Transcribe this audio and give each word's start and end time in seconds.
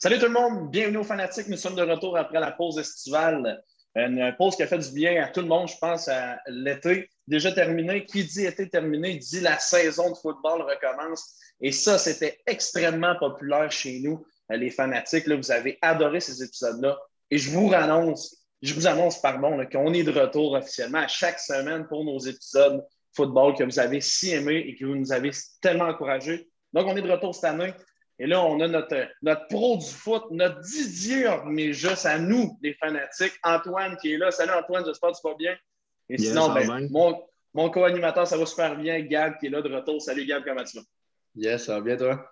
Salut 0.00 0.20
tout 0.20 0.26
le 0.26 0.32
monde, 0.32 0.70
bienvenue 0.70 0.98
aux 0.98 1.04
Fanatiques. 1.04 1.48
Nous 1.48 1.56
sommes 1.56 1.74
de 1.74 1.82
retour 1.82 2.16
après 2.16 2.38
la 2.38 2.52
pause 2.52 2.78
estivale. 2.78 3.60
Une 3.96 4.32
pause 4.38 4.54
qui 4.54 4.62
a 4.62 4.68
fait 4.68 4.78
du 4.78 4.92
bien 4.92 5.24
à 5.24 5.26
tout 5.26 5.40
le 5.40 5.48
monde, 5.48 5.66
je 5.66 5.76
pense, 5.76 6.06
à 6.06 6.38
l'été. 6.46 7.10
Déjà 7.26 7.50
terminé. 7.50 8.06
Qui 8.06 8.22
dit 8.22 8.46
été 8.46 8.70
terminé 8.70 9.16
dit 9.16 9.40
la 9.40 9.58
saison 9.58 10.10
de 10.10 10.14
football 10.14 10.62
recommence. 10.62 11.34
Et 11.60 11.72
ça, 11.72 11.98
c'était 11.98 12.38
extrêmement 12.46 13.16
populaire 13.18 13.72
chez 13.72 13.98
nous, 13.98 14.24
les 14.48 14.70
fanatiques. 14.70 15.28
Vous 15.28 15.50
avez 15.50 15.78
adoré 15.82 16.20
ces 16.20 16.44
épisodes-là. 16.44 16.96
Et 17.32 17.38
je 17.38 17.50
vous 17.50 17.72
annonce, 17.74 18.36
je 18.62 18.74
vous 18.74 18.86
annonce, 18.86 19.20
pardon, 19.20 19.66
qu'on 19.66 19.92
est 19.94 20.04
de 20.04 20.12
retour 20.12 20.52
officiellement 20.52 21.00
à 21.00 21.08
chaque 21.08 21.40
semaine 21.40 21.88
pour 21.88 22.04
nos 22.04 22.20
épisodes 22.20 22.86
football 23.16 23.56
que 23.56 23.64
vous 23.64 23.80
avez 23.80 24.00
si 24.00 24.30
aimés 24.30 24.64
et 24.64 24.76
que 24.76 24.84
vous 24.84 24.94
nous 24.94 25.10
avez 25.10 25.32
tellement 25.60 25.86
encouragés. 25.86 26.48
Donc, 26.72 26.86
on 26.86 26.96
est 26.96 27.02
de 27.02 27.10
retour 27.10 27.34
cette 27.34 27.46
année. 27.46 27.72
Et 28.18 28.26
là, 28.26 28.42
on 28.42 28.60
a 28.60 28.66
notre, 28.66 29.08
notre 29.22 29.46
pro 29.46 29.76
du 29.76 29.86
foot, 29.86 30.24
notre 30.30 30.60
Didier, 30.60 31.30
mais 31.46 31.72
juste 31.72 32.04
à 32.04 32.18
nous, 32.18 32.58
les 32.62 32.74
fanatiques, 32.74 33.38
Antoine 33.44 33.96
qui 33.96 34.12
est 34.12 34.18
là. 34.18 34.30
Salut 34.30 34.52
Antoine, 34.52 34.84
j'espère 34.84 35.12
que 35.12 35.16
tu 35.16 35.28
vas 35.28 35.36
bien. 35.36 35.56
Et 36.08 36.18
sinon, 36.18 36.52
ben, 36.52 36.88
mon, 36.90 37.22
mon 37.54 37.70
co-animateur, 37.70 38.26
ça 38.26 38.36
va 38.36 38.46
super 38.46 38.76
bien. 38.76 39.00
Gab 39.00 39.38
qui 39.38 39.46
est 39.46 39.50
là 39.50 39.62
de 39.62 39.72
retour. 39.72 40.02
Salut 40.02 40.26
Gab, 40.26 40.42
comment 40.44 40.64
tu 40.64 40.78
vas? 40.78 40.84
Yes, 41.36 41.66
ça 41.66 41.74
va 41.74 41.80
bien 41.80 41.96
toi? 41.96 42.28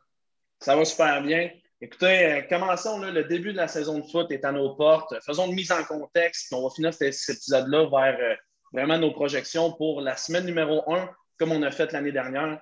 Ça 0.58 0.74
va 0.74 0.84
super 0.84 1.22
bien. 1.22 1.50
Écoutez, 1.80 2.26
euh, 2.26 2.42
commençons. 2.48 2.98
le 2.98 3.24
début 3.24 3.52
de 3.52 3.58
la 3.58 3.68
saison 3.68 3.98
de 3.98 4.06
foot 4.06 4.30
est 4.32 4.44
à 4.44 4.50
nos 4.50 4.74
portes. 4.74 5.14
Faisons 5.24 5.46
une 5.46 5.54
mise 5.54 5.70
en 5.70 5.84
contexte. 5.84 6.52
On 6.52 6.62
va 6.62 6.74
finir 6.74 6.92
cet, 6.94 7.14
épisode-là 7.28 7.84
vers 7.84 8.18
euh, 8.18 8.34
vraiment 8.72 8.98
nos 8.98 9.12
projections 9.12 9.72
pour 9.72 10.00
la 10.00 10.16
semaine 10.16 10.46
numéro 10.46 10.82
1, 10.92 11.08
comme 11.38 11.52
on 11.52 11.62
a 11.62 11.70
fait 11.70 11.92
l'année 11.92 12.12
dernière. 12.12 12.58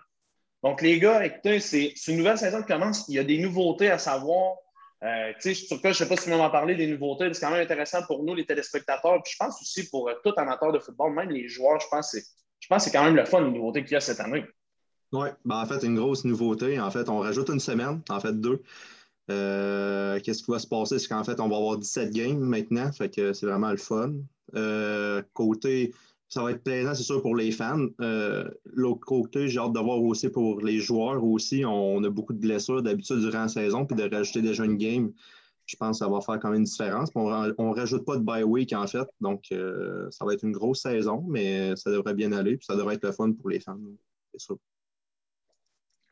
Donc, 0.65 0.81
les 0.81 0.99
gars, 0.99 1.23
écoutez, 1.27 1.61
c'est 1.61 1.93
une 2.09 2.17
nouvelle 2.17 2.39
saison 2.39 2.63
qui 2.63 2.69
commence. 2.69 3.07
Il 3.09 3.17
y 3.17 3.19
a 3.19 3.25
des 3.25 3.37
nouveautés 3.37 3.91
à 3.91 3.99
savoir. 3.99 4.55
Euh, 5.03 5.31
je 5.39 5.51
ne 5.51 5.55
sais 5.93 6.09
pas 6.09 6.17
si 6.17 6.31
veux 6.31 6.39
m'en 6.39 6.49
parler 6.49 6.75
des 6.75 6.87
nouveautés. 6.87 7.29
C'est 7.35 7.45
quand 7.45 7.53
même 7.53 7.61
intéressant 7.61 8.03
pour 8.07 8.25
nous, 8.25 8.35
les 8.35 8.47
téléspectateurs. 8.47 9.23
Puis 9.23 9.35
je 9.35 9.37
pense 9.45 9.61
aussi 9.61 9.91
pour 9.91 10.09
euh, 10.09 10.15
tout 10.25 10.33
amateur 10.39 10.73
de 10.73 10.79
football, 10.79 11.13
même 11.13 11.29
les 11.29 11.49
joueurs, 11.49 11.79
je 11.81 11.87
pense 11.91 12.13
que 12.13 12.79
c'est 12.79 12.91
quand 12.91 13.05
même 13.05 13.15
le 13.15 13.27
fun, 13.27 13.43
les 13.43 13.51
nouveautés 13.51 13.83
qu'il 13.83 13.93
y 13.93 13.97
a 13.97 14.01
cette 14.01 14.21
année. 14.21 14.43
Oui, 15.13 15.29
ben 15.45 15.61
en 15.61 15.67
fait, 15.67 15.85
une 15.85 15.97
grosse 15.97 16.25
nouveauté. 16.25 16.81
En 16.81 16.91
fait, 16.91 17.11
on 17.11 17.19
rajoute 17.19 17.51
une 17.51 17.61
semaine, 17.61 18.01
en 18.09 18.21
fait 18.21 18.33
deux. 18.33 18.63
Euh, 19.31 20.19
qu'est-ce 20.21 20.43
qui 20.43 20.51
va 20.51 20.59
se 20.59 20.67
passer? 20.67 20.99
C'est 20.99 21.09
qu'en 21.09 21.25
fait, 21.25 21.41
on 21.41 21.49
va 21.49 21.57
avoir 21.57 21.77
17 21.77 22.09
games 22.09 22.39
maintenant. 22.39 22.91
Fait 22.91 23.15
que 23.15 23.35
c'est 23.35 23.45
vraiment 23.45 23.71
le 23.71 23.77
fun. 23.77 24.15
côté 25.35 25.93
ça 26.35 26.43
va 26.43 26.51
être 26.51 26.65
plaisant, 26.65 26.97
c'est 26.97 27.05
sûr, 27.05 27.23
pour 27.23 27.37
les 27.37 27.53
fans. 27.53 27.87
Euh, 28.01 28.51
l'autre 28.65 29.07
côté, 29.07 29.47
j'ai 29.47 29.61
hâte 29.61 29.73
de 29.73 29.79
voir 29.79 30.03
aussi 30.03 30.29
pour 30.29 30.61
les 30.61 30.81
joueurs 30.81 31.23
aussi. 31.23 31.65
On 31.65 32.03
a 32.03 32.11
beaucoup 32.11 32.33
de 32.33 32.41
blessures 32.41 32.83
d'habitude 32.83 33.21
durant 33.21 33.43
la 33.43 33.49
saison, 33.49 33.87
puis 33.87 33.97
de 33.97 34.13
rajouter 34.13 34.43
déjà 34.43 34.65
une 34.65 34.77
game, 34.77 35.13
je 35.65 35.77
pense 35.77 36.01
que 36.01 36.05
ça 36.05 36.11
va 36.11 36.21
faire 36.21 36.41
quand 36.41 36.51
même 36.51 36.59
une 36.59 36.65
différence. 36.65 37.11
On 37.15 37.31
ne 37.31 37.75
rajoute 37.75 38.05
pas 38.05 38.17
de 38.17 38.23
bye 38.23 38.43
week 38.43 38.73
en 38.73 38.85
fait, 38.89 39.07
donc 39.21 39.45
euh, 39.53 40.09
ça 40.11 40.25
va 40.25 40.35
être 40.35 40.43
une 40.43 40.51
grosse 40.51 40.83
saison, 40.83 41.25
mais 41.29 41.77
ça 41.77 41.93
devrait 41.93 42.15
bien 42.15 42.33
aller, 42.33 42.57
puis 42.57 42.67
ça 42.67 42.75
devrait 42.75 42.97
être 42.97 43.05
le 43.05 43.13
fun 43.13 43.33
pour 43.33 43.49
les 43.49 43.61
fans, 43.61 43.79
c'est 44.33 44.41
sûr. 44.41 44.59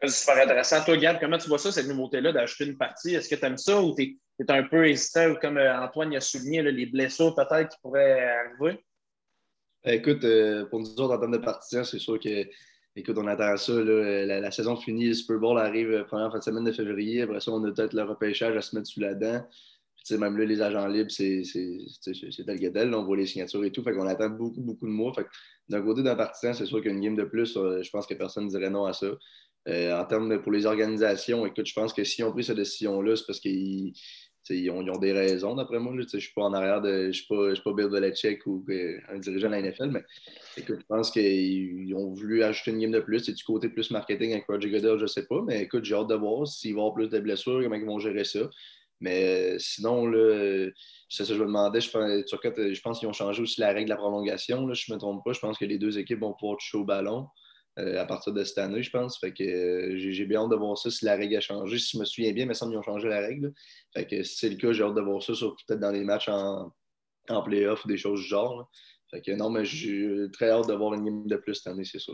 C'est 0.02 0.08
super 0.08 0.40
intéressant. 0.40 0.84
Toi, 0.84 0.96
Gab, 0.98 1.18
comment 1.20 1.38
tu 1.38 1.48
vois 1.48 1.58
ça, 1.58 1.72
cette 1.72 1.88
nouveauté-là, 1.88 2.32
d'ajouter 2.32 2.66
une 2.66 2.76
partie? 2.76 3.14
Est-ce 3.14 3.28
que 3.28 3.34
tu 3.34 3.44
aimes 3.44 3.58
ça 3.58 3.82
ou 3.82 3.92
tu 3.94 4.20
es, 4.38 4.50
un 4.52 4.62
peu 4.62 4.88
hésitant, 4.88 5.30
ou 5.30 5.34
comme 5.34 5.58
euh, 5.58 5.80
Antoine 5.80 6.14
a 6.14 6.20
souligné, 6.20 6.62
les 6.62 6.86
blessures 6.86 7.34
peut-être 7.34 7.70
qui 7.70 7.78
pourraient 7.82 8.22
arriver? 8.22 8.80
Écoute, 9.84 10.24
euh, 10.24 10.64
pour 10.66 10.78
nous 10.78 10.86
autres, 11.00 11.14
en 11.14 11.18
termes 11.18 11.32
de 11.32 11.38
partisans, 11.38 11.84
c'est 11.84 11.98
sûr 11.98 12.18
que, 12.20 12.46
écoute, 12.94 13.18
on 13.18 13.26
attend 13.26 13.56
ça. 13.56 13.72
la, 13.72 14.50
saison 14.52 14.76
finit, 14.76 15.08
le 15.08 15.14
Super 15.14 15.38
Bowl 15.38 15.58
arrive 15.58 15.90
euh, 15.90 16.04
première 16.04 16.30
fin 16.30 16.38
de 16.38 16.44
semaine 16.44 16.64
de 16.64 16.72
février. 16.72 17.22
Après 17.22 17.40
ça, 17.40 17.50
on 17.50 17.64
a 17.64 17.72
peut-être 17.72 17.92
le 17.92 18.02
repêchage 18.04 18.56
à 18.56 18.60
se 18.62 18.76
mettre 18.76 18.86
sous 18.86 19.00
la 19.00 19.14
dent. 19.14 19.44
Puis, 19.96 20.16
même 20.18 20.36
là, 20.36 20.44
les 20.44 20.62
agents 20.62 20.86
libres, 20.86 21.10
c'est 21.10 21.42
tel 22.46 22.60
que 22.60 22.68
tel. 22.68 22.94
on 22.94 23.04
voit 23.04 23.16
les 23.16 23.26
signatures 23.26 23.64
et 23.64 23.72
tout. 23.72 23.82
Fait 23.82 23.92
qu'on 23.92 24.06
attend 24.06 24.30
beaucoup, 24.30 24.60
beaucoup 24.60 24.86
de 24.86 24.92
mois. 24.92 25.12
Fait 25.14 25.26
d'un 25.68 25.82
côté, 25.82 26.02
d'un 26.04 26.14
partisan, 26.14 26.54
c'est 26.54 26.66
sûr 26.66 26.80
qu'une 26.80 27.00
game 27.00 27.16
de 27.16 27.24
plus, 27.24 27.56
euh, 27.56 27.82
je 27.82 27.90
pense 27.90 28.06
que 28.06 28.14
personne 28.14 28.44
ne 28.44 28.50
dirait 28.50 28.70
non 28.70 28.84
à 28.84 28.92
ça. 28.92 29.08
en 29.66 30.04
termes 30.04 30.28
de, 30.28 30.36
pour 30.36 30.52
les 30.52 30.66
organisations, 30.66 31.44
écoute, 31.44 31.66
je 31.66 31.74
pense 31.74 31.92
que 31.92 32.04
si 32.04 32.22
on 32.22 32.32
pris 32.32 32.44
cette 32.44 32.56
décision-là, 32.56 33.16
c'est 33.16 33.26
parce 33.26 33.40
qu'ils 33.40 33.94
ils 34.50 34.70
ont, 34.70 34.98
des 34.98 35.12
raisons, 35.12 35.54
d'après 35.54 35.78
moi. 35.78 35.92
Je 35.96 36.02
ne 36.02 36.20
suis 36.20 36.32
pas 36.34 36.42
en 36.42 36.52
arrière 36.52 36.80
de. 36.80 37.06
Je 37.06 37.12
suis, 37.12 37.26
pas, 37.26 37.52
pas 37.64 37.72
Bill 37.72 37.88
Belichick 37.88 38.46
ou 38.46 38.64
un 39.08 39.18
dirigeant 39.18 39.48
de 39.48 39.52
la 39.52 39.62
NFL, 39.62 39.90
mais 39.90 40.02
écoute, 40.56 40.78
je 40.80 40.86
pense 40.86 41.10
qu'ils 41.10 41.94
ont 41.94 42.12
voulu 42.12 42.42
ajouter 42.42 42.72
une 42.72 42.80
game 42.80 42.90
de 42.90 43.00
plus. 43.00 43.20
C'est 43.20 43.32
du 43.32 43.44
côté 43.44 43.68
plus 43.68 43.90
marketing 43.90 44.32
avec 44.32 44.46
Roger 44.46 44.70
Goodell, 44.70 44.98
je 44.98 45.02
ne 45.02 45.06
sais 45.06 45.26
pas. 45.26 45.42
Mais 45.46 45.62
écoute, 45.62 45.84
j'ai 45.84 45.94
hâte 45.94 46.08
de 46.08 46.14
voir 46.14 46.46
s'il 46.46 46.74
va 46.74 46.78
y 46.78 46.80
avoir 46.80 46.94
plus 46.94 47.08
de 47.08 47.20
blessures, 47.20 47.60
comment 47.62 47.76
ils 47.76 47.84
vont 47.84 47.98
gérer 47.98 48.24
ça. 48.24 48.40
Mais 49.00 49.58
sinon, 49.58 50.06
là, 50.06 50.70
c'est 51.08 51.24
ça 51.24 51.32
que 51.32 51.38
je 51.38 51.42
me 51.42 51.48
demandais. 51.48 51.80
Je 51.80 51.90
pense, 51.90 52.08
je 52.08 52.80
pense 52.80 52.98
qu'ils 53.00 53.08
ont 53.08 53.12
changé 53.12 53.42
aussi 53.42 53.60
la 53.60 53.72
règle 53.72 53.86
de 53.86 53.90
la 53.90 53.96
prolongation. 53.96 54.66
Là, 54.66 54.74
je 54.74 54.90
ne 54.90 54.94
me 54.94 55.00
trompe 55.00 55.24
pas. 55.24 55.32
Je 55.32 55.40
pense 55.40 55.58
que 55.58 55.64
les 55.64 55.78
deux 55.78 55.98
équipes 55.98 56.20
vont 56.20 56.34
pouvoir 56.34 56.56
toucher 56.58 56.78
au 56.78 56.84
ballon. 56.84 57.26
Euh, 57.78 57.98
à 57.98 58.04
partir 58.04 58.34
de 58.34 58.44
cette 58.44 58.58
année, 58.58 58.82
je 58.82 58.90
pense. 58.90 59.18
Fait 59.18 59.32
que 59.32 59.42
euh, 59.42 59.94
j'ai 59.96 60.26
bien 60.26 60.42
hâte 60.42 60.50
de 60.50 60.56
voir 60.56 60.76
ça 60.76 60.90
si 60.90 61.06
la 61.06 61.16
règle 61.16 61.36
a 61.36 61.40
changé. 61.40 61.78
Si 61.78 61.96
je 61.96 61.98
me 61.98 62.04
souviens 62.04 62.32
bien, 62.32 62.52
ça, 62.52 62.66
ils 62.70 62.76
ont 62.76 62.82
changé 62.82 63.08
la 63.08 63.20
règle. 63.20 63.52
Fait 63.94 64.06
que 64.06 64.22
si 64.22 64.36
c'est 64.36 64.50
le 64.50 64.56
cas, 64.56 64.72
j'ai 64.72 64.82
hâte 64.82 64.94
de 64.94 65.00
voir 65.00 65.22
ça, 65.22 65.32
peut-être 65.32 65.80
dans 65.80 65.90
les 65.90 66.04
matchs 66.04 66.28
en, 66.28 66.70
en 67.30 67.42
playoff 67.42 67.84
ou 67.84 67.88
des 67.88 67.96
choses 67.96 68.20
du 68.20 68.26
genre. 68.26 68.70
Fait 69.10 69.22
que 69.22 69.32
non, 69.32 69.48
mais 69.48 69.64
j'ai 69.64 70.26
très 70.32 70.50
hâte 70.50 70.68
de 70.68 70.74
voir 70.74 70.94
une 70.94 71.04
game 71.04 71.26
de 71.26 71.36
plus 71.36 71.54
cette 71.54 71.68
année, 71.68 71.84
c'est 71.84 72.00
ça. 72.00 72.12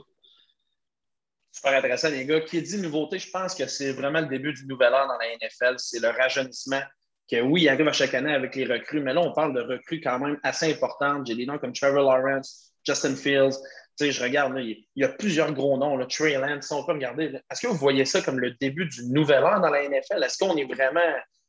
Super 1.51 1.79
intéressant, 1.79 2.11
les 2.11 2.25
gars. 2.25 2.41
Qui 2.41 2.63
dit 2.63 2.81
nouveauté, 2.81 3.19
je 3.19 3.31
pense 3.31 3.55
que 3.55 3.67
c'est 3.67 3.93
vraiment 3.93 4.21
le 4.21 4.29
début 4.29 4.53
du 4.53 4.65
nouvel 4.67 4.95
an 4.95 5.09
dans 5.09 5.19
la 5.19 5.27
NFL. 5.37 5.75
C'est 5.79 6.01
le 6.01 6.09
rajeunissement 6.09 6.83
que 7.29 7.41
oui, 7.41 7.63
il 7.63 7.69
arrive 7.69 7.89
à 7.89 7.93
chaque 7.93 8.15
année 8.15 8.33
avec 8.33 8.55
les 8.55 8.65
recrues, 8.65 9.01
mais 9.01 9.13
là, 9.13 9.21
on 9.21 9.33
parle 9.33 9.55
de 9.55 9.61
recrues 9.61 10.01
quand 10.01 10.19
même 10.21 10.39
assez 10.45 10.73
importantes. 10.73 11.27
J'ai 11.27 11.35
des 11.35 11.47
noms 11.47 11.59
comme 11.59 11.73
Trevor 11.73 12.03
Lawrence, 12.03 12.73
Justin 12.87 13.17
Fields, 13.17 13.57
je 14.01 14.23
regarde, 14.23 14.57
il 14.59 14.85
y 14.97 15.05
a 15.05 15.09
plusieurs 15.09 15.53
gros 15.53 15.77
noms, 15.77 15.97
là, 15.97 16.07
Trey 16.07 16.39
Lance, 16.39 16.71
on 16.71 16.85
peut 16.85 16.93
regarder. 16.93 17.41
Est-ce 17.51 17.61
que 17.61 17.67
vous 17.67 17.77
voyez 17.77 18.05
ça 18.05 18.21
comme 18.21 18.39
le 18.39 18.53
début 18.61 18.87
du 18.87 19.07
nouvel 19.07 19.45
an 19.45 19.61
dans 19.61 19.71
la 19.71 19.89
NFL? 19.89 20.23
Est-ce 20.23 20.39
qu'on 20.39 20.57
est 20.57 20.73
vraiment 20.73 21.01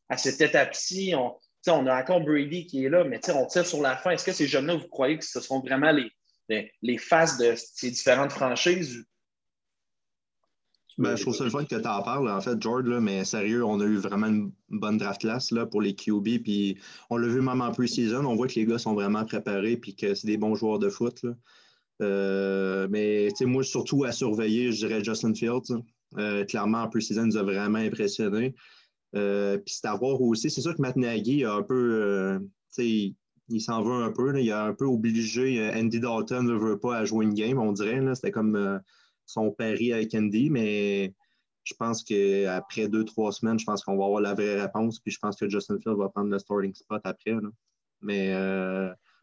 à 0.10 0.18
cette 0.18 0.42
étape-ci? 0.42 1.14
On, 1.16 1.36
on 1.68 1.88
a 1.88 2.02
encore 2.02 2.22
Brady 2.22 2.66
qui 2.66 2.86
est 2.86 2.90
là, 2.90 3.04
mais 3.04 3.20
on 3.30 3.46
tire 3.46 3.66
sur 3.66 3.82
la 3.82 3.96
fin. 3.98 4.12
Est-ce 4.12 4.26
que 4.26 4.32
ces 4.32 4.48
jeunes-là, 4.48 4.76
vous 4.76 4.88
croyez 4.88 5.18
que 5.18 5.26
ce 5.26 5.40
seront 5.40 5.60
vraiment 5.60 5.92
les, 5.92 6.72
les, 6.82 6.98
faces 6.98 7.38
de 7.38 7.54
ces 7.56 7.92
différentes 7.92 8.32
franchises? 8.32 9.06
Ben, 10.98 11.16
je 11.16 11.22
trouve 11.22 11.36
ça 11.36 11.46
le 11.46 11.50
fun 11.50 11.64
que 11.64 11.76
tu 11.76 11.88
en 11.88 12.02
parles, 12.04 12.30
en 12.30 12.42
fait, 12.42 12.62
George, 12.62 12.86
là, 12.86 13.00
mais 13.00 13.24
sérieux, 13.24 13.64
on 13.64 13.80
a 13.80 13.86
eu 13.86 13.96
vraiment 13.96 14.28
une 14.28 14.52
bonne 14.70 14.98
draft 14.98 15.22
class 15.22 15.52
là, 15.52 15.66
pour 15.66 15.81
les 15.81 15.96
QB. 15.96 16.44
Puis 16.44 16.78
on 17.10 17.18
l'a 17.18 17.28
vu 17.28 17.42
même 17.42 17.62
en 17.62 17.72
pre-season. 17.72 18.26
On 18.26 18.36
voit 18.36 18.48
que 18.48 18.56
les 18.56 18.66
gars 18.66 18.78
sont 18.78 18.94
vraiment 18.94 19.24
préparés 19.24 19.80
et 19.86 19.94
que 19.94 20.14
c'est 20.14 20.28
des 20.28 20.38
bons 20.38 20.56
joueurs 20.56 20.80
de 20.80 20.90
foot. 20.90 21.24
Là. 21.24 21.31
Euh, 22.02 22.88
mais 22.90 23.30
moi, 23.42 23.64
surtout 23.64 24.04
à 24.04 24.12
surveiller, 24.12 24.72
je 24.72 24.88
dirais 24.88 25.04
Justin 25.04 25.34
Fields. 25.34 25.84
Euh, 26.18 26.46
clairement, 26.46 26.84
en 26.84 26.90
pre-season, 26.90 27.26
nous 27.26 27.38
a 27.38 27.44
vraiment 27.44 27.80
impressionné. 27.80 28.56
Euh, 29.16 29.58
puis 29.58 29.76
c'est 29.76 29.88
à 29.88 29.96
voir 29.96 30.22
aussi, 30.22 30.50
c'est 30.50 30.62
sûr 30.62 30.76
que 30.76 30.82
Matt 30.82 30.96
Nagy 30.96 31.44
a 31.44 31.54
un 31.54 31.64
peu, 31.64 32.40
il, 32.78 33.16
il 33.50 33.62
s'en 33.62 33.82
veut 33.82 34.04
un 34.04 34.12
peu. 34.12 34.40
il 34.40 34.52
a 34.52 34.66
un 34.66 34.74
peu 34.74 34.86
obligé 34.86 35.72
Andy 35.74 36.00
Dalton 36.00 36.44
ne 36.44 36.54
veut 36.54 36.80
pas 36.80 36.98
à 36.98 37.06
jouer 37.06 37.26
une 37.26 37.34
game, 37.34 37.60
on 37.60 37.72
dirait. 37.72 38.02
C'était 38.16 38.31
comme 38.31 38.80
son 39.26 39.52
pari 39.52 39.94
avec 39.94 40.14
Andy, 40.14 40.50
mais 40.50 41.14
je 41.64 41.74
pense 41.74 42.04
qu'après 42.04 42.88
deux, 42.88 43.04
trois 43.04 43.31
semaines, 43.31 43.60
je 43.60 43.66
pense 43.66 43.84
qu'on 43.84 43.98
va 43.98 44.06
avoir 44.06 44.22
la 44.22 44.34
vraie 44.34 44.62
réponse. 44.62 45.00
Puis 45.00 45.12
je 45.12 45.20
pense 45.20 45.36
que 45.36 45.50
Justin 45.50 45.80
Fields 45.80 45.98
va 45.98 46.10
prendre 46.10 46.30
le 46.30 46.40
starting 46.40 46.74
spot 46.74 47.02
après. 47.04 47.36
Mais 48.02 48.34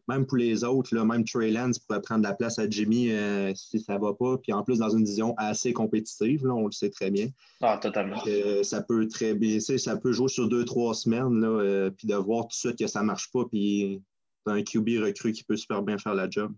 même 0.07 0.25
pour 0.25 0.37
les 0.37 0.63
autres, 0.63 0.95
là, 0.95 1.03
même 1.03 1.25
Trey 1.25 1.51
Lance 1.51 1.79
pourrait 1.79 2.01
prendre 2.01 2.23
la 2.23 2.33
place 2.33 2.59
à 2.59 2.69
Jimmy 2.69 3.11
euh, 3.11 3.53
si 3.55 3.79
ça 3.79 3.95
ne 3.95 3.99
va 3.99 4.13
pas. 4.13 4.37
Puis 4.37 4.53
en 4.53 4.63
plus, 4.63 4.79
dans 4.79 4.89
une 4.89 5.03
vision 5.03 5.35
assez 5.37 5.73
compétitive, 5.73 6.45
là, 6.45 6.53
on 6.53 6.65
le 6.65 6.71
sait 6.71 6.89
très 6.89 7.11
bien. 7.11 7.27
Ah, 7.61 7.77
totalement. 7.81 8.21
ça 8.63 8.81
peut 8.81 9.07
très 9.07 9.33
bien, 9.33 9.59
ça 9.59 9.97
peut 9.97 10.13
jouer 10.13 10.29
sur 10.29 10.47
deux, 10.47 10.65
trois 10.65 10.93
semaines, 10.93 11.41
là, 11.41 11.47
euh, 11.47 11.89
puis 11.89 12.07
de 12.07 12.15
voir 12.15 12.43
tout 12.43 12.49
de 12.49 12.53
suite 12.53 12.79
que 12.79 12.87
ça 12.87 13.01
ne 13.01 13.05
marche 13.07 13.31
pas, 13.31 13.45
puis 13.45 14.01
un 14.45 14.63
QB 14.63 14.87
recru 15.01 15.33
qui 15.33 15.43
peut 15.43 15.57
super 15.57 15.83
bien 15.83 15.97
faire 15.97 16.13
la 16.13 16.29
job. 16.29 16.53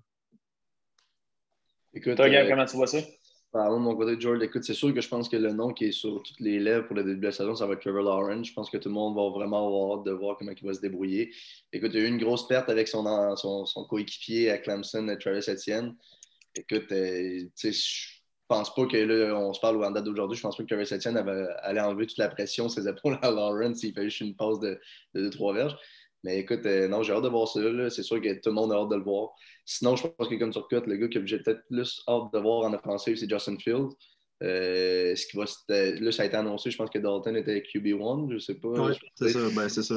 Écoute, 1.94 2.16
Toi, 2.16 2.28
euh, 2.28 2.48
comment 2.48 2.66
tu 2.66 2.76
vois 2.76 2.86
ça? 2.86 3.00
Parlons 3.52 3.80
de 3.80 3.84
mon 3.84 3.96
côté, 3.96 4.20
George. 4.20 4.44
Écoute, 4.44 4.64
c'est 4.64 4.76
sûr 4.76 4.94
que 4.94 5.02
je 5.02 5.08
pense 5.08 5.28
que 5.28 5.36
le 5.36 5.52
nom 5.52 5.74
qui 5.74 5.86
est 5.86 5.92
sur 5.92 6.22
toutes 6.22 6.40
les 6.40 6.60
lèvres 6.60 6.86
pour 6.86 6.96
le 6.96 7.04
début 7.04 7.20
de 7.20 7.26
la 7.26 7.32
saison, 7.32 7.56
ça 7.56 7.66
va 7.66 7.74
être 7.74 7.82
Trevor 7.82 8.04
Lawrence. 8.04 8.48
Je 8.48 8.54
pense 8.54 8.70
que 8.70 8.78
tout 8.78 8.90
le 8.90 8.94
monde 8.94 9.16
va 9.16 9.28
vraiment 9.30 9.66
avoir 9.66 10.00
hâte 10.00 10.06
de 10.06 10.12
voir 10.12 10.38
comment 10.38 10.52
il 10.52 10.68
va 10.68 10.74
se 10.74 10.82
débrouiller. 10.82 11.34
Écoute, 11.74 11.90
il 11.94 12.00
y 12.00 12.04
a 12.04 12.06
eu 12.06 12.10
une 12.10 12.20
grosse 12.20 12.48
perte 12.48 12.70
avec 12.70 12.88
son, 12.88 13.36
son, 13.36 13.86
coéquipier 13.86 14.52
à 14.52 14.60
Clemson, 14.60 15.18
Travis 15.20 15.50
Etienne. 15.50 15.96
Écoute, 16.54 16.92
euh, 16.92 17.42
sais, 17.56 17.72
je 17.72 18.20
pense 18.48 18.72
pas 18.76 18.86
que 18.86 18.98
là, 18.98 19.36
on 19.36 19.52
se 19.52 19.60
parle 19.60 19.84
en 19.84 19.90
date 19.90 20.04
d'aujourd'hui, 20.04 20.38
je 20.38 20.44
pense 20.44 20.56
pas 20.56 20.62
que 20.62 20.68
Travis 20.68 20.94
Etienne 20.94 21.18
allait 21.18 21.82
enlever 21.82 22.06
toute 22.06 22.20
la 22.20 22.30
pression 22.30 22.70
ses 22.70 22.88
épaules 22.88 23.18
à 23.24 23.32
Lawrence 23.32 23.80
s'il 23.80 23.96
fait 23.96 24.04
juste 24.04 24.22
une 24.22 24.36
pause 24.36 24.60
de 24.60 24.80
2-3 25.16 25.56
verges. 25.56 25.76
Mais 26.24 26.40
écoute, 26.40 26.66
euh, 26.66 26.88
non, 26.88 27.02
j'ai 27.02 27.14
hâte 27.14 27.24
de 27.24 27.30
voir 27.30 27.48
ça. 27.48 27.62
C'est 27.90 28.04
sûr 28.04 28.22
que 28.22 28.34
tout 28.34 28.50
le 28.50 28.56
monde 28.56 28.74
a 28.74 28.76
hâte 28.76 28.90
de 28.90 28.96
le 28.96 29.04
voir. 29.04 29.30
Sinon, 29.66 29.96
je 29.96 30.08
pense 30.08 30.28
que 30.28 30.36
comme 30.36 30.52
sur 30.52 30.68
cut, 30.68 30.82
le 30.86 30.98
gars 30.98 31.08
que 31.08 31.26
j'ai 31.26 31.40
peut-être 31.40 31.66
plus 31.68 32.02
hâte 32.08 32.34
de 32.34 32.40
voir 32.40 32.66
en 32.66 32.74
offensive, 32.74 33.16
c'est 33.16 33.30
Justin 33.30 33.58
Fields. 33.58 33.96
Euh, 34.42 35.16
ce 35.16 35.26
qui 35.28 35.36
va, 35.36 35.44
là, 35.68 36.12
ça 36.12 36.24
a 36.24 36.26
été 36.26 36.38
annoncé, 36.38 36.72
je 36.72 36.78
pense 36.78 36.90
que 36.90 37.00
Dalton 37.00 37.36
était 37.36 37.60
QB1, 37.60 38.30
je 38.30 38.34
ne 38.36 38.40
sais 38.40 38.56
pas. 38.56 38.70
Oui, 38.70 38.94
c'est 39.16 39.30
ça, 39.30 39.40
ben, 39.54 39.68
c'est 39.68 39.84
ça. 39.84 39.96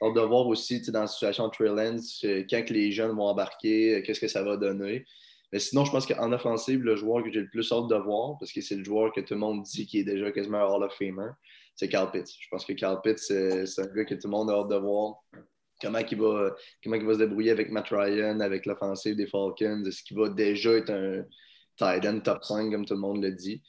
On 0.00 0.12
doit 0.12 0.26
voir 0.26 0.46
aussi 0.46 0.80
dans 0.92 1.00
la 1.00 1.06
situation 1.08 1.48
de 1.48 1.52
Trey 1.52 1.66
Lance, 1.66 2.22
euh, 2.24 2.44
quand 2.48 2.70
les 2.70 2.92
jeunes 2.92 3.16
vont 3.16 3.24
embarquer, 3.24 3.96
euh, 3.96 4.02
qu'est-ce 4.02 4.20
que 4.20 4.28
ça 4.28 4.44
va 4.44 4.56
donner. 4.56 5.04
Mais 5.52 5.58
sinon, 5.58 5.84
je 5.84 5.90
pense 5.90 6.06
qu'en 6.06 6.30
offensive, 6.32 6.82
le 6.84 6.94
joueur 6.94 7.24
que 7.24 7.32
j'ai 7.32 7.40
le 7.40 7.48
plus 7.48 7.72
hâte 7.72 7.88
de 7.88 7.96
voir, 7.96 8.36
parce 8.38 8.52
que 8.52 8.60
c'est 8.60 8.76
le 8.76 8.84
joueur 8.84 9.12
que 9.12 9.20
tout 9.20 9.34
le 9.34 9.40
monde 9.40 9.62
dit 9.62 9.86
qui 9.86 9.98
est 9.98 10.04
déjà 10.04 10.30
quasiment 10.30 10.58
un 10.58 10.66
Hall 10.66 10.84
of 10.84 10.94
Famer, 10.94 11.30
c'est 11.78 11.88
Carl 11.88 12.10
Pitts. 12.10 12.28
Je 12.40 12.48
pense 12.50 12.64
que 12.64 12.72
Carl 12.72 13.00
Pitts, 13.02 13.18
c'est 13.18 13.80
un 13.80 13.86
gars 13.94 14.04
que 14.04 14.14
tout 14.14 14.26
le 14.26 14.30
monde 14.30 14.50
a 14.50 14.54
hâte 14.54 14.68
de 14.68 14.76
voir. 14.76 15.14
Comment 15.80 15.98
il 15.98 16.20
va, 16.20 16.56
comment 16.82 16.98
va 16.98 17.14
se 17.14 17.18
débrouiller 17.20 17.52
avec 17.52 17.70
Matt 17.70 17.86
Ryan, 17.90 18.40
avec 18.40 18.66
l'offensive 18.66 19.14
des 19.14 19.28
Falcons? 19.28 19.84
Est-ce 19.86 20.02
qu'il 20.02 20.18
va 20.18 20.28
déjà 20.28 20.72
être 20.72 20.90
un 20.90 21.22
tight 21.76 22.04
end 22.04 22.18
top 22.18 22.42
5, 22.42 22.72
comme 22.72 22.84
tout 22.84 22.94
le 22.94 23.00
monde 23.00 23.22
le 23.22 23.30
dit? 23.30 23.62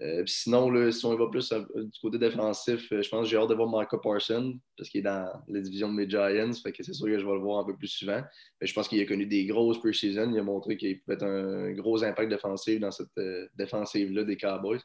Euh, 0.00 0.24
sinon, 0.26 0.70
là, 0.70 0.90
si 0.90 1.04
on 1.06 1.14
va 1.16 1.28
plus 1.28 1.52
euh, 1.52 1.64
du 1.74 2.00
côté 2.00 2.18
défensif, 2.18 2.90
euh, 2.92 3.00
je 3.00 3.08
pense 3.08 3.24
que 3.24 3.30
j'ai 3.30 3.36
hâte 3.36 3.48
de 3.48 3.54
voir 3.54 3.68
Michael 3.68 4.00
Parson 4.02 4.58
parce 4.76 4.90
qu'il 4.90 5.00
est 5.00 5.04
dans 5.04 5.30
la 5.46 5.60
division 5.60 5.88
de 5.88 5.94
mes 5.94 6.08
Giants. 6.08 6.52
C'est 6.52 6.92
sûr 6.92 7.06
que 7.06 7.18
je 7.18 7.24
vais 7.24 7.32
le 7.32 7.38
voir 7.38 7.60
un 7.60 7.64
peu 7.64 7.76
plus 7.76 7.88
souvent. 7.88 8.20
Mais 8.60 8.66
je 8.66 8.74
pense 8.74 8.88
qu'il 8.88 9.00
a 9.00 9.06
connu 9.06 9.26
des 9.26 9.46
grosses 9.46 9.78
pre-season. 9.78 10.32
Il 10.32 10.38
a 10.38 10.42
montré 10.42 10.76
qu'il 10.76 11.00
pouvait 11.02 11.14
être 11.14 11.24
un 11.24 11.72
gros 11.74 12.02
impact 12.02 12.28
défensif 12.28 12.80
dans 12.80 12.90
cette 12.90 13.08
défensive-là 13.54 14.24
des 14.24 14.36
Cowboys. 14.36 14.80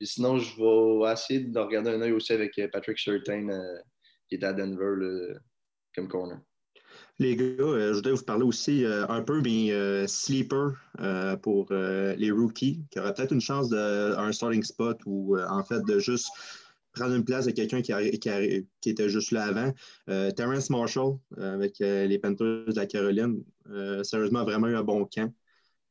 Sinon, 0.00 0.38
je 0.38 0.56
vais 0.56 1.12
essayer 1.12 1.40
de 1.40 1.58
regarder 1.58 1.90
un 1.90 2.00
œil 2.02 2.12
aussi 2.12 2.32
avec 2.32 2.60
Patrick 2.72 2.98
Surtain 2.98 3.48
qui 4.28 4.36
est 4.36 4.44
à 4.44 4.52
Denver 4.52 5.34
comme 5.94 6.08
corner. 6.08 6.38
Les 7.18 7.36
gars, 7.36 7.44
euh, 7.44 7.90
je 7.90 7.96
voudrais 7.96 8.12
vous 8.12 8.24
parler 8.24 8.44
aussi 8.44 8.84
euh, 8.84 9.06
un 9.08 9.22
peu 9.22 9.40
mes 9.42 9.72
euh, 9.72 10.06
sleepers 10.06 10.72
pour 11.42 11.72
les 11.72 12.30
rookies, 12.30 12.80
qui 12.90 12.98
auraient 12.98 13.14
peut-être 13.14 13.32
une 13.32 13.40
chance 13.40 13.68
d'un 13.68 14.32
starting 14.32 14.62
spot 14.62 14.98
ou 15.06 15.38
en 15.38 15.62
fait 15.64 15.82
de 15.84 15.98
juste 15.98 16.28
prendre 16.92 17.14
une 17.14 17.24
place 17.24 17.46
de 17.46 17.50
quelqu'un 17.50 17.80
qui, 17.80 17.92
était 18.86 19.08
juste 19.08 19.30
là 19.30 19.44
avant. 19.44 19.72
Terrence 20.36 20.70
Marshall 20.70 21.16
avec 21.38 21.78
les 21.78 22.18
Panthers 22.18 22.66
de 22.66 22.76
la 22.76 22.86
Caroline, 22.86 23.42
sérieusement, 24.02 24.44
vraiment 24.44 24.68
eu 24.68 24.76
un 24.76 24.84
bon 24.84 25.04
camp. 25.06 25.32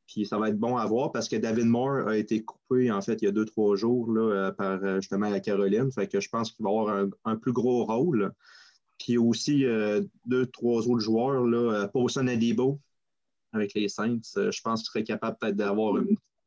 Puis 0.08 0.26
ça 0.26 0.38
va 0.38 0.50
être 0.50 0.60
bon 0.60 0.78
à 0.78 0.86
voir 0.86 1.12
parce 1.12 1.28
que 1.28 1.36
David 1.36 1.66
Moore 1.66 2.08
a 2.08 2.18
été 2.18 2.44
coupé 2.44 2.92
en 2.92 3.02
fait 3.02 3.22
il 3.22 3.26
y 3.26 3.28
a 3.28 3.32
deux, 3.32 3.46
trois 3.46 3.76
jours 3.76 4.12
là, 4.12 4.52
par 4.52 4.80
justement 5.02 5.30
la 5.30 5.40
Caroline. 5.40 5.92
Fait 5.92 6.08
que 6.08 6.20
je 6.20 6.30
pense 6.30 6.52
qu'il 6.52 6.64
va 6.64 6.70
avoir 6.70 7.08
un 7.26 7.36
plus 7.36 7.54
gros 7.54 7.86
rôle. 7.86 8.34
Puis 9.02 9.18
aussi 9.18 9.66
euh, 9.66 10.02
deux, 10.26 10.46
trois 10.46 10.88
autres 10.88 11.04
joueurs, 11.04 11.44
là, 11.46 11.88
euh, 11.96 12.28
Adibo 12.28 12.80
avec 13.52 13.74
les 13.74 13.90
Saints. 13.90 14.22
Euh, 14.38 14.52
je 14.52 14.62
pense 14.62 14.82
qu'il 14.82 14.88
serait 14.88 15.04
capable 15.04 15.38
peut-être 15.40 15.56
d'avoir 15.56 15.96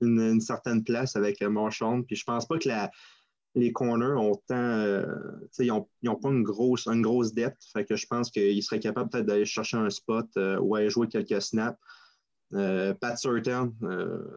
une, 0.00 0.40
certaine 0.40 0.84
place 0.84 1.16
avec 1.16 1.42
Marchand. 1.42 2.02
Puis 2.02 2.16
je 2.16 2.24
pense 2.24 2.46
pas 2.46 2.58
que 2.58 2.68
les 3.54 3.72
corners 3.72 4.18
ont 4.18 4.40
tant. 4.46 5.02
ils 5.58 5.72
n'ont 6.02 6.16
pas 6.16 6.28
une 6.28 6.42
grosse, 6.42 6.86
une 6.86 7.02
grosse. 7.02 7.32
Fait 7.72 7.84
que 7.84 7.96
je 7.96 8.06
pense 8.06 8.30
qu'il 8.30 8.62
serait 8.62 8.80
capable 8.80 9.10
peut-être 9.10 9.26
d'aller 9.26 9.46
chercher 9.46 9.78
un 9.78 9.90
spot 9.90 10.26
ou 10.60 10.74
aller 10.74 10.90
jouer 10.90 11.08
quelques 11.08 11.40
snaps. 11.40 11.78
Pat 12.50 13.16
Certain, 13.16 13.72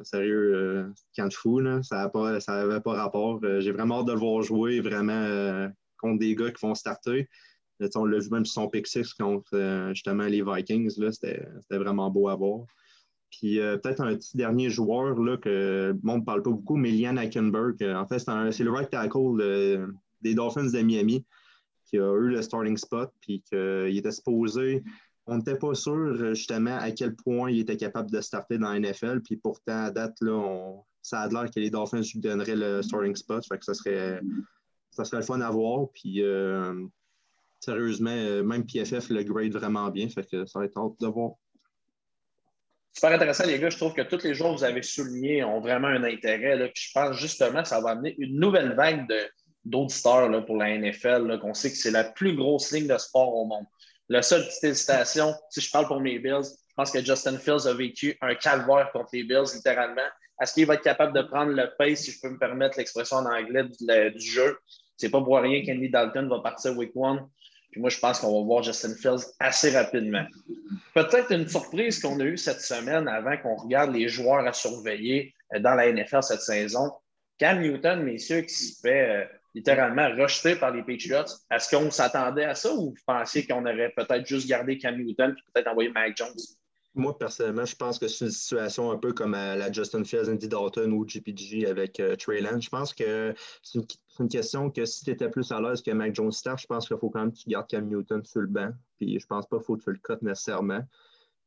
sérieux, 0.04 0.94
quand 1.16 1.34
fou, 1.34 1.60
là, 1.60 1.84
ça 1.84 2.10
n'avait 2.48 2.80
pas, 2.80 2.80
pas, 2.80 2.94
rapport. 2.94 3.42
J'ai 3.60 3.72
vraiment 3.72 4.00
hâte 4.00 4.08
de 4.08 4.14
le 4.14 4.20
voir 4.20 4.42
jouer 4.42 4.80
vraiment 4.80 5.70
contre 5.98 6.20
des 6.20 6.34
gars 6.36 6.52
qui 6.52 6.66
vont 6.66 6.76
starter 6.76 7.28
on 7.96 8.06
l'a 8.06 8.20
vu 8.20 8.30
même 8.30 8.46
son 8.46 8.68
pick 8.68 8.88
6 8.88 9.14
contre 9.14 9.50
euh, 9.54 9.90
justement 9.90 10.26
les 10.26 10.44
Vikings. 10.44 10.90
C'était 11.12 11.48
vraiment 11.70 12.10
beau 12.10 12.28
à 12.28 12.36
voir. 12.36 12.66
Puis 13.30 13.60
euh, 13.60 13.78
peut-être 13.78 14.02
un 14.02 14.16
petit 14.16 14.38
dernier 14.38 14.70
joueur 14.70 15.20
là, 15.20 15.38
que 15.38 15.94
le 15.94 16.00
monde 16.02 16.22
ne 16.22 16.26
parle 16.26 16.44
pas 16.44 16.52
beaucoup, 16.52 16.78
mais 16.78 16.92
Liam 16.92 17.18
Hackenberg. 17.18 17.82
Euh, 17.84 17.96
en 17.96 18.08
fait, 18.08 18.20
c'est 18.20 18.64
le 18.64 18.72
right 18.72 18.90
tackle 18.90 19.38
des 20.22 20.34
Dolphins 20.34 20.72
de 20.72 20.82
Miami 20.82 21.26
qui 21.86 21.98
a 21.98 22.14
eu 22.16 22.30
le 22.30 22.42
starting 22.42 22.76
spot, 22.76 23.12
puis 23.22 23.42
qu'il 23.42 23.98
était 23.98 24.12
supposé. 24.12 24.84
On 25.26 25.38
n'était 25.38 25.56
pas 25.56 25.74
sûr 25.74 26.34
justement 26.36 26.78
à 26.78 26.92
quel 26.92 27.16
point 27.16 27.50
il 27.50 27.60
était 27.60 27.78
capable 27.78 28.12
de 28.12 28.20
starter 28.20 28.58
dans 28.58 28.72
la 28.72 28.80
NFL, 28.80 29.22
puis 29.22 29.38
pourtant, 29.38 29.86
à 29.86 29.92
date, 29.92 30.18
là, 30.20 30.74
ça 31.02 31.22
a 31.22 31.30
l'air 31.30 31.50
que 31.50 31.62
les 31.62 31.70
Dolphins 31.70 32.02
lui 32.02 32.20
donneraient 32.20 32.58
le 32.58 32.82
starting 32.82 33.16
spot. 33.16 33.46
Fait 33.48 33.64
ça 33.64 33.74
serait, 33.74 34.20
ça 34.92 35.06
serait 35.06 35.18
le 35.18 35.24
fun 35.24 35.40
à 35.40 35.50
voir. 35.50 35.88
Puis 35.94 36.22
sérieusement, 37.60 38.12
euh, 38.12 38.44
même 38.44 38.66
PFF 38.66 39.10
le 39.10 39.24
grade 39.24 39.54
vraiment 39.54 39.90
bien. 39.90 40.08
Fait 40.10 40.28
que 40.30 40.46
ça 40.46 40.60
va 40.60 40.66
être 40.66 40.78
hâte 40.78 41.00
de 41.00 41.08
voir. 41.08 41.32
Super 42.94 43.12
intéressant, 43.12 43.46
les 43.46 43.60
gars. 43.60 43.70
Je 43.70 43.78
trouve 43.78 43.94
que 43.94 44.02
tous 44.02 44.24
les 44.24 44.34
jours 44.34 44.54
que 44.54 44.60
vous 44.60 44.64
avez 44.64 44.82
soulignés 44.82 45.44
ont 45.44 45.60
vraiment 45.60 45.88
un 45.88 46.04
intérêt. 46.04 46.72
je 46.74 46.92
pense 46.94 47.16
justement 47.18 47.62
que 47.62 47.68
ça 47.68 47.80
va 47.80 47.92
amener 47.92 48.16
une 48.18 48.40
nouvelle 48.40 48.74
vague 48.74 49.06
d'auditeurs 49.66 50.46
pour 50.46 50.58
la 50.58 50.78
NFL, 50.78 51.40
qu'on 51.40 51.54
sait 51.54 51.70
que 51.70 51.78
c'est 51.78 51.92
la 51.92 52.06
plus 52.06 52.36
grosse 52.36 52.72
ligne 52.72 52.88
de 52.88 52.98
sport 52.98 53.36
au 53.36 53.46
monde. 53.46 53.66
La 54.10 54.22
seule 54.22 54.46
petite 54.48 54.64
hésitation, 54.64 55.36
si 55.50 55.62
je 55.62 55.70
parle 55.70 55.86
pour 55.86 56.00
mes 56.00 56.18
Bills, 56.18 56.46
je 56.46 56.74
pense 56.76 56.92
que 56.92 57.04
Justin 57.04 57.38
Fields 57.38 57.68
a 57.68 57.74
vécu 57.74 58.18
un 58.22 58.36
calvaire 58.36 58.90
contre 58.94 59.10
les 59.14 59.24
Bills, 59.24 59.54
littéralement. 59.54 60.02
Est-ce 60.42 60.54
qu'il 60.54 60.66
va 60.66 60.76
être 60.76 60.84
capable 60.84 61.14
de 61.14 61.24
prendre 61.24 61.52
le 61.52 61.70
pace, 61.78 62.00
si 62.00 62.12
je 62.12 62.22
peux 62.22 62.30
me 62.30 62.38
permettre 62.38 62.78
l'expression 62.78 63.18
en 63.18 63.26
anglais, 63.26 63.64
du, 63.64 64.20
jeu? 64.20 64.58
C'est 64.96 65.10
pas 65.10 65.22
pour 65.22 65.38
rien 65.38 65.64
qu'Andy 65.66 65.90
Dalton 65.90 66.30
va 66.30 66.40
partir 66.40 66.76
week 66.78 66.92
one 66.96 67.28
moi, 67.78 67.90
je 67.90 68.00
pense 68.00 68.20
qu'on 68.20 68.40
va 68.40 68.46
voir 68.46 68.64
Justin 68.64 68.96
Fields 68.96 69.26
assez 69.40 69.72
rapidement. 69.72 70.26
Peut-être 70.94 71.32
une 71.32 71.48
surprise 71.48 72.02
qu'on 72.02 72.20
a 72.20 72.24
eue 72.24 72.38
cette 72.38 72.62
semaine 72.62 73.08
avant 73.08 73.38
qu'on 73.38 73.56
regarde 73.56 73.94
les 73.94 74.08
joueurs 74.08 74.46
à 74.46 74.54
surveiller 74.54 75.34
euh, 75.54 75.60
dans 75.60 75.76
la 75.76 75.92
NFL 75.92 76.24
cette 76.24 76.42
saison. 76.42 76.92
Cam 77.38 77.62
Newton, 77.62 78.04
messieurs, 78.04 78.42
qui 78.42 78.54
se 78.54 78.80
fait 78.82 79.10
euh, 79.10 79.26
littéralement 79.54 80.10
rejeter 80.16 80.56
par 80.56 80.72
les 80.72 80.84
Patriots. 80.84 81.26
Est-ce 81.52 81.76
qu'on 81.76 81.92
s'attendait 81.92 82.46
à 82.46 82.56
ça 82.56 82.74
ou 82.74 82.92
vous 82.92 82.96
pensiez 83.06 83.46
qu'on 83.46 83.66
aurait 83.66 83.94
peut-être 83.96 84.26
juste 84.26 84.48
gardé 84.48 84.78
Cam 84.78 84.96
Newton 84.98 85.36
et 85.38 85.52
peut-être 85.54 85.68
envoyé 85.68 85.90
Mike 85.92 86.18
Jones? 86.18 86.36
Moi, 86.98 87.18
personnellement, 87.18 87.66
je 87.66 87.76
pense 87.76 88.00
que 88.00 88.08
c'est 88.08 88.26
une 88.26 88.32
situation 88.32 88.92
un 88.92 88.98
peu 88.98 89.14
comme 89.14 89.36
à 89.36 89.56
la 89.56 89.72
Justin 89.72 90.04
Fields, 90.04 90.30
Andy 90.30 90.48
Dalton 90.48 90.92
ou 90.92 91.06
GPG 91.06 91.68
avec 91.68 92.00
euh, 92.00 92.16
Trey 92.16 92.42
Lance. 92.42 92.64
Je 92.64 92.70
pense 92.70 92.94
que 92.94 93.36
c'est 93.62 93.80
une, 94.20 94.28
question 94.28 94.72
que 94.72 94.84
si 94.84 95.06
tu 95.06 95.12
étais 95.12 95.30
plus 95.30 95.52
à 95.52 95.62
l'aise 95.62 95.84
que 95.84 95.92
Mac 95.92 96.16
Jones 96.16 96.32
start, 96.32 96.60
je 96.60 96.66
pense 96.66 96.88
qu'il 96.88 96.98
faut 96.98 97.12
quand 97.12 97.20
même 97.20 97.32
que 97.32 97.38
tu 97.38 97.50
gardes 97.50 97.68
Cam 97.68 97.88
Newton 97.88 98.26
sur 98.26 98.42
le 98.42 98.48
banc. 98.48 98.72
Puis 98.98 99.20
je 99.20 99.28
pense 99.28 99.46
pas 99.46 99.58
qu'il 99.58 99.66
faut 99.66 99.78
que 99.78 99.84
tu 99.84 99.92
le 99.92 100.00
cut 100.00 100.24
nécessairement. 100.24 100.82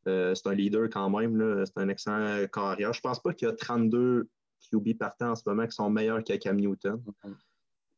Euh, 0.07 0.35
c'est 0.37 0.47
un 0.47 0.55
leader 0.55 0.89
quand 0.89 1.11
même. 1.11 1.65
C'est 1.67 1.79
un 1.79 1.89
excellent 1.89 2.47
carrière. 2.47 2.93
Je 2.93 3.01
pense 3.01 3.21
pas 3.21 3.35
qu'il 3.35 3.49
y 3.49 3.51
a 3.51 3.55
32 3.55 4.29
QB 4.71 4.99
partants 4.99 5.33
en 5.33 5.35
ce 5.35 5.43
moment 5.47 5.67
qui 5.67 5.73
sont 5.73 5.91
meilleurs 5.91 6.23
que 6.23 6.37
Cam 6.37 6.57
Newton. 6.57 7.03
Mm-hmm. 7.25 7.35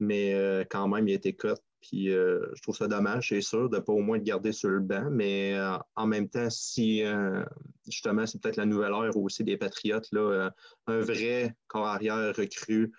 Mais 0.01 0.35
euh, 0.35 0.65
quand 0.69 0.89
même, 0.89 1.07
il 1.07 1.13
a 1.13 1.17
été 1.17 1.35
cut 1.35 1.49
puis 1.83 2.11
euh, 2.11 2.47
je 2.55 2.63
trouve 2.63 2.77
ça 2.77 2.89
dommage, 2.89 3.29
c'est 3.29 3.41
sûr, 3.41 3.69
de 3.69 3.77
ne 3.77 3.81
pas 3.81 3.93
au 3.93 4.01
moins 4.01 4.17
le 4.17 4.23
garder 4.23 4.53
sur 4.53 4.71
le 4.71 4.81
banc. 4.81 5.11
Mais 5.11 5.55
euh, 5.55 5.77
en 5.97 6.07
même 6.07 6.29
temps, 6.29 6.49
si 6.49 7.03
euh, 7.03 7.45
justement, 7.87 8.25
c'est 8.25 8.41
peut-être 8.41 8.57
la 8.57 8.67
nouvelle 8.67 8.93
ère 8.93 9.17
aussi 9.17 9.45
des 9.45 9.57
Patriotes, 9.57 10.09
là, 10.13 10.51
un 10.87 11.01
vrai 11.01 11.55
corps 11.67 11.87
arrière 11.87 12.35
recru 12.35 12.93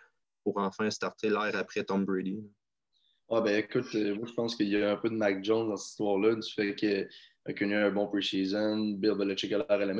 pour 0.43 0.57
enfin 0.57 0.89
starter 0.91 1.29
l'ère 1.29 1.55
après 1.55 1.83
Tom 1.83 2.05
Brady. 2.05 2.43
Ah 3.29 3.41
ben 3.41 3.57
écoute, 3.57 3.95
moi 3.95 4.27
je 4.27 4.33
pense 4.33 4.55
qu'il 4.55 4.67
y 4.67 4.81
a 4.81 4.91
un 4.91 4.97
peu 4.97 5.09
de 5.09 5.15
Mac 5.15 5.43
Jones 5.43 5.69
dans 5.69 5.77
cette 5.77 5.91
histoire-là, 5.91 6.35
du 6.35 6.51
fait 6.51 6.75
que 6.75 7.07
a 7.45 7.53
connu 7.53 7.75
un 7.75 7.91
bon 7.91 8.07
pre-season, 8.07 8.95
Bill 8.97 9.15
Belichick 9.15 9.51
a 9.51 9.57
l'air 9.57 9.65
à. 9.69 9.93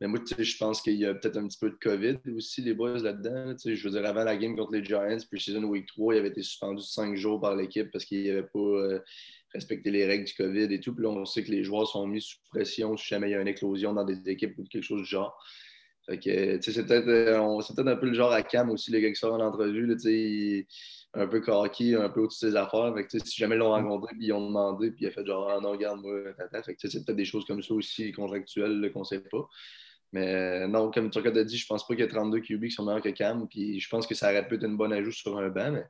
Mais 0.00 0.06
moi, 0.08 0.18
je 0.38 0.56
pense 0.56 0.82
qu'il 0.82 0.94
y 0.94 1.06
a 1.06 1.14
peut-être 1.14 1.36
un 1.36 1.46
petit 1.46 1.58
peu 1.58 1.70
de 1.70 1.76
COVID 1.76 2.18
aussi, 2.36 2.62
les 2.62 2.74
boys 2.74 2.98
là-dedans. 2.98 3.54
je 3.64 3.84
veux 3.84 3.90
dire, 3.90 4.04
avant 4.04 4.24
la 4.24 4.36
game 4.36 4.56
contre 4.56 4.72
les 4.72 4.84
Giants, 4.84 5.18
pre-season 5.30 5.62
week 5.64 5.86
3, 5.86 6.14
il 6.14 6.18
avait 6.18 6.28
été 6.28 6.42
suspendu 6.42 6.82
cinq 6.82 7.14
jours 7.16 7.40
par 7.40 7.54
l'équipe 7.54 7.90
parce 7.92 8.04
qu'il 8.04 8.26
n'avait 8.26 8.42
pas 8.42 8.58
euh, 8.58 8.98
respecté 9.54 9.90
les 9.90 10.06
règles 10.06 10.24
du 10.24 10.34
COVID 10.34 10.72
et 10.72 10.80
tout. 10.80 10.92
Puis 10.92 11.04
là, 11.04 11.10
on 11.10 11.24
sait 11.24 11.44
que 11.44 11.52
les 11.52 11.62
joueurs 11.62 11.86
sont 11.86 12.06
mis 12.06 12.20
sous 12.20 12.38
pression 12.50 12.96
si 12.96 13.06
jamais 13.06 13.28
il 13.28 13.32
y 13.32 13.36
a 13.36 13.40
une 13.40 13.48
éclosion 13.48 13.92
dans 13.92 14.04
des 14.04 14.28
équipes 14.28 14.58
ou 14.58 14.64
quelque 14.64 14.82
chose 14.82 15.02
du 15.02 15.08
genre. 15.08 15.38
Fait 16.06 16.18
que, 16.18 16.60
c'est 16.62 16.86
peut-être 16.86 17.06
euh, 17.06 17.74
peut 17.76 17.88
un 17.88 17.96
peu 17.96 18.06
le 18.06 18.14
genre 18.14 18.32
à 18.32 18.42
Cam 18.42 18.70
aussi, 18.70 18.90
les 18.90 19.02
gars 19.02 19.10
qui 19.10 19.16
sortent 19.16 19.40
en 19.40 19.46
entrevue. 19.46 19.86
Là, 19.86 19.94
un 21.18 21.26
peu 21.26 21.40
cocky, 21.40 21.94
un 21.94 22.08
peu 22.08 22.20
au-dessus 22.20 22.46
de 22.46 22.50
ses 22.50 22.56
affaires. 22.56 22.94
si 23.08 23.36
jamais 23.36 23.56
ils 23.56 23.58
l'ont 23.58 23.70
rencontré, 23.70 24.14
puis 24.14 24.26
ils 24.26 24.32
ont 24.32 24.46
demandé, 24.46 24.90
puis 24.90 25.04
il 25.04 25.08
a 25.08 25.10
fait 25.10 25.26
genre, 25.26 25.48
ah 25.50 25.60
non, 25.60 25.72
regarde-moi, 25.72 26.34
c'est 26.52 27.04
peut-être 27.04 27.16
des 27.16 27.24
choses 27.24 27.44
comme 27.44 27.62
ça 27.62 27.74
aussi 27.74 28.12
contractuelles 28.12 28.90
qu'on 28.92 29.00
ne 29.00 29.04
sait 29.04 29.20
pas. 29.20 29.48
Mais 30.12 30.66
non, 30.68 30.90
comme 30.90 31.10
tu 31.10 31.18
as 31.18 31.44
dit, 31.44 31.58
je 31.58 31.66
pense 31.66 31.86
pas 31.86 31.94
qu'il 31.94 32.04
y 32.04 32.08
a 32.08 32.10
32 32.10 32.40
QB 32.40 32.64
qui 32.64 32.70
sont 32.70 32.84
meilleurs 32.84 33.02
que 33.02 33.10
Cam, 33.10 33.46
puis 33.48 33.78
je 33.80 33.88
pense 33.88 34.06
que 34.06 34.14
ça 34.14 34.30
aurait 34.30 34.46
pu 34.46 34.54
être 34.54 34.64
une 34.64 34.76
bonne 34.76 34.92
ajout 34.92 35.12
sur 35.12 35.36
un 35.38 35.48
banc, 35.48 35.72
mais 35.72 35.84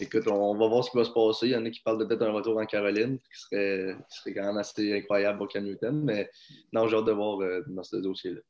écoute, 0.00 0.26
on, 0.28 0.56
va 0.56 0.68
voir 0.68 0.84
ce 0.84 0.90
qui 0.90 0.96
va 0.96 1.04
se 1.04 1.10
passer. 1.10 1.46
Il 1.46 1.52
y 1.52 1.56
en 1.56 1.64
a 1.64 1.70
qui 1.70 1.80
parlent 1.80 1.98
de 1.98 2.04
peut-être 2.04 2.22
un 2.22 2.32
retour 2.32 2.58
en 2.58 2.66
Caroline, 2.66 3.18
qui 3.18 3.40
serait, 3.40 3.96
quand 4.34 4.44
même 4.44 4.58
assez 4.58 4.98
incroyable 4.98 5.38
pour 5.38 5.48
Cam 5.48 5.64
Newton, 5.64 6.02
mais 6.04 6.30
non, 6.72 6.86
j'ai 6.88 6.96
hâte 6.96 7.06
de 7.06 7.12
voir 7.12 7.40
euh, 7.40 7.62
dans 7.68 7.82
ce 7.82 7.96
dossier-là. 7.96 8.40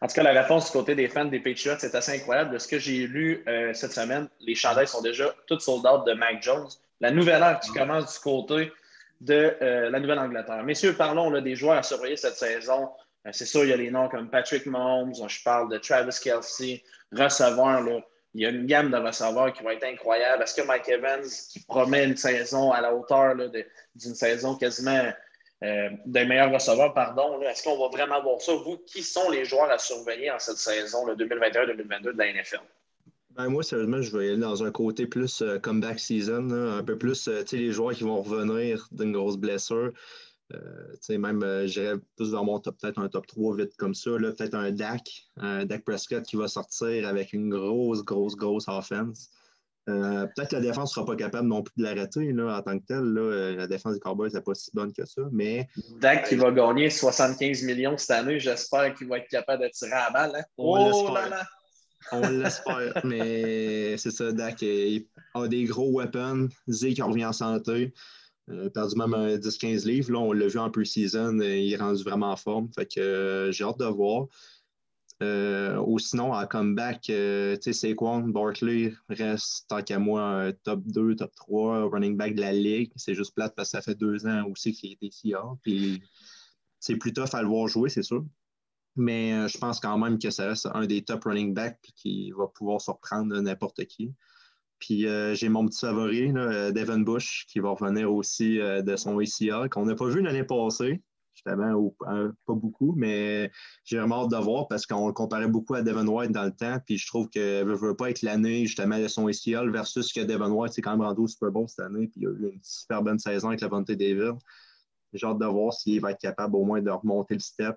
En 0.00 0.06
tout 0.06 0.14
cas, 0.14 0.22
la 0.22 0.42
réponse 0.42 0.66
du 0.66 0.72
côté 0.72 0.94
des 0.94 1.08
fans 1.08 1.24
des 1.24 1.40
Patriots, 1.40 1.76
c'est 1.78 1.94
assez 1.94 2.12
incroyable. 2.12 2.52
De 2.52 2.58
ce 2.58 2.68
que 2.68 2.78
j'ai 2.78 3.06
lu 3.06 3.42
euh, 3.48 3.72
cette 3.74 3.92
semaine, 3.92 4.28
les 4.40 4.54
chandails 4.54 4.86
sont 4.86 5.02
déjà 5.02 5.34
toutes 5.46 5.60
sold 5.60 5.82
de 6.06 6.12
Mac 6.12 6.42
Jones. 6.42 6.68
La 7.00 7.10
nouvelle 7.10 7.42
ère 7.42 7.60
qui 7.60 7.72
commence 7.72 8.14
du 8.14 8.20
côté 8.20 8.72
de 9.20 9.56
euh, 9.62 9.90
la 9.90 9.98
Nouvelle-Angleterre. 9.98 10.62
Messieurs, 10.62 10.94
parlons 10.94 11.30
là, 11.30 11.40
des 11.40 11.56
joueurs 11.56 11.78
à 11.78 11.82
surveiller 11.82 12.16
cette 12.16 12.36
saison. 12.36 12.90
c'est 13.32 13.46
sûr, 13.46 13.64
il 13.64 13.70
y 13.70 13.72
a 13.72 13.76
les 13.76 13.90
noms 13.90 14.08
comme 14.08 14.30
Patrick 14.30 14.66
Mahomes, 14.66 15.12
je 15.14 15.42
parle 15.42 15.70
de 15.70 15.78
Travis 15.78 16.16
Kelsey, 16.22 16.84
receveur. 17.12 17.82
Il 18.34 18.42
y 18.42 18.46
a 18.46 18.50
une 18.50 18.66
gamme 18.66 18.90
de 18.90 18.96
receveurs 18.96 19.52
qui 19.52 19.64
va 19.64 19.74
être 19.74 19.84
incroyable. 19.84 20.42
Est-ce 20.42 20.60
que 20.60 20.66
Mike 20.66 20.88
Evans, 20.88 21.24
qui 21.50 21.60
promet 21.60 22.04
une 22.04 22.16
saison 22.16 22.70
à 22.70 22.80
la 22.80 22.94
hauteur 22.94 23.34
d'une 23.34 24.14
saison 24.14 24.54
quasiment 24.54 25.10
euh, 25.64 25.90
des 26.06 26.24
meilleurs 26.24 26.52
receveurs, 26.52 26.94
pardon, 26.94 27.40
est-ce 27.42 27.64
qu'on 27.64 27.78
va 27.78 27.88
vraiment 27.88 28.22
voir 28.22 28.40
ça? 28.40 28.54
Vous, 28.54 28.78
qui 28.86 29.02
sont 29.02 29.30
les 29.30 29.44
joueurs 29.44 29.70
à 29.70 29.78
surveiller 29.78 30.30
en 30.30 30.38
cette 30.38 30.58
saison 30.58 31.06
2021-2022 31.08 32.12
de 32.12 32.18
la 32.18 32.32
NFL? 32.32 32.60
Ben, 33.38 33.48
moi, 33.48 33.62
sérieusement, 33.62 34.02
je 34.02 34.16
vais 34.16 34.30
aller 34.30 34.36
dans 34.36 34.64
un 34.64 34.72
côté 34.72 35.06
plus 35.06 35.42
euh, 35.42 35.60
comeback 35.60 36.00
season, 36.00 36.50
un 36.50 36.82
peu 36.82 36.98
plus 36.98 37.28
euh, 37.28 37.44
les 37.52 37.70
joueurs 37.70 37.94
qui 37.94 38.02
vont 38.02 38.20
revenir 38.20 38.88
d'une 38.90 39.12
grosse 39.12 39.36
blessure. 39.36 39.92
Euh, 40.54 41.18
même, 41.18 41.66
j'irais 41.66 41.98
plus 42.16 42.32
vers 42.32 42.42
mon 42.42 42.58
top, 42.58 42.76
peut-être 42.80 42.98
un 42.98 43.08
top 43.08 43.26
3 43.28 43.56
vite 43.56 43.76
comme 43.76 43.94
ça. 43.94 44.10
Peut-être 44.10 44.54
un 44.54 44.72
Dak, 44.72 45.28
un 45.36 45.66
Dak 45.66 45.84
Prescott 45.84 46.24
qui 46.24 46.34
va 46.34 46.48
sortir 46.48 47.06
avec 47.06 47.32
une 47.32 47.48
grosse, 47.48 48.02
grosse, 48.02 48.34
grosse 48.34 48.66
offense. 48.66 49.30
Euh, 49.88 50.26
peut-être 50.26 50.50
que 50.50 50.56
la 50.56 50.62
défense 50.62 50.90
ne 50.90 50.94
sera 50.94 51.06
pas 51.06 51.16
capable 51.16 51.48
non 51.48 51.62
plus 51.62 51.72
de 51.78 51.84
l'arrêter 51.84 52.30
en 52.38 52.62
tant 52.62 52.78
que 52.78 52.84
telle. 52.84 53.14
la 53.56 53.66
défense 53.66 53.94
des 53.94 54.00
Cowboys 54.00 54.30
n'est 54.32 54.40
pas 54.40 54.54
si 54.54 54.70
bonne 54.74 54.92
que 54.92 55.04
ça. 55.06 55.22
Mais... 55.32 55.68
Dak 56.00 56.28
qui 56.28 56.36
va 56.36 56.50
gagner 56.50 56.90
75 56.90 57.62
millions 57.62 57.96
cette 57.96 58.10
année, 58.10 58.38
j'espère 58.38 58.94
qu'il 58.94 59.08
va 59.08 59.18
être 59.18 59.28
capable 59.28 59.62
de 59.64 59.68
tirer 59.68 59.92
à 59.92 60.04
la 60.06 60.10
balle. 60.10 60.36
Hein. 60.36 60.44
On 60.58 60.90
oh 60.92 61.14
là 61.14 61.46
On 62.12 62.20
l'espère. 62.20 63.00
mais 63.04 63.96
c'est 63.96 64.10
ça, 64.10 64.30
Dak 64.32 64.62
a 64.62 65.48
des 65.48 65.64
gros 65.64 65.90
weapons. 65.90 66.48
Zeke 66.68 67.02
revient 67.02 67.26
en 67.26 67.32
santé. 67.32 67.94
Il 68.50 68.66
a 68.66 68.70
perdu 68.70 68.96
même 68.96 69.12
10-15 69.36 69.86
livres. 69.86 70.12
Là, 70.12 70.18
on 70.18 70.32
l'a 70.32 70.46
vu 70.48 70.58
en 70.58 70.70
pre-season, 70.70 71.38
il 71.40 71.72
est 71.72 71.76
rendu 71.76 72.02
vraiment 72.02 72.32
en 72.32 72.36
forme. 72.36 72.68
Fait 72.74 72.86
que 72.86 73.00
euh, 73.00 73.52
j'ai 73.52 73.64
hâte 73.64 73.78
de 73.78 73.84
voir. 73.84 74.26
Euh, 75.22 75.76
ou 75.84 75.98
sinon, 75.98 76.32
en 76.32 76.46
comeback, 76.46 77.10
euh, 77.10 77.56
tu 77.56 77.72
sais, 77.72 77.88
Saquon, 77.88 78.28
Barkley 78.28 78.94
reste, 79.08 79.66
tant 79.68 79.82
qu'à 79.82 79.98
moi, 79.98 80.22
un 80.22 80.52
top 80.52 80.82
2, 80.86 81.16
top 81.16 81.34
3 81.34 81.90
running 81.90 82.16
back 82.16 82.34
de 82.34 82.40
la 82.40 82.52
ligue. 82.52 82.92
C'est 82.96 83.14
juste 83.14 83.34
plate 83.34 83.54
parce 83.56 83.72
que 83.72 83.78
ça 83.78 83.82
fait 83.82 83.96
deux 83.96 84.26
ans 84.26 84.44
aussi 84.48 84.72
qu'il 84.72 84.92
était 84.92 85.06
ici. 85.06 85.34
Puis 85.62 86.02
c'est 86.78 86.96
plus 86.96 87.12
tough 87.12 87.34
à 87.34 87.42
le 87.42 87.48
voir 87.48 87.66
jouer, 87.66 87.90
c'est 87.90 88.02
sûr. 88.02 88.24
Mais 88.94 89.48
je 89.48 89.58
pense 89.58 89.80
quand 89.80 89.98
même 89.98 90.18
que 90.18 90.30
ça 90.30 90.48
reste 90.48 90.68
un 90.74 90.86
des 90.86 91.02
top 91.02 91.24
running 91.24 91.52
backs 91.54 91.78
et 91.88 91.92
qu'il 91.92 92.34
va 92.34 92.46
pouvoir 92.46 92.80
surprendre 92.80 93.40
n'importe 93.40 93.84
qui. 93.86 94.12
Puis 94.78 95.06
euh, 95.06 95.34
j'ai 95.34 95.48
mon 95.48 95.66
petit 95.66 95.80
favori, 95.80 96.32
là, 96.32 96.70
Devin 96.70 97.00
Bush, 97.00 97.46
qui 97.48 97.58
va 97.58 97.70
revenir 97.70 98.12
aussi 98.12 98.60
euh, 98.60 98.82
de 98.82 98.96
son 98.96 99.18
ACL, 99.18 99.68
qu'on 99.70 99.86
n'a 99.86 99.94
pas 99.94 100.08
vu 100.08 100.22
l'année 100.22 100.44
passée, 100.44 101.02
justement, 101.38 101.72
ou, 101.72 101.94
pas 101.98 102.54
beaucoup, 102.54 102.94
mais 102.96 103.50
j'ai 103.84 103.98
vraiment 103.98 104.24
hâte 104.24 104.30
de 104.30 104.36
voir 104.36 104.68
parce 104.68 104.86
qu'on 104.86 105.06
le 105.06 105.12
comparait 105.12 105.48
beaucoup 105.48 105.74
à 105.74 105.82
Devin 105.82 106.06
White 106.06 106.32
dans 106.32 106.44
le 106.44 106.52
temps. 106.54 106.78
Puis 106.84 106.98
je 106.98 107.06
trouve 107.06 107.28
que 107.30 107.64
ne 107.64 107.74
veut 107.74 107.96
pas 107.96 108.10
être 108.10 108.22
l'année 108.22 108.66
justement 108.66 108.98
de 108.98 109.08
son 109.08 109.28
ACL 109.28 109.70
versus 109.70 110.12
que 110.12 110.20
Devin 110.20 110.50
White, 110.50 110.72
c'est 110.72 110.82
quand 110.82 110.92
même 110.96 111.06
rendu 111.06 111.28
Super 111.28 111.50
Bowl 111.50 111.68
cette 111.68 111.86
année. 111.86 112.08
Puis 112.08 112.20
il 112.22 112.26
a 112.26 112.30
eu 112.30 112.52
une 112.52 112.60
super 112.62 113.02
bonne 113.02 113.18
saison 113.18 113.48
avec 113.48 113.60
la 113.60 113.68
Bonté 113.68 113.96
David. 113.96 114.34
J'ai 115.12 115.26
hâte 115.26 115.38
de 115.38 115.46
voir 115.46 115.72
s'il 115.72 116.00
va 116.00 116.10
être 116.10 116.20
capable 116.20 116.56
au 116.56 116.64
moins 116.64 116.82
de 116.82 116.90
remonter 116.90 117.34
le 117.34 117.40
step 117.40 117.76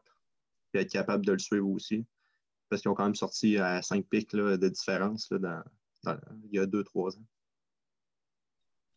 et 0.74 0.80
être 0.80 0.92
capable 0.92 1.26
de 1.26 1.32
le 1.34 1.40
suivre 1.40 1.70
aussi. 1.70 2.06
Parce 2.70 2.82
qu'ils 2.82 2.92
ont 2.92 2.96
quand 2.96 3.06
même 3.06 3.16
sorti 3.16 3.58
à 3.58 3.82
5 3.82 4.06
pics 4.06 4.36
de 4.36 4.68
différence 4.68 5.30
là, 5.32 5.40
dans 5.40 5.64
il 6.52 6.56
y 6.56 6.60
a 6.60 6.66
deux, 6.66 6.84
trois 6.84 7.12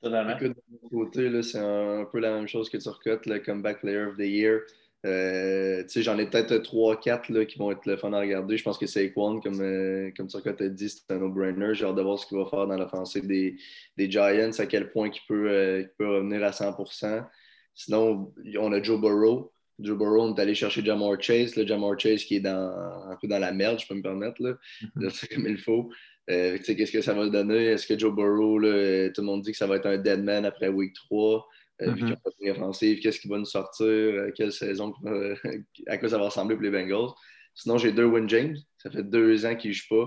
ans. 0.07 0.29
Écoute, 0.29 0.57
de 0.57 0.79
mon 0.83 1.05
côté, 1.05 1.43
c'est 1.43 1.59
un, 1.59 2.05
peu 2.11 2.19
la 2.19 2.35
même 2.35 2.49
chose 2.49 2.69
que 2.69 2.77
Turcotte, 2.77 3.27
le 3.27 3.39
Comeback 3.39 3.81
Player 3.81 4.05
of 4.05 4.17
the 4.17 4.21
Year. 4.21 4.61
Euh, 5.05 5.85
j'en 5.97 6.19
ai 6.19 6.27
peut-être 6.27 6.55
3-4 6.55 7.45
qui 7.47 7.59
vont 7.59 7.71
être 7.71 7.85
le 7.85 7.97
fun 7.97 8.13
à 8.15 8.21
regarder. 8.21 8.57
Je 8.57 8.65
pense 8.65 8.79
que 8.79 8.87
Saquon, 8.87 9.41
comme, 9.41 9.61
euh, 9.61 10.11
comme 10.17 10.29
Turcotte 10.29 10.63
a 10.63 10.69
dit, 10.69 10.89
c'est 10.89 11.13
un 11.13 11.19
no-brainer. 11.19 11.75
J'ai 11.75 11.85
hâte 11.85 11.97
de 11.97 12.03
voir 12.03 12.19
ce 12.19 12.27
qu'il 12.27 12.39
va 12.39 12.47
faire 12.47 12.67
dans 12.67 12.77
l'offensive 12.77 13.27
des, 13.27 13.57
des, 13.99 14.11
Giants, 14.11 14.51
à 14.59 14.67
quel 14.67 14.91
point 14.91 15.09
il 15.09 15.21
peut, 15.29 15.51
euh, 15.51 15.85
peut 15.99 16.09
revenir 16.09 16.43
à 16.43 16.51
100% 16.51 17.27
Sinon, 17.75 18.33
on 18.59 18.73
a 18.73 18.83
Joe 18.83 19.01
Burrow. 19.01 19.53
Joe 19.81 19.99
Burrow, 19.99 20.23
on 20.23 20.35
est 20.35 20.41
allé 20.41 20.55
chercher 20.55 20.83
Jamar 20.83 21.21
Chase. 21.21 21.57
Le 21.57 21.67
Jamar 21.67 21.99
Chase 21.99 22.25
qui 22.25 22.37
est 22.37 22.41
dans, 22.41 22.73
un 23.11 23.17
peu 23.21 23.27
dans 23.27 23.41
la 23.41 23.53
merde, 23.53 23.81
je 23.81 23.87
peux 23.87 23.95
me 23.95 24.03
permettre, 24.03 24.41
là, 24.41 24.55
mm-hmm. 24.97 25.35
comme 25.35 25.47
il 25.49 25.59
faut. 25.59 25.91
Euh, 26.31 26.59
qu'est-ce 26.59 26.93
que 26.93 27.03
ça 27.03 27.13
va 27.13 27.29
donner? 27.29 27.67
Est-ce 27.67 27.87
que 27.87 27.99
Joe 27.99 28.15
Burrow, 28.15 28.59
là, 28.59 29.11
tout 29.11 29.21
le 29.21 29.27
monde 29.27 29.43
dit 29.43 29.53
que 29.53 29.57
ça 29.59 29.67
va 29.67 29.77
être 29.77 29.87
un 29.87 29.99
dead 29.99 30.23
man 30.23 30.45
après 30.47 30.69
week 30.69 30.95
3, 30.95 31.47
euh, 31.83 31.91
mm 31.91 31.95
-hmm. 31.95 32.17
puis 32.39 32.51
offensive, 32.51 33.01
qu'est-ce 33.01 33.21
qui 33.21 33.29
va 33.29 33.39
nous 33.39 33.45
sortir? 33.45 33.87
Euh, 33.87 34.31
quelle 34.35 34.53
saison? 34.53 34.95
à 35.87 35.99
quoi 35.99 36.09
ça 36.09 36.19
va 36.19 36.25
ressembler 36.27 36.57
pour 36.57 36.65
les 36.65 36.71
Bengals? 36.71 37.11
Sinon, 37.55 37.79
j'ai 37.79 37.93
Derwin 37.93 38.29
James. 38.29 38.57
Ça 38.79 38.91
fait 38.91 39.03
deux 39.03 39.45
ans 39.47 39.55
qu'il 39.55 39.71
ne 39.71 39.75
joue 39.75 39.89
pas. 39.91 40.07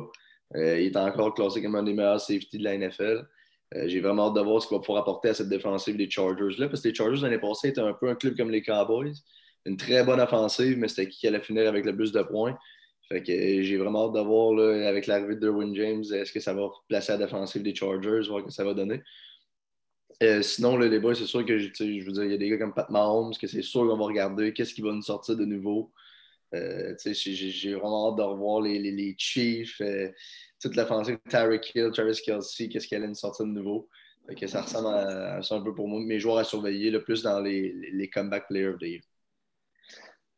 il 0.56 0.88
est 0.88 0.98
encore 0.98 1.34
classé 1.34 1.62
comme 1.62 1.76
un 1.76 1.84
des 1.84 1.94
meilleurs 1.94 2.20
safety 2.22 2.58
de 2.58 2.64
la 2.64 2.78
NFL. 2.78 3.18
j'ai 3.86 4.02
vraiment 4.02 4.28
hâte 4.28 4.36
de 4.36 4.42
voir 4.42 4.62
ce 4.62 4.68
qu'il 4.68 4.78
va 4.78 4.82
pouvoir 4.82 5.02
apporter 5.04 5.30
à 5.30 5.34
cette 5.34 5.50
défensive 5.50 5.98
des 5.98 6.10
Chargers-là, 6.10 6.68
parce 6.70 6.82
que 6.82 6.88
les 6.90 6.96
Chargers 6.96 7.22
l'année 7.22 7.40
passée 7.40 7.70
étaient 7.70 7.82
un 7.82 7.94
peu 7.94 8.08
un 8.10 8.16
club 8.16 8.36
comme 8.38 8.52
les 8.52 8.64
Cowboys. 8.64 9.18
Une 9.66 9.78
très 9.78 10.04
bonne 10.04 10.22
offensive, 10.22 10.78
mais 10.78 10.88
c'était 10.88 11.10
qui 11.10 11.28
allait 11.28 11.42
finir 11.50 11.68
avec 11.68 11.86
le 11.86 11.94
plus 11.96 12.12
de 12.12 12.24
points. 12.24 12.58
Fait 13.10 13.24
que 13.24 13.32
euh, 13.32 13.64
j'ai 13.64 13.78
vraiment 13.78 14.08
hâte 14.08 14.16
de 14.16 14.20
voir 14.20 14.60
avec 14.88 15.08
l'arrivée 15.08 15.36
de 15.36 15.40
Derwin 15.40 15.74
James, 15.76 16.04
est-ce 16.14 16.32
que 16.32 16.40
ça 16.40 16.54
va 16.54 16.66
replacer 16.66 17.14
la 17.14 17.20
défensive 17.20 17.64
des 17.64 17.74
Chargers, 17.74 18.28
voir 18.28 18.42
ce 18.42 18.46
que 18.48 18.52
ça 18.52 18.66
va 18.66 18.74
donner. 18.74 19.02
Euh, 20.24 20.42
sinon, 20.42 20.78
le 20.78 20.90
débat, 20.90 21.14
c'est 21.16 21.26
sûr 21.26 21.46
que 21.46 21.58
je 21.58 22.04
veux 22.06 22.12
dire, 22.12 22.24
il 22.24 22.32
y 22.32 22.34
a 22.34 22.38
des 22.38 22.50
gars 22.50 22.58
comme 22.58 22.74
Pat 22.74 22.90
Mahomes, 22.90 23.34
que 23.40 23.48
c'est 23.48 23.62
sûr 23.62 23.82
qu'on 23.82 23.98
va 23.98 24.06
regarder 24.06 24.52
qu'est-ce 24.52 24.74
qui 24.74 24.82
va 24.82 24.92
nous 24.92 25.02
sortir 25.02 25.38
de 25.38 25.46
nouveau. 25.46 25.94
Euh, 26.56 26.96
j'ai 27.06 27.74
vraiment 27.74 28.12
hâte 28.12 28.18
de 28.18 28.24
revoir 28.24 28.62
les, 28.62 28.80
les, 28.80 29.16
Chiefs, 29.18 29.82
toute 30.62 30.76
l'offensive, 30.76 31.18
Tyreek 31.30 31.76
Hill, 31.76 31.92
Travis 31.94 32.20
Kelsey, 32.26 32.68
qu'est-ce 32.68 32.88
qu'elle 32.88 33.00
allait 33.00 33.10
nous 33.10 33.16
sortir 33.16 33.46
de 33.46 33.52
nouveau. 33.52 33.88
que 34.36 34.48
ça 34.48 34.62
ressemble 34.64 34.88
à, 34.88 35.42
ça 35.44 35.56
un 35.56 35.62
peu 35.62 35.74
pour 35.74 35.88
moi, 35.88 36.02
mes 36.02 36.20
joueurs 36.20 36.40
à 36.40 36.44
surveiller, 36.44 36.90
le 36.90 37.04
plus 37.04 37.22
dans 37.22 37.40
les, 37.40 37.74
les 37.94 38.10
comeback 38.10 38.48
players 38.48 38.70
of 38.70 38.80
the 38.80 38.84
year. 38.84 39.02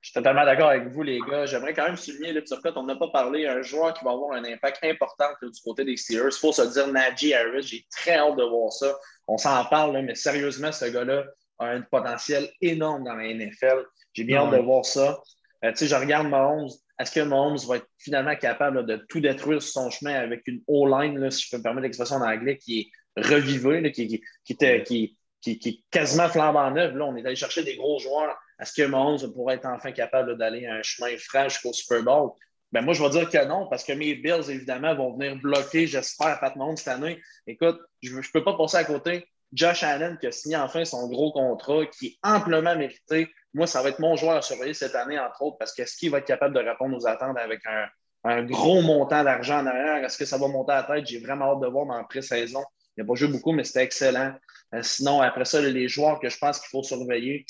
Je 0.01 0.09
suis 0.09 0.13
totalement 0.13 0.45
d'accord 0.45 0.69
avec 0.69 0.87
vous, 0.87 1.03
les 1.03 1.19
gars. 1.19 1.45
J'aimerais 1.45 1.73
quand 1.73 1.83
même 1.83 1.97
souligner, 1.97 2.31
le 2.31 2.43
Turcotte, 2.43 2.77
on 2.77 2.83
n'a 2.83 2.95
pas 2.95 3.09
parlé, 3.09 3.47
un 3.47 3.61
joueur 3.61 3.93
qui 3.93 4.05
va 4.05 4.11
avoir 4.11 4.31
un 4.31 4.45
impact 4.45 4.83
important 4.83 5.25
du 5.41 5.61
côté 5.61 5.83
des 5.83 5.97
Steelers. 5.97 6.29
Il 6.31 6.39
faut 6.39 6.53
se 6.53 6.61
dire 6.61 6.87
Najee 6.87 7.33
Harris. 7.33 7.63
J'ai 7.63 7.85
très 7.91 8.15
hâte 8.15 8.37
de 8.37 8.43
voir 8.43 8.71
ça. 8.71 8.97
On 9.27 9.37
s'en 9.37 9.65
parle, 9.65 10.01
mais 10.01 10.15
sérieusement, 10.15 10.71
ce 10.71 10.85
gars-là 10.85 11.25
a 11.59 11.67
un 11.67 11.81
potentiel 11.81 12.49
énorme 12.61 13.03
dans 13.03 13.15
la 13.15 13.33
NFL. 13.33 13.85
J'ai 14.13 14.23
bien 14.23 14.43
hâte 14.43 14.51
de 14.51 14.57
voir 14.63 14.85
ça. 14.85 15.19
Euh, 15.65 15.71
tu 15.71 15.79
sais, 15.79 15.87
je 15.87 15.95
regarde 15.95 16.29
Mahomes. 16.29 16.69
Est-ce 16.97 17.11
que 17.11 17.19
Mahomes 17.19 17.57
va 17.67 17.77
être 17.77 17.87
finalement 17.97 18.35
capable 18.37 18.85
de 18.85 19.05
tout 19.09 19.19
détruire 19.19 19.61
sur 19.61 19.83
son 19.83 19.89
chemin 19.89 20.15
avec 20.15 20.47
une 20.47 20.61
O-line, 20.67 21.29
si 21.29 21.45
je 21.45 21.49
peux 21.51 21.57
me 21.57 21.63
permettre 21.63 21.83
l'expression 21.83 22.15
en 22.15 22.25
anglais, 22.25 22.57
qui 22.57 22.79
est 22.79 23.21
revivée, 23.21 23.91
qui, 23.91 24.07
qui, 24.07 24.23
qui, 24.45 25.59
qui, 25.59 25.69
est 25.69 25.83
quasiment 25.91 26.29
flambant 26.29 26.71
neuf? 26.71 26.93
Là, 26.95 27.05
on 27.05 27.15
est 27.17 27.25
allé 27.25 27.35
chercher 27.35 27.63
des 27.63 27.75
gros 27.75 27.99
joueurs 27.99 28.37
est-ce 28.59 28.73
que 28.73 28.87
Mahomes 28.87 29.33
pourrait 29.33 29.55
être 29.55 29.67
enfin 29.67 29.91
capable 29.91 30.37
d'aller 30.37 30.67
un 30.67 30.81
chemin 30.83 31.15
franc 31.17 31.47
jusqu'au 31.49 31.73
Super 31.73 32.03
Bowl? 32.03 32.31
Ben 32.71 32.81
moi, 32.81 32.93
je 32.93 33.01
vais 33.01 33.09
dire 33.09 33.29
que 33.29 33.45
non, 33.45 33.67
parce 33.67 33.83
que 33.83 33.93
mes 33.93 34.13
Bills, 34.15 34.49
évidemment, 34.49 34.93
vont 34.95 35.17
venir 35.17 35.35
bloquer, 35.37 35.87
j'espère, 35.87 36.39
Pat 36.39 36.55
Mahomes 36.55 36.77
cette 36.77 36.89
année. 36.89 37.19
Écoute, 37.47 37.79
je 38.03 38.15
ne 38.15 38.21
peux 38.31 38.43
pas 38.43 38.55
passer 38.55 38.77
à 38.77 38.83
côté. 38.83 39.27
Josh 39.51 39.81
Allen 39.81 40.17
qui 40.19 40.27
a 40.27 40.31
signé 40.31 40.57
enfin 40.57 40.85
son 40.85 41.07
gros 41.07 41.31
contrat, 41.31 41.85
qui 41.87 42.07
est 42.07 42.17
amplement 42.21 42.75
mérité. 42.75 43.27
Moi, 43.53 43.65
ça 43.65 43.81
va 43.81 43.89
être 43.89 43.99
mon 43.99 44.15
joueur 44.15 44.35
à 44.35 44.41
surveiller 44.43 44.75
cette 44.75 44.93
année, 44.93 45.17
entre 45.19 45.41
autres, 45.41 45.57
parce 45.57 45.73
qu'est-ce 45.73 45.97
qu'il 45.97 46.11
va 46.11 46.19
être 46.19 46.27
capable 46.27 46.53
de 46.53 46.59
répondre 46.59 46.95
aux 46.95 47.07
attentes 47.07 47.37
avec 47.37 47.65
un, 47.65 47.87
un 48.25 48.43
gros 48.43 48.81
montant 48.81 49.23
d'argent 49.23 49.61
en 49.61 49.65
arrière? 49.65 50.03
Est-ce 50.03 50.17
que 50.19 50.25
ça 50.25 50.37
va 50.37 50.47
monter 50.47 50.73
à 50.73 50.75
la 50.75 50.83
tête? 50.83 51.07
J'ai 51.07 51.19
vraiment 51.19 51.53
hâte 51.53 51.61
de 51.61 51.67
voir 51.67 51.87
dans 51.87 51.97
la 51.97 52.03
pré-saison. 52.03 52.63
Il 52.97 53.01
n'a 53.03 53.07
pas 53.07 53.15
joué 53.15 53.27
beaucoup, 53.27 53.51
mais 53.51 53.63
c'était 53.63 53.83
excellent. 53.83 54.33
Euh, 54.73 54.81
sinon, 54.83 55.21
après 55.21 55.45
ça, 55.45 55.61
les 55.61 55.87
joueurs 55.87 56.19
que 56.19 56.29
je 56.29 56.37
pense 56.37 56.59
qu'il 56.59 56.69
faut 56.69 56.83
surveiller, 56.83 57.45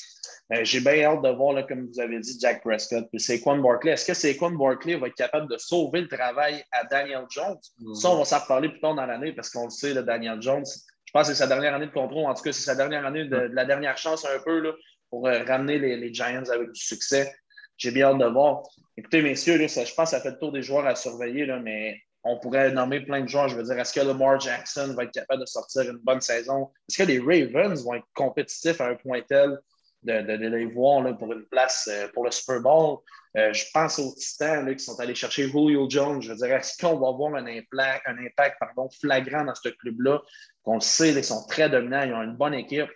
euh, 0.52 0.60
j'ai 0.62 0.80
bien 0.80 1.02
hâte 1.02 1.22
de 1.22 1.28
voir, 1.28 1.66
comme 1.66 1.86
vous 1.86 2.00
avez 2.00 2.18
dit, 2.18 2.38
Jack 2.40 2.62
Prescott 2.62 3.08
puis 3.10 3.20
Saquon 3.20 3.58
Barkley. 3.58 3.92
Est-ce 3.92 4.06
que 4.06 4.14
Saquon 4.14 4.52
Barkley 4.52 4.96
va 4.96 5.08
être 5.08 5.14
capable 5.14 5.50
de 5.50 5.58
sauver 5.58 6.02
le 6.02 6.08
travail 6.08 6.64
à 6.72 6.84
Daniel 6.84 7.24
Jones? 7.30 7.58
Ça, 7.94 8.10
on 8.10 8.18
va 8.18 8.24
s'en 8.24 8.38
reparler 8.38 8.68
plus 8.68 8.80
tard 8.80 8.94
dans 8.94 9.06
l'année 9.06 9.32
parce 9.32 9.50
qu'on 9.50 9.64
le 9.64 9.70
sait, 9.70 9.94
Daniel 10.02 10.40
Jones, 10.40 10.64
je 11.10 11.12
pense 11.12 11.28
que 11.28 11.34
c'est 11.34 11.40
sa 11.40 11.46
dernière 11.46 11.74
année 11.74 11.86
de 11.86 11.92
contrôle. 11.92 12.24
En 12.26 12.34
tout 12.34 12.42
cas, 12.42 12.52
c'est 12.52 12.62
sa 12.62 12.74
dernière 12.74 13.04
année 13.04 13.24
de, 13.24 13.36
la 13.36 13.64
dernière 13.64 13.98
chance 13.98 14.24
un 14.24 14.38
peu 14.44 14.60
là, 14.60 14.72
pour 15.10 15.26
euh, 15.28 15.42
ramener 15.44 15.78
les, 15.78 16.14
Giants 16.14 16.48
avec 16.52 16.72
du 16.72 16.80
succès. 16.80 17.34
J'ai 17.76 17.90
bien 17.90 18.08
hâte 18.08 18.18
de 18.18 18.26
voir. 18.26 18.62
Écoutez, 18.96 19.22
messieurs, 19.22 19.56
je 19.56 19.94
pense 19.94 20.10
que 20.10 20.16
ça 20.16 20.20
fait 20.20 20.30
le 20.30 20.38
tour 20.38 20.52
des 20.52 20.62
joueurs 20.62 20.86
à 20.86 20.94
surveiller, 20.94 21.46
là, 21.46 21.58
mais 21.58 22.00
on 22.24 22.38
pourrait 22.38 22.72
nommer 22.72 23.00
plein 23.00 23.22
de 23.22 23.28
joueurs. 23.28 23.48
Je 23.48 23.56
veux 23.56 23.62
dire, 23.62 23.78
est-ce 23.78 23.92
que 23.92 24.00
Lamar 24.00 24.40
Jackson 24.40 24.94
va 24.96 25.04
être 25.04 25.12
capable 25.12 25.40
de 25.40 25.46
sortir 25.46 25.82
une 25.82 25.98
bonne 25.98 26.20
saison? 26.20 26.70
Est-ce 26.88 26.98
que 26.98 27.08
les 27.08 27.18
Ravens 27.18 27.82
vont 27.84 27.94
être 27.94 28.06
compétitifs 28.14 28.80
à 28.80 28.88
un 28.88 28.94
point 28.94 29.20
tel 29.28 29.58
de, 30.02 30.12
les 30.14 30.66
voir 30.66 31.16
pour 31.18 31.32
une 31.32 31.44
place 31.46 31.88
euh, 31.90 32.08
pour 32.12 32.24
le 32.24 32.30
Super 32.30 32.60
Bowl? 32.60 32.98
Euh, 33.36 33.52
je 33.52 33.64
pense 33.72 33.98
aux 33.98 34.12
Titans 34.14 34.74
qui 34.74 34.84
sont 34.84 34.98
allés 35.00 35.14
chercher 35.14 35.48
Julio 35.48 35.88
Jones. 35.88 36.20
Je 36.20 36.30
veux 36.32 36.36
dire, 36.36 36.52
est-ce 36.56 36.76
qu'on 36.76 36.98
va 36.98 37.08
avoir 37.08 37.34
un 37.34 37.46
impact, 37.46 38.02
un 38.06 38.18
impact 38.18 38.56
pardon, 38.58 38.88
flagrant 39.00 39.44
dans 39.44 39.54
ce 39.54 39.68
club-là? 39.68 40.20
On 40.64 40.74
le 40.74 40.80
sait, 40.80 41.12
ils 41.12 41.24
sont 41.24 41.46
très 41.46 41.68
dominants, 41.70 42.02
ils 42.02 42.12
ont 42.12 42.22
une 42.22 42.36
bonne 42.36 42.54
équipe. 42.54 42.90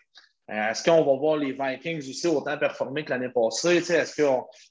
Euh, 0.50 0.70
est-ce 0.70 0.84
qu'on 0.84 1.02
va 1.02 1.16
voir 1.16 1.36
les 1.36 1.52
Vikings 1.52 2.08
aussi 2.10 2.26
autant 2.26 2.58
performer 2.58 3.04
que 3.04 3.10
l'année 3.10 3.30
passée? 3.30 3.76
Est-ce 3.76 4.14
qu'il 4.14 4.26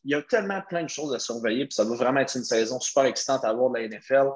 y 0.06 0.14
a 0.14 0.22
tellement 0.22 0.62
plein 0.70 0.84
de 0.84 0.90
choses 0.90 1.14
à 1.16 1.20
surveiller, 1.20 1.66
puis 1.66 1.74
ça 1.74 1.84
va 1.84 1.96
vraiment 1.96 2.20
être 2.20 2.36
une 2.36 2.44
saison 2.44 2.80
super 2.80 3.06
excitante 3.06 3.44
à 3.44 3.54
voir 3.54 3.72
de 3.72 3.80
la 3.80 3.88
NFL. 3.88 4.28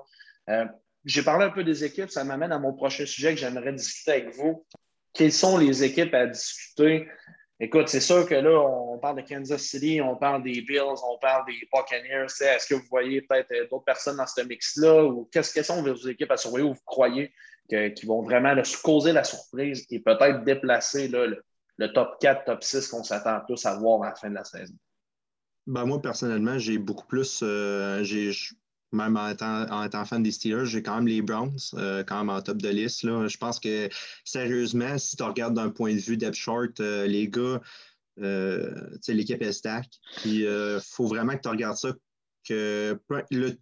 Euh, 0.50 0.66
j'ai 1.06 1.22
parlé 1.22 1.46
un 1.46 1.52
peu 1.52 1.64
des 1.64 1.84
équipes, 1.84 2.10
ça 2.10 2.24
m'amène 2.24 2.52
à 2.52 2.60
mon 2.60 2.74
prochain 2.74 3.06
sujet 3.06 3.36
que 3.36 3.40
j'aimerais 3.40 3.74
discuter 3.74 4.12
avec 4.12 4.36
vous. 4.36 4.66
Quelles 5.14 5.32
sont 5.32 5.58
les 5.58 5.84
équipes 5.84 6.14
à 6.14 6.26
discuter? 6.26 7.08
Écoute, 7.60 7.88
c'est 7.88 8.02
sûr 8.02 8.28
que 8.28 8.36
là, 8.36 8.60
on 8.60 9.00
parle 9.00 9.24
de 9.24 9.28
Kansas 9.28 9.62
City, 9.62 10.00
on 10.02 10.16
parle 10.16 10.44
des 10.44 10.62
Bills, 10.62 10.82
on 10.82 11.18
parle 11.20 11.46
des 11.48 11.68
Buccaneers. 11.74 12.28
Est-ce 12.42 12.68
que 12.68 12.76
vous 12.76 12.86
voyez 12.90 13.22
peut-être 13.22 13.70
d'autres 13.70 13.86
personnes 13.86 14.18
dans 14.18 14.28
ce 14.28 14.42
mix-là? 14.42 15.04
Ou 15.06 15.28
qu'est-ce 15.32 15.54
que 15.54 15.64
sont 15.64 15.82
vos 15.82 15.96
équipes 16.08 16.32
à 16.32 16.38
surveiller 16.38 16.68
où 16.68 16.74
vous 16.74 16.86
croyez 16.86 17.32
qui 17.68 18.06
vont 18.06 18.22
vraiment 18.22 18.54
causer 18.84 19.12
la 19.12 19.24
surprise 19.24 19.86
et 19.90 20.00
peut-être 20.00 20.44
déplacer 20.44 21.08
le, 21.08 21.42
top 21.94 22.18
4, 22.20 22.46
top 22.46 22.64
6 22.64 22.88
qu'on 22.88 23.04
s'attend 23.04 23.42
tous 23.48 23.66
à 23.66 23.76
voir 23.76 24.04
à 24.04 24.10
la 24.10 24.16
fin 24.16 24.30
de 24.30 24.36
la 24.36 24.44
saison? 24.44 24.76
Ben, 25.68 25.86
moi, 25.86 26.02
personnellement, 26.02 26.58
j'ai 26.58 26.78
beaucoup 26.78 27.06
plus. 27.06 27.42
Euh, 27.44 28.04
même 28.94 29.18
en 29.18 29.30
étant, 29.30 30.06
fan 30.06 30.24
des 30.24 30.32
Steelers, 30.32 30.66
j'ai 30.66 30.82
quand 30.82 30.96
même 30.96 31.08
les 31.08 31.22
Browns, 31.22 31.58
euh, 31.74 32.06
quand 32.06 32.20
même 32.20 32.30
en 32.30 32.42
top 32.42 32.62
de 32.62 32.70
liste. 32.70 33.04
Là. 33.04 33.28
Je 33.28 33.38
pense 33.38 33.60
que, 33.60 33.90
sérieusement, 34.24 34.98
si 34.98 35.18
tu 35.18 35.24
regardes 35.24 35.56
d'un 35.56 35.70
point 35.70 35.94
de 35.94 36.00
vue 36.00 36.16
depth 36.16 36.36
short, 36.36 36.80
euh, 36.80 37.06
les 37.06 37.28
gars, 37.28 37.60
l'équipe 38.16 39.42
est 39.42 39.52
stack. 39.52 39.88
Il 40.24 40.80
faut 40.82 41.06
vraiment 41.06 41.36
que 41.36 41.42
tu 41.42 41.50
regardes 41.50 41.78
ça. 41.78 41.94
Que 42.48 42.98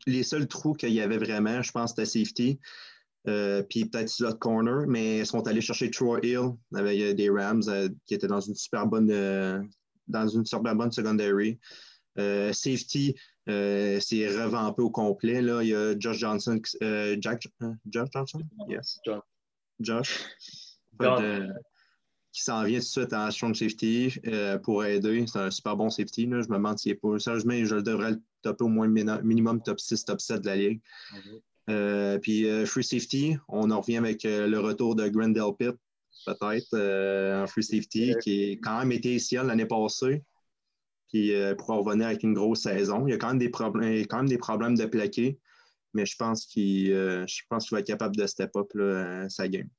les 0.05 0.21
seuls 0.21 0.47
trous 0.47 0.73
qu'il 0.73 0.93
y 0.93 1.01
avait 1.01 1.17
vraiment, 1.17 1.63
je 1.63 1.71
pense, 1.71 1.89
c'était 1.89 2.05
safety. 2.05 2.59
Euh, 3.27 3.63
puis 3.63 3.85
peut-être 3.85 4.09
slot 4.09 4.35
corner, 4.35 4.85
mais 4.87 5.19
ils 5.19 5.25
sont 5.25 5.47
allés 5.47 5.61
chercher 5.61 5.89
Troy 5.89 6.19
Hill 6.23 6.51
avec 6.75 6.99
euh, 6.99 7.13
des 7.13 7.29
Rams 7.29 7.63
euh, 7.67 7.89
qui 8.05 8.13
étaient 8.13 8.27
dans 8.27 8.39
une 8.39 8.55
super 8.55 8.85
bonne, 8.85 9.07
dans 10.07 10.27
une 10.27 10.45
super 10.45 10.75
bonne 10.75 10.91
secondary. 10.91 11.59
safety, 12.17 13.15
c'est 13.47 14.27
revampé 14.27 14.81
au 14.81 14.91
complet. 14.91 15.41
Là. 15.41 15.63
Il 15.63 15.69
y 15.69 15.75
a 15.75 15.97
Josh 15.97 16.19
Johnson, 16.19 16.59
Jack, 17.19 17.47
Josh 17.87 18.09
Johnson? 18.13 18.41
Yes. 18.67 18.99
Josh. 19.79 20.25
qui 22.31 22.43
s'en 22.43 22.63
vient 22.63 22.79
tout 22.79 22.85
de 22.85 22.89
suite 22.89 23.13
en 23.13 23.31
strong 23.31 23.55
safety 23.55 24.19
pour 24.63 24.85
aider. 24.85 25.25
C'est 25.27 25.39
un 25.39 25.51
super 25.51 25.75
bon 25.75 25.89
safety. 25.89 26.27
Là. 26.27 26.41
Je 26.41 26.49
me 26.49 26.55
demande 26.55 26.77
s'il 26.77 26.91
est 26.91 26.95
pas. 26.95 27.17
Sérieusement, 27.17 27.55
je 27.63 27.77
devrais 27.77 28.11
le 28.11 28.21
topper 28.43 28.65
au 28.65 28.69
moins 28.69 28.87
minimum 28.87 29.63
top 29.63 29.79
6, 29.79 30.05
top 30.05 30.21
7 30.21 30.41
de 30.41 30.45
la 30.45 30.55
ligue. 30.55 30.81
Mhm. 31.11 31.19
Euh, 31.31 31.39
puis 31.67 32.47
euh, 32.47 32.65
Free 32.65 32.83
Safety, 32.83 33.37
on 33.47 33.71
en 33.71 33.81
revient 33.81 33.97
avec 33.97 34.25
euh, 34.25 34.47
le 34.47 34.59
retour 34.59 34.95
de 34.95 35.07
Grendel 35.07 35.43
Pitt, 35.57 35.75
peut-être, 36.25 37.43
en 37.43 37.47
Free 37.47 37.63
Safety, 37.63 38.13
qui 38.21 38.53
a 38.53 38.55
quand 38.63 38.79
même 38.79 38.91
été 38.91 39.15
ici 39.15 39.35
l'année 39.35 39.65
passée. 39.65 40.23
Puis 41.09 41.31
pour 41.57 41.67
revenir 41.67 42.07
avec 42.07 42.23
une 42.23 42.33
grosse 42.33 42.63
saison. 42.63 43.07
Il 43.07 43.11
y 43.11 43.13
a 43.13 43.17
quand 43.17 43.29
même 43.29 43.37
des 43.37 43.49
problèmes, 43.49 44.05
quand 44.07 44.17
même 44.17 44.27
des 44.27 44.37
problèmes 44.37 44.75
de 44.75 44.85
plaquer, 44.85 45.39
mais 45.93 46.05
je 46.05 46.15
pense 46.17 46.45
qu'il 46.45 46.93
va 46.93 47.79
être 47.79 47.87
capable 47.87 48.15
de 48.15 48.25
step 48.25 48.51
up 48.55 48.71
sa 49.29 49.47
game. 49.47 49.69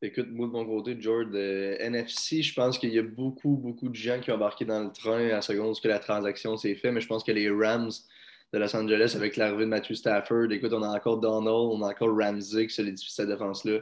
Écoute, 0.00 0.28
moi 0.30 0.46
de 0.46 0.52
mon 0.52 0.64
côté, 0.64 0.96
George, 1.00 1.34
NFC, 1.34 2.42
je 2.42 2.54
pense 2.54 2.78
qu'il 2.78 2.92
y 2.92 3.00
a 3.00 3.02
beaucoup, 3.02 3.56
beaucoup 3.56 3.88
de 3.88 3.96
gens 3.96 4.20
qui 4.20 4.30
ont 4.30 4.36
embarqué 4.36 4.64
dans 4.64 4.84
le 4.84 4.92
train 4.92 5.30
à 5.30 5.42
seconde 5.42 5.80
que 5.80 5.88
la 5.88 5.98
transaction 5.98 6.56
s'est 6.56 6.76
faite, 6.76 6.92
mais 6.92 7.00
je 7.00 7.08
pense 7.08 7.24
que 7.24 7.32
les 7.32 7.50
Rams 7.50 7.90
de 8.52 8.58
Los 8.58 8.74
Angeles 8.74 9.12
avec 9.14 9.36
l'arrivée 9.36 9.64
de 9.64 9.70
Matthew 9.70 9.94
Stafford. 9.94 10.50
Écoute, 10.50 10.72
on 10.72 10.82
a 10.82 10.88
encore 10.88 11.18
Donald, 11.18 11.46
on 11.48 11.82
a 11.82 11.90
encore 11.90 12.16
Ramsey 12.16 12.66
qui 12.66 12.74
solidifie 12.74 13.12
cette 13.12 13.28
défense-là. 13.28 13.80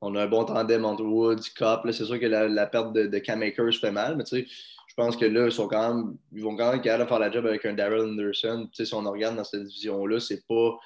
On 0.00 0.14
a 0.14 0.24
un 0.24 0.26
bon 0.26 0.44
tandem 0.44 0.84
entre 0.84 1.04
Woods, 1.04 1.50
Cop. 1.56 1.82
C'est 1.90 2.04
sûr 2.04 2.18
que 2.18 2.26
la, 2.26 2.66
perte 2.66 2.92
de, 2.92 3.06
de 3.06 3.18
Cam 3.18 3.42
Akers 3.42 3.74
fait 3.80 3.90
mal, 3.90 4.16
mais 4.16 4.24
tu 4.24 4.36
sais, 4.36 4.46
je 4.88 4.94
pense 4.94 5.16
que 5.16 5.26
là, 5.26 5.46
ils, 5.46 5.52
sont 5.52 5.68
quand 5.68 5.94
même, 5.94 6.16
ils 6.32 6.42
vont 6.42 6.56
quand 6.56 6.72
même 6.72 6.80
capable 6.80 7.08
faire 7.08 7.18
la 7.18 7.30
job 7.30 7.46
avec 7.46 7.64
un 7.66 7.74
Daryl 7.74 8.00
Anderson. 8.00 8.68
Tu 8.72 8.76
sais, 8.76 8.86
si 8.86 8.94
on 8.94 9.02
regarde 9.02 9.36
dans 9.36 9.44
cette 9.44 9.64
division-là, 9.64 10.20
c'est 10.20 10.46
pas. 10.46 10.78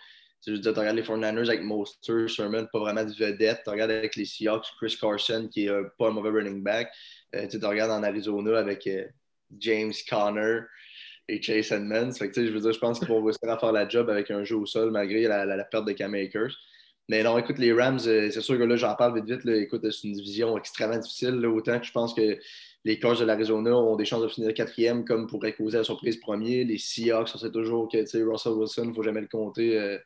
Tu 0.43 0.53
veux 0.53 0.61
tu 0.61 0.69
regardes 0.71 0.97
les 0.97 1.03
49ers 1.03 1.49
avec 1.49 1.63
Monster, 1.63 2.27
Sherman, 2.27 2.67
pas 2.73 2.79
vraiment 2.79 3.05
de 3.05 3.13
vedette. 3.13 3.61
Tu 3.63 3.71
regardes 3.71 3.91
avec 3.91 4.17
les 4.17 4.25
Seahawks, 4.25 4.67
Chris 4.79 4.97
Carson, 4.99 5.49
qui 5.53 5.67
est 5.67 5.71
pas 5.99 6.09
un 6.09 6.13
mauvais 6.13 6.31
running 6.31 6.63
back. 6.63 6.91
Euh, 7.35 7.47
tu 7.47 7.65
regardes 7.65 7.91
en 7.91 8.03
Arizona 8.03 8.59
avec 8.59 8.87
euh, 8.87 9.05
James 9.59 9.93
Conner 10.09 10.61
et 11.31 11.41
Chase 11.41 11.73
Edmonds. 11.73 12.13
Fait 12.13 12.31
que, 12.31 12.45
je 12.45 12.51
veux 12.51 12.61
dire, 12.61 12.73
je 12.73 12.79
pense 12.79 12.99
qu'ils 12.99 13.09
vont 13.09 13.23
réussir 13.23 13.49
à 13.49 13.59
faire 13.59 13.73
la 13.73 13.89
job 13.89 14.11
avec 14.11 14.31
un 14.31 14.45
jeu 14.45 14.57
au 14.57 14.67
sol 14.67 14.91
malgré 14.91 15.23
la, 15.23 15.65
perte 15.65 15.87
de 15.87 15.93
Cam 15.93 16.15
Akers. 16.15 16.57
Mais 17.09 17.23
non, 17.23 17.39
écoute, 17.39 17.59
les 17.59 17.73
Rams, 17.73 17.99
euh, 18.07 18.31
c'est 18.31 18.41
sûr 18.41 18.57
que 18.57 18.63
là, 18.63 18.77
j'en 18.77 18.95
parle 18.95 19.17
vite 19.17 19.25
vite. 19.25 19.45
Là, 19.45 19.57
écoute, 19.57 19.83
c'est 19.91 20.07
une 20.07 20.15
division 20.15 20.57
extrêmement 20.57 20.99
difficile. 20.99 21.45
autant 21.47 21.81
que 21.81 21.87
je 21.87 21.93
pense 21.93 22.15
que 22.15 22.39
les 22.85 22.99
Cars 22.99 23.19
de 23.19 23.25
l'Arizona 23.25 23.77
ont 23.77 23.97
des 23.97 24.05
chances 24.05 24.23
de 24.23 24.29
finir 24.29 24.55
quatrième 24.55 25.05
comme 25.05 25.27
pourrait 25.27 25.55
causer 25.55 25.79
la 25.79 25.85
surprise 25.85 26.19
premier. 26.19 26.65
Les 26.65 26.79
Seahawks, 26.79 27.31
on 27.35 27.39
sait 27.39 27.51
toujours 27.51 27.89
que 27.89 27.99
Russell 27.99 28.53
Wilson, 28.53 28.83
il 28.85 28.89
ne 28.91 28.95
faut 28.95 29.03
jamais 29.03 29.21
le 29.21 29.29
compter 29.29 29.79
euh, 29.79 29.99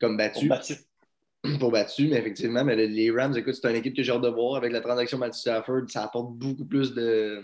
comme 0.00 0.16
battu. 0.16 0.48
Pour 0.48 0.56
battu. 0.56 0.74
Pour 1.58 1.70
battu, 1.70 2.08
mais 2.08 2.18
effectivement, 2.18 2.62
mais 2.64 2.76
les 2.76 3.10
Rams, 3.10 3.34
écoute, 3.34 3.54
c'est 3.54 3.70
une 3.70 3.76
équipe 3.76 3.96
que 3.96 4.02
j'ai 4.02 4.12
hâte 4.12 4.20
de 4.20 4.28
voir. 4.28 4.56
Avec 4.56 4.72
la 4.72 4.82
transaction 4.82 5.16
Matthew 5.16 5.36
Stafford, 5.36 5.82
ça 5.88 6.04
apporte 6.04 6.34
beaucoup 6.34 6.66
plus 6.66 6.92
de, 6.92 7.42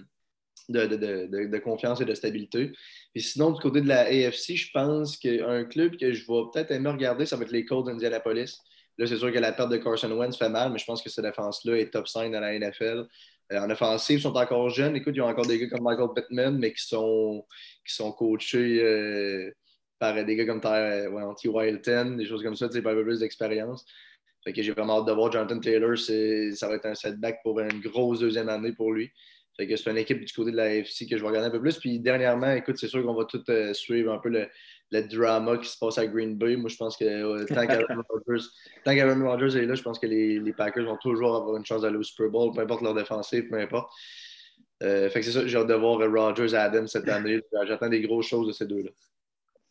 de, 0.69 1.59
confiance 1.59 2.01
et 2.01 2.05
de 2.05 2.15
stabilité. 2.15 2.73
Sinon, 3.17 3.53
du 3.53 3.61
côté 3.61 3.81
de 3.81 3.89
la 3.89 4.03
AFC, 4.03 4.57
je 4.57 4.71
pense 4.73 5.17
qu'un 5.17 5.65
club 5.65 5.97
que 5.97 6.13
je 6.13 6.21
vais 6.21 6.43
peut-être 6.53 6.71
aimer 6.71 6.91
regarder, 6.91 7.27
ça 7.27 7.37
va 7.37 7.45
être 7.45 7.53
les 7.53 7.65
Colts 7.65 7.87
d'Indianapolis. 7.87 8.59
Là, 8.99 9.07
c'est 9.07 9.17
sûr 9.17 9.33
que 9.33 9.39
la 9.39 9.53
perte 9.53 9.71
de 9.71 9.77
Carson 9.77 10.11
Wentz 10.11 10.37
fait 10.37 10.49
mal, 10.49 10.73
mais 10.73 10.79
je 10.79 10.85
pense 10.85 11.03
que 11.03 11.11
cette 11.11 11.25
défense-là 11.25 11.79
est 11.79 11.93
top 11.93 12.09
5 12.09 12.33
dans 12.33 12.41
la 12.41 12.59
NFL. 12.59 13.07
Euh, 13.53 13.61
en 13.61 13.71
offensive, 13.71 14.19
ils 14.19 14.23
sont 14.23 14.35
encore 14.35 14.71
jeunes. 14.71 14.97
Écoute, 14.97 15.15
ils 15.15 15.21
ont 15.21 15.29
encore 15.29 15.47
des 15.47 15.59
gars 15.59 15.69
comme 15.69 15.85
Michael 15.85 16.09
Pittman, 16.15 16.59
mais 16.59 16.73
qui 16.73 16.87
sont, 16.87 17.45
coachés 18.17 18.83
euh, 18.83 19.53
par 19.99 20.25
des 20.25 20.37
gars 20.37 20.47
comme. 20.47 20.61
Ouais, 20.65 21.81
T. 21.81 22.05
des 22.17 22.27
choses 22.27 22.43
comme 22.43 22.57
ça, 22.57 22.69
par 22.69 22.93
un 22.93 22.95
peu 22.95 23.05
plus 23.05 23.21
d'expérience. 23.21 23.85
Fait 24.45 24.53
que 24.53 24.63
j'ai 24.63 24.73
vraiment 24.73 25.01
hâte 25.01 25.07
de 25.07 25.13
voir 25.13 25.31
Jonathan 25.31 25.59
Taylor. 25.59 25.99
Ça 25.99 26.69
va 26.69 26.77
être 26.77 26.87
un 26.87 26.95
setback 26.95 27.41
pour 27.43 27.61
une 27.61 27.81
grosse 27.81 28.21
deuxième 28.21 28.49
année 28.49 28.73
pour 28.73 28.93
lui 28.93 29.11
c'est 29.59 29.91
une 29.91 29.99
équipe 29.99 30.25
du 30.25 30.33
côté 30.33 30.51
de 30.51 30.57
la 30.57 30.65
AFC 30.65 31.09
que 31.09 31.17
je 31.17 31.23
vais 31.23 31.29
regarder 31.29 31.49
un 31.49 31.51
peu 31.51 31.61
plus. 31.61 31.79
Puis 31.79 31.99
dernièrement, 31.99 32.53
écoute, 32.53 32.77
c'est 32.79 32.89
sûr 32.89 33.03
qu'on 33.03 33.15
va 33.15 33.25
tout 33.25 33.43
euh, 33.49 33.73
suivre 33.73 34.13
un 34.13 34.19
peu 34.19 34.29
le, 34.29 34.49
drama 35.09 35.57
qui 35.59 35.69
se 35.69 35.79
passe 35.79 35.99
à 35.99 36.07
Green 36.07 36.37
Bay. 36.37 36.57
Moi, 36.57 36.69
je 36.69 36.77
pense 36.77 36.97
que 36.97 37.05
euh, 37.05 37.45
tant 37.47 37.67
qu'Aaron 37.67 38.03
Rodgers, 39.25 39.59
est 39.59 39.67
là, 39.67 39.75
je 39.75 39.83
pense 39.83 39.99
que 39.99 40.07
les, 40.07 40.53
Packers 40.53 40.85
vont 40.85 40.99
toujours 40.99 41.37
avoir 41.37 41.57
une 41.57 41.65
chance 41.65 41.83
d'aller 41.83 41.97
au 41.97 42.03
Super 42.03 42.29
Bowl, 42.29 42.53
peu 42.55 42.61
importe 42.61 42.83
leur 42.83 42.95
défensive, 42.95 43.49
peu 43.49 43.59
importe. 43.59 43.91
Euh, 44.83 45.09
fait 45.09 45.21
que 45.21 45.27
c'est 45.27 45.33
ça, 45.33 45.47
j'ai 45.47 45.57
hâte 45.57 45.69
de 45.69 45.75
voir 45.75 45.99
Rodgers 45.99 46.53
et 46.53 46.59
Adams 46.59 46.87
cette 46.87 47.09
année. 47.09 47.41
J'attends 47.67 47.89
des 47.89 48.03
grosses 48.03 48.27
choses 48.27 48.47
de 48.47 48.53
ces 48.53 48.67
deux-là. 48.67 48.91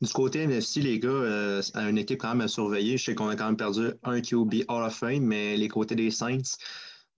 Du 0.02 0.12
côté 0.12 0.42
NFC, 0.42 0.82
les 0.82 1.00
gars, 1.00 1.62
c'est 1.62 1.78
une 1.78 1.98
équipe 1.98 2.20
quand 2.20 2.30
même 2.30 2.42
à 2.42 2.48
surveiller. 2.48 2.98
Je 2.98 3.06
sais 3.06 3.16
qu'on 3.16 3.30
a 3.30 3.36
quand 3.36 3.46
même 3.46 3.56
perdu 3.56 3.92
un 4.04 4.20
QB 4.20 4.66
Hall 4.68 4.84
of 4.84 4.96
Fame, 4.96 5.24
mais 5.24 5.56
les 5.56 5.68
côtés 5.68 5.96
des 5.96 6.12
Saints, 6.12 6.58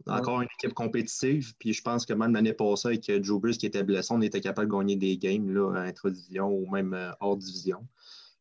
encore 0.06 0.42
une 0.42 0.48
équipe 0.60 0.74
compétitive. 0.74 1.54
Puis 1.60 1.74
je 1.74 1.82
pense 1.82 2.06
que 2.06 2.14
même 2.14 2.34
l'année 2.34 2.54
passée, 2.54 2.88
avec 2.90 3.24
Joe 3.24 3.42
Bruce 3.42 3.58
qui 3.58 3.66
était 3.66 3.84
blessé, 3.84 4.14
on 4.14 4.22
était 4.22 4.42
capable 4.42 4.72
de 4.72 4.78
gagner 4.78 4.96
des 4.96 5.18
games 5.18 5.50
là, 5.50 5.74
à 5.76 5.82
intra-division 5.82 6.48
ou 6.50 6.70
même 6.70 6.94
euh, 6.94 7.12
hors 7.20 7.38
division. 7.38 7.86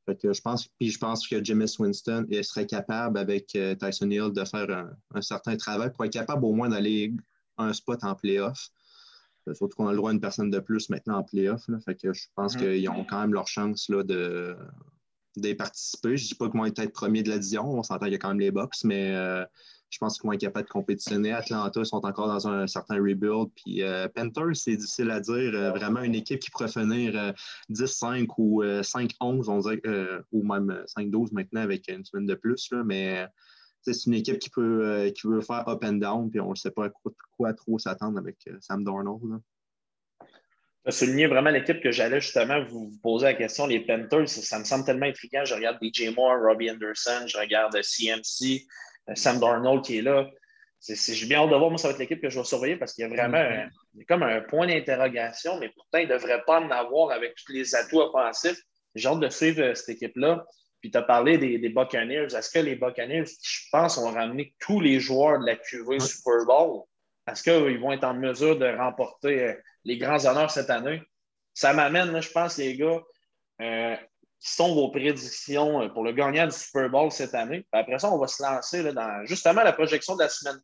que 0.07 0.33
je 0.33 0.41
pense, 0.41 0.69
puis 0.79 0.91
je 0.91 0.99
pense 0.99 1.27
que 1.27 1.43
James 1.43 1.67
Winston 1.79 2.27
serait 2.43 2.67
capable 2.67 3.19
avec 3.19 3.55
euh, 3.57 3.75
Tyson 3.75 4.11
Hill 4.11 4.33
de 4.33 4.45
faire 4.45 4.89
un, 5.15 5.23
certain 5.23 5.57
travail 5.57 5.93
pour 5.93 6.05
être 6.05 6.13
capable 6.13 6.45
au 6.45 6.53
moins 6.53 6.69
d'aller 6.69 7.13
un 7.59 7.73
spot 7.73 8.05
en 8.05 8.15
playoff. 8.15 8.71
Euh, 9.49 9.55
surtout 9.55 9.77
qu'on 9.77 9.89
a 9.89 9.93
le 9.93 9.97
droit 9.97 10.11
à 10.11 10.13
une 10.15 10.21
personne 10.21 10.51
de 10.51 10.59
plus 10.59 10.91
maintenant 10.91 11.19
en 11.19 11.23
playoff. 11.23 11.65
Fait 11.85 11.95
que 11.95 12.13
je 12.13 12.27
pense 12.35 12.57
mm-hmm. 12.57 12.77
qu'ils 12.77 12.89
ont 12.91 13.05
quand 13.05 13.21
même 13.21 13.33
leur 13.33 13.49
chance 13.49 13.89
là, 13.89 14.03
de, 14.03 14.57
participer. 15.55 16.17
Je 16.17 16.25
ne 16.25 16.29
dis 16.29 16.35
pas 16.35 16.49
qu'ils 16.49 16.59
vont 16.59 16.67
être 16.67 16.93
premiers 16.93 17.23
de 17.23 17.31
la 17.31 17.39
division. 17.39 17.65
On 17.65 17.83
s'entend 17.83 18.07
qu'il 18.07 18.13
y 18.13 18.17
a 18.17 18.19
quand 18.19 18.29
même 18.29 18.41
les 18.41 18.51
box, 18.51 18.85
mais 18.85 19.15
je 19.91 19.99
pense 19.99 20.19
qu'ils 20.19 20.27
vont 20.27 20.33
être 20.33 20.41
capables 20.41 20.67
de 20.67 20.73
compétitionner. 20.73 21.33
Atlanta 21.33 21.85
sont 21.85 22.05
encore 22.05 22.29
dans 22.29 22.49
un 22.49 22.67
certain 22.67 22.97
rebuild. 22.97 23.51
Puis 23.55 23.83
euh, 23.83 24.09
Panthers, 24.09 24.57
c'est 24.57 24.77
difficile 24.77 25.11
à 25.11 25.21
dire. 25.21 25.55
Euh, 25.55 25.71
vraiment 25.71 26.03
une 26.03 26.15
équipe 26.15 26.41
qui 26.41 26.51
pourrait 26.51 26.69
finir 26.69 27.35
10-5 27.71 28.23
euh, 28.23 28.27
ou 28.39 28.65
5-11, 28.65 29.49
on 29.49 29.59
dirait, 29.61 29.81
ou 30.33 30.43
même 30.43 30.85
5-12 30.97 31.29
maintenant 31.33 31.61
avec 31.61 31.89
une 31.89 32.05
semaine 32.05 32.27
de 32.27 32.35
plus. 32.35 32.69
Là, 32.73 32.83
mais 32.85 33.27
c'est 33.83 34.07
une 34.07 34.15
équipe 34.15 34.39
qui 34.39 34.51
peut, 34.51 35.13
qui 35.15 35.29
veut 35.29 35.41
faire 35.41 35.69
up 35.69 35.85
and 35.85 35.95
down. 35.95 36.31
Puis 36.31 36.41
on 36.41 36.51
ne 36.51 36.57
sait 36.57 36.73
pas 36.73 36.87
à 36.87 36.91
quoi, 37.37 37.55
trop 37.55 37.79
s'attendre 37.79 38.19
avec 38.19 38.37
Sam 38.61 38.83
Darnold. 38.83 39.41
Souligné 40.89 41.27
vraiment 41.27 41.51
l'équipe 41.51 41.81
que 41.81 41.91
j'allais 41.91 42.21
justement 42.21 42.63
vous, 42.65 42.93
poser 43.03 43.27
la 43.27 43.35
question. 43.35 43.67
Les 43.67 43.81
Panthers, 43.81 44.29
ça, 44.29 44.59
me 44.61 44.65
semble 44.65 44.85
tellement 44.85 45.07
intriguant. 45.07 45.45
Je 45.45 45.55
regarde 45.55 45.79
DJ 45.83 46.15
Moore, 46.15 46.41
Robbie 46.41 46.71
Anderson, 46.71 47.27
je 47.27 47.39
regarde 47.39 47.77
CMC. 47.83 48.67
Sam 49.15 49.39
Darnold 49.39 49.85
qui 49.85 49.99
est 49.99 50.03
là. 50.03 50.27
J'ai 50.81 51.27
bien 51.27 51.41
hâte 51.41 51.51
de 51.51 51.57
voir, 51.57 51.71
moi, 51.71 51.79
ça 51.79 51.89
va 51.89 51.95
être 51.95 52.01
l'équipe 52.01 52.21
que 52.21 52.29
je 52.29 52.39
vais 52.39 52.45
surveiller 52.45 52.77
parce 52.77 52.93
qu'il 52.93 53.03
y 53.03 53.05
a 53.07 53.09
vraiment 53.09 53.39
mm-hmm. 53.39 54.07
comme 54.07 54.23
un 54.23 54.41
point 54.43 54.67
d'interrogation, 54.67 55.59
mais 55.59 55.71
pourtant, 55.71 55.99
il 55.99 56.09
ne 56.09 56.13
devrait 56.13 56.43
pas 56.47 56.61
en 56.61 56.71
avoir 56.71 57.11
avec 57.11 57.35
tous 57.35 57.53
les 57.53 57.75
atouts 57.75 58.01
offensifs. 58.01 58.61
J'ai 58.95 59.09
hâte 59.09 59.21
de 59.21 59.29
suivre 59.29 59.63
euh, 59.63 59.75
cette 59.75 59.91
équipe-là. 59.91 60.45
Puis 60.81 60.91
tu 60.91 60.99
as 60.99 61.03
parlé 61.03 61.39
des, 61.39 61.59
des 61.59 61.69
Buccaneers. 61.71 62.35
Est-ce 62.35 62.51
que 62.51 62.59
les 62.59 62.77
Buccaneers, 62.77 63.25
je 63.25 63.61
pense, 63.73 63.99
ont 63.99 64.11
ramené 64.11 64.55
tous 64.61 64.81
les 64.81 65.01
joueurs 65.01 65.41
de 65.41 65.47
la 65.47 65.57
QV 65.57 65.99
Super 65.99 66.45
Bowl? 66.47 66.83
est-ce 67.29 67.43
qu'ils 67.43 67.81
vont 67.81 67.93
être 67.93 68.05
en 68.05 68.15
mesure 68.15 68.57
de 68.57 68.67
remporter 68.67 69.43
euh, 69.43 69.55
les 69.85 69.99
grands 69.99 70.25
honneurs 70.27 70.51
cette 70.51 70.71
année? 70.71 71.03
Ça 71.55 71.73
m'amène, 71.73 72.21
je 72.21 72.31
pense, 72.31 72.59
les 72.59 72.77
gars, 72.77 73.03
euh, 73.63 73.97
sont 74.39 74.75
vos 74.75 74.91
prédictions 74.91 75.83
euh, 75.83 75.89
pour 75.89 76.05
le 76.05 76.13
gagnant 76.13 76.47
du 76.47 76.53
Super 76.53 76.89
Bowl 76.91 77.11
cette 77.11 77.35
année. 77.35 77.67
après 77.73 77.99
ça, 77.99 78.13
on 78.13 78.19
va 78.19 78.27
se 78.27 78.43
lancer 78.43 78.93
dans 78.93 79.25
justement 79.25 79.63
la 79.63 79.73
projection 79.73 80.15
de 80.15 80.23
la 80.23 80.29
semaine 80.29 80.61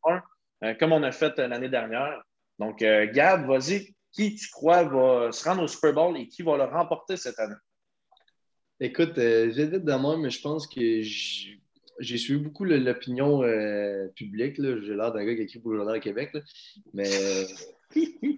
1, 0.62 0.74
comme 0.74 0.92
on 0.92 1.02
a 1.02 1.12
fait 1.12 1.36
l'année 1.38 1.68
dernière. 1.68 2.22
Donc, 2.58 2.78
Gab, 2.78 3.46
vas-y, 3.46 3.94
qui 4.12 4.36
tu 4.36 4.48
crois 4.50 4.84
va 4.84 5.32
se 5.32 5.48
rendre 5.48 5.62
au 5.62 5.66
Super 5.66 5.92
Bowl 5.92 6.16
et 6.16 6.28
qui 6.28 6.42
va 6.42 6.56
le 6.56 6.64
remporter 6.64 7.16
cette 7.16 7.38
année? 7.40 7.56
Écoute, 8.78 9.14
j'ai 9.16 9.66
vite 9.66 9.84
de 9.84 9.94
moi, 9.94 10.16
mais 10.16 10.30
je 10.30 10.40
pense 10.40 10.66
que 10.66 11.02
j'ai 12.02 12.18
suivi 12.18 12.40
beaucoup 12.40 12.64
l'opinion 12.64 13.42
euh, 13.42 14.08
publique. 14.16 14.56
J'ai 14.56 14.94
l'air 14.94 15.12
d'un 15.12 15.24
gars 15.24 15.34
qui 15.34 15.42
écrit 15.42 15.58
pour 15.60 15.72
le 15.72 15.78
Journal 15.78 16.00
Québec. 16.00 16.36
Mais 16.92 17.08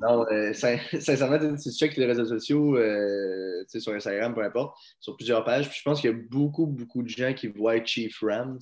non, 0.00 0.26
euh, 0.30 0.52
sincèrement, 1.00 1.56
si 1.56 1.70
tu 1.70 1.76
checkes 1.76 1.96
les 1.96 2.06
réseaux 2.06 2.26
sociaux, 2.26 2.76
euh, 2.76 3.64
sur 3.66 3.92
Instagram, 3.92 4.34
peu 4.34 4.42
importe, 4.42 4.76
sur 5.00 5.16
plusieurs 5.16 5.44
pages, 5.44 5.70
je 5.72 5.82
pense 5.82 6.00
qu'il 6.00 6.10
y 6.10 6.14
a 6.14 6.16
beaucoup, 6.30 6.66
beaucoup 6.66 7.02
de 7.02 7.08
gens 7.08 7.32
qui 7.34 7.48
voient 7.48 7.84
Chief 7.84 8.18
Rams. 8.22 8.58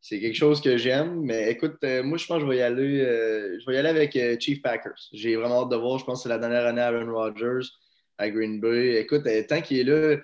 C'est 0.00 0.20
quelque 0.20 0.36
chose 0.36 0.60
que 0.60 0.76
j'aime, 0.76 1.22
mais 1.22 1.50
écoute, 1.50 1.76
moi, 1.82 2.18
je 2.18 2.26
pense 2.26 2.38
que 2.38 2.44
je 2.44 2.46
vais 2.46 2.58
y 2.58 2.62
aller, 2.62 3.00
je 3.00 3.66
vais 3.66 3.74
y 3.74 3.78
aller 3.78 3.88
avec 3.88 4.16
Chief 4.40 4.62
Packers. 4.62 5.08
J'ai 5.12 5.34
vraiment 5.34 5.62
hâte 5.62 5.70
de 5.70 5.76
voir. 5.76 5.98
Je 5.98 6.04
pense 6.04 6.20
que 6.20 6.22
c'est 6.22 6.28
la 6.28 6.38
dernière 6.38 6.66
année 6.66 6.80
à 6.80 6.86
Aaron 6.86 7.12
Rodgers 7.12 7.66
à 8.16 8.30
Green 8.30 8.60
Bay. 8.60 9.00
Écoute, 9.00 9.24
tant 9.48 9.60
qu'il 9.60 9.80
est 9.80 9.84
là, 9.84 10.16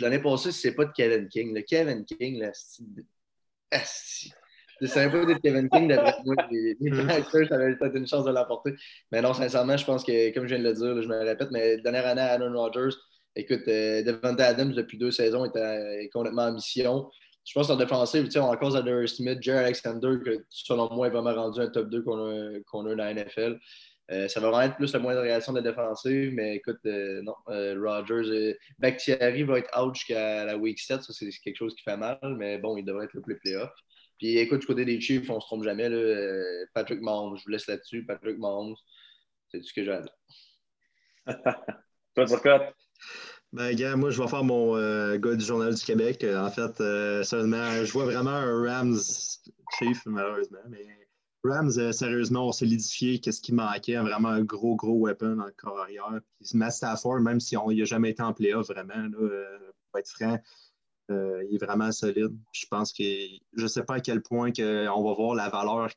l'année 0.00 0.18
passée, 0.18 0.52
c'est 0.52 0.74
pas 0.74 0.86
de 0.86 0.92
Kevin 0.92 1.28
King. 1.28 1.54
Le 1.54 1.60
Kevin 1.60 2.04
King, 2.06 2.40
là, 2.40 2.52
je 4.80 4.86
savais 4.86 5.10
pas 5.10 5.24
d'être 5.26 5.42
Kevin 5.42 5.68
King, 5.68 5.88
d'après 5.88 6.14
moi, 6.24 6.34
les, 6.50 6.76
les 6.80 7.46
ça 7.48 7.54
avait 7.54 7.76
peut-être 7.76 7.96
une 7.96 8.06
chance 8.06 8.24
de 8.24 8.30
l'apporter. 8.30 8.74
Mais 9.12 9.20
non, 9.20 9.34
sincèrement, 9.34 9.76
je 9.76 9.84
pense 9.84 10.04
que, 10.04 10.32
comme 10.34 10.44
je 10.46 10.54
viens 10.54 10.62
de 10.62 10.68
le 10.68 10.74
dire, 10.74 11.02
je 11.02 11.08
me 11.08 11.18
répète, 11.24 11.50
mais 11.50 11.78
dernière 11.78 12.06
année 12.06 12.20
à 12.20 12.32
Aaron 12.34 12.52
Rodgers, 12.56 12.96
écoute, 13.36 13.62
euh, 13.68 14.02
Devante 14.02 14.40
Adams, 14.40 14.72
depuis 14.72 14.98
deux 14.98 15.10
saisons, 15.10 15.44
est, 15.44 16.08
complètement 16.12 16.44
en 16.44 16.52
mission. 16.52 17.10
Je 17.44 17.52
pense 17.54 17.68
qu'en 17.68 17.76
défensive, 17.76 18.24
tu 18.24 18.32
sais, 18.32 18.38
on 18.38 18.50
a 18.50 18.56
cause 18.56 18.76
à 18.76 19.06
Smith, 19.06 19.38
Jerry 19.40 19.64
Alexander, 19.64 20.18
que 20.24 20.44
selon 20.50 20.88
moi 20.92 21.08
est 21.08 21.10
vraiment 21.10 21.34
rendu 21.34 21.60
un 21.60 21.68
top 21.68 21.88
2 21.88 22.02
qu'on 22.02 22.28
a, 22.28 22.60
qu'on 22.66 22.86
a 22.86 22.90
dans 22.90 23.04
la 23.04 23.14
NFL. 23.14 23.58
Euh, 24.10 24.26
ça 24.26 24.40
va 24.40 24.50
vraiment 24.50 24.62
être 24.62 24.76
plus 24.76 24.92
la 24.92 24.98
moindre 24.98 25.20
réaction 25.20 25.52
de 25.52 25.58
la 25.58 25.70
défensive, 25.70 26.32
mais 26.34 26.56
écoute, 26.56 26.80
euh, 26.86 27.22
non, 27.22 27.34
euh, 27.48 27.76
Rogers, 27.80 28.56
Bakhtiari 28.78 29.44
va 29.44 29.58
être 29.58 29.70
out 29.80 29.94
jusqu'à 29.94 30.44
la 30.44 30.56
week 30.56 30.80
7, 30.80 31.02
ça 31.02 31.12
c'est 31.12 31.30
quelque 31.44 31.56
chose 31.56 31.74
qui 31.76 31.82
fait 31.82 31.96
mal, 31.96 32.18
mais 32.22 32.58
bon, 32.58 32.76
il 32.76 32.84
devrait 32.84 33.04
être 33.04 33.14
le 33.14 33.20
plus 33.20 33.38
playoff. 33.38 33.70
Puis 34.20 34.38
écoute, 34.38 34.60
du 34.60 34.66
côté 34.66 34.84
des 34.84 35.00
Chiefs, 35.00 35.28
on 35.30 35.36
ne 35.36 35.40
se 35.40 35.46
trompe 35.46 35.64
jamais. 35.64 35.88
Là, 35.88 36.66
Patrick 36.74 37.00
Mahomes, 37.00 37.36
je 37.36 37.44
vous 37.44 37.50
laisse 37.50 37.66
là-dessus. 37.66 38.04
Patrick 38.04 38.38
Mahomes, 38.38 38.76
c'est 39.50 39.58
tout 39.58 39.66
ce 39.66 39.72
que 39.72 39.84
j'ai 39.84 39.92
à 39.92 40.02
dire. 40.02 40.14
Toi, 42.14 42.26
Turcotte? 42.26 42.74
Ben, 43.52 43.74
gars, 43.74 43.96
moi, 43.96 44.10
je 44.10 44.22
vais 44.22 44.28
faire 44.28 44.44
mon 44.44 44.76
gars 45.16 45.34
du 45.34 45.44
Journal 45.44 45.74
du 45.74 45.82
Québec. 45.82 46.24
En 46.24 46.50
fait, 46.50 46.76
seulement, 47.24 47.84
je 47.84 47.92
vois 47.92 48.04
vraiment 48.04 48.30
un 48.30 48.62
Rams 48.62 48.98
Chief, 49.78 50.02
malheureusement, 50.04 50.58
mais 50.68 50.86
Rams, 51.42 51.72
euh, 51.78 51.92
sérieusement, 51.92 52.48
ont 52.48 52.52
solidifié 52.52 53.18
qu'est-ce 53.18 53.40
qui 53.40 53.54
manquait, 53.54 53.96
vraiment 53.96 54.28
un 54.28 54.44
gros, 54.44 54.76
gros 54.76 55.06
weapon 55.06 55.36
dans 55.36 55.46
le 55.46 55.54
corps 55.56 55.80
arrière. 55.80 56.20
Puis 56.38 56.50
Matt 56.54 56.72
Stafford, 56.72 57.20
même 57.20 57.40
si 57.40 57.56
on 57.56 57.70
n'a 57.70 57.84
jamais 57.84 58.10
été 58.10 58.22
en 58.22 58.34
playoff, 58.34 58.68
vraiment, 58.68 58.94
là, 58.94 59.18
euh, 59.18 59.58
pour 59.90 60.00
être 60.00 60.08
franc, 60.08 60.38
euh, 61.10 61.44
il 61.48 61.56
est 61.56 61.64
vraiment 61.64 61.92
solide. 61.92 62.36
Je 62.52 62.66
pense 62.66 62.92
que 62.92 63.02
je 63.02 63.62
ne 63.62 63.68
sais 63.68 63.82
pas 63.82 63.94
à 63.94 64.00
quel 64.00 64.22
point 64.22 64.52
que 64.52 64.88
on 64.88 65.04
va 65.04 65.14
voir 65.14 65.34
la 65.34 65.48
valeur 65.48 65.90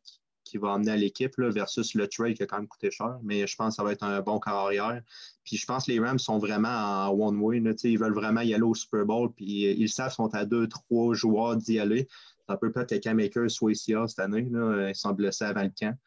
qui, 0.44 0.58
va 0.58 0.74
amener 0.74 0.92
à 0.92 0.96
l'équipe 0.96 1.34
versus 1.40 1.96
le 1.96 2.08
trade 2.08 2.36
qui 2.36 2.44
a 2.44 2.46
quand 2.46 2.58
même 2.58 2.68
coûté 2.68 2.92
cher, 2.92 3.18
mais 3.24 3.48
je 3.48 3.56
pense 3.56 3.70
que 3.70 3.76
ça 3.78 3.84
va 3.84 3.92
être 3.92 4.04
un 4.04 4.22
bon 4.22 4.38
corps 4.38 4.68
arrière. 4.68 5.02
Puis 5.44 5.58
je 5.58 5.66
pense 5.66 5.88
que 5.88 5.92
les 5.92 6.00
Rams 6.00 6.20
sont 6.20 6.38
vraiment 6.38 7.08
en 7.08 7.10
one-way. 7.10 7.64
Ils 7.86 7.98
veulent 7.98 8.14
vraiment 8.14 8.42
y 8.42 8.54
aller 8.54 8.62
au 8.62 8.76
Super 8.76 9.04
Bowl, 9.04 9.34
puis 9.34 9.46
ils 9.46 9.90
savent 9.90 10.10
qu'ils 10.10 10.16
sont 10.16 10.36
à 10.36 10.46
deux, 10.46 10.68
trois 10.68 11.16
joueurs 11.16 11.56
d'y 11.56 11.80
aller. 11.80 12.08
Ça 12.48 12.58
peut 12.58 12.72
peut-être 12.72 13.02
que 13.02 13.30
Cam 13.30 13.50
soit 13.50 13.72
ici 13.72 13.96
cette 14.08 14.20
année. 14.20 14.48
Ils 14.90 14.96
sont 14.96 15.14
blessés 15.14 15.46
avant 15.46 15.64
le 15.64 15.72
camp. 15.76 15.98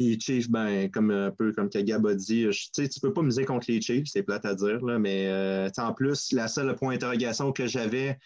Et 0.00 0.18
Chiefs, 0.18 0.50
ben, 0.50 0.90
comme 0.90 1.10
un 1.12 1.30
peu 1.30 1.52
comme 1.52 1.68
Gab 1.68 2.06
a 2.06 2.14
dit, 2.14 2.48
tu 2.74 2.82
ne 2.82 3.00
peux 3.00 3.12
pas 3.12 3.22
miser 3.22 3.44
contre 3.44 3.66
les 3.70 3.80
Chiefs, 3.80 4.08
c'est 4.08 4.24
plate 4.24 4.44
à 4.44 4.54
dire, 4.54 4.84
là, 4.84 4.98
mais 4.98 5.28
euh, 5.28 5.68
en 5.78 5.94
plus, 5.94 6.32
la 6.32 6.48
seule 6.48 6.74
point 6.74 6.94
d'interrogation 6.94 7.52
que 7.52 7.66
j'avais 7.66 8.18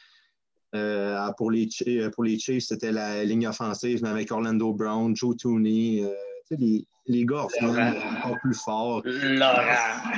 euh, 0.75 1.31
pour, 1.37 1.51
les, 1.51 1.69
pour 2.15 2.25
les 2.25 2.39
Chiefs, 2.39 2.65
c'était 2.65 2.93
la 2.93 3.23
ligne 3.25 3.47
offensive, 3.47 4.03
mais 4.03 4.09
avec 4.09 4.33
Orlando 4.33 4.73
Brown, 4.73 5.15
Joe 5.15 5.37
Tooney, 5.37 6.05
euh, 6.05 6.57
les, 6.59 6.87
les 7.07 7.27
gars 7.27 7.47
encore 7.63 8.37
plus 8.41 8.55
forts. 8.55 9.03
Laurent! 9.05 10.13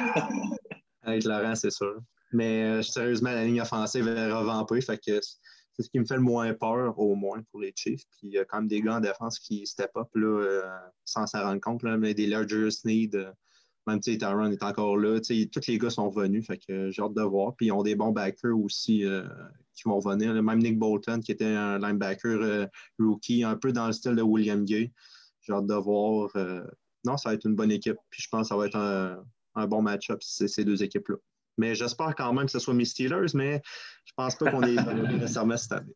avec 1.03 1.25
Laurent, 1.25 1.57
c'est 1.57 1.73
sûr. 1.73 2.01
Mais 2.33 2.81
sérieusement, 2.85 3.33
la 3.33 3.45
ligne 3.45 3.61
offensive 3.61 4.07
est 4.07 4.31
revampée, 4.31 4.81
fait 4.81 4.99
que 5.05 5.19
c'est 5.81 5.87
ce 5.87 5.91
qui 5.91 5.99
me 5.99 6.05
fait 6.05 6.17
le 6.17 6.21
moins 6.21 6.53
peur, 6.53 6.99
au 6.99 7.15
moins, 7.15 7.43
pour 7.51 7.61
les 7.61 7.73
Chiefs. 7.75 8.05
Puis 8.11 8.29
il 8.29 8.33
y 8.33 8.39
a 8.39 8.45
quand 8.45 8.59
même 8.59 8.69
des 8.69 8.83
gars 8.83 8.97
en 8.97 9.01
défense 9.01 9.39
qui 9.39 9.67
step 9.67 9.91
up 9.97 10.09
là, 10.15 10.27
euh, 10.27 10.63
sans 11.07 11.27
s'en 11.27 11.43
rendre 11.43 11.61
compte. 11.61 11.83
Là, 11.83 11.97
mais 11.97 12.13
des 12.13 12.27
larger 12.27 12.69
need, 12.85 13.17
euh, 13.17 13.33
même 13.87 14.01
Taron 14.01 14.51
est 14.51 14.63
encore 14.63 14.99
là. 14.99 15.19
Tous 15.21 15.67
les 15.67 15.79
gars 15.79 15.89
sont 15.89 16.11
venus. 16.11 16.47
Fait 16.47 16.59
que 16.59 16.91
j'ai 16.91 17.03
hâte 17.03 17.15
de 17.15 17.23
voir. 17.23 17.57
Puis 17.57 17.67
ils 17.67 17.73
ont 17.73 17.83
des 17.83 17.95
bons 17.95 18.13
backers 18.13 18.57
aussi 18.57 19.05
euh, 19.07 19.25
qui 19.75 19.85
vont 19.85 19.99
venir. 20.01 20.35
Même 20.43 20.59
Nick 20.59 20.79
Bolton, 20.79 21.21
qui 21.21 21.33
était 21.33 21.47
un 21.47 21.79
linebacker 21.79 22.69
rookie, 22.99 23.43
un 23.43 23.57
peu 23.57 23.73
dans 23.73 23.87
le 23.87 23.93
style 23.93 24.17
de 24.17 24.23
William 24.23 24.65
Gay. 24.65 24.93
J'ai 25.41 25.55
hâte 25.55 25.67
de 25.67 25.75
voir. 25.75 26.31
non, 27.05 27.17
ça 27.17 27.31
va 27.31 27.35
être 27.35 27.47
une 27.47 27.57
bonne 27.57 27.73
équipe. 27.73 27.97
Puis 28.11 28.23
je 28.23 28.29
pense 28.29 28.43
que 28.43 28.49
ça 28.49 28.57
va 28.57 28.67
être 28.67 28.77
un, 28.77 29.25
un 29.55 29.67
bon 29.67 29.81
match-up, 29.81 30.23
ces 30.23 30.65
deux 30.65 30.83
équipes-là. 30.83 31.17
Mais 31.61 31.75
j'espère 31.75 32.15
quand 32.17 32.33
même 32.33 32.47
que 32.47 32.53
ce 32.53 32.59
soit 32.59 32.73
mes 32.73 32.87
Steelers, 32.87 33.35
mais 33.35 33.61
je 34.07 34.13
pense 34.17 34.35
pas 34.35 34.51
qu'on 34.51 34.63
est 34.63 34.75
nécessairement 35.13 35.59
cette 35.59 35.73
année. 35.73 35.93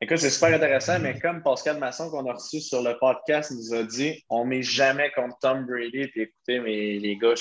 Écoute, 0.00 0.18
c'est 0.18 0.30
super 0.30 0.54
intéressant, 0.54 1.00
mais 1.00 1.18
comme 1.18 1.42
Pascal 1.42 1.78
Masson 1.78 2.08
qu'on 2.08 2.28
a 2.28 2.34
reçu 2.34 2.60
sur 2.60 2.82
le 2.82 2.96
podcast 2.98 3.50
nous 3.50 3.74
a 3.74 3.82
dit, 3.82 4.24
on 4.28 4.44
ne 4.44 4.50
met 4.50 4.62
jamais 4.62 5.10
contre 5.12 5.38
Tom 5.40 5.66
Brady. 5.66 6.06
Puis 6.08 6.22
écoutez, 6.22 6.60
mais 6.60 6.98
les 6.98 7.16
gars, 7.16 7.34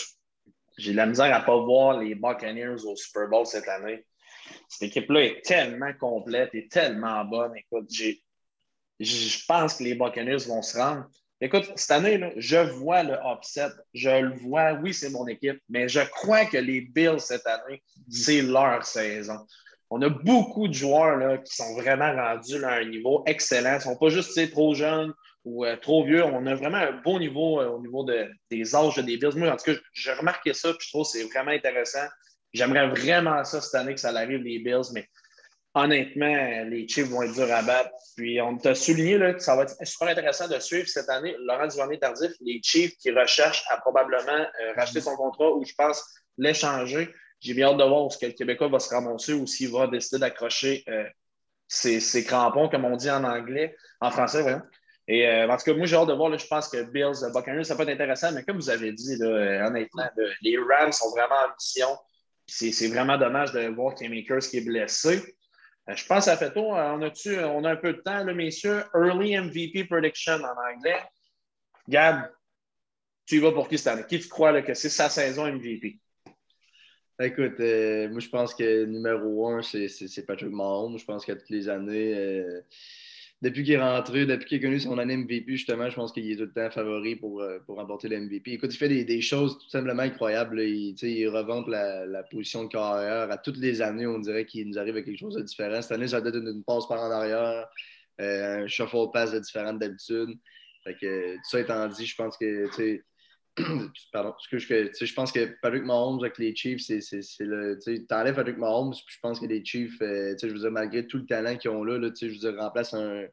j'ai 0.77 0.91
de 0.91 0.97
la 0.97 1.05
misère 1.05 1.33
à 1.35 1.39
ne 1.41 1.45
pas 1.45 1.57
voir 1.57 1.99
les 1.99 2.15
Buccaneers 2.15 2.83
au 2.85 2.95
Super 2.95 3.27
Bowl 3.29 3.45
cette 3.45 3.67
année. 3.67 4.05
Cette 4.69 4.89
équipe-là 4.89 5.21
est 5.21 5.41
tellement 5.45 5.93
complète 5.99 6.49
et 6.53 6.67
tellement 6.67 7.23
bonne. 7.25 7.51
Écoute, 7.55 7.91
je 7.91 9.45
pense 9.47 9.75
que 9.75 9.83
les 9.83 9.93
Buccaneers 9.93 10.47
vont 10.47 10.63
se 10.63 10.77
rendre. 10.77 11.07
Écoute, 11.43 11.71
cette 11.75 11.89
année, 11.89 12.19
là, 12.19 12.29
je 12.37 12.57
vois 12.57 13.01
le 13.01 13.17
upset. 13.25 13.69
Je 13.95 14.09
le 14.09 14.37
vois. 14.37 14.73
Oui, 14.73 14.93
c'est 14.93 15.09
mon 15.09 15.27
équipe, 15.27 15.59
mais 15.69 15.89
je 15.89 16.01
crois 16.01 16.45
que 16.45 16.57
les 16.57 16.81
Bills 16.81 17.19
cette 17.19 17.47
année, 17.47 17.81
c'est 18.09 18.43
leur 18.43 18.85
saison. 18.85 19.39
On 19.89 20.01
a 20.03 20.09
beaucoup 20.09 20.67
de 20.67 20.73
joueurs 20.73 21.17
là, 21.17 21.39
qui 21.39 21.53
sont 21.55 21.73
vraiment 21.73 22.13
rendus 22.13 22.63
à 22.63 22.75
un 22.75 22.85
niveau 22.85 23.23
excellent. 23.25 23.71
Ils 23.71 23.75
ne 23.75 23.79
sont 23.79 23.97
pas 23.97 24.09
juste 24.09 24.51
trop 24.51 24.75
jeunes 24.75 25.13
ou 25.43 25.65
euh, 25.65 25.75
trop 25.77 26.05
vieux. 26.05 26.23
On 26.23 26.45
a 26.45 26.53
vraiment 26.53 26.77
un 26.77 26.91
beau 27.01 27.17
niveau 27.17 27.59
euh, 27.59 27.69
au 27.69 27.81
niveau 27.81 28.05
des 28.49 28.75
âges 28.75 28.97
des 28.97 29.17
Bills. 29.17 29.35
Moi, 29.35 29.51
en 29.51 29.57
tout 29.57 29.73
cas, 29.73 29.79
j'ai 29.93 30.13
remarqué 30.13 30.53
ça, 30.53 30.69
puis 30.73 30.85
je 30.85 30.89
trouve 30.91 31.05
que 31.05 31.17
c'est 31.17 31.23
vraiment 31.23 31.51
intéressant. 31.51 32.05
J'aimerais 32.53 32.87
vraiment 32.89 33.43
ça 33.43 33.61
cette 33.61 33.75
année 33.75 33.95
que 33.95 33.99
ça 33.99 34.09
arrive, 34.09 34.41
les 34.43 34.59
Bills, 34.59 34.91
mais 34.93 35.07
honnêtement, 35.73 36.63
les 36.65 36.87
Chiefs 36.87 37.07
vont 37.07 37.21
être 37.23 37.33
durs 37.33 37.51
à 37.51 37.61
battre. 37.61 37.91
Puis 38.17 38.41
on 38.41 38.57
t'a 38.57 38.75
souligné 38.75 39.17
là, 39.17 39.33
que 39.33 39.39
ça 39.39 39.55
va 39.55 39.63
être 39.63 39.75
super 39.83 40.09
intéressant 40.09 40.47
de 40.47 40.59
suivre 40.59 40.87
cette 40.87 41.09
année 41.09 41.35
Laurent 41.39 41.67
Duvernay-Tardif, 41.67 42.31
les 42.41 42.59
Chiefs 42.63 42.95
qui 42.97 43.11
recherchent 43.11 43.63
à 43.69 43.77
probablement 43.77 44.31
euh, 44.31 44.73
racheter 44.75 45.01
son 45.01 45.15
contrat 45.15 45.51
ou 45.51 45.63
je 45.65 45.73
pense 45.73 46.03
l'échanger. 46.37 47.09
J'ai 47.39 47.53
bien 47.53 47.69
hâte 47.69 47.77
de 47.77 47.83
voir 47.83 48.09
que 48.09 48.25
le 48.25 48.33
Québécois 48.33 48.67
va 48.67 48.79
se 48.79 48.93
ramasser 48.93 49.33
ou 49.33 49.47
s'il 49.47 49.71
va 49.71 49.87
décider 49.87 50.19
d'accrocher 50.19 50.83
euh, 50.89 51.05
ses, 51.67 52.23
crampons, 52.23 52.69
comme 52.69 52.85
on 52.85 52.97
dit 52.97 53.09
en 53.09 53.23
anglais, 53.23 53.75
en 54.01 54.11
français, 54.11 54.41
voyons. 54.41 54.61
Et 55.07 55.27
euh, 55.27 55.49
en 55.49 55.57
tout 55.57 55.63
cas, 55.63 55.73
moi, 55.73 55.87
j'ai 55.87 55.95
hâte 55.95 56.09
de 56.09 56.13
voir. 56.13 56.29
Là, 56.29 56.37
je 56.37 56.45
pense 56.45 56.67
que 56.69 56.83
Bills, 56.83 57.31
Buccaneers, 57.33 57.63
ça 57.63 57.75
peut 57.75 57.83
être 57.83 57.89
intéressant, 57.89 58.31
mais 58.33 58.43
comme 58.43 58.57
vous 58.57 58.69
avez 58.69 58.91
dit, 58.91 59.15
là, 59.17 59.67
honnêtement, 59.67 60.07
les 60.41 60.57
Rams 60.57 60.91
sont 60.91 61.09
vraiment 61.09 61.35
en 61.35 61.53
mission. 61.53 61.87
C'est 62.45 62.87
vraiment 62.89 63.17
dommage 63.17 63.53
de 63.53 63.67
voir 63.69 63.95
qu'il 63.95 64.07
y 64.07 64.11
a 64.11 64.15
Makers 64.15 64.47
qui 64.49 64.57
est 64.57 64.65
blessé. 64.65 65.21
Euh, 65.89 65.95
je 65.95 66.05
pense 66.05 66.19
que 66.19 66.31
ça 66.31 66.37
fait 66.37 66.53
tôt. 66.53 66.75
Euh, 66.75 66.91
on 66.91 67.01
a, 67.01 67.11
euh, 67.27 67.45
on 67.47 67.63
a 67.63 67.71
un 67.71 67.75
peu 67.75 67.93
de 67.93 68.01
temps, 68.01 68.23
là, 68.23 68.33
messieurs? 68.33 68.83
Early 68.93 69.37
MVP 69.37 69.85
prediction 69.85 70.33
en 70.33 70.75
anglais. 70.75 70.99
Gab, 71.87 72.29
tu 73.25 73.37
y 73.37 73.39
vas 73.39 73.51
pour 73.51 73.67
qui 73.67 73.77
cette 73.77 73.87
année? 73.87 74.03
Qui 74.07 74.19
tu 74.19 74.27
crois 74.27 74.61
que 74.61 74.73
c'est 74.73 74.89
sa 74.89 75.09
saison 75.09 75.51
MVP? 75.51 75.99
Écoute, 77.19 77.59
moi 77.59 78.19
je 78.19 78.29
pense 78.29 78.55
que 78.55 78.85
numéro 78.85 79.47
un, 79.47 79.61
c'est 79.61 80.25
Patrick 80.25 80.49
Mahomes. 80.49 80.97
Je 80.97 81.05
pense 81.05 81.23
qu'à 81.23 81.35
toutes 81.35 81.51
les 81.51 81.69
années, 81.69 82.43
depuis 83.41 83.63
qu'il 83.63 83.73
est 83.73 83.81
rentré, 83.81 84.25
depuis 84.25 84.47
qu'il 84.47 84.59
a 84.59 84.61
connu 84.61 84.79
son 84.79 84.97
année 84.99 85.17
MVP, 85.17 85.45
justement, 85.47 85.89
je 85.89 85.95
pense 85.95 86.11
qu'il 86.11 86.29
est 86.31 86.35
tout 86.35 86.43
le 86.43 86.53
temps 86.53 86.69
favori 86.69 87.15
pour, 87.15 87.41
euh, 87.41 87.59
pour 87.65 87.77
remporter 87.77 88.07
le 88.07 88.19
MVP. 88.19 88.51
Écoute, 88.51 88.73
il 88.73 88.77
fait 88.77 89.03
des, 89.03 89.21
choses 89.21 89.57
tout 89.57 89.69
simplement 89.69 90.03
incroyables. 90.03 90.61
Il, 90.61 90.95
il 91.01 91.27
revente 91.27 91.67
la, 91.67 92.23
position 92.29 92.65
de 92.65 92.69
carrière. 92.69 93.31
À 93.31 93.37
toutes 93.37 93.57
les 93.57 93.81
années, 93.81 94.05
on 94.05 94.19
dirait 94.19 94.45
qu'il 94.45 94.67
nous 94.67 94.77
arrive 94.77 94.95
à 94.95 95.01
quelque 95.01 95.17
chose 95.17 95.35
de 95.35 95.41
différent. 95.41 95.81
Cette 95.81 95.91
année, 95.91 96.07
ça 96.07 96.21
donne 96.21 96.47
une, 96.47 96.63
passe 96.63 96.87
par 96.87 97.01
en 97.01 97.09
arrière, 97.09 97.67
euh, 98.19 98.63
un 98.63 98.67
shuffle 98.67 99.07
pass 99.11 99.31
de 99.31 99.39
différent 99.39 99.73
d'habitude. 99.73 100.37
Fait 100.83 100.95
que, 100.99 101.35
tout 101.35 101.49
ça 101.49 101.59
étant 101.59 101.87
dit, 101.87 102.05
je 102.05 102.15
pense 102.15 102.37
que, 102.37 103.01
pardon, 104.13 104.33
que, 104.49 104.57
je 104.59 105.13
pense 105.13 105.31
que 105.31 105.55
Patrick 105.61 105.83
Mahomes 105.83 106.19
avec 106.21 106.37
les 106.37 106.55
Chiefs, 106.55 106.81
c'est 106.81 106.99
le. 107.39 107.77
Tu 107.83 108.05
enlèves 108.11 108.35
Patrick 108.35 108.57
Mahomes, 108.57 108.91
puis 108.91 109.15
je 109.15 109.19
pense 109.21 109.39
que 109.39 109.45
les 109.45 109.63
Chiefs, 109.63 110.01
euh, 110.01 110.35
je 110.41 110.47
veux 110.47 110.59
dire, 110.59 110.71
malgré 110.71 111.05
tout 111.05 111.17
le 111.17 111.25
talent 111.25 111.57
qu'ils 111.57 111.71
ont 111.71 111.83
là, 111.83 111.97
là 111.97 112.09
je 112.19 112.27
veux 112.27 112.31
dire, 112.35 112.55
remplace 112.57 112.93
un. 112.93 113.25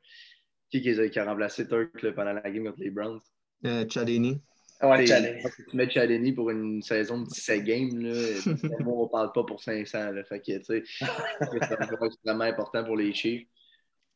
Qui, 0.71 0.83
qui, 0.83 1.19
a, 1.19 1.25
remplacé 1.25 1.67
Turk 1.67 2.11
pendant 2.15 2.35
la 2.35 2.43
game 2.43 2.65
contre 2.65 2.81
les 2.81 2.91
Browns? 2.91 3.21
Euh, 3.65 3.87
Chadini. 3.89 4.43
Ouais, 4.83 5.07
Chadini. 5.07 5.43
Tu 5.71 5.77
mets 5.77 5.89
Chadini 5.89 6.33
pour 6.33 6.51
une 6.51 6.83
saison 6.83 7.23
de 7.23 7.27
17 7.29 7.65
games, 7.65 7.99
là, 7.99 8.13
on 8.85 9.05
ne 9.05 9.09
parle 9.09 9.33
pas 9.33 9.45
pour 9.45 9.63
500. 9.63 10.11
Là, 10.11 10.25
fait 10.25 10.41
que, 10.41 10.59
tu 10.59 10.65
sais, 10.65 10.83
c'est 11.41 12.25
vraiment 12.25 12.45
important 12.45 12.85
pour 12.85 12.97
les 12.97 13.15
Chiefs. 13.15 13.47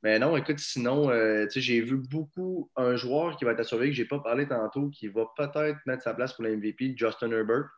Mais 0.03 0.19
non, 0.19 0.37
écoute, 0.37 0.59
sinon, 0.59 1.11
euh, 1.11 1.47
j'ai 1.55 1.81
vu 1.81 1.97
beaucoup 1.97 2.71
un 2.77 2.97
joueur 2.97 3.37
qui 3.37 3.45
va 3.45 3.53
être 3.53 3.61
à 3.61 3.65
surveiller, 3.65 3.93
que 3.93 3.97
je 3.97 4.03
n'ai 4.03 4.09
pas 4.09 4.19
parlé 4.19 4.49
tantôt, 4.49 4.89
qui 4.91 5.07
va 5.07 5.27
peut-être 5.37 5.79
mettre 5.87 6.03
sa 6.03 6.13
place 6.13 6.33
pour 6.33 6.43
la 6.43 6.51
MVP, 6.51 6.95
Justin 6.97 7.31
Herbert, 7.31 7.69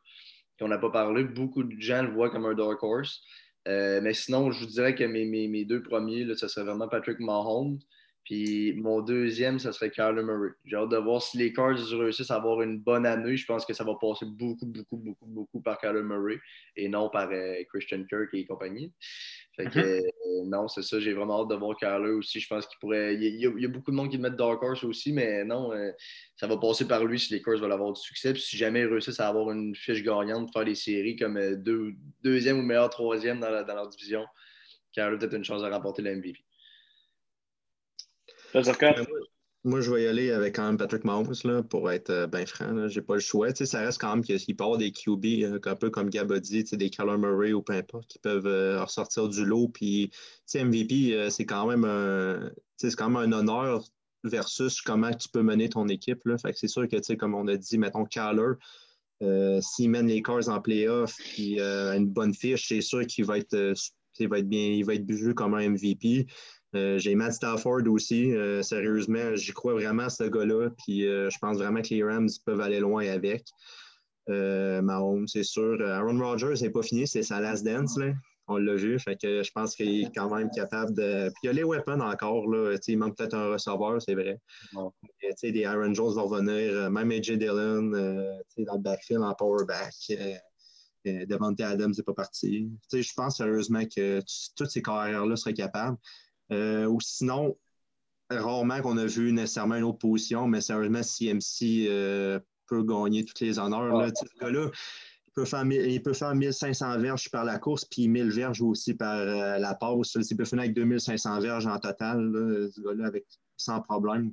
qu'on 0.58 0.68
n'a 0.68 0.78
pas 0.78 0.90
parlé. 0.90 1.24
Beaucoup 1.24 1.64
de 1.64 1.78
gens 1.78 2.02
le 2.02 2.10
voient 2.10 2.30
comme 2.30 2.46
un 2.46 2.54
dark 2.54 2.82
horse. 2.82 3.20
Euh, 3.68 4.00
mais 4.02 4.14
sinon, 4.14 4.50
je 4.50 4.60
vous 4.60 4.70
dirais 4.70 4.94
que 4.94 5.04
mes, 5.04 5.26
mes, 5.26 5.64
deux 5.64 5.82
premiers, 5.82 6.26
ce 6.34 6.48
serait 6.48 6.64
vraiment 6.64 6.88
Patrick 6.88 7.20
Mahomes. 7.20 7.78
Puis 8.24 8.72
mon 8.74 9.02
deuxième, 9.02 9.58
ce 9.58 9.70
serait 9.70 9.90
Kyler 9.90 10.22
Murray. 10.22 10.50
J'ai 10.64 10.76
hâte 10.76 10.88
de 10.88 10.96
voir 10.96 11.20
si 11.20 11.37
les 11.37 11.52
Cards 11.52 11.76
réussissent 11.92 12.30
à 12.30 12.37
avoir 12.37 12.62
une 12.62 12.78
bonne 12.78 13.04
année. 13.04 13.37
Je 13.37 13.44
pense 13.44 13.66
que 13.66 13.74
ça 13.74 13.84
va 13.84 13.94
passer 14.00 14.24
beaucoup, 14.24 14.64
beaucoup, 14.64 14.96
beaucoup, 14.96 15.26
beaucoup 15.26 15.60
par 15.60 15.78
Kyler 15.78 16.02
Murray 16.02 16.40
et 16.74 16.88
non 16.88 17.10
par 17.10 17.28
euh, 17.30 17.62
Christian 17.68 18.02
Kirk 18.04 18.30
et 18.32 18.46
compagnie. 18.46 18.92
Fait 19.56 19.66
que, 19.66 19.78
mm-hmm. 19.78 20.06
euh, 20.06 20.44
non, 20.46 20.68
c'est 20.68 20.82
ça. 20.82 20.98
J'ai 21.00 21.12
vraiment 21.12 21.42
hâte 21.42 21.50
de 21.50 21.54
voir 21.54 21.76
Kyler 21.76 22.12
aussi. 22.12 22.40
Je 22.40 22.48
pense 22.48 22.66
qu'il 22.66 22.78
pourrait. 22.80 23.14
Il 23.14 23.37
y, 23.37 23.46
a, 23.66 23.68
beaucoup 23.68 23.90
de 23.90 23.96
monde 23.96 24.08
qui 24.08 24.16
le 24.16 24.22
met 24.22 24.30
Dark 24.30 24.62
Horse 24.62 24.84
aussi, 24.84 25.12
mais 25.12 25.44
non, 25.44 25.72
euh, 25.74 25.90
ça 26.37 26.46
va 26.46 26.56
passer 26.56 26.88
par 26.88 27.04
lui 27.04 27.20
si 27.20 27.34
les 27.34 27.42
Cards 27.42 27.58
veulent 27.58 27.72
avoir 27.72 27.92
du 27.92 28.00
succès. 28.00 28.32
Puis 28.32 28.40
si 28.40 28.56
jamais 28.56 28.80
ils 28.80 28.87
réussissent 28.87 29.20
à 29.20 29.28
avoir 29.28 29.50
une 29.50 29.74
fiche 29.74 30.02
gagnante, 30.02 30.50
faire 30.50 30.64
des 30.64 30.74
séries 30.74 31.16
comme 31.16 31.38
deuxième 32.22 32.58
ou 32.58 32.62
meilleur 32.62 32.88
troisième 32.88 33.38
dans, 33.38 33.50
leur 33.50 33.88
division, 33.88 34.24
Kyler 34.92 35.08
a 35.08 35.16
peut-être 35.18 35.34
une 35.34 35.44
chance 35.44 35.60
de 35.60 35.68
remporter 35.68 36.00
la 36.00 36.14
MVP. 36.14 36.42
Euh, 38.55 39.05
moi, 39.64 39.81
je 39.81 39.90
vais 39.90 40.03
y 40.03 40.07
aller 40.07 40.31
avec 40.31 40.57
quand 40.57 40.67
même 40.67 40.77
Patrick 40.77 41.05
Mahomes 41.05 41.35
là, 41.45 41.62
pour 41.62 41.90
être 41.90 42.11
euh, 42.11 42.27
bien 42.27 42.45
franc. 42.47 42.88
Je 42.88 42.99
n'ai 42.99 43.05
pas 43.05 43.14
le 43.14 43.21
choix. 43.21 43.55
ça 43.55 43.81
reste 43.81 44.01
quand 44.01 44.14
même 44.14 44.25
qu'il 44.25 44.57
avoir 44.61 44.79
des 44.79 44.93
QB, 44.93 45.25
euh, 45.25 45.59
un 45.64 45.77
peu 45.77 45.90
comme 45.90 46.11
Gab 46.11 46.31
a 46.33 46.38
dit, 46.38 46.64
des 46.64 46.90
Kyler 46.90 47.17
Murray 47.17 47.53
ou 47.53 47.62
peu 47.62 47.73
importe, 47.73 48.07
qui 48.09 48.19
peuvent 48.19 48.81
ressortir 48.81 49.29
du 49.29 49.45
lot. 49.45 49.69
Puis, 49.69 50.11
MVP, 50.55 51.31
c'est 51.31 51.47
quand 51.47 51.67
même 51.67 51.85
un, 51.85 52.51
quand 52.97 53.11
même 53.11 53.33
un 53.33 53.33
honneur 53.33 53.85
versus 54.23 54.81
comment 54.81 55.12
tu 55.12 55.29
peux 55.29 55.43
mener 55.43 55.69
ton 55.69 55.88
équipe. 55.88 56.21
Là. 56.25 56.38
Fait 56.38 56.53
que 56.53 56.59
c'est 56.59 56.69
sûr 56.69 56.87
que, 56.88 57.14
comme 57.14 57.35
on 57.35 57.49
a 57.49 57.57
dit, 57.57 57.79
mettons 57.79 58.05
Kyler, 58.05 58.53
s'il 59.62 59.90
mène 59.90 60.09
les 60.09 60.23
Cars 60.23 60.49
en 60.49 60.61
playoff 60.61 61.17
puis 61.17 61.59
une 61.59 62.07
bonne 62.07 62.35
fiche, 62.35 62.69
c'est 62.69 62.83
sûr 62.83 63.07
qu'il 63.07 63.25
va 63.25 63.38
être, 63.38 63.75
va 64.21 64.38
être 64.38 64.49
bien, 64.49 64.69
il 64.69 64.85
va 64.85 64.95
être 64.95 65.11
vu 65.11 65.35
comme 65.35 65.55
un 65.55 65.71
MVP. 65.71 66.27
Euh, 66.74 66.98
j'ai 66.98 67.14
Matt 67.14 67.34
Stafford 67.34 67.87
aussi. 67.88 68.34
Euh, 68.34 68.62
sérieusement, 68.62 69.37
j'y 69.37 69.52
crois 69.52 69.74
vraiment 69.74 70.04
à 70.04 70.10
ce 70.10 70.24
gars-là. 70.24 70.70
Puis 70.78 71.06
euh, 71.06 71.30
je 71.30 71.38
pense 71.38 71.58
vraiment 71.58 71.82
que 71.82 71.88
les 71.90 72.02
Rams 72.02 72.28
peuvent 72.44 72.60
aller 72.60 72.80
loin 72.80 73.06
avec. 73.08 73.44
Mahomes, 74.26 75.28
c'est 75.28 75.42
sûr. 75.42 75.80
Aaron 75.87 76.18
Rodgers 76.18 76.54
n'est 76.62 76.70
pas 76.70 76.82
fini, 76.82 77.06
c'est 77.06 77.22
sa 77.22 77.40
last 77.40 77.64
dance. 77.64 77.98
Là. 77.98 78.12
On 78.48 78.56
l'a 78.56 78.74
vu. 78.74 78.98
Fait 78.98 79.20
que 79.20 79.42
je 79.42 79.50
pense 79.52 79.76
qu'il 79.76 80.04
est 80.04 80.14
quand 80.14 80.34
même 80.34 80.50
capable 80.54 80.94
de. 80.94 81.28
Puis 81.28 81.40
il 81.42 81.46
y 81.46 81.50
a 81.50 81.52
les 81.52 81.64
weapons 81.64 82.00
encore. 82.00 82.48
Là. 82.48 82.76
Il 82.88 82.98
manque 82.98 83.16
peut-être 83.16 83.34
un 83.34 83.52
receveur, 83.52 84.00
c'est 84.00 84.14
vrai. 84.14 84.40
des 85.42 85.64
Aaron 85.64 85.94
Jones 85.94 86.14
vont 86.14 86.26
revenir. 86.26 86.90
Même 86.90 87.10
AJ 87.10 87.32
Dillon 87.32 87.90
dans 87.90 88.74
le 88.74 88.82
backfield 88.82 89.22
en 89.22 89.34
powerback. 89.34 89.94
Devante 91.04 91.60
Adams 91.60 91.92
n'est 91.94 92.02
pas 92.02 92.14
parti. 92.14 92.70
Je 92.90 93.12
pense 93.14 93.37
sérieusement 93.37 93.84
que 93.84 94.20
toutes 94.56 94.70
ces 94.70 94.80
carrières-là 94.80 95.37
seraient 95.37 95.52
capables. 95.52 95.98
Euh, 96.52 96.87
ou 96.87 97.00
sinon, 97.00 97.57
rarement 98.30 98.80
qu'on 98.80 98.96
a 98.98 99.07
vu 99.07 99.33
nécessairement 99.33 99.76
une 99.76 99.85
autre 99.85 99.98
position, 99.98 100.46
mais 100.46 100.61
sérieusement, 100.61 101.02
CMC 101.02 101.87
euh, 101.88 102.40
peut 102.66 102.83
gagner 102.83 103.24
tous 103.24 103.42
les 103.42 103.59
honneurs. 103.59 103.96
Là, 103.96 104.07
là 104.07 104.12
il, 104.40 105.33
peut 105.35 105.44
faire, 105.44 105.64
il 105.64 106.02
peut 106.02 106.12
faire 106.12 106.35
1500 106.35 106.98
verges 106.98 107.30
par 107.30 107.44
la 107.44 107.59
course, 107.59 107.85
puis 107.85 108.09
1000 108.09 108.30
verges 108.30 108.62
aussi 108.62 108.94
par 108.94 109.18
euh, 109.18 109.59
la 109.59 109.74
passe. 109.74 110.16
Il 110.30 110.37
peut 110.37 110.44
finir 110.44 110.64
avec 110.64 110.74
2500 110.74 111.40
verges 111.40 111.66
en 111.66 111.78
total, 111.78 112.30
ce 112.74 112.80
gars-là, 112.80 113.07
avec, 113.07 113.24
sans 113.57 113.80
problème. 113.80 114.33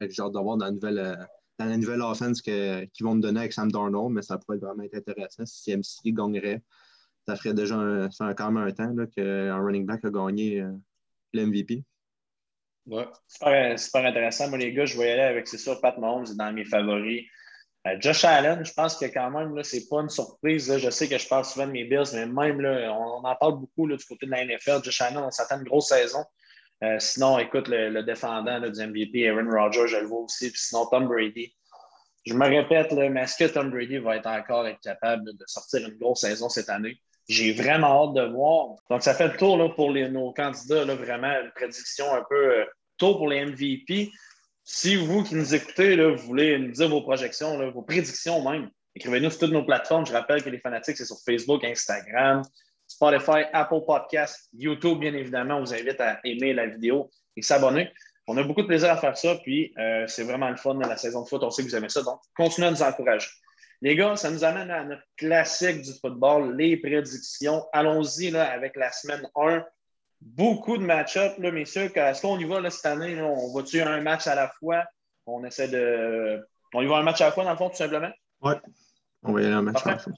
J'ai 0.00 0.22
hâte 0.22 0.32
de 0.32 0.38
voir 0.38 0.56
dans 0.56 0.66
la 0.66 0.72
nouvelle, 0.72 1.28
dans 1.58 1.66
la 1.66 1.76
nouvelle 1.76 2.02
offense 2.02 2.42
qu'ils 2.42 2.88
vont 3.00 3.14
me 3.14 3.20
donner 3.20 3.40
avec 3.40 3.52
Sam 3.52 3.70
Darnold, 3.70 4.12
mais 4.12 4.22
ça 4.22 4.38
pourrait 4.38 4.58
vraiment 4.58 4.82
être 4.82 4.94
intéressant 4.94 5.46
si 5.46 5.70
CMC 5.70 6.12
gagnerait. 6.12 6.62
Ça 7.26 7.36
ferait 7.36 7.54
déjà 7.54 7.76
un, 7.76 8.10
ça 8.10 8.34
quand 8.34 8.50
même 8.50 8.66
un 8.66 8.72
temps 8.72 8.94
qu'un 9.16 9.56
running 9.56 9.86
back 9.86 10.04
a 10.04 10.10
gagné 10.10 10.62
l'MVP. 11.34 11.84
Ouais. 12.86 13.06
Super, 13.26 14.04
intéressant. 14.04 14.48
Moi, 14.48 14.58
les 14.58 14.72
gars, 14.72 14.84
je 14.84 14.98
vais 14.98 15.12
aller 15.12 15.22
avec, 15.22 15.48
c'est 15.48 15.58
sûr, 15.58 15.80
Pat 15.80 15.96
Mahomes 15.98 16.26
dans 16.36 16.52
mes 16.52 16.64
favoris. 16.64 17.24
Euh, 17.86 17.96
Josh 18.00 18.24
Allen, 18.24 18.64
je 18.64 18.72
pense 18.72 18.96
que 18.96 19.06
quand 19.06 19.30
même, 19.30 19.62
ce 19.62 19.76
n'est 19.76 19.84
pas 19.88 20.00
une 20.00 20.08
surprise. 20.08 20.76
Je 20.76 20.90
sais 20.90 21.08
que 21.08 21.18
je 21.18 21.28
parle 21.28 21.44
souvent 21.44 21.66
de 21.66 21.72
mes 21.72 21.84
Bills, 21.84 22.04
mais 22.14 22.26
même, 22.26 22.60
là, 22.60 22.92
on, 22.92 23.24
en 23.24 23.36
parle 23.36 23.60
beaucoup 23.60 23.86
du 23.88 24.04
côté 24.04 24.26
de 24.26 24.30
la 24.30 24.44
NFL. 24.44 24.82
Josh 24.82 25.00
Allen, 25.00 25.18
on 25.18 25.30
s'attend 25.30 25.58
une 25.58 25.64
grosse 25.64 25.88
saison. 25.88 26.24
Euh, 26.82 26.98
sinon, 26.98 27.38
écoute, 27.38 27.68
le, 27.68 28.02
défendant 28.02 28.60
du 28.60 28.86
MVP, 28.86 29.28
Aaron 29.28 29.48
Rodgers, 29.50 29.86
je 29.88 29.96
le 29.98 30.06
vois 30.06 30.20
aussi. 30.20 30.50
Puis 30.50 30.60
sinon, 30.60 30.86
Tom 30.86 31.06
Brady. 31.06 31.54
Je 32.26 32.34
me 32.34 32.46
répète, 32.46 32.92
mais 32.92 33.22
est-ce 33.22 33.36
que 33.36 33.52
Tom 33.52 33.70
Brady 33.70 33.98
va 33.98 34.16
être 34.16 34.26
encore 34.26 34.66
être 34.66 34.80
capable 34.80 35.24
de 35.26 35.44
sortir 35.46 35.86
une 35.86 35.98
grosse 35.98 36.20
saison 36.22 36.48
cette 36.48 36.70
année? 36.70 36.98
J'ai 37.28 37.52
vraiment 37.52 38.04
hâte 38.04 38.14
de 38.14 38.32
voir. 38.32 38.76
Donc, 38.90 39.02
ça 39.02 39.14
fait 39.14 39.28
le 39.28 39.36
tour 39.36 39.56
là, 39.56 39.68
pour 39.70 39.92
nos 39.92 40.32
candidats, 40.32 40.84
là, 40.84 40.94
vraiment 40.94 41.28
une 41.28 41.50
prédiction 41.54 42.12
un 42.12 42.22
peu 42.28 42.60
euh, 42.60 42.64
tôt 42.98 43.16
pour 43.16 43.28
les 43.28 43.44
MVP. 43.44 44.10
Si 44.62 44.96
vous 44.96 45.22
qui 45.22 45.34
nous 45.34 45.54
écoutez, 45.54 45.96
là, 45.96 46.10
vous 46.10 46.26
voulez 46.26 46.58
nous 46.58 46.72
dire 46.72 46.88
vos 46.88 47.02
projections, 47.02 47.70
vos 47.70 47.82
prédictions 47.82 48.48
même, 48.48 48.70
écrivez-nous 48.94 49.30
sur 49.30 49.40
toutes 49.40 49.52
nos 49.52 49.64
plateformes. 49.64 50.06
Je 50.06 50.12
rappelle 50.12 50.42
que 50.42 50.50
les 50.50 50.58
fanatiques, 50.58 50.96
c'est 50.96 51.04
sur 51.04 51.18
Facebook, 51.24 51.64
Instagram, 51.64 52.42
Spotify, 52.86 53.44
Apple 53.52 53.80
Podcasts, 53.86 54.48
YouTube, 54.52 55.00
bien 55.00 55.14
évidemment. 55.14 55.56
On 55.56 55.60
vous 55.60 55.74
invite 55.74 56.00
à 56.00 56.20
aimer 56.24 56.52
la 56.52 56.66
vidéo 56.66 57.10
et 57.36 57.42
s'abonner. 57.42 57.90
On 58.26 58.36
a 58.38 58.42
beaucoup 58.42 58.62
de 58.62 58.66
plaisir 58.66 58.90
à 58.90 58.96
faire 58.96 59.16
ça, 59.16 59.34
puis 59.42 59.74
euh, 59.78 60.06
c'est 60.06 60.24
vraiment 60.24 60.48
le 60.48 60.56
fun 60.56 60.74
de 60.74 60.86
la 60.86 60.96
saison 60.96 61.22
de 61.22 61.28
foot. 61.28 61.42
On 61.42 61.50
sait 61.50 61.62
que 61.62 61.68
vous 61.68 61.76
aimez 61.76 61.90
ça, 61.90 62.02
donc 62.02 62.20
continuez 62.36 62.68
à 62.68 62.70
nous 62.70 62.82
encourager. 62.82 63.28
Les 63.84 63.96
gars, 63.96 64.16
ça 64.16 64.30
nous 64.30 64.44
amène 64.44 64.70
à 64.70 64.82
notre 64.82 65.02
classique 65.18 65.82
du 65.82 65.92
football, 66.00 66.56
les 66.56 66.78
prédictions. 66.78 67.66
Allons-y 67.70 68.34
avec 68.34 68.76
la 68.76 68.90
semaine 68.90 69.28
1. 69.36 69.62
Beaucoup 70.22 70.78
de 70.78 70.82
match-ups, 70.82 71.38
messieurs. 71.38 71.92
Est-ce 71.94 72.22
qu'on 72.22 72.38
y 72.38 72.44
va 72.44 72.62
là, 72.62 72.70
cette 72.70 72.86
année? 72.86 73.20
on 73.20 73.52
va-tu 73.52 73.82
un 73.82 74.00
match 74.00 74.26
à 74.26 74.36
la 74.36 74.48
fois? 74.48 74.84
On 75.26 75.44
essaie 75.44 75.68
de. 75.68 76.42
On 76.72 76.80
y 76.80 76.86
va 76.86 76.96
un 76.96 77.02
match 77.02 77.20
à 77.20 77.26
la 77.26 77.32
fois, 77.32 77.44
dans 77.44 77.50
le 77.50 77.58
fond, 77.58 77.68
tout 77.68 77.76
simplement? 77.76 78.08
Oui. 78.40 78.54
On 79.22 79.32
va 79.34 79.42
y 79.42 79.44
aller 79.44 79.54
un 79.54 79.60
match 79.60 79.84
à 79.84 79.90
la 79.90 79.98
fois. 79.98 80.12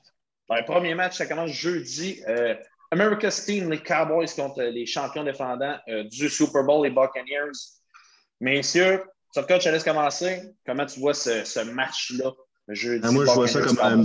le 0.48 0.64
premier 0.64 0.94
match, 0.94 1.16
ça 1.16 1.26
commence 1.26 1.50
jeudi. 1.50 2.22
Euh, 2.28 2.54
America's 2.92 3.44
Team, 3.46 3.68
les 3.68 3.82
Cowboys 3.82 4.28
contre 4.36 4.62
les 4.62 4.86
champions 4.86 5.24
défendants 5.24 5.76
euh, 5.88 6.04
du 6.04 6.28
Super 6.28 6.62
Bowl, 6.62 6.84
les 6.84 6.90
Buccaneers. 6.92 7.50
Messieurs, 8.38 9.02
sur 9.32 9.42
le 9.42 9.48
coach, 9.48 9.64
je 9.64 9.70
laisse 9.70 9.82
commencer. 9.82 10.54
Comment 10.64 10.86
tu 10.86 11.00
vois 11.00 11.14
ce 11.14 11.64
match-là? 11.64 12.30
Ah, 12.68 13.12
moi, 13.12 13.24
je 13.24 13.32
vois, 13.32 13.46
ça 13.46 13.60
comme 13.60 13.78
un, 13.80 14.02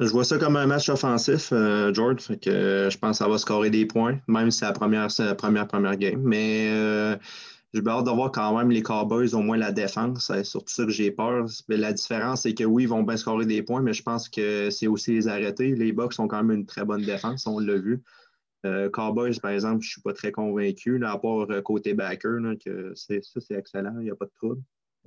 je 0.00 0.10
vois 0.10 0.24
ça 0.24 0.38
comme 0.38 0.56
un 0.56 0.66
match 0.66 0.88
offensif, 0.88 1.50
euh, 1.52 1.92
George. 1.92 2.22
Fait 2.22 2.38
que, 2.38 2.50
euh, 2.50 2.90
je 2.90 2.98
pense 2.98 3.18
que 3.18 3.24
ça 3.24 3.28
va 3.28 3.36
scorer 3.36 3.68
des 3.70 3.84
points, 3.84 4.18
même 4.28 4.50
si 4.50 4.58
c'est 4.58 4.64
la 4.64 4.72
première, 4.72 5.08
la 5.18 5.34
première, 5.34 5.66
première 5.66 5.96
game. 5.96 6.20
Mais 6.22 6.70
euh, 6.70 7.16
j'ai 7.74 7.86
hâte 7.86 8.06
de 8.06 8.10
voir 8.10 8.32
quand 8.32 8.56
même 8.56 8.70
les 8.70 8.82
Cowboys, 8.82 9.34
au 9.34 9.40
moins 9.40 9.58
la 9.58 9.72
défense. 9.72 10.26
C'est 10.26 10.44
surtout 10.44 10.72
ça 10.72 10.84
que 10.84 10.90
j'ai 10.90 11.10
peur. 11.10 11.46
la 11.68 11.92
différence, 11.92 12.42
c'est 12.42 12.54
que 12.54 12.64
oui, 12.64 12.84
ils 12.84 12.88
vont 12.88 13.02
bien 13.02 13.18
scorer 13.18 13.44
des 13.44 13.62
points, 13.62 13.82
mais 13.82 13.92
je 13.92 14.02
pense 14.02 14.28
que 14.28 14.70
c'est 14.70 14.86
aussi 14.86 15.12
les 15.12 15.28
arrêter. 15.28 15.74
Les 15.74 15.92
Bucks 15.92 16.18
ont 16.18 16.28
quand 16.28 16.42
même 16.42 16.60
une 16.60 16.66
très 16.66 16.86
bonne 16.86 17.02
défense, 17.02 17.46
on 17.46 17.58
l'a 17.58 17.76
vu. 17.76 18.02
Cowboys, 18.92 19.38
par 19.40 19.52
exemple, 19.52 19.82
je 19.82 19.88
ne 19.88 19.90
suis 19.92 20.02
pas 20.02 20.12
très 20.12 20.32
convaincu, 20.32 20.98
là, 20.98 21.12
à 21.12 21.18
part 21.18 21.46
côté 21.64 21.94
backer, 21.94 22.40
que 22.62 22.92
ça, 22.94 23.14
c'est 23.22 23.54
excellent, 23.54 23.94
il 24.00 24.04
n'y 24.04 24.10
a 24.10 24.16
pas 24.16 24.26
de 24.26 24.32
trouble. 24.36 24.62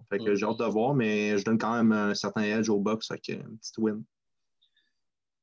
Fait 0.09 0.19
que 0.19 0.35
j'ai 0.35 0.45
hâte 0.45 0.59
de 0.59 0.65
voir, 0.65 0.93
mais 0.93 1.37
je 1.37 1.45
donne 1.45 1.57
quand 1.57 1.75
même 1.75 1.91
un 1.91 2.13
certain 2.13 2.43
edge 2.43 2.69
au 2.69 2.79
box, 2.79 3.09
avec 3.11 3.29
une 3.29 3.57
petite 3.57 3.77
win. 3.77 4.03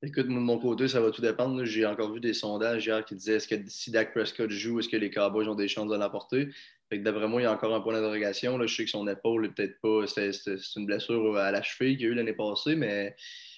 Écoute, 0.02 0.28
de 0.28 0.32
mon 0.32 0.58
côté, 0.58 0.88
ça 0.88 1.00
va 1.00 1.10
tout 1.10 1.20
dépendre. 1.20 1.62
J'ai 1.64 1.84
encore 1.84 2.12
vu 2.12 2.20
des 2.20 2.32
sondages 2.32 2.86
hier 2.86 3.04
qui 3.04 3.14
disaient 3.14 3.34
est-ce 3.34 3.46
que 3.46 3.56
si 3.66 3.90
Dak 3.90 4.12
Prescott 4.12 4.48
joue, 4.48 4.78
est-ce 4.78 4.88
que 4.88 4.96
les 4.96 5.10
Cowboys 5.10 5.46
ont 5.46 5.54
des 5.54 5.68
chances 5.68 5.90
de 5.90 5.96
l'emporter? 5.96 6.48
Fait 6.88 6.98
que 6.98 7.04
d'après 7.04 7.28
moi, 7.28 7.42
il 7.42 7.44
y 7.44 7.46
a 7.46 7.52
encore 7.52 7.74
un 7.74 7.80
point 7.82 7.92
d'interrogation. 7.92 8.58
Je 8.66 8.74
sais 8.74 8.84
que 8.84 8.90
son 8.90 9.06
épaule 9.08 9.44
est 9.46 9.50
peut-être 9.50 9.78
pas. 9.82 10.06
C'est 10.06 10.32
une 10.76 10.86
blessure 10.86 11.36
à 11.36 11.50
la 11.50 11.62
cheville 11.62 11.96
qu'il 11.98 12.06
y 12.06 12.08
a 12.08 12.12
eu 12.12 12.14
l'année 12.14 12.32
passée, 12.32 12.76
mais 12.76 13.14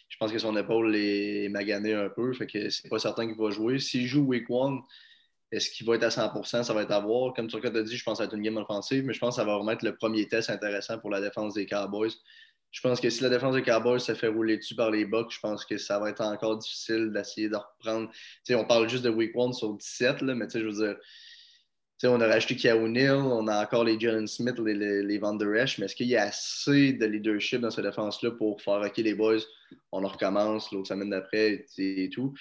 je 0.08 0.16
pense 0.18 0.32
que 0.32 0.38
son 0.38 0.56
épaule 0.56 0.96
est 0.96 1.48
maganée 1.48 1.94
un 1.94 2.08
peu. 2.08 2.32
Fait 2.32 2.48
que 2.48 2.70
c'est 2.70 2.88
pas 2.88 2.98
certain 2.98 3.28
qu'il 3.28 3.36
va 3.36 3.50
jouer. 3.50 3.78
S'il 3.78 4.06
joue 4.06 4.22
week 4.22 4.50
one, 4.50 4.80
Est-ce 5.52 5.70
qu'il 5.70 5.86
va 5.86 5.94
être 5.94 6.04
à 6.04 6.08
100% 6.08 6.64
Ça 6.64 6.74
va 6.74 6.82
être 6.82 6.90
à 6.90 7.00
voir. 7.00 7.34
Comme 7.34 7.46
Turcotte 7.46 7.76
a 7.76 7.82
dit, 7.82 7.96
je 7.96 8.02
pense 8.02 8.14
que 8.14 8.16
ça 8.18 8.22
va 8.24 8.26
être 8.28 8.36
une 8.36 8.42
game 8.42 8.56
offensive, 8.56 9.04
mais 9.04 9.12
je 9.12 9.20
pense 9.20 9.36
que 9.36 9.42
ça 9.42 9.44
va 9.44 9.56
vraiment 9.56 9.72
être 9.72 9.82
le 9.82 9.94
premier 9.94 10.26
test 10.26 10.50
intéressant 10.50 10.98
pour 10.98 11.10
la 11.10 11.20
défense 11.20 11.54
des 11.54 11.66
Cowboys. 11.66 12.12
Je 12.70 12.80
pense 12.80 13.00
que 13.00 13.10
si 13.10 13.22
la 13.22 13.28
défense 13.28 13.54
des 13.54 13.62
Cowboys 13.62 14.00
se 14.00 14.14
fait 14.14 14.28
rouler 14.28 14.56
dessus 14.56 14.74
par 14.74 14.90
les 14.90 15.04
Bucks, 15.04 15.30
je 15.30 15.40
pense 15.40 15.66
que 15.66 15.76
ça 15.76 15.98
va 15.98 16.08
être 16.08 16.22
encore 16.22 16.56
difficile 16.56 17.10
d'essayer 17.12 17.50
de 17.50 17.56
reprendre. 17.56 18.10
on 18.50 18.64
parle 18.64 18.88
juste 18.88 19.04
de 19.04 19.10
Week 19.10 19.32
1 19.36 19.52
sur 19.52 19.74
17, 19.74 20.22
là, 20.22 20.34
mais 20.34 20.46
je 20.52 20.58
veux 20.60 20.72
dire, 20.72 20.96
on 22.04 22.20
a 22.20 22.26
rajouté 22.26 22.56
Kiaounil, 22.56 23.10
on 23.10 23.46
a 23.46 23.62
encore 23.62 23.84
les 23.84 23.98
Jalen 23.98 24.26
Smith, 24.26 24.58
les, 24.58 25.02
les, 25.02 25.18
Van 25.18 25.34
Der 25.34 25.54
Esch, 25.54 25.78
mais 25.78 25.86
est-ce 25.86 25.94
qu'il 25.94 26.08
y 26.08 26.16
a 26.16 26.24
assez 26.24 26.94
de 26.94 27.06
leadership 27.06 27.60
dans 27.60 27.70
cette 27.70 27.84
défense-là 27.84 28.32
pour 28.32 28.60
faire 28.60 28.80
OK, 28.80 28.96
les 28.96 29.14
boys, 29.14 29.38
on 29.92 30.02
en 30.04 30.08
recommence 30.08 30.72
l'autre 30.72 30.88
semaine 30.88 31.10
d'après 31.10 31.64
et, 31.78 32.08
tout? 32.10 32.34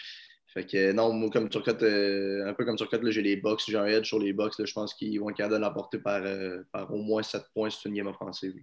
Fait 0.53 0.65
que 0.65 0.91
non, 0.91 1.13
moi, 1.13 1.29
comme 1.29 1.47
Turcotte, 1.47 1.83
euh, 1.83 2.45
un 2.45 2.53
peu 2.53 2.65
comme 2.65 2.75
Turcotte, 2.75 3.09
j'ai 3.09 3.21
les 3.21 3.37
box, 3.37 3.69
j'ai 3.69 3.77
un 3.77 3.85
edge 3.85 4.07
sur 4.07 4.19
les 4.19 4.33
box. 4.33 4.61
je 4.63 4.73
pense 4.73 4.93
qu'ils 4.93 5.17
vont 5.19 5.29
être 5.29 5.37
capables 5.37 5.55
de 5.55 5.59
l'emporter 5.59 5.97
par, 5.99 6.21
euh, 6.23 6.61
au 6.89 6.97
moins 6.97 7.23
7 7.23 7.43
points 7.53 7.69
sur 7.69 7.89
une 7.89 7.95
game 7.95 8.07
offensive. 8.07 8.53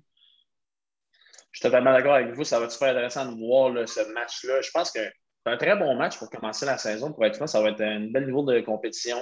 Je 1.51 1.61
suis 1.61 1.63
totalement 1.63 1.93
d'accord 1.93 2.15
avec 2.15 2.35
vous. 2.35 2.45
Ça 2.45 2.59
va 2.59 2.67
être 2.67 2.73
super 2.73 2.91
intéressant 2.91 3.33
de 3.33 3.39
voir 3.39 3.89
ce 3.89 4.13
match-là. 4.13 4.61
Je 4.61 4.71
pense 4.71 4.91
que 4.91 5.01
c'est 5.01 5.53
un 5.53 5.57
très 5.57 5.77
bon 5.77 5.97
match 5.97 6.19
pour 6.19 6.29
commencer 6.29 6.67
la 6.67 6.77
saison. 6.77 7.11
Pour 7.11 7.25
être 7.25 7.37
franc, 7.37 7.47
ça 7.47 7.63
va 7.63 7.71
être 7.71 7.81
un 7.81 8.01
bel 8.11 8.27
niveau 8.27 8.43
de 8.43 8.61
compétition. 8.61 9.17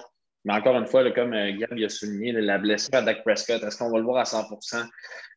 Mais 0.45 0.55
encore 0.55 0.77
une 0.77 0.87
fois, 0.87 1.09
comme 1.13 1.35
euh, 1.35 1.85
a 1.85 1.89
souligné, 1.89 2.33
la 2.33 2.59
blessure 2.59 2.95
à 2.95 3.03
Dak 3.03 3.23
Prescott, 3.23 3.63
est-ce 3.63 3.79
qu'on 3.79 3.91
va 3.91 3.99
le 3.99 4.05
voir 4.05 4.19
à 4.19 4.25
100% 4.25 4.85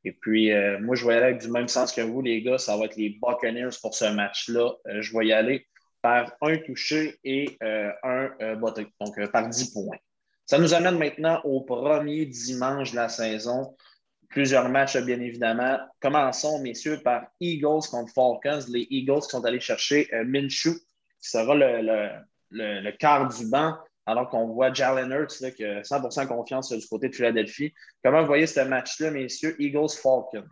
Et 0.05 0.13
puis, 0.13 0.51
euh, 0.51 0.79
moi, 0.79 0.95
je 0.95 1.05
vais 1.05 1.13
y 1.13 1.17
aller 1.17 1.25
avec 1.27 1.41
du 1.41 1.51
même 1.51 1.67
sens 1.67 1.93
que 1.93 2.01
vous, 2.01 2.23
les 2.23 2.41
gars. 2.41 2.57
Ça 2.57 2.75
va 2.75 2.85
être 2.85 2.95
les 2.95 3.19
Buccaneers 3.21 3.77
pour 3.81 3.93
ce 3.93 4.05
match-là. 4.05 4.71
Je 4.99 5.15
vais 5.15 5.27
y 5.27 5.33
aller 5.33 5.67
par 6.01 6.31
un 6.41 6.57
touché 6.57 7.19
et 7.23 7.57
un 7.61 8.55
botté, 8.55 8.87
donc 8.99 9.19
par 9.31 9.47
10 9.47 9.71
points. 9.71 9.97
Ça 10.45 10.57
nous 10.57 10.73
amène 10.73 10.97
maintenant 10.97 11.41
au 11.43 11.61
premier 11.61 12.25
dimanche 12.25 12.91
de 12.91 12.95
la 12.95 13.09
saison. 13.09 13.75
Plusieurs 14.29 14.69
matchs, 14.69 14.97
bien 14.97 15.19
évidemment. 15.19 15.77
Commençons, 15.99 16.61
messieurs, 16.61 16.99
par 17.03 17.27
Eagles 17.39 17.87
contre 17.89 18.13
Falcons. 18.13 18.65
Les 18.69 18.87
Eagles 18.89 19.21
qui 19.21 19.29
sont 19.29 19.45
allés 19.45 19.59
chercher 19.59 20.09
Minshew, 20.25 20.73
qui 21.21 21.29
sera 21.29 21.55
le, 21.55 22.09
le 22.51 22.91
quart 22.91 23.27
du 23.27 23.47
banc 23.47 23.75
alors 24.05 24.27
qu'on 24.29 24.47
voit 24.47 24.73
Jalen 24.73 25.11
Hurts 25.11 25.53
qui 25.55 25.63
a 25.63 25.81
100% 25.81 26.27
confiance 26.27 26.71
du 26.71 26.87
côté 26.87 27.09
de 27.09 27.15
Philadelphie. 27.15 27.73
Comment 28.03 28.21
vous 28.21 28.27
voyez 28.27 28.47
ce 28.47 28.61
match-là, 28.61 29.11
messieurs, 29.11 29.55
Eagles-Falcons? 29.59 30.47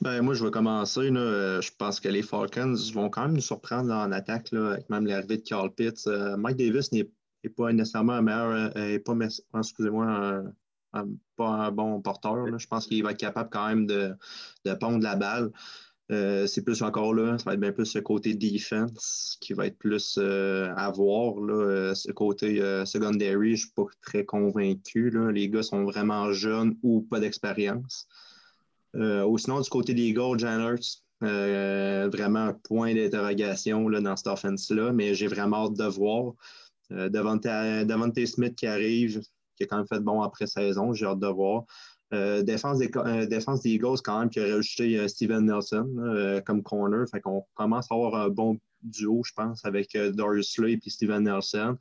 Ben, 0.00 0.22
moi, 0.22 0.34
je 0.34 0.44
vais 0.44 0.50
commencer. 0.50 1.08
Je 1.08 1.70
pense 1.76 2.00
que 2.00 2.08
les 2.08 2.22
Falcons 2.22 2.76
vont 2.92 3.08
quand 3.08 3.22
même 3.22 3.34
nous 3.34 3.40
surprendre 3.40 3.92
en 3.92 4.12
attaque, 4.12 4.52
avec 4.52 4.88
même 4.90 5.06
l'arrivée 5.06 5.38
de 5.38 5.42
Carl 5.42 5.70
Pitts. 5.72 6.06
Euh, 6.06 6.36
Mike 6.36 6.56
Davis 6.56 6.92
n'est 6.92 7.08
pas 7.56 7.72
nécessairement 7.72 8.14
un 8.14 8.22
meilleur, 8.22 8.72
euh, 8.76 8.98
pas, 9.04 9.14
excusez-moi, 9.58 10.42
pas 11.36 11.48
un 11.48 11.70
bon 11.70 12.00
porteur. 12.00 12.58
Je 12.58 12.66
pense 12.66 12.86
qu'il 12.86 13.02
va 13.02 13.12
être 13.12 13.18
capable 13.18 13.50
quand 13.50 13.68
même 13.68 13.86
de, 13.86 14.14
de 14.64 14.74
pondre 14.74 15.02
la 15.02 15.16
balle. 15.16 15.50
Euh, 16.10 16.46
c'est 16.46 16.62
plus 16.62 16.82
encore 16.82 17.14
là, 17.14 17.38
ça 17.38 17.44
va 17.44 17.54
être 17.54 17.60
bien 17.60 17.72
plus 17.72 17.86
ce 17.86 17.98
côté 17.98 18.34
defense 18.34 19.38
qui 19.40 19.54
va 19.54 19.66
être 19.66 19.78
plus 19.78 20.18
euh, 20.18 20.70
à 20.76 20.90
voir. 20.90 21.40
Là, 21.40 21.54
euh, 21.54 21.94
ce 21.94 22.12
côté 22.12 22.60
secondary, 22.84 23.48
je 23.48 23.52
ne 23.52 23.56
suis 23.56 23.70
pas 23.74 23.84
très 24.02 24.24
convaincu. 24.24 25.10
Là. 25.10 25.30
Les 25.30 25.48
gars 25.48 25.62
sont 25.62 25.84
vraiment 25.84 26.32
jeunes 26.32 26.76
ou 26.82 27.00
pas 27.02 27.20
d'expérience. 27.20 28.06
Ou 28.94 29.38
sinon, 29.38 29.60
du 29.60 29.68
côté 29.68 29.94
des 29.94 30.12
Gold 30.12 30.40
Janers, 30.40 31.02
vraiment 31.20 32.46
un 32.46 32.52
point 32.52 32.94
d'interrogation 32.94 33.88
dans 33.90 34.16
cette 34.16 34.26
offense-là, 34.26 34.92
mais 34.92 35.14
j'ai 35.14 35.26
vraiment 35.26 35.66
hâte 35.66 35.76
de 35.76 35.84
voir. 35.84 36.34
devant 36.90 37.36
Devante 37.36 38.26
Smith 38.26 38.54
qui 38.56 38.66
arrive, 38.66 39.20
qui 39.56 39.64
a 39.64 39.66
quand 39.66 39.78
même 39.78 39.86
fait 39.86 40.00
bon 40.00 40.22
après 40.22 40.46
saison, 40.46 40.92
j'ai 40.92 41.06
hâte 41.06 41.20
de 41.20 41.26
voir. 41.26 41.64
Euh, 42.14 42.42
défense, 42.42 42.78
des, 42.78 42.90
euh, 42.96 43.26
défense 43.26 43.62
des 43.62 43.70
Eagles, 43.70 43.98
quand 44.04 44.20
même, 44.20 44.30
qui 44.30 44.38
a 44.38 44.54
rajouté 44.54 44.98
euh, 44.98 45.08
Steven 45.08 45.46
Nelson 45.46 46.42
comme 46.46 46.62
corner. 46.62 47.08
Fait 47.10 47.20
qu'on 47.20 47.44
commence 47.54 47.90
à 47.90 47.94
avoir 47.94 48.14
un 48.14 48.28
bon 48.28 48.58
duo, 48.82 49.22
je 49.24 49.32
pense, 49.34 49.64
avec 49.64 49.96
Darius 49.96 50.52
Slay 50.52 50.78
et 50.84 50.90
Steven 50.90 51.24
Nelson. 51.24 51.76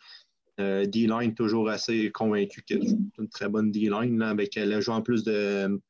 D-line, 0.57 1.33
toujours 1.33 1.69
assez 1.69 2.11
convaincu 2.11 2.61
que 2.61 2.75
c'est 2.79 2.95
une 3.17 3.27
très 3.29 3.49
bonne 3.49 3.71
D-line, 3.71 4.21
avec 4.21 4.55
le 4.55 4.79
joueur 4.81 4.97
en 4.97 5.01
plus 5.01 5.23
de 5.23 5.81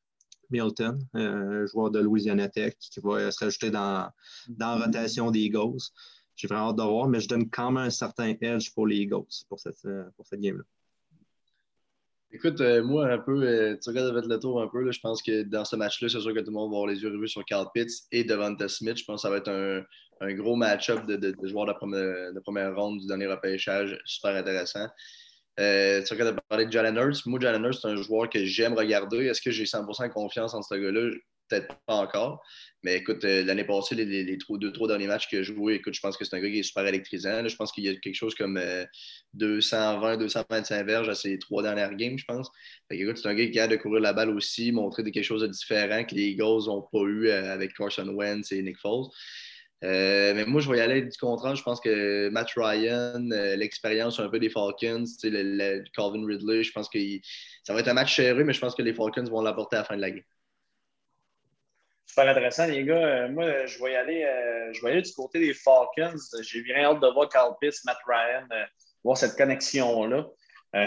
Milton, 0.54 0.98
un 1.14 1.66
joueur 1.66 1.90
de 1.90 2.00
Louisiana 2.00 2.48
Tech, 2.48 2.74
qui 2.78 3.00
va 3.00 3.30
se 3.30 3.44
rajouter 3.44 3.70
dans, 3.70 4.10
dans 4.48 4.78
la 4.78 4.86
rotation 4.86 5.30
des 5.30 5.40
Eagles. 5.40 5.82
J'ai 6.36 6.48
vraiment 6.48 6.70
hâte 6.70 6.76
de 6.76 6.82
voir, 6.82 7.08
mais 7.08 7.20
je 7.20 7.28
donne 7.28 7.48
quand 7.50 7.70
même 7.70 7.84
un 7.84 7.90
certain 7.90 8.34
edge 8.40 8.72
pour 8.74 8.86
les 8.86 8.96
Eagles 8.96 9.26
pour 9.48 9.60
cette, 9.60 9.86
pour 10.16 10.26
cette 10.26 10.40
game-là. 10.40 10.64
Écoute, 12.34 12.60
euh, 12.60 12.82
moi, 12.82 13.06
un 13.12 13.18
peu, 13.18 13.44
euh, 13.44 13.76
tu 13.80 13.90
regardes 13.90 14.26
le 14.26 14.38
tour 14.40 14.60
un 14.60 14.66
peu. 14.66 14.90
je 14.90 14.98
pense 14.98 15.22
que 15.22 15.44
dans 15.44 15.64
ce 15.64 15.76
match-là, 15.76 16.08
c'est 16.08 16.18
sûr 16.18 16.34
que 16.34 16.40
tout 16.40 16.46
le 16.46 16.52
monde 16.52 16.68
va 16.72 16.78
avoir 16.78 16.88
les 16.88 17.00
yeux 17.00 17.08
revus 17.08 17.28
sur 17.28 17.44
Carl 17.44 17.68
Pitts 17.72 18.08
et 18.10 18.24
Devonta 18.24 18.68
Smith. 18.68 18.96
Je 18.96 19.04
pense 19.04 19.22
que 19.22 19.28
ça 19.28 19.30
va 19.30 19.36
être 19.36 19.86
un, 20.20 20.34
gros 20.34 20.56
match-up 20.56 21.06
de, 21.06 21.36
joueurs 21.44 21.66
de 21.66 21.72
première, 21.74 22.32
de 22.32 22.40
première 22.40 22.74
ronde 22.74 22.98
du 22.98 23.06
dernier 23.06 23.28
repêchage. 23.28 23.96
Super 24.04 24.34
intéressant. 24.34 24.88
Euh, 25.60 26.02
tu 26.02 26.12
regardes 26.14 26.38
parler 26.48 26.66
de 26.66 26.72
Jalen 26.72 26.96
Hurts. 26.96 27.26
Moi, 27.26 27.38
Jalen 27.40 27.64
Hurts, 27.64 27.80
c'est 27.80 27.88
un 27.88 27.96
joueur 27.96 28.28
que 28.28 28.44
j'aime 28.44 28.74
regarder. 28.74 29.26
Est-ce 29.26 29.40
que 29.40 29.50
j'ai 29.50 29.64
100% 29.64 30.10
confiance 30.10 30.54
en 30.54 30.62
ce 30.62 30.74
gars-là? 30.74 31.10
peut-être 31.48 31.76
pas 31.86 31.94
encore. 31.94 32.42
Mais 32.82 32.96
écoute, 32.96 33.24
euh, 33.24 33.44
l'année 33.44 33.64
passée, 33.64 33.94
les, 33.94 34.38
deux, 34.48 34.72
trois 34.72 34.88
derniers 34.88 35.06
matchs 35.06 35.28
qu'il 35.28 35.38
a 35.38 35.42
joué, 35.42 35.74
écoute, 35.74 35.94
je 35.94 36.00
pense 36.00 36.16
que 36.16 36.24
c'est 36.24 36.36
un 36.36 36.40
gars 36.40 36.50
qui 36.50 36.58
est 36.58 36.62
super 36.62 36.86
électrisant. 36.86 37.46
je 37.46 37.56
pense 37.56 37.72
qu'il 37.72 37.84
y 37.84 37.88
a 37.88 37.94
quelque 37.96 38.14
chose 38.14 38.34
comme 38.34 38.60
220, 39.34 40.14
euh, 40.14 40.16
225 40.18 40.86
verges 40.86 41.08
à 41.08 41.14
ses 41.14 41.38
trois 41.38 41.62
dernières 41.62 41.94
games, 41.94 42.18
je 42.18 42.24
pense. 42.24 42.50
écoute, 42.90 43.16
c'est 43.18 43.28
un 43.28 43.34
gars 43.34 43.48
qui 43.48 43.58
a 43.58 43.66
de 43.68 43.76
courir 43.76 44.00
la 44.00 44.12
balle 44.12 44.30
aussi, 44.30 44.72
montrer 44.72 45.02
quelque 45.04 45.22
chose 45.22 45.42
de 45.42 45.46
différent 45.46 46.04
que 46.04 46.14
les 46.14 46.28
Eagles 46.28 46.66
n'ont 46.66 46.82
pas 46.82 47.02
eu 47.02 47.28
euh, 47.28 47.52
avec 47.52 47.74
Carson 47.74 48.08
Wentz 48.08 48.52
et 48.52 48.62
Nick 48.62 48.78
Foles. 48.78 49.08
Mais 49.84 50.44
moi, 50.46 50.60
je 50.60 50.70
vais 50.70 50.78
y 50.78 50.80
aller 50.80 51.02
du 51.02 51.16
contraire. 51.18 51.54
Je 51.54 51.62
pense 51.62 51.80
que 51.80 52.28
Matt 52.30 52.50
Ryan, 52.56 53.20
l'expérience 53.56 54.18
un 54.20 54.28
peu 54.28 54.38
des 54.38 54.50
Falcons, 54.50 55.04
le, 55.22 55.84
Calvin 55.94 56.26
Ridley, 56.26 56.62
je 56.62 56.72
pense 56.72 56.88
que 56.88 56.98
ça 57.62 57.74
va 57.74 57.80
être 57.80 57.88
un 57.88 57.94
match 57.94 58.16
serré, 58.16 58.44
mais 58.44 58.52
je 58.52 58.60
pense 58.60 58.74
que 58.74 58.82
les 58.82 58.94
Falcons 58.94 59.24
vont 59.24 59.42
l'apporter 59.42 59.76
à 59.76 59.80
la 59.80 59.84
fin 59.84 59.96
de 59.96 60.00
la 60.00 60.10
game. 60.10 60.24
Super 62.14 62.28
intéressant, 62.28 62.66
les 62.66 62.84
gars. 62.84 62.94
Euh, 62.94 63.28
moi, 63.28 63.66
je 63.66 63.82
vais, 63.82 63.92
y 63.92 63.96
aller, 63.96 64.22
euh, 64.22 64.72
je 64.72 64.80
vais 64.82 64.92
aller 64.92 65.02
du 65.02 65.12
côté 65.12 65.40
des 65.40 65.52
Falcons. 65.52 66.16
J'ai 66.42 66.62
bien 66.62 66.84
hâte 66.84 67.00
de 67.00 67.08
voir 67.08 67.28
Carl 67.28 67.56
Pitts, 67.60 67.84
Matt 67.84 67.98
Ryan, 68.06 68.46
euh, 68.52 68.64
voir 69.02 69.18
cette 69.18 69.36
connexion-là. 69.36 70.24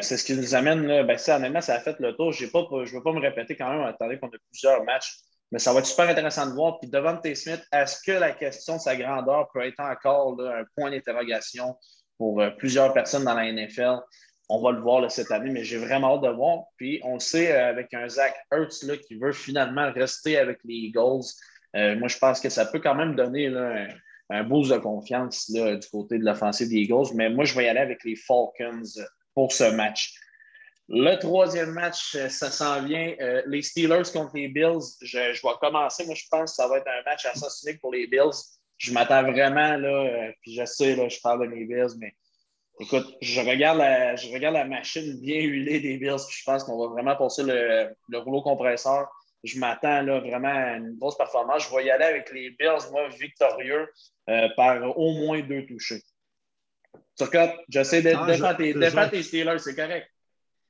c'est 0.02 0.16
ce 0.16 0.24
qui 0.24 0.38
nous 0.38 0.56
amène, 0.56 0.88
là, 0.88 1.04
ben, 1.04 1.18
ça, 1.18 1.38
ça 1.62 1.76
a 1.76 1.80
fait 1.82 2.00
le 2.00 2.16
tour. 2.16 2.32
je 2.32 2.46
ne 2.46 2.96
veux 2.96 3.04
pas 3.04 3.12
me 3.12 3.20
répéter 3.20 3.58
quand 3.58 3.70
même, 3.70 3.82
attendez 3.82 4.18
qu'on 4.20 4.28
a 4.28 4.38
plusieurs 4.52 4.86
matchs. 4.86 5.18
Mais 5.52 5.60
ça 5.60 5.72
va 5.74 5.80
être 5.80 5.86
super 5.86 6.10
intéressant 6.10 6.48
de 6.48 6.54
voir. 6.54 6.80
Puis 6.80 6.90
devant 6.90 7.18
T. 7.18 7.36
Smith, 7.36 7.64
est-ce 7.72 8.02
que 8.06 8.12
la 8.12 8.32
question 8.32 8.76
de 8.76 8.82
sa 8.82 8.96
grandeur 8.96 9.50
peut 9.54 9.66
être 9.66 9.80
encore 9.80 10.38
un 10.42 10.64
point 10.76 10.92
d'interrogation 10.92 11.78
pour 12.18 12.42
plusieurs 12.58 12.94
personnes 12.94 13.24
dans 13.24 13.36
la 13.36 13.52
NFL? 13.52 14.00
on 14.50 14.62
va 14.62 14.72
le 14.72 14.80
voir 14.80 15.10
cette 15.12 15.32
année, 15.32 15.50
mais 15.50 15.64
j'ai 15.64 15.78
vraiment 15.78 16.16
hâte 16.16 16.24
de 16.24 16.30
voir. 16.30 16.66
Puis 16.78 17.00
on 17.04 17.16
le 17.16 17.20
sait 17.20 17.52
euh, 17.52 17.70
avec 17.70 17.94
un 17.94 18.08
Zach 18.08 18.34
Hertz 18.52 18.84
là, 18.84 18.96
qui 18.98 19.16
veut 19.16 19.34
finalement 19.34 19.92
rester 19.92 20.38
avec 20.38 20.60
les 20.64 20.76
Eagles. 20.76 21.26
Euh, 21.76 21.98
moi, 21.98 22.08
je 22.08 22.18
pense 22.18 22.40
que 22.40 22.50
ça 22.50 22.66
peut 22.66 22.80
quand 22.80 22.96
même 22.96 23.16
donner 23.16 23.48
un, 24.30 24.44
boost 24.44 24.72
de 24.72 24.78
confiance 24.78 25.52
du 25.52 25.80
côté 25.92 26.18
de 26.18 26.24
l'offensive 26.24 26.70
des 26.70 26.76
Eagles. 26.76 27.14
Mais 27.16 27.30
moi, 27.30 27.46
je 27.46 27.56
vais 27.56 27.66
y 27.66 27.68
aller 27.68 27.80
avec 27.80 28.04
les 28.04 28.16
Falcons 28.16 28.84
pour 29.34 29.52
ce 29.52 29.66
match. 29.72 30.14
Le 30.90 31.16
troisième 31.16 31.72
match, 31.72 32.16
euh, 32.16 32.30
ça 32.30 32.50
s'en 32.50 32.84
vient. 32.84 33.14
les 33.46 33.62
Steelers 33.62 34.10
contre 34.14 34.36
les 34.36 34.48
Bills. 34.48 34.96
Je, 35.02 35.18
vais 35.18 35.54
commencer. 35.60 36.06
Moi, 36.06 36.16
je 36.16 36.26
pense 36.32 36.52
que 36.52 36.56
ça 36.56 36.68
va 36.68 36.78
être 36.78 36.88
un 36.88 37.04
match 37.04 37.28
unique 37.64 37.82
pour 37.82 37.92
les 37.92 38.08
Bills. 38.08 38.38
Je 38.78 38.94
m'attends 38.94 39.24
vraiment, 39.24 39.76
là, 39.76 40.32
puis 40.42 40.56
je 40.56 40.64
sais, 40.66 40.96
là, 40.96 41.10
je 41.10 41.20
parle 41.20 41.42
de 41.42 41.56
mes 41.56 41.66
Bills, 41.66 41.98
mais 41.98 42.14
Écoute, 42.80 43.16
je 43.22 43.42
regarde 43.42 43.80
la, 43.80 44.16
je 44.16 44.32
regarde 44.32 44.54
la 44.54 44.66
machine 44.66 45.20
bien 45.20 45.42
huilée 45.42 45.80
des 45.80 45.98
Bills, 45.98 46.22
puis 46.28 46.38
je 46.38 46.44
pense 46.46 46.64
qu'on 46.64 46.78
va 46.78 46.94
vraiment 46.94 47.16
passer 47.16 47.42
le, 47.44 48.18
rouleau 48.20 48.42
compresseur. 48.42 49.08
Je 49.44 49.60
m'attends 49.60 50.02
là, 50.04 50.20
vraiment 50.20 50.54
à 50.54 50.78
une 50.78 50.96
grosse 50.98 51.18
performance. 51.18 51.68
Je 51.68 51.76
vais 51.76 51.86
y 51.86 51.92
aller 51.92 52.06
avec 52.06 52.32
les 52.32 52.52
Bills, 52.52 52.92
moi, 52.92 53.08
victorieux 53.10 53.92
euh, 54.30 54.48
par 54.56 54.98
au 54.98 55.14
moins 55.14 55.42
deux 55.42 55.66
touchés. 55.66 56.04
Turcotte, 57.18 57.56
j'essaie 57.68 58.04
de 58.04 58.14
ah, 58.16 58.26
défendre 58.28 59.10
tes, 59.10 59.24
Steelers, 59.24 59.60
c'est 59.60 59.76
correct. 59.76 60.08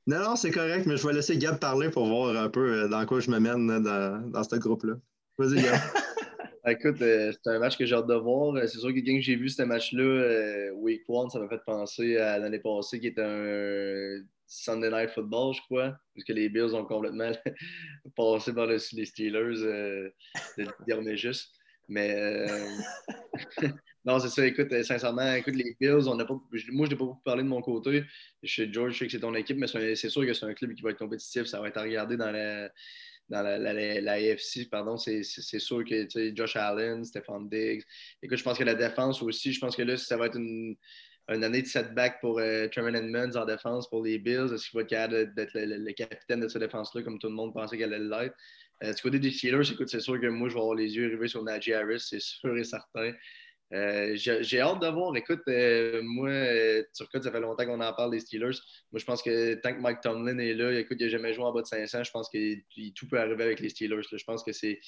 Non, 0.08 0.20
non, 0.20 0.36
c'est 0.36 0.50
correct, 0.50 0.86
mais 0.86 0.96
je 0.96 1.06
vais 1.06 1.12
laisser 1.12 1.36
Gab 1.36 1.58
parler 1.58 1.90
pour 1.90 2.06
voir 2.06 2.34
un 2.34 2.48
peu 2.48 2.84
euh, 2.84 2.88
dans 2.88 3.04
quoi 3.04 3.20
je 3.20 3.30
me 3.30 3.38
mène 3.38 3.66
dans, 3.66 4.30
dans 4.30 4.42
ce 4.42 4.56
groupe-là. 4.56 4.94
Vas-y, 5.36 5.62
Gab. 5.62 5.78
Ah, 6.64 6.72
écoute, 6.72 7.00
euh, 7.00 7.32
c'est 7.32 7.50
un 7.50 7.58
match 7.60 7.78
que 7.78 7.86
j'ai 7.86 7.94
hâte 7.94 8.08
de 8.08 8.14
voir. 8.14 8.54
Euh, 8.54 8.66
c'est 8.66 8.78
sûr 8.78 8.92
que 8.92 8.98
quand 8.98 9.20
j'ai 9.20 9.36
vu 9.36 9.48
ce 9.48 9.62
match-là, 9.62 10.02
euh, 10.02 10.70
Week 10.72 11.02
One, 11.08 11.30
ça 11.30 11.38
m'a 11.38 11.48
fait 11.48 11.62
penser 11.64 12.18
à 12.18 12.38
l'année 12.38 12.58
passée 12.58 13.00
qui 13.00 13.06
était 13.06 13.22
un 13.22 14.22
Sunday 14.46 14.90
Night 14.90 15.10
Football, 15.10 15.54
je 15.54 15.60
crois, 15.62 15.96
puisque 16.12 16.28
les 16.30 16.50
Bills 16.50 16.74
ont 16.74 16.84
complètement 16.84 17.30
passé 18.16 18.52
par 18.52 18.66
les 18.66 18.78
Steelers 18.78 19.62
euh, 19.62 20.10
de 20.58 21.14
juste. 21.14 21.54
Mais 21.88 22.46
non, 24.08 24.18
c'est 24.18 24.30
ça. 24.30 24.46
Écoute, 24.46 24.72
euh, 24.72 24.82
sincèrement, 24.82 25.34
écoute, 25.34 25.54
les 25.54 25.76
Bills, 25.78 26.08
on 26.08 26.16
pas, 26.16 26.24
moi, 26.32 26.48
je 26.56 26.70
n'ai 26.72 26.96
pas 26.96 27.04
beaucoup 27.04 27.22
parlé 27.22 27.42
de 27.42 27.48
mon 27.48 27.60
côté. 27.60 28.04
Chez 28.42 28.72
George, 28.72 28.94
je 28.94 28.98
sais 29.00 29.06
que 29.06 29.12
c'est 29.12 29.20
ton 29.20 29.34
équipe, 29.34 29.58
mais 29.58 29.66
c'est 29.66 30.08
sûr 30.08 30.24
que 30.24 30.32
c'est 30.32 30.46
un 30.46 30.54
club 30.54 30.72
qui 30.72 30.80
va 30.80 30.92
être 30.92 30.98
compétitif. 30.98 31.44
Ça 31.44 31.60
va 31.60 31.68
être 31.68 31.76
à 31.76 31.82
regarder 31.82 32.16
dans 32.16 32.30
la, 32.30 32.70
dans 33.28 33.42
la, 33.42 33.58
la, 33.58 34.12
AFC, 34.12 34.70
pardon, 34.70 34.96
c'est 34.96 35.22
sûr 35.22 35.84
que 35.84 36.34
Josh 36.34 36.56
Allen, 36.56 37.04
Stephon 37.04 37.42
Diggs. 37.42 37.82
Écoute, 38.22 38.38
je 38.38 38.44
pense 38.44 38.56
que 38.56 38.64
la 38.64 38.74
défense 38.74 39.20
aussi, 39.22 39.52
je 39.52 39.60
pense 39.60 39.76
que 39.76 39.82
là, 39.82 39.98
ça 39.98 40.16
va 40.16 40.26
être 40.26 40.38
une, 40.38 40.74
une 41.28 41.44
année 41.44 41.60
de 41.60 41.66
setback 41.66 42.18
pour 42.22 42.38
euh, 42.38 42.66
Trevor 42.68 42.96
Edmonds 42.96 43.36
en 43.36 43.44
défense 43.44 43.90
pour 43.90 44.02
les 44.02 44.18
Bills. 44.18 44.54
Est-ce 44.54 44.70
qu'il 44.70 44.80
va 44.80 44.86
être 44.86 45.34
d'être 45.34 45.52
le, 45.54 45.92
capitaine 45.92 46.40
de 46.40 46.48
cette 46.48 46.62
défense-là, 46.62 47.02
comme 47.02 47.18
tout 47.18 47.28
le 47.28 47.34
monde 47.34 47.52
pensait 47.52 47.76
qu'elle 47.76 47.92
allait 47.92 48.22
l'être? 48.22 48.36
Euh, 48.84 48.94
du 48.94 49.02
côté 49.02 49.18
des 49.18 49.30
Steelers, 49.30 49.70
écoute, 49.70 49.88
c'est 49.88 50.00
sûr 50.00 50.18
que 50.18 50.28
moi, 50.28 50.48
je 50.48 50.54
vais 50.54 50.60
avoir 50.60 50.76
les 50.76 50.94
yeux 50.96 51.08
rivés 51.08 51.28
sur 51.28 51.42
Najee 51.42 51.74
Harris, 51.74 52.00
c'est 52.08 52.20
sûr 52.20 52.56
et 52.56 52.64
certain. 52.64 53.12
Euh, 53.74 54.16
j'ai 54.16 54.60
hâte 54.60 54.80
de 54.80 54.86
voir. 54.86 55.14
Écoute, 55.16 55.42
euh, 55.48 56.00
moi, 56.02 56.30
euh, 56.30 56.82
Turcotte, 56.94 57.24
ça 57.24 57.30
fait 57.30 57.40
longtemps 57.40 57.66
qu'on 57.66 57.80
en 57.80 57.92
parle 57.92 58.12
des 58.12 58.20
Steelers. 58.20 58.56
Moi, 58.92 58.98
je 58.98 59.04
pense 59.04 59.22
que 59.22 59.54
tant 59.54 59.74
que 59.74 59.80
Mike 59.80 60.00
Tomlin 60.00 60.38
est 60.38 60.54
là, 60.54 60.78
écoute, 60.78 60.96
il 61.00 61.04
n'a 61.04 61.10
jamais 61.10 61.34
joué 61.34 61.44
en 61.44 61.52
bas 61.52 61.60
de 61.60 61.66
500. 61.66 62.04
Je 62.04 62.10
pense 62.10 62.30
que 62.30 62.90
tout 62.92 63.06
peut 63.08 63.20
arriver 63.20 63.44
avec 63.44 63.60
les 63.60 63.68
Steelers. 63.68 64.02
Je 64.10 64.24
pense 64.24 64.42
que 64.42 64.52
c'est 64.52 64.80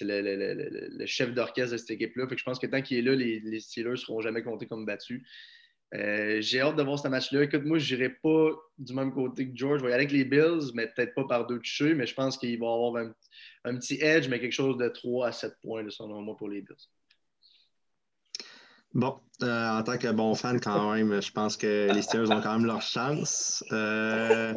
le, 0.00 1.06
chef 1.06 1.32
d'orchestre 1.32 1.72
de 1.72 1.76
cette 1.76 1.90
équipe-là. 1.92 2.26
Je 2.36 2.42
pense 2.42 2.58
que 2.58 2.66
tant 2.66 2.82
qu'il 2.82 2.98
est 2.98 3.02
là, 3.02 3.14
les, 3.14 3.60
Steelers 3.60 3.90
ne 3.90 3.96
seront 3.96 4.20
jamais 4.20 4.42
comptés 4.42 4.66
comme 4.66 4.84
battus. 4.84 5.24
j'ai 5.92 6.60
hâte 6.60 6.74
de 6.74 6.82
voir 6.82 6.98
ce 6.98 7.06
match-là. 7.06 7.44
Écoute, 7.44 7.64
moi, 7.64 7.78
je 7.78 7.94
n'irai 7.94 8.10
pas 8.10 8.50
du 8.78 8.94
même 8.94 9.12
côté 9.12 9.48
que 9.48 9.56
George. 9.56 9.78
Je 9.78 9.84
vais 9.84 9.92
y 9.92 9.94
aller 9.94 10.06
avec 10.06 10.12
les 10.12 10.24
Bills, 10.24 10.72
mais 10.74 10.88
peut-être 10.88 11.14
pas 11.14 11.24
par 11.28 11.46
deux 11.46 11.58
touchés. 11.58 11.94
Mais 11.94 12.06
je 12.06 12.14
pense 12.14 12.36
qu'il 12.36 12.58
va 12.58 12.66
avoir 12.66 12.96
un, 12.96 13.14
un, 13.64 13.78
petit 13.78 13.98
edge, 14.00 14.26
mais 14.28 14.40
quelque 14.40 14.50
chose 14.50 14.76
de 14.76 14.88
3 14.88 15.28
à 15.28 15.32
7 15.32 15.54
points, 15.62 15.88
selon 15.88 16.20
moi, 16.20 16.36
pour 16.36 16.48
les 16.48 16.62
Bills. 16.62 16.88
Bon, 18.94 19.16
euh, 19.42 19.78
en 19.78 19.82
tant 19.82 19.98
que 19.98 20.12
bon 20.12 20.36
fan, 20.36 20.60
quand 20.60 20.94
même, 20.94 21.20
je 21.20 21.32
pense 21.32 21.56
que 21.56 21.92
les 21.92 22.02
Steelers 22.02 22.30
ont 22.30 22.40
quand 22.40 22.52
même 22.52 22.66
leur 22.66 22.80
chance. 22.80 23.64
Euh, 23.72 24.54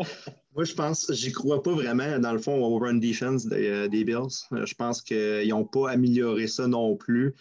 moi, 0.56 0.64
je 0.64 0.74
pense, 0.76 1.12
j'y 1.12 1.32
crois 1.32 1.64
pas 1.64 1.72
vraiment, 1.72 2.20
dans 2.20 2.34
le 2.34 2.38
fond, 2.38 2.54
au 2.54 2.78
run 2.78 2.96
defense 2.96 3.48
des, 3.48 3.68
euh, 3.68 3.88
Bills. 3.88 4.46
je 4.52 4.74
pense 4.76 5.02
qu'ils 5.02 5.50
n'ont 5.50 5.66
pas 5.66 5.90
amélioré 5.90 6.48
ça 6.48 6.68
non 6.68 6.96
plus. 6.96 7.34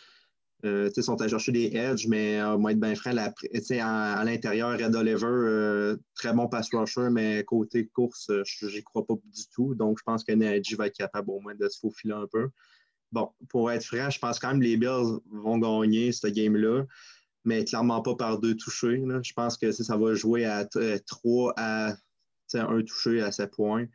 ils 0.64 1.02
sont 1.02 1.20
allés 1.20 1.28
chercher 1.28 1.52
des 1.52 1.76
edges, 1.76 2.08
mais 2.08 2.40
moi, 2.56 2.72
être 2.72 2.80
bien 2.80 2.94
franc, 2.94 3.14
à, 3.14 4.24
l'intérieur, 4.24 4.78
Red 4.78 4.96
Oliver, 4.96 5.96
très 6.14 6.32
bon 6.32 6.48
pass 6.48 6.70
rusher, 6.72 7.10
mais 7.10 7.44
côté 7.44 7.86
course, 7.88 8.30
je 8.44 8.66
n'y 8.66 8.82
crois 8.82 9.06
pas 9.06 9.14
du 9.14 9.42
tout. 9.54 9.74
Donc, 9.74 9.98
je 9.98 10.02
pense 10.02 10.24
que 10.24 10.32
Najee 10.32 10.76
va 10.76 10.86
être 10.86 10.96
capable 10.96 11.30
au 11.30 11.40
moins 11.40 11.54
de 11.54 11.68
se 11.68 11.78
faufiler 11.78 12.14
un 12.14 12.26
peu. 12.32 12.48
Bon, 13.16 13.30
pour 13.48 13.72
être 13.72 13.82
franc, 13.82 14.10
je 14.10 14.18
pense 14.18 14.38
quand 14.38 14.48
même 14.48 14.60
que 14.60 14.64
les 14.64 14.76
Bills 14.76 15.20
vont 15.30 15.56
gagner 15.56 16.12
ce 16.12 16.26
game-là, 16.26 16.84
mais 17.46 17.64
clairement 17.64 18.02
pas 18.02 18.14
par 18.14 18.38
deux 18.38 18.54
touchés. 18.54 19.02
Je 19.22 19.32
pense 19.32 19.56
que 19.56 19.72
ça 19.72 19.96
va 19.96 20.12
jouer 20.12 20.44
à 20.44 20.66
3 20.66 21.54
à 21.56 21.94
1 22.52 22.82
touché 22.82 23.22
à 23.22 23.32
7 23.32 23.52
points. 23.52 23.86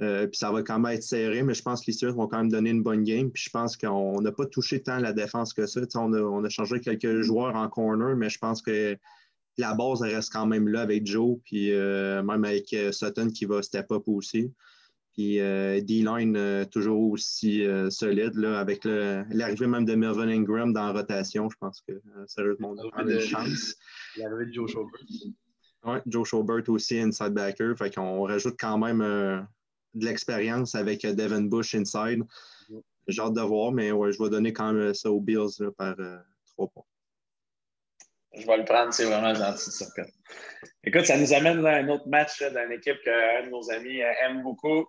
Euh, 0.00 0.26
puis 0.26 0.38
ça 0.38 0.50
va 0.50 0.62
quand 0.62 0.78
même 0.78 0.94
être 0.94 1.02
serré, 1.02 1.42
mais 1.42 1.52
je 1.52 1.60
pense 1.60 1.82
que 1.82 1.88
les 1.88 1.92
Steelers 1.92 2.14
vont 2.14 2.28
quand 2.28 2.38
même 2.38 2.48
donner 2.48 2.70
une 2.70 2.82
bonne 2.82 3.04
game. 3.04 3.30
Puis 3.30 3.42
je 3.44 3.50
pense 3.50 3.76
qu'on 3.76 4.22
n'a 4.22 4.32
pas 4.32 4.46
touché 4.46 4.82
tant 4.82 5.00
la 5.00 5.12
défense 5.12 5.52
que 5.52 5.66
ça. 5.66 5.82
On 5.96 6.42
a, 6.42 6.48
changé 6.48 6.80
quelques 6.80 7.20
joueurs 7.20 7.56
en 7.56 7.68
corner, 7.68 8.16
mais 8.16 8.30
je 8.30 8.38
pense 8.38 8.62
que 8.62 8.96
la 9.58 9.74
base 9.74 10.00
reste 10.00 10.32
quand 10.32 10.46
même 10.46 10.66
là 10.68 10.80
avec 10.80 11.06
Joe, 11.06 11.40
puis 11.44 11.74
euh, 11.74 12.22
même 12.22 12.46
avec 12.46 12.72
euh, 12.72 12.90
Sutton 12.90 13.28
qui 13.28 13.44
va 13.44 13.60
step 13.60 13.92
up 13.92 14.04
aussi. 14.06 14.50
Puis 15.16 15.40
euh, 15.40 15.80
D-line 15.80 16.36
euh, 16.36 16.64
toujours 16.66 17.12
aussi 17.12 17.66
euh, 17.66 17.88
solide, 17.88 18.34
là, 18.34 18.60
avec 18.60 18.84
l'arrivée 18.84 19.66
même 19.66 19.86
de 19.86 19.94
Melvin 19.94 20.28
Ingram 20.28 20.74
dans 20.74 20.92
la 20.92 20.92
rotation. 20.92 21.48
Je 21.48 21.56
pense 21.56 21.80
que 21.88 22.02
sérieusement, 22.26 22.74
on 22.76 22.98
a 22.98 23.02
une 23.02 23.20
chance. 23.20 23.76
L'arrivée 24.18 24.46
de 24.46 24.52
Joe 24.52 24.70
Schobert. 24.70 25.00
Oui, 25.84 25.96
Joe 26.06 26.28
Schobert 26.28 26.68
aussi, 26.68 27.00
inside 27.00 27.30
backer. 27.30 27.74
Fait 27.78 27.94
qu'on 27.94 28.24
rajoute 28.24 28.56
quand 28.60 28.76
même 28.76 28.98
de 28.98 30.04
l'expérience 30.04 30.74
avec 30.74 31.00
Devin 31.06 31.42
Bush 31.42 31.74
inside. 31.74 32.22
J'ai 33.08 33.22
hâte 33.22 33.34
de 33.34 33.40
voir, 33.40 33.72
mais 33.72 33.92
ouais, 33.92 34.12
je 34.12 34.22
vais 34.22 34.28
donner 34.28 34.52
quand 34.52 34.72
même 34.74 34.92
ça 34.92 35.10
aux 35.10 35.20
Bills 35.20 35.70
par 35.78 35.96
trois 36.48 36.68
points. 36.68 36.84
Je 38.34 38.46
vais 38.46 38.58
le 38.58 38.64
prendre, 38.66 38.92
c'est 38.92 39.06
vraiment 39.06 39.32
gentil 39.32 39.70
de 39.70 39.72
ça. 39.72 39.86
Écoute, 40.84 41.06
ça 41.06 41.16
nous 41.16 41.32
amène 41.32 41.64
à 41.64 41.76
un 41.76 41.88
autre 41.88 42.06
match 42.06 42.42
d'une 42.42 42.72
équipe 42.72 43.00
qu'un 43.02 43.46
de 43.46 43.50
nos 43.50 43.70
amis 43.70 44.00
aime 44.00 44.42
beaucoup. 44.42 44.86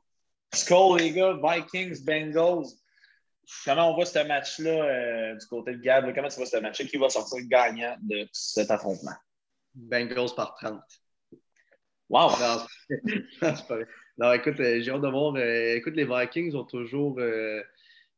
Skull, 0.53 0.99
les 0.99 1.11
gars, 1.11 1.37
Vikings, 1.41 2.03
Bengals. 2.03 2.67
Comment 3.65 3.91
on 3.91 3.95
voit 3.95 4.05
ce 4.05 4.19
match-là 4.19 4.69
euh, 4.69 5.35
du 5.35 5.45
côté 5.47 5.73
de 5.73 5.81
Gab? 5.81 6.13
Comment 6.13 6.27
tu 6.27 6.35
vois 6.35 6.45
ce 6.45 6.57
match-là? 6.57 6.85
Qui 6.85 6.97
va 6.97 7.09
sortir 7.09 7.39
gagnant 7.47 7.95
de 8.01 8.27
cet 8.31 8.71
affrontement? 8.71 9.15
Bengals 9.73 10.35
par 10.35 10.55
30. 10.55 10.81
Wow! 12.09 12.31
Non, 14.19 14.33
écoute, 14.33 14.59
euh, 14.59 14.81
j'ai 14.81 14.89
hâte 14.89 15.01
de 15.01 15.09
voir. 15.09 15.35
Euh, 15.35 15.75
écoute, 15.75 15.93
les 15.95 16.05
Vikings 16.05 16.55
ont 16.55 16.63
toujours. 16.63 17.19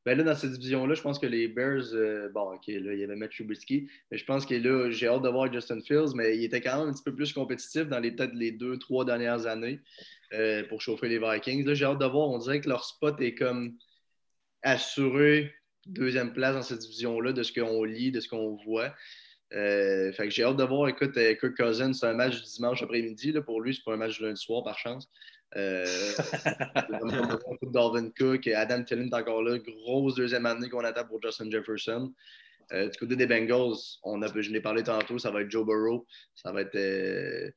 Ben 0.06 0.18
là, 0.18 0.24
dans 0.24 0.36
cette 0.36 0.52
division-là, 0.52 0.96
je 0.96 1.02
pense 1.02 1.20
que 1.20 1.28
les 1.28 1.48
Bears, 1.48 1.94
bon, 2.34 2.54
OK, 2.54 2.68
là, 2.68 2.94
il 2.94 3.00
y 3.00 3.04
avait 3.04 3.16
Matt 3.16 3.32
Trubisky, 3.32 3.90
mais 4.10 4.18
je 4.18 4.26
pense 4.26 4.46
que 4.46 4.56
là, 4.56 4.90
j'ai 4.90 5.08
hâte 5.08 5.22
de 5.22 5.30
voir 5.30 5.52
Justin 5.52 5.82
Fields, 5.82 6.16
mais 6.16 6.38
il 6.38 6.44
était 6.46 6.62
quand 6.62 6.80
même 6.80 6.90
un 6.90 6.94
petit 6.94 7.04
peu 7.04 7.14
plus 7.14 7.34
compétitif 7.34 7.88
dans 7.88 8.00
les 8.00 8.12
peut-être 8.12 8.34
les 8.34 8.52
deux, 8.52 8.78
trois 8.78 9.04
dernières 9.06 9.46
années. 9.46 9.82
Euh, 10.32 10.64
pour 10.68 10.80
chauffer 10.80 11.10
les 11.10 11.18
Vikings. 11.18 11.66
Là, 11.66 11.74
j'ai 11.74 11.86
hâte 11.86 11.98
de 11.98 12.06
voir. 12.06 12.30
On 12.30 12.38
dirait 12.38 12.62
que 12.62 12.70
leur 12.70 12.86
spot 12.86 13.20
est 13.20 13.34
comme 13.34 13.76
assuré 14.62 15.52
deuxième 15.88 16.34
place 16.34 16.54
dans 16.54 16.62
cette 16.62 16.80
division-là 16.80 17.34
de 17.34 17.42
ce 17.42 17.52
qu'on 17.52 17.84
lit, 17.84 18.12
de 18.12 18.20
ce 18.20 18.30
qu'on 18.30 18.56
voit. 18.64 18.94
Euh, 19.54 20.12
fait 20.14 20.26
que 20.26 20.30
j'ai 20.30 20.44
hâte 20.44 20.58
de 20.58 20.64
voir. 20.64 20.88
Écoute, 20.88 21.18
euh, 21.18 21.34
Kirk 21.34 21.58
Cousins, 21.58 21.94
c'est 21.94 22.06
un 22.06 22.14
match 22.14 22.40
du 22.44 22.48
dimanche 22.48 22.84
après-midi. 22.84 23.34
Pour 23.44 23.60
lui, 23.60 23.74
c'est 23.74 23.84
pas 23.84 23.94
un 23.94 23.98
match 23.98 24.20
du 24.20 24.24
lundi 24.24 24.40
soir, 24.40 24.64
par 24.64 24.78
chance. 24.78 25.10
Euh, 25.56 25.86
Dalvin 27.64 28.10
Cook 28.12 28.46
et 28.48 28.54
Adam 28.54 28.84
Thielen 28.84 29.08
est 29.08 29.16
encore 29.16 29.42
là. 29.42 29.58
Grosse 29.58 30.16
deuxième 30.16 30.46
année 30.46 30.70
qu'on 30.70 30.84
attend 30.84 31.06
pour 31.06 31.22
Justin 31.22 31.50
Jefferson. 31.50 32.14
du 32.72 32.98
côté 33.00 33.16
des 33.16 33.26
Bengals, 33.26 33.78
on 34.04 34.22
a, 34.22 34.28
je 34.28 34.52
l'ai 34.52 34.62
parlé 34.62 34.84
tantôt, 34.84 35.18
ça 35.18 35.32
va 35.32 35.42
être 35.42 35.50
Joe 35.50 35.66
Burrow. 35.66 36.06
Ça 36.36 36.52
va 36.52 36.62
être 36.62 37.54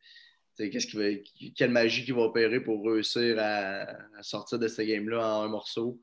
qu'est-ce 0.56 0.86
qui 0.86 0.96
va, 0.96 1.50
quelle 1.56 1.70
magie 1.70 2.04
qui 2.04 2.12
va 2.12 2.22
opérer 2.22 2.60
pour 2.60 2.84
réussir 2.84 3.36
à, 3.38 3.86
sortir 4.22 4.58
de 4.58 4.68
ce 4.68 4.82
game-là 4.82 5.36
en 5.36 5.42
un 5.44 5.48
morceau. 5.48 6.00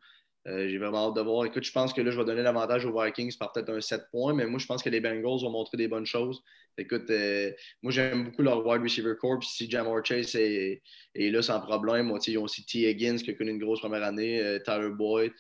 Euh, 0.48 0.70
j'ai 0.70 0.78
vraiment 0.78 1.10
hâte 1.10 1.16
de 1.16 1.22
voir. 1.22 1.46
Écoute, 1.46 1.64
je 1.64 1.72
pense 1.72 1.94
que 1.94 2.02
là, 2.02 2.12
je 2.12 2.18
vais 2.18 2.26
donner 2.26 2.42
l'avantage 2.42 2.86
aux 2.86 2.98
Vikings 2.98 3.38
par 3.38 3.52
peut-être 3.52 3.70
un 3.70 3.82
7 3.82 4.04
points, 4.10 4.34
mais 4.34 4.46
moi, 4.46 4.58
je 4.58 4.66
pense 4.66 4.82
que 4.82 4.90
les 4.90 5.02
Bengals 5.02 5.42
vont 5.42 5.50
montrer 5.50 5.78
des 5.78 5.88
bonnes 5.88 6.06
choses. 6.06 6.42
Écoute, 6.78 7.10
euh, 7.10 7.52
moi, 7.84 7.92
j'aime 7.92 8.24
beaucoup 8.24 8.42
leur 8.42 8.66
wide 8.66 8.82
receiver 8.82 9.16
corps. 9.20 9.44
Si 9.44 9.70
Jamar 9.70 10.04
Chase 10.06 10.36
est, 10.36 10.82
là 11.16 11.42
sans 11.42 11.60
problème, 11.60 12.08
moi, 12.08 12.20
ils 12.26 12.38
ont 12.38 12.44
aussi 12.44 12.66
T. 12.66 12.90
Higgins 12.90 13.18
qui 13.18 13.32
a 13.32 13.34
connu 13.34 13.52
une 13.52 13.60
grosse 13.60 13.82
première 13.82 14.04
année, 14.04 14.42
euh, 14.42 14.60
Tyler 14.60 14.92
Boyd. 14.92 15.34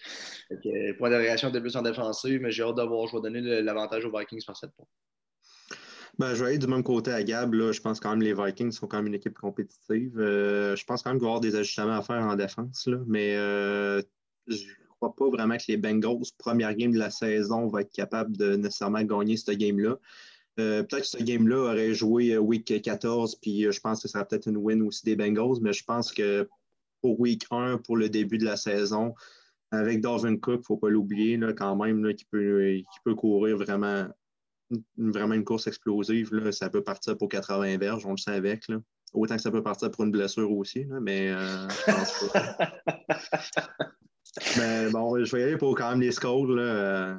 point 0.98 1.10
de 1.10 1.16
réaction 1.16 1.50
de 1.50 1.60
plus 1.60 1.78
en 1.78 1.82
défensive, 1.82 2.42
mais 2.42 2.52
j'ai 2.52 2.64
hâte 2.64 2.76
de 2.76 2.84
voir. 2.84 3.08
Je 3.08 3.16
vais 3.16 3.22
donner 3.22 3.62
l'avantage 3.62 4.04
aux 4.04 4.16
Vikings 4.16 4.44
par 4.46 4.58
7 4.58 4.70
points. 4.76 4.88
Ben, 6.18 6.36
je 6.36 6.44
vais 6.44 6.50
aller 6.50 6.58
du 6.58 6.68
même 6.68 6.84
côté 6.84 7.12
à 7.12 7.24
Gab. 7.24 7.56
Je 7.56 7.80
pense 7.80 8.02
quand 8.02 8.10
même 8.10 8.20
que 8.20 8.26
les 8.26 8.34
Vikings 8.34 8.74
sont 8.74 8.88
quand 8.88 8.98
même 8.98 9.08
une 9.08 9.16
équipe 9.16 9.40
compétitive. 9.40 10.12
Je 10.18 10.84
pense 10.84 11.02
quand 11.02 11.12
même 11.12 11.20
qu'il 11.20 11.24
va 11.24 11.28
y 11.28 11.36
avoir 11.36 11.40
des 11.40 11.56
ajustements 11.56 11.96
à 11.96 12.02
faire 12.02 12.22
en 12.22 12.36
défense. 12.36 12.86
Là, 12.88 12.98
mais 13.08 13.38
crois 15.00 15.16
pas 15.16 15.30
vraiment 15.30 15.58
que 15.58 15.64
les 15.68 15.78
Bengals, 15.78 16.26
première 16.38 16.76
game 16.76 16.92
de 16.92 17.00
la 17.00 17.10
saison, 17.10 17.68
vont 17.68 17.80
être 17.80 17.92
capables 17.92 18.36
de 18.38 18.56
nécessairement 18.56 19.04
gagner 19.04 19.38
ce 19.38 19.52
game-là. 19.52 19.98
Euh, 20.60 20.84
peut-être 20.84 21.04
que 21.04 21.18
ce 21.18 21.24
game-là 21.24 21.72
aurait 21.72 21.94
joué 21.94 22.38
week 22.38 22.82
14, 22.82 23.36
puis 23.36 23.72
je 23.72 23.80
pense 23.80 24.02
que 24.02 24.08
ce 24.08 24.14
serait 24.14 24.26
peut-être 24.26 24.48
une 24.48 24.58
win 24.58 24.82
aussi 24.82 25.06
des 25.06 25.16
Bengals, 25.16 25.60
mais 25.62 25.74
je 25.74 25.84
pense 25.84 26.12
que 26.12 26.48
pour 27.02 27.20
week 27.20 27.46
1, 27.50 27.78
pour 27.78 27.96
le 27.96 28.10
début 28.10 28.38
de 28.38 28.46
la 28.46 28.58
saison, 28.58 29.14
avec 29.72 30.02
Darwin 30.02 30.40
Cook, 30.40 30.56
il 30.56 30.60
ne 30.60 30.64
faut 30.64 30.78
pas 30.78 30.90
l'oublier 30.90 31.40
quand 31.56 31.76
même, 31.76 32.14
qui, 32.14 32.26
peut, 32.26 32.74
qui 32.78 33.00
peut 33.06 33.16
courir 33.16 33.56
vraiment 33.58 34.08
vraiment 34.98 35.34
une 35.34 35.44
course 35.44 35.68
explosive, 35.68 36.34
là, 36.34 36.52
ça 36.52 36.70
peut 36.70 36.84
partir 36.84 37.18
pour 37.18 37.30
80 37.30 37.78
verges, 37.78 38.06
on 38.06 38.12
le 38.12 38.18
sait 38.18 38.32
avec. 38.32 38.68
Là. 38.68 38.78
Autant 39.14 39.36
que 39.36 39.42
ça 39.42 39.52
peut 39.52 39.64
partir 39.64 39.90
pour 39.92 40.04
une 40.04 40.12
blessure 40.12 40.52
aussi, 40.52 40.84
là, 40.84 41.00
mais 41.00 41.32
euh, 41.32 41.68
je 41.70 41.92
pense 41.92 42.32
pas. 42.32 42.58
mais 44.58 44.90
bon, 44.90 45.24
je 45.24 45.36
vais 45.36 45.42
y 45.42 45.44
aller 45.44 45.58
pour 45.58 45.76
quand 45.76 45.90
même 45.90 46.02
les 46.02 46.12
scores. 46.12 46.48
Là, 46.48 46.62
euh, 46.62 47.16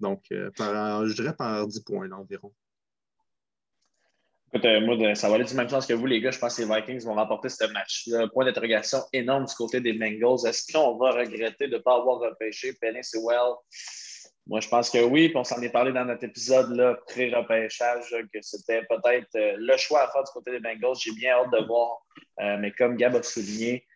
donc, 0.00 0.24
euh, 0.32 0.50
par, 0.56 1.06
je 1.06 1.14
dirais 1.14 1.34
par 1.36 1.66
10 1.66 1.80
points 1.80 2.10
environ. 2.10 2.52
Écoute, 4.52 4.66
moi, 4.82 5.14
ça 5.14 5.28
va 5.28 5.34
aller 5.34 5.44
du 5.44 5.54
même 5.54 5.68
sens 5.68 5.86
que 5.86 5.92
vous, 5.92 6.06
les 6.06 6.20
gars. 6.20 6.30
Je 6.30 6.38
pense 6.38 6.56
que 6.56 6.62
les 6.62 6.74
Vikings 6.74 7.04
vont 7.04 7.14
remporter 7.14 7.50
ce 7.50 7.64
match-là. 7.70 8.28
Point 8.28 8.46
d'interrogation 8.46 9.00
énorme 9.12 9.44
du 9.44 9.54
côté 9.54 9.80
des 9.80 9.92
Bengals. 9.92 10.46
Est-ce 10.46 10.72
qu'on 10.72 10.96
va 10.96 11.10
regretter 11.10 11.68
de 11.68 11.76
ne 11.76 11.82
pas 11.82 11.96
avoir 11.96 12.18
repêché 12.20 12.72
Penny 12.80 13.04
Sewell? 13.04 13.56
Moi, 14.46 14.60
je 14.60 14.68
pense 14.68 14.88
que 14.88 15.04
oui, 15.04 15.28
puis 15.28 15.36
on 15.36 15.44
s'en 15.44 15.60
est 15.60 15.68
parlé 15.68 15.92
dans 15.92 16.06
notre 16.06 16.24
épisode 16.24 16.98
pré-repêchage, 17.08 18.08
que 18.32 18.38
c'était 18.40 18.82
peut-être 18.88 19.34
euh, 19.36 19.56
le 19.58 19.76
choix 19.76 20.04
à 20.04 20.10
faire 20.10 20.24
du 20.24 20.32
côté 20.32 20.52
des 20.52 20.60
Bengals. 20.60 20.96
J'ai 20.98 21.12
bien 21.12 21.32
hâte 21.32 21.52
de 21.52 21.66
voir. 21.66 21.98
Euh, 22.40 22.56
mais 22.58 22.72
comme 22.72 22.96
Gab 22.96 23.14
a 23.14 23.22
souligné, 23.22 23.86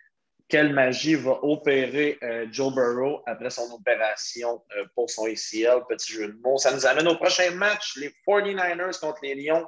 quelle 0.52 0.74
magie 0.74 1.14
va 1.14 1.42
opérer 1.42 2.18
euh, 2.22 2.46
Joe 2.52 2.74
Burrow 2.74 3.22
après 3.24 3.48
son 3.48 3.72
opération 3.72 4.62
euh, 4.76 4.84
pour 4.94 5.08
son 5.08 5.24
ACL. 5.24 5.80
Petit 5.88 6.12
jeu 6.12 6.28
de 6.28 6.38
mots. 6.44 6.58
Ça 6.58 6.74
nous 6.74 6.84
amène 6.84 7.08
au 7.08 7.16
prochain 7.16 7.52
match, 7.52 7.96
les 7.96 8.10
49ers 8.28 9.00
contre 9.00 9.20
les 9.22 9.34
Lions. 9.34 9.66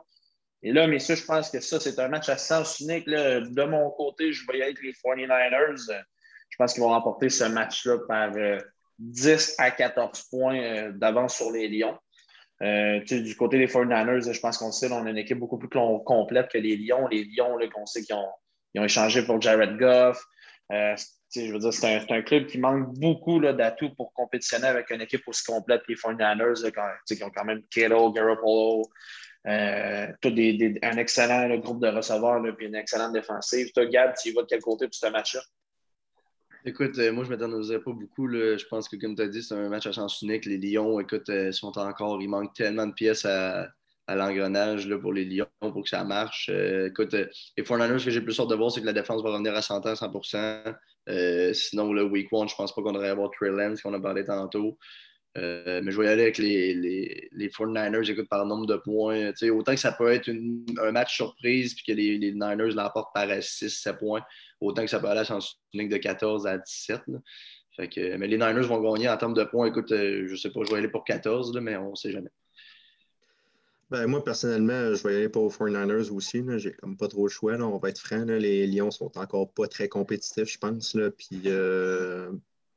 Et 0.63 0.73
là, 0.73 0.87
messieurs, 0.87 1.15
je 1.15 1.25
pense 1.25 1.49
que 1.49 1.61
ça, 1.61 1.81
c'est 1.81 1.99
un 1.99 2.09
match 2.09 2.29
à 2.29 2.37
sens 2.37 2.81
unique. 2.81 3.09
De 3.09 3.65
mon 3.65 3.91
côté, 3.93 4.31
je 4.35 4.45
vais 4.47 4.59
y 4.59 4.63
aller 4.63 4.73
avec 4.73 4.83
les 4.83 4.93
49ers. 4.93 5.91
Je 6.51 6.57
pense 6.59 6.75
qu'ils 6.75 6.83
vont 6.83 6.91
remporter 6.91 7.31
ce 7.31 7.45
match-là 7.45 8.01
par 8.07 8.33
10 8.99 9.55
à 9.57 9.71
14 9.71 10.23
points 10.25 10.91
d'avance 10.91 11.37
sur 11.37 11.51
les 11.51 11.67
Lions. 11.69 11.99
du 12.61 13.37
côté 13.37 13.57
des 13.57 13.69
49ers, 13.69 14.31
je 14.31 14.41
pense 14.41 14.59
qu'on 14.59 14.71
sait, 14.71 14.93
on 14.93 15.07
a 15.07 15.11
une 15.11 15.17
équipe 15.17 15.39
beaucoup 15.39 15.59
plus 15.59 15.71
complète 16.05 16.49
que 16.49 16.59
les 16.59 16.77
Lions. 16.77 17.09
Les 17.09 17.25
Lions, 17.25 17.59
qu'on 17.75 17.87
sait 17.87 18.03
qu'ils 18.03 18.17
ont, 18.17 18.29
ont, 18.77 18.85
échangé 18.85 19.25
pour 19.25 19.41
Jared 19.41 19.79
Goff. 19.79 20.23
Euh, 20.73 20.97
je 21.35 21.53
veux 21.53 21.59
dire, 21.59 21.73
c'est 21.73 22.11
un, 22.11 22.23
club 22.23 22.47
qui 22.47 22.59
manque 22.59 22.95
beaucoup 22.99 23.41
d'atouts 23.41 23.95
pour 23.97 24.13
compétitionner 24.13 24.67
avec 24.67 24.91
une 24.91 25.01
équipe 25.01 25.27
aussi 25.27 25.45
complète 25.45 25.83
que 25.83 25.93
les 25.93 25.97
49ers, 25.97 26.73
qui 27.07 27.25
ont 27.25 27.31
quand 27.31 27.45
même 27.45 27.63
Kittle, 27.71 28.13
Garoppolo, 28.15 28.89
euh, 29.47 30.07
un 30.17 30.97
excellent 30.97 31.57
groupe 31.59 31.83
de 31.83 31.89
receveurs 31.89 32.47
et 32.47 32.65
une 32.65 32.77
excellente 32.77 33.13
défensive. 33.13 33.73
Toi, 33.73 33.87
Gab, 33.87 34.15
tu 34.21 34.31
y 34.31 34.33
vas 34.33 34.43
de 34.43 34.47
quel 34.47 34.61
côté 34.61 34.87
pour 34.87 34.95
ce 34.95 35.09
match-là? 35.09 35.43
Écoute, 36.65 36.99
euh, 36.99 37.13
moi, 37.13 37.25
je 37.25 37.31
ne 37.31 37.37
m'attendais 37.37 37.79
pas 37.79 37.93
beaucoup. 37.93 38.31
Je 38.31 38.65
pense 38.67 38.89
que, 38.89 38.97
comme 38.97 39.15
tu 39.15 39.23
as 39.23 39.29
dit, 39.29 39.43
c'est 39.43 39.55
un 39.55 39.69
match 39.69 39.87
à 39.87 39.93
chance 39.93 40.23
unique. 40.23 40.47
Les 40.47 40.57
Lions, 40.57 40.99
écoute, 40.99 41.31
sont 41.51 41.77
encore, 41.79 42.23
il 42.23 42.29
manque 42.29 42.55
tellement 42.55 42.87
de 42.87 42.95
pièces 42.95 43.27
à, 43.27 43.69
à 44.07 44.15
l'engrenage 44.15 44.95
pour 44.97 45.13
les 45.13 45.25
Lions 45.25 45.47
pour 45.61 45.83
que 45.83 45.89
ça 45.89 46.05
marche. 46.05 46.51
Euh, 46.53 46.89
écoute, 46.89 47.15
euh, 47.15 47.27
les 47.57 47.65
49 47.65 47.99
ce 47.99 48.05
que 48.05 48.11
j'ai 48.11 48.21
plus 48.21 48.35
sorte 48.35 48.51
de 48.51 48.55
voir, 48.55 48.71
c'est 48.71 48.81
que 48.81 48.87
la 48.87 48.93
défense 48.93 49.23
va 49.23 49.31
revenir 49.31 49.55
à 49.55 49.63
100 49.63 49.87
à 49.87 49.97
100 49.97 50.13
euh, 51.09 51.53
Sinon, 51.53 51.93
le 51.93 52.05
week 52.05 52.29
one, 52.33 52.49
je 52.49 52.55
pense 52.55 52.75
pas 52.75 52.83
qu'on 52.83 52.93
devrait 52.93 53.09
avoir 53.09 53.31
Trey 53.31 53.51
Lance, 53.51 53.83
qu'on 53.83 53.95
a 53.95 54.01
parlé 54.01 54.25
tantôt. 54.25 54.79
mais 55.37 55.91
je 55.91 55.99
vais 55.99 56.07
y 56.07 56.09
aller 56.09 56.23
avec 56.23 56.39
les, 56.39 56.75
les, 56.75 57.29
les 57.33 57.49
49ers, 57.49 58.11
écoute, 58.11 58.29
par 58.29 58.45
nombre 58.47 58.67
de 58.67 58.77
points. 58.77 59.33
autant 59.51 59.73
que 59.73 59.81
ça 59.81 59.93
peut 59.93 60.13
être 60.13 60.31
un 60.31 60.93
match 60.93 61.17
surprise 61.17 61.75
puis 61.75 61.85
que 61.87 61.93
les, 61.93 62.19
Niners 62.19 62.75
l'emportent 62.75 63.15
par 63.15 63.27
6-7 63.27 63.99
points, 63.99 64.23
autant 64.61 64.83
que 64.83 64.91
ça 64.91 65.01
peut 65.01 65.09
aller 65.09 65.21
à 65.21 65.39
unique 65.73 65.89
de 65.89 65.97
14 65.97 66.47
à 66.47 66.59
17. 66.59 67.03
Fait 67.77 67.89
que, 67.89 68.17
mais 68.17 68.29
les 68.29 68.37
Niners 68.37 68.67
vont 68.67 68.81
gagner 68.81 69.09
en 69.09 69.17
termes 69.17 69.35
de 69.35 69.45
points. 69.45 69.67
Écoute, 69.67 69.89
je 69.89 70.31
ne 70.31 70.37
sais 70.37 70.51
pas, 70.51 70.61
je 70.63 70.71
vais 70.71 70.79
aller 70.79 70.89
pour 70.89 71.05
14, 71.05 71.59
mais 71.61 71.77
on 71.77 71.91
ne 71.91 71.95
sait 71.97 72.13
jamais. 72.13 72.31
Ben, 73.95 74.09
moi, 74.09 74.25
personnellement, 74.25 74.93
je 74.93 75.07
vais 75.07 75.15
aller 75.15 75.29
pour 75.29 75.53
49ers 75.53 76.11
aussi. 76.11 76.43
J'ai 76.57 76.73
comme 76.73 76.97
pas 76.97 77.07
trop 77.07 77.27
le 77.27 77.31
choix. 77.31 77.55
On 77.61 77.79
va 77.79 77.91
être 77.91 78.01
franc. 78.01 78.25
Les 78.25 78.67
Lions 78.67 78.91
sont 78.91 79.17
encore 79.17 79.53
pas 79.53 79.69
très 79.69 79.89
compétitifs, 79.89 80.53
je 80.53 80.59
pense. 80.59 80.95
Là. 80.95 81.13
Puis, 81.13 81.43
euh, 81.47 82.33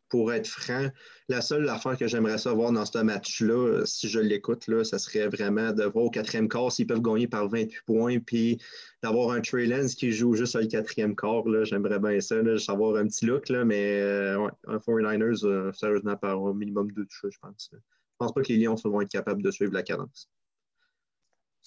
pour 0.10 0.32
être 0.32 0.46
franc, 0.46 0.90
la 1.28 1.42
seule 1.42 1.68
affaire 1.70 1.98
que 1.98 2.06
j'aimerais 2.06 2.38
savoir 2.38 2.72
dans 2.72 2.86
ce 2.86 3.00
match-là, 3.00 3.84
si 3.86 4.10
je 4.10 4.20
l'écoute, 4.20 4.70
ça 4.84 5.00
serait 5.00 5.28
vraiment 5.28 5.72
de 5.72 5.86
voir 5.86 6.06
au 6.06 6.12
quatrième 6.12 6.48
quart 6.48 6.72
s'ils 6.72 6.86
peuvent 6.86 7.02
gagner 7.02 7.28
par 7.28 7.50
28 7.50 7.82
points, 7.88 8.20
puis 8.20 8.62
d'avoir 9.02 9.32
un 9.32 9.42
Trey 9.42 9.66
Lance 9.66 9.96
qui 9.96 10.12
joue 10.12 10.36
juste 10.36 10.56
au 10.56 10.68
quatrième 10.68 11.16
quart. 11.16 11.46
J'aimerais 11.64 11.98
bien 11.98 12.22
ça, 12.22 12.44
là, 12.44 12.60
savoir 12.60 12.96
un 12.96 13.08
petit 13.08 13.26
look, 13.26 13.50
là, 13.50 13.66
mais 13.66 14.02
euh, 14.02 14.48
un 14.68 14.78
49ers, 14.78 15.44
euh, 15.48 15.72
sérieusement, 15.74 16.16
par 16.16 16.46
un 16.46 16.54
minimum 16.54 16.92
de 16.92 17.06
touches, 17.06 17.34
je 17.34 17.40
pense. 17.40 17.72
Je 17.74 17.78
pense 18.20 18.36
pas 18.36 18.44
que 18.44 18.50
les 18.50 18.60
Lions 18.60 18.76
vont 18.86 19.02
être 19.02 19.10
capables 19.10 19.42
de 19.42 19.50
suivre 19.50 19.74
la 19.74 19.82
cadence. 19.82 20.30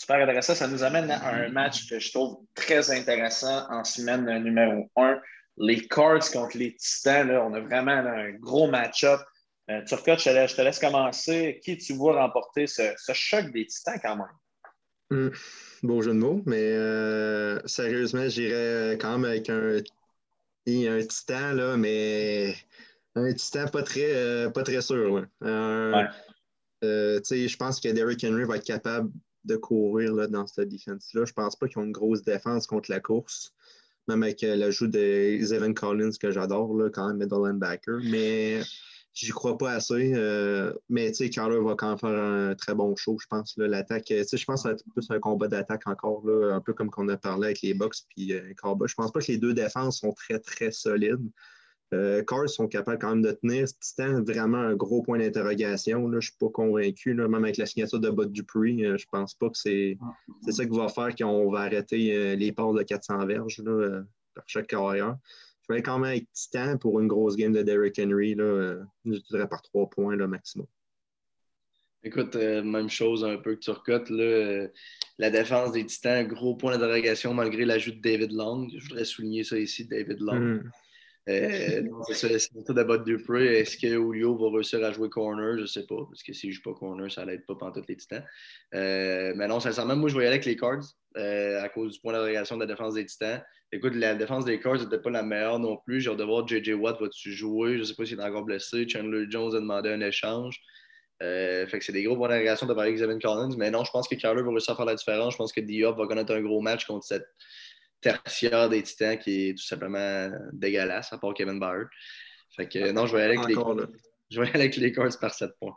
Super 0.01 0.22
intéressant. 0.22 0.55
Ça 0.55 0.66
nous 0.66 0.82
amène 0.82 1.11
à 1.11 1.28
un 1.28 1.51
match 1.51 1.86
que 1.86 1.98
je 1.98 2.11
trouve 2.11 2.38
très 2.55 2.90
intéressant 2.90 3.70
en 3.70 3.84
semaine 3.84 4.42
numéro 4.42 4.90
1. 4.96 5.20
Les 5.59 5.86
Cards 5.88 6.30
contre 6.32 6.57
les 6.57 6.74
Titans. 6.74 7.28
Là, 7.28 7.44
on 7.44 7.53
a 7.53 7.61
vraiment 7.61 7.90
un 7.90 8.30
gros 8.30 8.70
match-up. 8.70 9.20
Euh, 9.68 9.84
Turcotte, 9.84 10.20
je, 10.20 10.57
te 10.57 10.62
laisse 10.62 10.78
commencer. 10.78 11.61
Qui 11.62 11.76
tu 11.76 11.92
vois 11.92 12.14
remporter 12.14 12.66
ce, 12.66 12.94
choc 13.12 13.53
des 13.53 13.66
Titans 13.66 14.01
quand 14.03 14.16
même? 14.16 14.26
Hmm. 15.11 15.34
beau 15.82 16.01
jeu 16.01 16.12
de 16.12 16.18
mots, 16.18 16.40
mais 16.46 16.72
euh, 16.72 17.61
sérieusement, 17.66 18.26
j'irais 18.26 18.96
quand 18.98 19.18
même 19.18 19.30
avec 19.30 19.51
un, 19.51 19.80
un 20.66 21.07
Titan, 21.07 21.53
là, 21.53 21.76
mais 21.76 22.55
un 23.16 23.30
Titan 23.34 23.66
pas 23.66 23.82
très, 23.82 24.14
euh, 24.14 24.48
pas 24.48 24.62
très 24.62 24.80
sûr. 24.80 25.12
Ouais. 25.12 26.07
je 26.80 27.57
pense 27.59 27.80
que 27.80 27.88
Derrick 27.88 28.24
Henry 28.24 28.44
va 28.44 28.57
être 28.57 28.64
capable 28.64 29.11
de 29.45 29.57
courir 29.57 30.14
là, 30.14 30.26
dans 30.26 30.47
cette 30.47 30.68
défense-là. 30.68 31.24
Je 31.24 31.30
ne 31.30 31.34
pense 31.34 31.57
pas 31.57 31.68
qu'ils 31.68 31.78
ont 31.78 31.84
une 31.84 31.93
grosse 31.93 32.22
défense 32.22 32.66
contre 32.66 32.91
la 32.91 33.01
course, 33.01 33.55
même 34.09 34.22
avec 34.22 34.43
euh, 34.45 34.57
l'ajout 34.57 34.88
de 34.88 34.99
Evan 34.99 35.74
Collins 35.74 36.12
que 36.20 36.30
j'adore, 36.30 36.76
quand 36.93 37.09
même, 37.09 37.18
middle 37.18 37.47
linebacker. 37.47 38.01
Mais 38.05 38.61
j'y 39.12 39.30
crois 39.30 39.59
pas 39.59 39.72
assez. 39.72 40.12
Euh, 40.14 40.72
mais 40.88 41.09
tu 41.09 41.16
sais, 41.16 41.30
Carter 41.30 41.59
va 41.61 41.74
quand 41.74 41.88
même 41.88 41.99
faire 41.99 42.11
un 42.11 42.55
très 42.55 42.74
bon 42.74 42.95
show, 42.97 43.18
je 43.20 43.26
pense. 43.26 43.55
L'attaque, 43.57 44.09
je 44.09 44.45
pense 44.45 44.62
que 44.62 44.68
être 44.70 44.84
plus 44.93 45.11
un 45.11 45.18
combat 45.18 45.49
d'attaque 45.49 45.86
encore, 45.86 46.26
là, 46.26 46.55
un 46.55 46.61
peu 46.61 46.72
comme 46.72 46.91
qu'on 46.91 47.09
a 47.09 47.16
parlé 47.16 47.47
avec 47.47 47.62
les 47.62 47.74
Bucks 47.74 47.97
puis 48.09 48.32
euh, 48.32 48.53
Je 48.86 48.95
pense 48.95 49.12
pas 49.12 49.20
que 49.20 49.32
les 49.32 49.38
deux 49.38 49.55
défenses 49.55 50.01
sont 50.01 50.12
très, 50.12 50.38
très 50.38 50.70
solides. 50.70 51.30
Euh, 51.93 52.22
Cars 52.22 52.49
sont 52.49 52.68
capables 52.68 52.99
quand 52.99 53.11
même 53.11 53.22
de 53.22 53.32
tenir. 53.32 53.66
Titan, 53.80 54.22
vraiment 54.22 54.59
un 54.59 54.76
gros 54.76 55.03
point 55.03 55.18
d'interrogation. 55.18 56.09
Je 56.11 56.16
ne 56.16 56.20
suis 56.20 56.36
pas 56.38 56.49
convaincu, 56.49 57.14
même 57.14 57.34
avec 57.34 57.57
la 57.57 57.66
signature 57.66 57.99
de 57.99 58.11
Bud 58.11 58.30
Dupree. 58.30 58.84
Euh, 58.84 58.97
je 58.97 59.07
ne 59.07 59.11
pense 59.11 59.34
pas 59.34 59.49
que 59.49 59.59
c'est 59.59 59.99
ça 60.49 60.64
qui 60.64 60.76
va 60.76 60.88
faire 60.88 61.14
qu'on 61.16 61.51
va 61.51 61.61
arrêter 61.61 62.14
euh, 62.14 62.36
les 62.36 62.53
ports 62.53 62.74
de 62.74 62.82
400 62.82 63.26
verges 63.26 63.61
là, 63.64 64.03
par 64.34 64.45
chaque 64.47 64.68
carrière. 64.68 65.16
Je 65.68 65.74
vais 65.74 65.82
quand 65.82 65.99
même 65.99 66.11
avec 66.11 66.32
Titan 66.32 66.78
pour 66.78 67.01
une 67.01 67.09
grosse 67.09 67.36
game 67.36 67.53
de 67.53 67.62
Derrick 67.62 67.99
Henry. 67.99 68.34
Là, 68.34 68.78
je 69.05 69.18
dirais 69.30 69.49
par 69.49 69.62
trois 69.62 69.88
points 69.88 70.16
là, 70.16 70.26
maximum. 70.26 70.66
Écoute, 72.03 72.34
même 72.34 72.88
chose 72.88 73.24
un 73.24 73.36
peu 73.36 73.57
que 73.57 73.61
tu 73.61 73.70
recotes. 73.70 74.11
la 74.11 75.30
défense 75.30 75.72
des 75.72 75.84
Titans, 75.84 76.26
gros 76.26 76.55
point 76.55 76.72
d'interrogation 76.72 77.34
malgré 77.34 77.64
l'ajout 77.64 77.93
de 77.93 78.01
David 78.01 78.32
Long. 78.32 78.68
Je 78.74 78.88
voudrais 78.88 79.05
souligner 79.05 79.45
ça 79.45 79.59
ici, 79.59 79.86
David 79.86 80.20
Long. 80.20 80.41
Hmm. 80.41 80.70
Euh, 81.29 81.83
c'est 82.07 82.14
ça, 82.14 82.39
c'est 82.39 82.64
tout 82.64 82.73
d'abord 82.73 83.01
Dupree. 83.01 83.47
Est-ce 83.47 83.77
que 83.77 83.89
Julio 83.89 84.37
va 84.37 84.57
réussir 84.57 84.83
à 84.85 84.93
jouer 84.93 85.11
corner? 85.11 85.57
Je 85.57 85.62
ne 85.62 85.66
sais 85.66 85.87
pas, 85.87 86.05
parce 86.09 86.23
que 86.23 86.33
s'il 86.33 86.51
ne 86.51 86.55
joue 86.55 86.62
pas 86.62 86.73
corner, 86.73 87.11
ça 87.11 87.25
n'aide 87.25 87.45
pas 87.47 87.55
pendant 87.55 87.73
tous 87.73 87.85
les 87.89 87.97
titans. 87.97 88.25
Euh, 88.75 89.33
mais 89.37 89.47
non, 89.47 89.61
sincèrement, 89.61 89.97
moi, 89.97 90.09
je 90.09 90.16
aller 90.16 90.27
avec 90.27 90.45
les 90.47 90.57
Cards 90.57 90.85
euh, 91.16 91.62
à 91.62 91.68
cause 91.68 91.95
du 91.95 92.01
point 92.01 92.12
d'adrégation 92.12 92.57
de 92.57 92.62
la 92.62 92.66
défense 92.66 92.95
des 92.95 93.05
titans. 93.05 93.43
Écoute, 93.71 93.95
la 93.95 94.14
défense 94.14 94.45
des 94.45 94.59
Cards 94.59 94.79
n'était 94.79 94.99
pas 94.99 95.11
la 95.11 95.23
meilleure 95.23 95.59
non 95.59 95.77
plus. 95.77 96.01
J'ai 96.01 96.14
de 96.14 96.25
voir 96.25 96.49
JJ 96.49 96.71
Watt 96.71 97.01
va-tu 97.01 97.33
jouer? 97.33 97.75
Je 97.75 97.81
ne 97.81 97.85
sais 97.85 97.95
pas 97.95 98.07
s'il 98.07 98.18
est 98.18 98.23
encore 98.23 98.45
blessé. 98.45 98.89
Chandler 98.89 99.27
Jones 99.29 99.55
a 99.55 99.61
demandé 99.61 99.91
un 99.91 100.01
échange. 100.01 100.59
fait 101.21 101.68
que 101.71 101.85
c'est 101.85 101.93
des 101.93 102.03
gros 102.03 102.16
points 102.16 102.29
d'adrégation 102.29 102.66
de 102.66 102.73
avec 102.73 102.95
Xavier 102.97 103.18
Collins. 103.21 103.55
Mais 103.59 103.71
non, 103.71 103.85
je 103.85 103.91
pense 103.93 104.09
que 104.09 104.14
Carler 104.14 104.43
va 104.43 104.51
réussir 104.51 104.73
à 104.73 104.77
faire 104.77 104.87
la 104.87 104.95
différence. 104.95 105.35
Je 105.35 105.39
pense 105.39 105.53
que 105.53 105.61
Diop 105.61 105.99
va 105.99 106.07
connaître 106.07 106.35
un 106.35 106.41
gros 106.41 106.62
match 106.62 106.87
contre 106.87 107.05
cette 107.05 107.27
tertiaire 108.01 108.68
des 108.68 108.82
Titans 108.82 109.18
qui 109.18 109.48
est 109.48 109.55
tout 109.55 109.64
simplement 109.64 110.30
dégueulasse, 110.53 111.12
à 111.12 111.18
part 111.18 111.34
Kevin 111.34 111.59
Byard. 111.59 111.88
Fait 112.57 112.68
que 112.68 112.90
non, 112.90 113.07
je 113.07 113.16
vais 113.16 113.22
aller 113.22 113.38
avec, 113.38 113.48
les, 113.48 113.55
je 114.30 114.40
vais 114.40 114.48
aller 114.48 114.61
avec 114.61 114.76
les 114.76 114.92
Cards 114.92 115.18
par 115.20 115.34
7 115.34 115.51
points. 115.61 115.76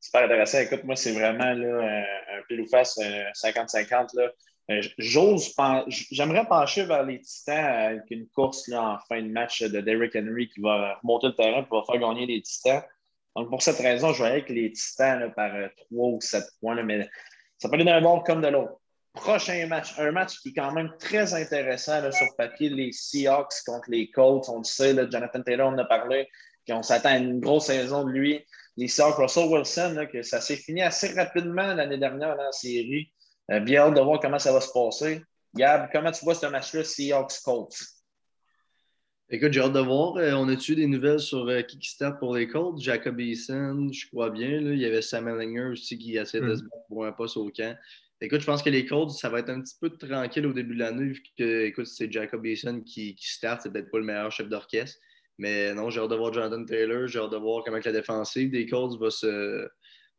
Super 0.00 0.24
intéressant. 0.24 0.60
Écoute, 0.60 0.84
moi, 0.84 0.96
c'est 0.96 1.12
vraiment 1.12 1.52
là, 1.52 2.04
un 2.36 2.42
pile 2.48 2.60
ou 2.60 2.66
face 2.66 2.98
50-50. 2.98 4.16
Euh, 4.70 4.80
j'ose 4.96 5.54
j'aimerais 6.10 6.46
pencher 6.46 6.84
vers 6.84 7.04
les 7.04 7.20
Titans 7.20 7.66
avec 7.66 8.04
une 8.10 8.26
course 8.28 8.66
là, 8.68 8.94
en 8.94 8.98
fin 9.06 9.20
de 9.20 9.28
match 9.28 9.62
de 9.62 9.80
Derrick 9.80 10.16
Henry 10.16 10.48
qui 10.48 10.60
va 10.60 10.94
remonter 11.02 11.26
le 11.26 11.34
terrain 11.34 11.62
et 11.62 11.66
va 11.70 11.82
faire 11.86 12.00
gagner 12.00 12.26
les 12.26 12.40
Titans. 12.40 12.82
Donc, 13.36 13.50
pour 13.50 13.62
cette 13.62 13.78
raison, 13.78 14.12
je 14.12 14.22
vais 14.22 14.28
aller 14.28 14.40
avec 14.40 14.48
les 14.48 14.72
Titans 14.72 15.32
par 15.34 15.50
3 15.90 16.08
ou 16.08 16.20
7 16.20 16.44
points. 16.60 16.82
mais 16.82 17.08
ça 17.58 17.68
peut 17.68 17.74
aller 17.74 17.84
d'un 17.84 18.00
bord 18.00 18.22
comme 18.24 18.40
de 18.40 18.48
l'autre. 18.48 18.80
Prochain 19.14 19.68
match, 19.68 19.96
un 19.98 20.10
match 20.10 20.40
qui 20.40 20.48
est 20.48 20.54
quand 20.54 20.72
même 20.72 20.90
très 20.98 21.34
intéressant 21.34 22.10
sur 22.10 22.26
papier, 22.36 22.68
les 22.68 22.90
Seahawks 22.90 23.62
contre 23.64 23.88
les 23.88 24.10
Colts. 24.10 24.48
On 24.48 24.58
le 24.58 24.64
sait, 24.64 24.92
Jonathan 25.08 25.40
Taylor 25.40 25.68
en 25.68 25.78
a 25.78 25.84
parlé, 25.84 26.28
qu'on 26.68 26.82
s'attend 26.82 27.10
à 27.10 27.18
une 27.18 27.38
grosse 27.38 27.66
saison 27.66 28.04
de 28.04 28.10
lui. 28.10 28.44
Les 28.76 28.88
Seahawks, 28.88 29.16
Russell 29.16 29.48
Wilson, 29.48 30.08
que 30.12 30.22
ça 30.22 30.40
s'est 30.40 30.56
fini 30.56 30.82
assez 30.82 31.12
rapidement 31.14 31.74
l'année 31.74 31.96
dernière 31.96 32.36
dans 32.36 32.42
la 32.42 32.52
série. 32.52 33.12
Euh, 33.52 33.60
bien 33.60 33.82
hâte 33.82 33.94
de 33.94 34.00
voir 34.00 34.18
comment 34.18 34.40
ça 34.40 34.52
va 34.52 34.60
se 34.60 34.72
passer. 34.72 35.22
Gab, 35.54 35.88
comment 35.92 36.10
tu 36.10 36.24
vois 36.24 36.34
ce 36.34 36.46
match-là, 36.46 36.82
Seahawks-Colts? 36.82 37.76
Écoute, 39.30 39.52
j'ai 39.52 39.60
hâte 39.60 39.72
de 39.72 39.80
voir. 39.80 40.16
Euh, 40.16 40.32
on 40.32 40.48
a-tu 40.48 40.74
des 40.74 40.88
nouvelles 40.88 41.20
sur 41.20 41.46
euh, 41.48 41.62
qui 41.62 41.78
start 41.82 42.18
pour 42.18 42.34
les 42.34 42.48
Colts? 42.48 42.80
Jacob 42.80 43.20
Eason, 43.20 43.90
je 43.92 44.08
crois 44.08 44.30
bien. 44.30 44.60
Il 44.60 44.78
y 44.78 44.84
avait 44.84 45.02
Sam 45.02 45.28
Ellinger 45.28 45.70
aussi 45.70 45.96
qui 45.98 46.16
essaie 46.16 46.40
de 46.40 46.52
hmm. 46.52 46.56
se 46.56 46.62
battre 46.62 46.86
pour 46.88 47.06
un 47.06 47.12
poste 47.12 47.36
au 47.36 47.50
camp. 47.50 47.76
Écoute, 48.24 48.40
je 48.40 48.46
pense 48.46 48.62
que 48.62 48.70
les 48.70 48.86
Colts, 48.86 49.10
ça 49.10 49.28
va 49.28 49.40
être 49.40 49.50
un 49.50 49.60
petit 49.60 49.74
peu 49.78 49.90
tranquille 49.90 50.46
au 50.46 50.54
début 50.54 50.74
de 50.74 50.80
l'année, 50.80 51.04
vu 51.04 51.22
que, 51.38 51.64
écoute, 51.66 51.86
c'est 51.86 52.10
Jacob 52.10 52.44
Eason 52.46 52.80
qui, 52.80 53.14
qui 53.14 53.28
start, 53.28 53.60
c'est 53.62 53.70
peut-être 53.70 53.90
pas 53.90 53.98
le 53.98 54.04
meilleur 54.04 54.32
chef 54.32 54.48
d'orchestre. 54.48 54.98
Mais 55.36 55.74
non, 55.74 55.90
j'ai 55.90 56.00
hâte 56.00 56.08
de 56.08 56.16
voir 56.16 56.32
Jonathan 56.32 56.64
Taylor, 56.64 57.06
j'ai 57.06 57.18
hâte 57.18 57.32
de 57.32 57.36
voir 57.36 57.62
comment 57.64 57.78
la 57.84 57.92
défensive 57.92 58.50
des 58.50 58.64
Colts 58.64 58.98
va 58.98 59.10
se, 59.10 59.68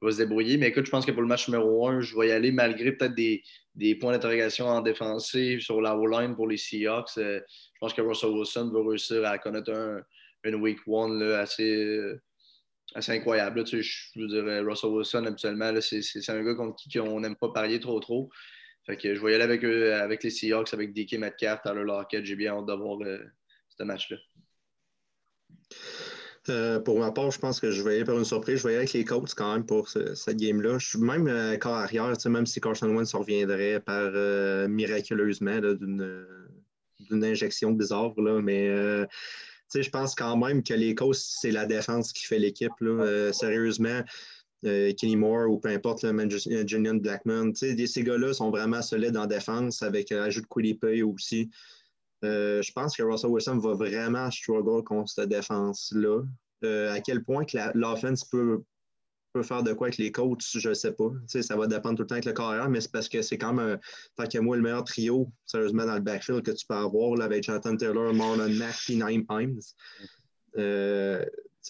se 0.03 0.18
débrouiller. 0.18 0.58
Mais 0.58 0.68
écoute, 0.68 0.86
je 0.86 0.91
pense 0.91 1.03
que 1.03 1.12
pour 1.12 1.24
le 1.24 1.28
match 1.28 1.47
numéro 1.47 1.88
1, 1.88 2.01
je 2.01 2.16
vais 2.16 2.28
y 2.28 2.32
aller 2.32 2.51
malgré 2.51 2.91
peut-être 2.91 3.16
des, 3.16 3.41
des, 3.74 3.95
points 3.95 4.12
d'interrogation 4.12 4.68
en 4.68 4.82
défensive 4.82 5.62
sur 5.62 5.82
la 5.82 5.97
O-line 5.97 6.36
pour 6.36 6.47
les 6.47 6.58
Seahawks. 6.58 7.18
Euh, 7.18 7.39
je 7.47 7.80
pense 7.80 7.95
que 7.95 8.01
Russell 8.01 8.30
Wilson 8.30 8.70
va 8.72 8.88
réussir 8.88 9.26
à 9.26 9.39
connaître 9.39 9.72
un, 9.72 10.01
une 10.43 10.56
week 10.56 10.78
one 10.86 11.24
assez, 11.24 12.14
assez 12.94 13.12
incroyable. 13.12 13.64
tu 13.64 13.84
sais, 13.84 13.90
je 14.16 14.22
veux 14.22 14.28
dire, 14.28 14.66
Russell 14.66 14.92
Wilson, 14.92 15.26
habituellement, 15.26 15.72
c'est 15.82 16.30
un 16.30 16.44
gars 16.44 16.56
contre 16.56 16.76
qui 16.76 17.00
on 17.00 17.20
n'aime 17.20 17.36
pas 17.36 17.50
parier 17.50 17.80
trop 17.80 18.00
trop. 18.00 18.30
Fait 18.86 18.98
que 18.98 19.16
je 19.16 19.22
vais 19.22 19.32
y 19.32 19.36
aller 19.36 19.44
avec, 19.44 19.66
eux, 19.66 19.94
avec 19.94 20.24
les 20.24 20.30
Seahawks, 20.30 20.74
avec 20.74 20.94
DK 20.94 21.18
Metcalf, 21.18 21.62
Tyler 21.64 21.84
Lockett. 21.84 22.24
J'ai 22.24 22.36
bien 22.36 22.54
hâte 22.54 22.68
d'avoir 22.68 23.02
euh, 23.02 23.18
ce 23.70 23.84
match-là. 23.84 24.18
Euh, 26.50 26.80
pour 26.80 27.00
ma 27.00 27.12
part, 27.12 27.32
je 27.32 27.40
pense 27.40 27.60
que 27.60 27.72
je 27.72 27.82
vais 27.82 27.96
aller 27.96 28.06
par 28.06 28.16
une 28.16 28.26
surprise. 28.26 28.60
Je 28.60 28.64
vais 28.64 28.70
aller 28.70 28.78
avec 28.78 28.94
les 28.94 29.04
Colts 29.04 29.34
quand 29.34 29.52
même 29.52 29.66
pour 29.66 29.90
cette 29.90 30.38
game-là. 30.38 30.78
Je 30.78 30.88
suis 30.88 31.00
même 31.00 31.28
euh, 31.28 31.58
arrière, 31.64 32.14
même 32.28 32.46
si 32.46 32.62
Carson 32.62 32.96
Wentz 32.96 33.16
reviendrait 33.16 33.80
par 33.80 34.12
miraculeusement 34.70 35.60
d'une 35.60 37.24
injection 37.24 37.72
bizarre. 37.72 38.14
Là, 38.18 38.40
mais 38.40 38.70
je 39.74 39.89
pense 39.89 40.16
quand 40.16 40.38
même 40.38 40.63
que 40.63 40.74
les 40.74 40.95
Colts, 40.95 41.16
c'est 41.16 41.51
la 41.51 41.66
défense 41.66 42.13
qui 42.13 42.26
fait 42.26 42.39
l'équipe. 42.39 42.72
sérieusement, 43.32 44.01
euh, 44.66 44.93
Kenny 44.93 45.16
Moore 45.16 45.49
ou 45.49 45.59
peu 45.59 45.70
importe, 45.70 46.03
le 46.03 46.68
Julian 46.68 46.95
Blackman. 46.95 47.53
Ces 47.53 48.03
gars-là 48.03 48.34
sont 48.34 48.49
vraiment 48.49 48.82
solides 48.82 49.18
en 49.18 49.28
défense 49.28 49.82
avec 49.84 50.09
l'ajout 50.09 50.41
de 50.41 50.47
Quillipay 50.47 51.03
aussi. 51.03 51.49
Euh, 52.24 52.61
je 52.61 52.72
pense 52.72 52.95
que 52.95 53.03
Russell 53.03 53.30
Wilson 53.30 53.57
va 53.59 53.74
vraiment 53.74 54.32
struggle 54.32 54.84
contre 54.84 55.11
cette 55.11 55.30
défense-là. 55.30 56.24
Euh, 56.63 56.91
à 56.91 56.99
quel 57.01 57.24
point 57.24 57.45
que 57.45 57.57
l'offense 57.76 58.24
peut, 58.24 58.63
peut, 59.36 59.44
faire 59.44 59.64
de 59.64 59.74
quoi 59.74 59.88
avec 59.88 59.98
les 59.98 60.12
coachs, 60.12 60.44
je 60.54 60.70
ne 60.70 60.74
sais 60.74 60.94
pas. 60.94 61.10
ça 61.28 61.56
va 61.56 61.68
dépendre 61.68 61.96
tout 61.96 62.04
le 62.04 62.08
temps 62.08 62.16
avec 62.16 62.26
le 62.26 62.34
carrière, 62.34 62.70
mais 62.70 62.82
c'est 62.82 62.92
parce 62.92 63.10
que 63.10 63.22
c'est 63.22 63.38
quand 63.38 63.54
même, 63.54 63.78
tant 64.16 64.26
que 64.26 64.38
moi, 64.40 64.56
le 64.56 64.62
meilleur 64.62 64.84
trio, 64.84 65.30
sérieusement, 65.46 65.86
dans 65.86 65.96
le 65.96 66.02
backfield 66.02 66.44
que 66.44 66.52
tu 66.52 66.66
peux 66.66 66.76
avoir 66.76 67.16
là, 67.16 67.26
avec 67.26 67.44
Jonathan 67.44 67.76
Taylor, 67.76 68.14
Marlon 68.14 68.50
Mack 68.50 68.76
et 68.90 68.96
Naim 68.96 69.24
Himes 69.30 69.60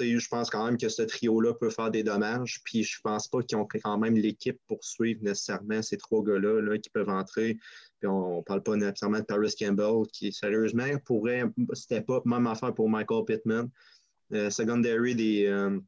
je 0.04 0.28
pense 0.28 0.50
quand 0.50 0.66
même 0.66 0.78
que 0.78 0.90
ce 0.90 1.02
trio-là 1.02 1.54
peut 1.54 1.70
faire 1.70 1.92
des 1.92 2.04
dommages. 2.04 2.62
Puis 2.64 2.84
je 2.84 3.00
pense 3.02 3.28
pas 3.28 3.42
qu'ils 3.42 3.58
ont 3.58 3.66
quand 3.66 3.98
même 3.98 4.16
l'équipe 4.16 4.60
pour 4.68 4.84
suivre 4.84 5.24
nécessairement 5.24 5.82
ces 5.82 5.98
trois 5.98 6.24
gars-là 6.24 6.78
qui 6.78 6.90
peuvent 6.90 7.10
entrer. 7.10 7.58
Puis 8.00 8.08
on 8.08 8.38
ne 8.38 8.44
parle 8.44 8.64
pas 8.64 8.76
nécessairement 8.76 9.20
de 9.20 9.26
Paris 9.26 9.54
Campbell, 9.58 10.06
qui 10.12 10.34
sérieusement 10.34 10.98
pourrait 11.06 11.46
step 11.74 12.10
up, 12.10 12.26
même 12.26 12.48
affaire 12.48 12.74
pour 12.74 12.90
Michael 12.90 13.26
Pittman. 13.26 13.70
Euh, 14.34 14.50
secondary 14.50 15.16
des, 15.16 15.46
euh, 15.46 15.80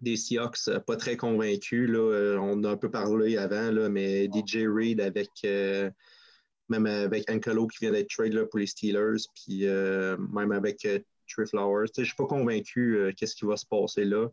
des 0.00 0.16
Seahawks, 0.16 0.68
euh, 0.68 0.80
pas 0.80 0.96
très 0.96 1.16
convaincu. 1.16 1.86
Là. 1.86 2.38
on 2.40 2.62
a 2.64 2.70
un 2.70 2.76
peu 2.76 2.90
parlé 2.90 3.36
avant, 3.36 3.70
là, 3.70 3.88
mais 3.88 4.26
DJ 4.26 4.66
Reed 4.66 5.00
avec 5.00 5.30
même 6.68 6.86
avec 6.86 7.30
Ankelo 7.30 7.68
qui 7.68 7.78
vient 7.80 7.92
d'être 7.92 8.08
trade 8.08 8.34
pour 8.50 8.58
les 8.58 8.66
Steelers, 8.66 9.22
puis 9.34 9.66
même 9.66 10.52
avec 10.52 10.84
Trey 11.26 11.46
Flowers. 11.46 11.88
Je 11.94 12.00
ne 12.00 12.06
suis 12.06 12.16
pas 12.16 12.26
convaincu 12.26 12.98
euh, 12.98 13.12
qu'est-ce 13.16 13.34
qui 13.34 13.44
va 13.44 13.56
se 13.56 13.66
passer 13.66 14.04
là. 14.04 14.28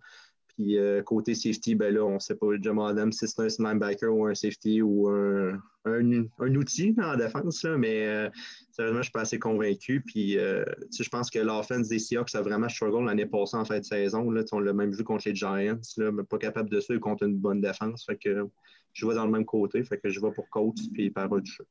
Puis 0.55 0.77
euh, 0.77 1.01
côté 1.01 1.35
safety, 1.35 1.75
ben 1.75 1.93
là, 1.93 2.03
on 2.03 2.15
ne 2.15 2.19
sait 2.19 2.35
pas 2.35 2.47
Jamal 2.61 2.91
Adams 2.91 3.11
si 3.11 3.27
c'est 3.27 3.41
un 3.41 3.47
linebacker 3.47 4.13
ou 4.13 4.25
un 4.25 4.35
safety 4.35 4.81
ou 4.81 5.09
un, 5.09 5.59
un, 5.85 6.55
outil 6.55 6.93
la 6.97 7.15
défense, 7.15 7.63
là, 7.63 7.77
mais 7.77 8.05
euh, 8.05 8.29
sérieusement, 8.71 8.97
je 8.97 8.99
ne 8.99 9.03
suis 9.03 9.11
pas 9.11 9.21
assez 9.21 9.39
convaincu. 9.39 10.01
Puis 10.01 10.33
je 10.33 11.09
pense 11.09 11.29
que 11.31 11.39
l'offense 11.39 11.87
des 11.89 11.99
Seahawks 11.99 12.35
a 12.35 12.41
vraiment 12.41 12.69
struggle 12.69 13.05
l'année 13.05 13.25
passée 13.25 13.57
en 13.57 13.65
fin 13.65 13.79
de 13.79 13.85
saison. 13.85 14.29
Là, 14.29 14.43
on 14.51 14.59
l'a 14.59 14.73
même 14.73 14.91
vu 14.91 15.03
contre 15.03 15.27
les 15.27 15.35
Giants, 15.35 15.79
là, 15.97 16.11
mais 16.11 16.23
pas 16.23 16.37
capable 16.37 16.69
de 16.69 16.79
suivre 16.79 17.01
contre 17.01 17.23
une 17.23 17.37
bonne 17.37 17.61
défense. 17.61 18.05
Fait 18.05 18.17
que 18.17 18.47
je 18.93 19.07
vais 19.07 19.15
dans 19.15 19.25
le 19.25 19.31
même 19.31 19.45
côté, 19.45 19.83
fait 19.83 19.97
que 19.97 20.09
je 20.09 20.19
vais 20.19 20.31
pour 20.31 20.49
Colts 20.49 20.77
puis 20.93 21.09
par 21.09 21.29
du 21.29 21.51
jeu. 21.51 21.65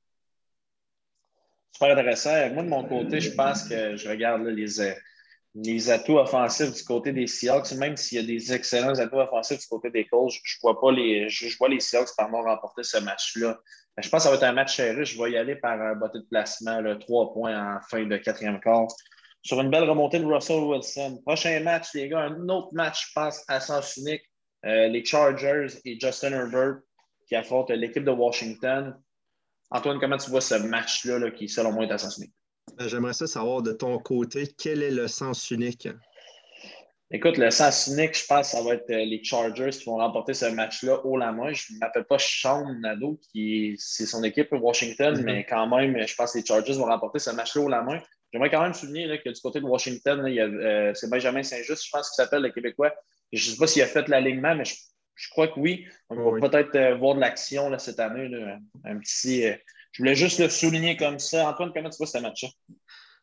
Super 1.72 1.92
intéressant. 1.92 2.52
Moi, 2.52 2.64
de 2.64 2.68
mon 2.68 2.84
côté, 2.84 3.20
je 3.20 3.34
pense 3.34 3.68
que 3.68 3.96
je 3.96 4.08
regarde 4.08 4.42
les, 4.42 4.80
les 5.54 5.90
atouts 5.90 6.18
offensifs 6.18 6.72
du 6.72 6.82
côté 6.84 7.12
des 7.12 7.26
Seahawks, 7.26 7.72
même 7.72 7.96
s'il 7.96 8.20
y 8.20 8.24
a 8.24 8.26
des 8.26 8.52
excellents 8.52 8.98
atouts 8.98 9.20
offensifs 9.20 9.60
du 9.60 9.66
côté 9.66 9.90
des 9.90 10.06
Colts, 10.06 10.32
je, 10.42 10.56
vois 10.62 10.80
pas 10.80 10.90
les, 10.90 11.28
je, 11.28 11.56
vois 11.58 11.68
les 11.68 11.80
Seahawks 11.80 12.08
remporter 12.18 12.82
ce 12.82 12.98
match-là. 12.98 13.58
Je 13.98 14.08
pense 14.08 14.20
que 14.20 14.24
ça 14.24 14.30
va 14.30 14.36
être 14.36 14.42
un 14.44 14.52
match 14.52 14.76
serré. 14.76 15.04
Je 15.04 15.22
vais 15.22 15.32
y 15.32 15.36
aller 15.36 15.56
par 15.56 15.80
un 15.80 15.94
botté 15.94 16.20
de 16.20 16.24
placement, 16.24 16.80
là, 16.80 16.96
trois 16.96 17.32
points 17.34 17.76
en 17.76 17.80
fin 17.82 18.06
de 18.06 18.16
quatrième 18.16 18.58
quart. 18.60 18.86
Sur 19.42 19.60
une 19.60 19.70
belle 19.70 19.84
remontée 19.84 20.20
de 20.20 20.24
Russell 20.24 20.60
Wilson. 20.60 21.20
Prochain 21.26 21.60
match, 21.60 21.88
les 21.94 22.08
gars, 22.08 22.20
un 22.20 22.48
autre 22.48 22.68
match, 22.72 23.08
je 23.08 23.12
pense, 23.14 23.44
à 23.48 23.60
sens 23.60 23.96
unique. 23.98 24.22
Euh, 24.64 24.86
les 24.88 25.04
Chargers 25.04 25.66
et 25.84 25.98
Justin 26.00 26.32
Herbert 26.32 26.78
qui 27.26 27.34
affrontent 27.34 27.74
l'équipe 27.74 28.04
de 28.04 28.10
Washington. 28.10 28.96
Antoine, 29.70 29.98
comment 29.98 30.16
tu 30.16 30.30
vois 30.30 30.40
ce 30.40 30.54
match-là 30.54 31.30
qui, 31.32 31.48
selon 31.48 31.72
moi, 31.72 31.84
est 31.84 31.90
à 31.90 31.98
sens 31.98 32.18
unique? 32.18 32.34
Ben, 32.78 32.88
j'aimerais 32.88 33.12
ça 33.12 33.26
savoir 33.26 33.62
de 33.62 33.72
ton 33.72 33.98
côté, 33.98 34.48
quel 34.58 34.82
est 34.82 34.90
le 34.90 35.08
sens 35.08 35.50
unique? 35.50 35.88
Écoute, 37.14 37.36
le 37.36 37.50
sens 37.50 37.88
unique, 37.88 38.16
je 38.16 38.24
pense 38.26 38.50
que 38.50 38.56
ça 38.56 38.62
va 38.62 38.74
être 38.74 38.88
euh, 38.88 39.04
les 39.04 39.22
Chargers 39.22 39.68
qui 39.68 39.84
vont 39.84 39.96
remporter 39.96 40.32
ce 40.32 40.46
match-là 40.46 41.04
haut 41.04 41.18
la 41.18 41.30
main. 41.30 41.52
Je 41.52 41.74
ne 41.74 41.78
m'appelle 41.78 42.04
pas 42.04 42.16
Sean 42.18 42.72
Nado, 42.80 43.20
qui 43.30 43.74
c'est 43.78 44.06
son 44.06 44.24
équipe 44.24 44.48
Washington, 44.52 45.14
mm-hmm. 45.14 45.22
mais 45.22 45.44
quand 45.44 45.66
même, 45.66 46.06
je 46.06 46.14
pense 46.14 46.32
que 46.32 46.38
les 46.38 46.46
Chargers 46.46 46.72
vont 46.72 46.86
remporter 46.86 47.18
ce 47.18 47.30
match-là 47.30 47.62
haut 47.62 47.68
la 47.68 47.82
main. 47.82 48.00
J'aimerais 48.32 48.48
quand 48.48 48.62
même 48.62 48.72
souligner 48.72 49.20
que 49.22 49.28
du 49.28 49.40
côté 49.42 49.60
de 49.60 49.66
Washington, 49.66 50.24
euh, 50.26 50.92
c'est 50.94 51.10
Benjamin 51.10 51.42
Saint-Just, 51.42 51.84
je 51.84 51.90
pense 51.90 52.08
qu'il 52.08 52.24
s'appelle 52.24 52.40
le 52.40 52.50
Québécois. 52.50 52.94
Je 53.30 53.46
ne 53.46 53.54
sais 53.54 53.58
pas 53.58 53.66
s'il 53.66 53.82
a 53.82 53.86
fait 53.86 54.08
l'alignement, 54.08 54.54
mais 54.54 54.64
je, 54.64 55.28
crois 55.30 55.48
que 55.48 55.60
oui. 55.60 55.86
On 56.08 56.38
va 56.38 56.48
peut-être 56.48 56.74
euh, 56.76 56.94
voir 56.94 57.14
de 57.14 57.20
l'action 57.20 57.78
cette 57.78 58.00
année, 58.00 58.30
un 58.84 58.98
petit 58.98 59.44
je 59.92 60.02
voulais 60.02 60.14
juste 60.14 60.38
le 60.40 60.48
souligner 60.48 60.96
comme 60.96 61.18
ça. 61.18 61.50
Antoine, 61.50 61.72
comment 61.74 61.90
tu 61.90 61.98
vois 61.98 62.06
ce 62.06 62.18
match-là? 62.18 62.48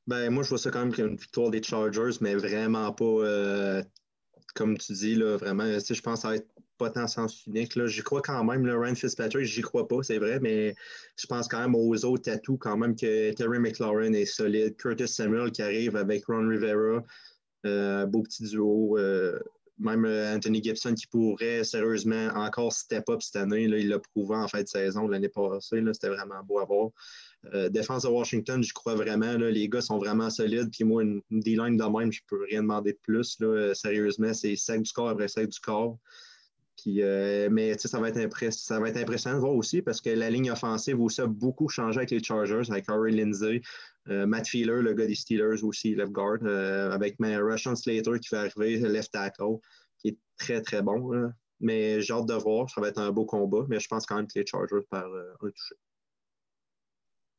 Ben, 0.07 0.30
moi, 0.32 0.43
je 0.43 0.49
vois 0.49 0.57
ça 0.57 0.72
quand 0.72 0.80
même 0.80 0.93
comme 0.93 1.09
une 1.09 1.17
victoire 1.17 1.49
des 1.49 1.61
Chargers, 1.61 2.17
mais 2.22 2.36
vraiment 2.36 2.91
pas, 2.93 3.05
euh, 3.05 3.84
comme 4.55 4.78
tu 4.78 4.93
dis, 4.93 5.15
là, 5.15 5.38
vraiment, 5.38 5.65
je 5.65 6.01
pense 6.01 6.24
va 6.24 6.36
être 6.36 6.47
pas 6.80 6.89
tant 6.89 7.07
sens 7.07 7.45
unique. 7.45 7.78
J'y 7.88 8.01
crois 8.01 8.22
quand 8.22 8.43
même, 8.43 8.65
le 8.65 8.78
Ryan 8.78 8.95
Fitzpatrick, 8.95 9.45
j'y 9.45 9.61
crois 9.61 9.88
pas, 9.88 10.01
c'est 10.01 10.17
vrai, 10.17 10.39
mais 10.39 10.76
je 11.17 11.28
pense 11.28 11.47
quand 11.47 11.59
même 11.59 11.76
aux 11.76 12.05
autres 12.05 12.32
atouts, 12.32 12.57
quand 12.57 12.78
même 12.78 12.95
que 12.95 13.32
Terry 13.34 13.59
McLaurin 13.59 14.13
est 14.13 14.26
solide, 14.26 14.78
Curtis 14.78 15.07
Samuel 15.07 15.51
qui 15.51 15.61
arrive 15.61 15.95
avec 15.95 16.26
Ron 16.26 16.47
Rivera, 16.47 17.03
euh, 17.65 18.05
beau 18.05 18.24
petit 18.24 18.43
duo. 18.43 18.97
Euh, 18.97 19.39
même 19.80 20.05
euh, 20.05 20.36
Anthony 20.36 20.61
Gibson 20.61 20.93
qui 20.93 21.07
pourrait 21.07 21.63
sérieusement 21.63 22.27
encore 22.36 22.73
step 22.73 23.09
up 23.09 23.21
cette 23.21 23.38
année. 23.38 23.63
il 23.63 23.88
l'a 23.88 23.99
prouvé 23.99 24.36
en 24.36 24.47
fin 24.47 24.61
de 24.61 24.67
saison 24.67 25.07
l'année 25.07 25.30
passée. 25.30 25.82
C'était 25.93 26.09
vraiment 26.09 26.43
beau 26.43 26.59
à 26.59 26.65
voir. 26.65 26.89
Euh, 27.53 27.69
défense 27.69 28.03
de 28.03 28.09
Washington, 28.09 28.61
je 28.61 28.73
crois 28.73 28.95
vraiment. 28.95 29.38
les 29.38 29.69
gars 29.69 29.82
sont 29.82 29.97
vraiment 29.97 30.30
solides. 30.30 30.69
Puis 30.71 30.84
moi, 30.84 31.03
une, 31.03 31.21
D-line 31.32 31.77
de 31.77 31.84
même, 31.84 32.11
je 32.11 32.19
ne 32.19 32.27
peux 32.27 32.43
rien 32.43 32.61
demander 32.61 32.93
de 32.93 32.99
plus. 33.01 33.38
Euh, 33.41 33.73
sérieusement, 33.73 34.34
c'est 34.34 34.55
sac 34.55 34.82
du 34.82 34.91
corps 34.91 35.09
après 35.09 35.27
sac 35.27 35.47
du 35.47 35.59
corps. 35.59 35.97
Mais 36.86 37.77
ça 37.77 37.99
va, 37.99 38.09
être 38.09 38.53
ça 38.53 38.80
va 38.80 38.89
être 38.89 38.97
impressionnant 38.97 39.36
de 39.36 39.41
voir 39.41 39.53
aussi 39.53 39.82
parce 39.82 39.99
que 39.99 40.09
la 40.09 40.30
ligne 40.30 40.51
offensive 40.51 41.01
aussi 41.01 41.19
a 41.19 41.27
beaucoup 41.27 41.67
changé 41.67 41.97
avec 41.97 42.11
les 42.11 42.23
Chargers, 42.23 42.69
avec 42.69 42.86
Harry 42.88 43.11
Lindsay, 43.11 43.61
Matt 44.10 44.47
Feeler, 44.47 44.82
le 44.82 44.93
gars 44.93 45.05
des 45.05 45.16
Steelers 45.16 45.64
aussi, 45.64 45.95
left 45.95 46.12
guard, 46.12 46.43
avec 46.91 47.16
Russian 47.20 47.76
Slater 47.76 48.20
qui 48.20 48.30
va 48.32 48.41
arriver, 48.41 48.78
left 48.80 49.12
tackle 49.12 49.60
qui 49.99 50.10
est 50.10 50.18
très, 50.38 50.62
très 50.62 50.82
bon. 50.82 51.32
Mais 51.60 52.01
j'ai 52.01 52.14
hâte 52.14 52.26
de 52.26 52.34
voir. 52.34 52.70
Ça 52.70 52.82
va 52.82 52.88
être 52.88 52.99
un 52.99 53.12
beau 53.12 53.26
combat. 53.26 53.66
Mais 53.68 53.80
je 53.80 53.88
pense 53.88 54.05
quand 54.05 54.16
même 54.16 54.28
que 54.28 54.39
les 54.39 54.45
Chargers 54.45 54.86
par 54.89 55.05
euh, 55.05 55.34
un 55.41 55.49
touché. 55.49 55.76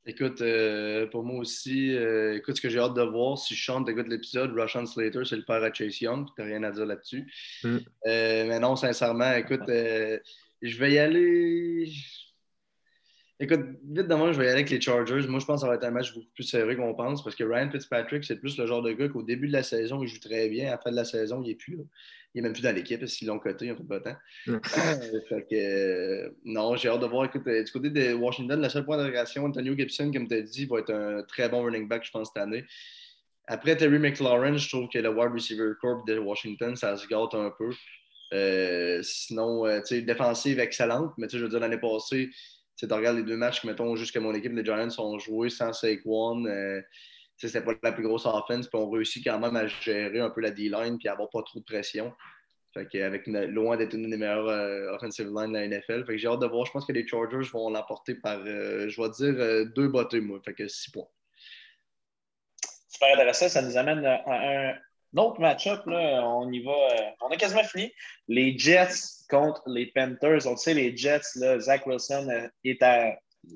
Écoute, 0.07 0.41
euh, 0.41 1.07
pour 1.09 1.23
moi 1.25 1.39
aussi, 1.39 1.95
euh, 1.95 2.37
écoute, 2.37 2.57
ce 2.57 2.63
que 2.63 2.71
j'ai 2.71 2.79
hâte 2.79 2.95
de 2.95 3.03
voir, 3.03 3.37
si 3.39 3.55
je 3.55 3.61
chante, 3.61 3.89
écoute 3.89 4.09
l'épisode, 4.09 4.51
Russian 4.53 4.87
Slater, 4.87 5.25
c'est 5.25 5.37
le 5.37 5.45
père 5.45 5.63
à 5.63 5.73
Chase 5.73 6.01
Young, 6.01 6.27
tu 6.27 6.41
n'as 6.41 6.49
rien 6.49 6.63
à 6.63 6.71
dire 6.71 6.87
là-dessus. 6.87 7.31
Mm. 7.63 7.79
mais 8.07 8.59
non, 8.61 8.77
sincèrement, 8.77 9.35
écoute, 9.35 9.61
je 9.69 10.79
vais 10.79 10.93
y 10.93 10.99
aller. 10.99 11.93
Écoute, 13.43 13.61
vite 13.85 14.07
demain, 14.07 14.33
je 14.33 14.39
vais 14.39 14.45
y 14.45 14.49
aller 14.49 14.59
avec 14.59 14.71
les 14.71 14.81
Chargers. 14.81 15.27
Moi, 15.27 15.41
je 15.41 15.47
pense 15.47 15.61
que 15.61 15.61
ça 15.63 15.67
va 15.67 15.77
être 15.77 15.85
un 15.85 15.91
match 15.91 16.13
beaucoup 16.15 16.29
plus 16.35 16.45
serré 16.45 16.77
qu'on 16.77 16.95
pense 16.95 17.25
parce 17.25 17.35
que 17.35 17.43
Ryan 17.43 17.71
Fitzpatrick, 17.71 18.23
c'est 18.23 18.37
plus 18.37 18.59
le 18.59 18.67
genre 18.67 18.83
de 18.83 18.93
gars 18.93 19.09
qu'au 19.09 19.23
début 19.23 19.49
de 19.49 19.53
la 19.55 19.63
saison, 19.63 20.03
il 20.03 20.09
joue 20.09 20.21
très 20.21 20.49
bien. 20.49 20.69
À 20.69 20.73
la 20.73 20.79
fin 20.79 20.91
de 20.91 20.97
la 20.97 21.05
saison, 21.05 21.41
il 21.43 21.49
n'est 21.49 21.55
plus. 21.55 21.77
Là 21.77 21.85
il 22.35 22.43
n'est 22.43 22.49
même 22.49 22.53
plus 22.53 22.63
dans 22.63 22.75
l'équipe 22.75 23.01
parce 23.01 23.15
qu'ils 23.15 23.27
l'ont 23.27 23.39
coté, 23.39 23.71
a 23.71 23.77
fait 23.77 23.83
pas 23.83 24.01
temps. 24.01 24.17
fait 24.47 25.47
que, 25.51 25.55
euh, 25.55 26.31
non, 26.45 26.77
j'ai 26.77 26.89
hâte 26.89 27.01
de 27.01 27.07
voir. 27.07 27.25
Écoute, 27.25 27.47
euh, 27.47 27.65
du 27.65 27.73
côté 27.73 27.91
de 27.91 28.13
Washington, 28.13 28.61
le 28.61 28.69
seul 28.69 28.85
point 28.85 28.97
d'interrogation, 28.97 29.45
Antonio 29.45 29.77
Gibson, 29.77 30.13
comme 30.13 30.29
tu 30.29 30.35
as 30.35 30.43
dit, 30.43 30.67
va 30.67 30.79
être 30.79 30.93
un 30.93 31.23
très 31.25 31.49
bon 31.49 31.65
running 31.65 31.89
back, 31.89 32.05
je 32.05 32.11
pense, 32.11 32.29
cette 32.29 32.43
année. 32.43 32.65
Après 33.47 33.77
Terry 33.77 33.99
McLaurin, 33.99 34.57
je 34.57 34.69
trouve 34.69 34.89
que 34.89 34.99
le 34.99 35.09
wide 35.11 35.33
receiver 35.33 35.73
corps 35.81 36.05
de 36.05 36.19
Washington, 36.19 36.77
ça 36.77 36.97
se 36.97 37.07
gâte 37.09 37.35
un 37.35 37.53
peu. 37.59 37.71
Euh, 38.33 39.01
sinon, 39.03 39.65
tu 39.81 39.87
sais, 39.87 40.03
défensive 40.03 40.61
excellente, 40.61 41.13
mais 41.19 41.27
tu 41.27 41.33
sais, 41.33 41.39
je 41.39 41.45
veux 41.45 41.51
dire, 41.51 41.59
l'année 41.59 41.79
passée, 41.79 42.31
tu 42.87 42.95
regardes 42.95 43.17
les 43.17 43.23
deux 43.23 43.37
matchs 43.37 43.65
mettons, 43.65 43.97
juste 43.97 44.13
que 44.13 44.19
mon 44.19 44.35
équipe, 44.35 44.53
les 44.53 44.65
Giants, 44.65 44.89
ont 44.99 45.19
joué 45.19 45.51
sans 45.51 45.73
Saquon. 45.73 46.45
Euh, 46.47 46.81
c'était 47.37 47.63
pas 47.63 47.73
la 47.83 47.93
plus 47.93 48.03
grosse 48.03 48.27
offense, 48.27 48.69
puis 48.69 48.79
on 48.79 48.91
réussit 48.91 49.25
quand 49.25 49.39
même 49.39 49.57
à 49.57 49.67
gérer 49.67 50.21
un 50.21 50.31
peu 50.31 50.43
la 50.43 50.51
D-line 50.51 50.99
puis 50.99 51.09
avoir 51.09 51.31
pas 51.31 51.43
trop 51.43 51.59
de 51.59 51.65
pression. 51.65 52.13
Fait 52.73 52.87
loin 53.49 53.77
d'être 53.77 53.95
une 53.95 54.09
des 54.09 54.17
meilleures 54.17 54.49
euh, 54.49 54.95
offensive 54.95 55.27
lines 55.27 55.53
de 55.53 55.59
la 55.59 55.67
NFL. 55.67 56.05
Fait 56.05 56.13
que 56.13 56.19
j'ai 56.19 56.29
hâte 56.29 56.41
de 56.41 56.47
voir. 56.47 56.67
Je 56.67 56.71
pense 56.71 56.87
que 56.87 56.93
les 56.93 57.07
Chargers 57.07 57.49
vont 57.53 57.69
l'emporter 57.69 58.15
par, 58.15 58.39
euh, 58.47 58.89
je 58.89 59.03
vais 59.03 59.09
dire, 59.11 59.35
euh, 59.41 59.65
deux 59.65 59.89
bottées, 59.89 60.21
moi. 60.21 60.39
Fait 60.45 60.55
que 60.55 60.69
six 60.69 60.91
points. 60.91 61.09
Super 62.89 63.15
intéressant. 63.15 63.49
Ça 63.49 63.63
nous 63.63 63.77
amène 63.77 64.05
à 64.07 64.23
un 64.27 64.75
autre 65.19 65.41
match-up. 65.41 65.83
On 65.87 66.51
y 66.53 66.63
va. 66.63 66.73
on 67.21 67.29
a 67.29 67.37
quasiment 67.37 67.65
fini. 67.65 67.93
Les 68.29 68.57
Jets 68.59 69.25
contre 69.29 69.63
les 69.67 69.87
Panthers. 69.87 70.47
On 70.47 70.57
sait, 70.57 70.75
les 70.75 70.97
Jets, 70.97 71.37
là, 71.37 71.59
Zach 71.59 71.87
Wilson 71.87 72.49
est, 72.65 72.83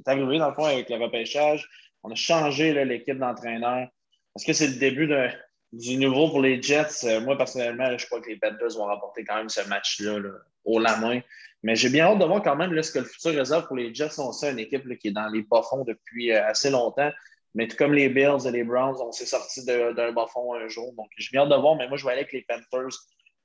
arrivé 0.07 0.39
dans 0.39 0.49
le 0.49 0.55
fond 0.55 0.65
avec 0.65 0.89
le 0.89 0.97
repêchage. 0.97 1.69
On 2.03 2.11
a 2.11 2.15
changé 2.15 2.85
l'équipe 2.85 3.19
d'entraîneur. 3.19 3.89
Est-ce 4.37 4.47
que 4.47 4.53
c'est 4.53 4.67
le 4.67 4.75
début 4.75 5.07
de, 5.07 5.29
du 5.75 5.97
nouveau 5.97 6.29
pour 6.29 6.41
les 6.41 6.63
Jets, 6.63 7.05
euh, 7.05 7.21
moi 7.21 7.37
personnellement, 7.37 7.97
je 7.99 8.07
crois 8.07 8.21
que 8.21 8.29
les 8.29 8.37
Panthers 8.37 8.77
vont 8.77 8.87
remporter 8.87 9.25
quand 9.25 9.37
même 9.37 9.49
ce 9.49 9.67
match-là 9.69 10.21
au 10.65 10.79
la 10.79 10.97
main. 10.99 11.21
Mais 11.63 11.77
j'ai 11.77 11.89
bien 11.89 12.07
hâte 12.07 12.19
de 12.19 12.25
voir 12.25 12.43
quand 12.43 12.57
même 12.57 12.81
ce 12.83 12.93
que 12.93 12.99
le 13.01 13.05
futur 13.05 13.33
réserve 13.33 13.67
pour 13.67 13.77
les 13.77 13.95
Jets. 13.95 14.19
On 14.19 14.33
sait 14.33 14.53
une 14.53 14.59
équipe 14.59 14.87
qui 14.99 15.09
est 15.09 15.13
dans 15.13 15.29
les 15.29 15.43
bas 15.43 15.63
fonds 15.63 15.85
depuis 15.85 16.33
euh, 16.33 16.47
assez 16.47 16.71
longtemps. 16.71 17.11
Mais 17.55 17.69
tout 17.69 17.77
comme 17.77 17.93
les 17.95 18.09
Bills 18.09 18.47
et 18.47 18.51
les 18.51 18.65
Browns, 18.65 18.97
on 19.01 19.13
s'est 19.13 19.27
sorti 19.27 19.65
d'un 19.65 20.13
bas 20.13 20.27
fond 20.27 20.55
un 20.55 20.69
jour. 20.69 20.93
Donc 20.95 21.09
bien 21.31 21.43
hâte 21.43 21.51
de 21.51 21.57
voir, 21.57 21.77
mais 21.77 21.89
moi 21.89 21.97
je 21.97 22.05
vais 22.05 22.13
aller 22.13 22.23
avec 22.23 22.33
les 22.33 22.43
Panthers 22.49 22.99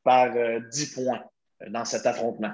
par 0.03 0.31
10 0.31 0.37
euh, 0.37 1.03
points 1.03 1.23
dans 1.67 1.85
cet 1.85 2.05
affrontement. 2.05 2.53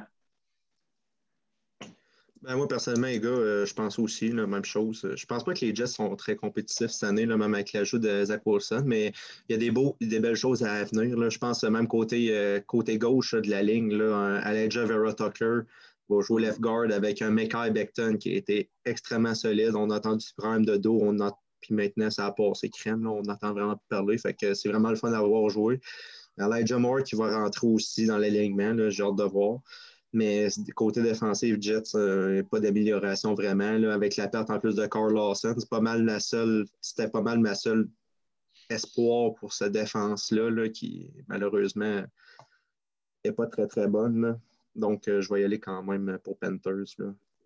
Ben, 2.45 2.57
moi, 2.57 2.67
personnellement, 2.67 3.07
les 3.07 3.19
gars, 3.19 3.29
euh, 3.29 3.65
je 3.65 3.73
pense 3.73 3.97
aussi 3.97 4.29
la 4.29 4.45
même 4.45 4.65
chose. 4.65 5.07
Je 5.15 5.25
pense 5.25 5.43
pas 5.43 5.55
que 5.55 5.65
les 5.65 5.73
Jets 5.73 5.87
sont 5.87 6.15
très 6.15 6.35
compétitifs 6.35 6.91
cette 6.91 7.09
année, 7.09 7.25
là, 7.25 7.37
même 7.37 7.55
avec 7.55 7.73
l'ajout 7.73 7.97
de 7.97 8.23
Zach 8.23 8.43
Wilson, 8.45 8.83
mais 8.85 9.13
il 9.49 9.53
y 9.53 9.55
a 9.55 9.57
des, 9.57 9.71
beaux, 9.71 9.95
des 9.99 10.19
belles 10.19 10.35
choses 10.35 10.61
à 10.61 10.83
venir. 10.83 11.17
Là. 11.17 11.29
Je 11.29 11.39
pense 11.39 11.63
même 11.63 11.87
côté, 11.87 12.27
euh, 12.37 12.59
côté 12.59 12.99
gauche 12.99 13.33
de 13.33 13.49
la 13.49 13.63
ligne, 13.63 13.91
là, 13.95 14.39
Aleja 14.43 14.85
Vera 14.85 15.11
Tucker 15.13 15.61
va 16.07 16.21
jouer 16.21 16.43
left 16.43 16.59
guard 16.59 16.91
avec 16.91 17.23
un 17.23 17.31
Mekai 17.31 17.71
Beckton 17.71 18.17
qui 18.19 18.33
a 18.33 18.35
été 18.35 18.69
extrêmement 18.85 19.33
solide. 19.33 19.71
On 19.75 19.89
a 19.89 19.95
entendu 19.95 20.27
problème 20.37 20.65
de 20.65 20.77
dos, 20.77 20.99
on 21.01 21.19
a, 21.21 21.35
puis 21.61 21.73
maintenant 21.73 22.09
ça 22.09 22.27
a 22.27 22.31
passé 22.31 22.69
crème. 22.69 23.03
Là. 23.03 23.11
On 23.11 23.23
entend 23.23 23.53
vraiment 23.53 23.79
parler. 23.89 24.17
Fait 24.17 24.33
que 24.33 24.53
c'est 24.53 24.69
vraiment 24.69 24.89
le 24.89 24.95
fun 24.95 25.11
d'avoir 25.11 25.49
joué. 25.49 25.79
Elijah 26.37 26.77
Moore 26.77 27.03
qui 27.03 27.15
va 27.15 27.37
rentrer 27.37 27.67
aussi 27.67 28.05
dans 28.05 28.17
l'alignement, 28.17 28.89
j'ai 28.89 29.03
hâte 29.03 29.15
de 29.15 29.23
voir. 29.23 29.59
Mais 30.13 30.47
côté 30.75 31.01
défensif, 31.01 31.57
Jets, 31.59 31.95
euh, 31.95 32.41
pas 32.43 32.61
d'amélioration 32.61 33.33
vraiment. 33.33 33.89
avec 33.89 34.15
la 34.15 34.29
perte 34.29 34.49
en 34.49 34.59
plus 34.59 34.75
de 34.75 34.85
Carl 34.85 35.13
Lawson, 35.13 35.53
c'est 35.57 35.69
pas 35.69 35.81
mal 35.81 36.05
la 36.05 36.21
seule, 36.21 36.65
c'était 36.79 37.09
pas 37.09 37.21
mal 37.21 37.39
ma 37.39 37.53
seule 37.53 37.89
espoir 38.69 39.33
pour 39.35 39.53
cette 39.53 39.73
défense-là, 39.73 40.69
qui 40.69 41.11
malheureusement 41.27 42.03
n'est 43.25 43.31
pas 43.33 43.47
très 43.47 43.67
très 43.67 43.87
bonne. 43.87 44.39
Donc, 44.75 45.07
euh, 45.07 45.21
je 45.21 45.33
vais 45.33 45.41
y 45.41 45.43
aller 45.43 45.59
quand 45.59 45.83
même 45.83 46.17
pour 46.23 46.37
Panthers. 46.37 46.95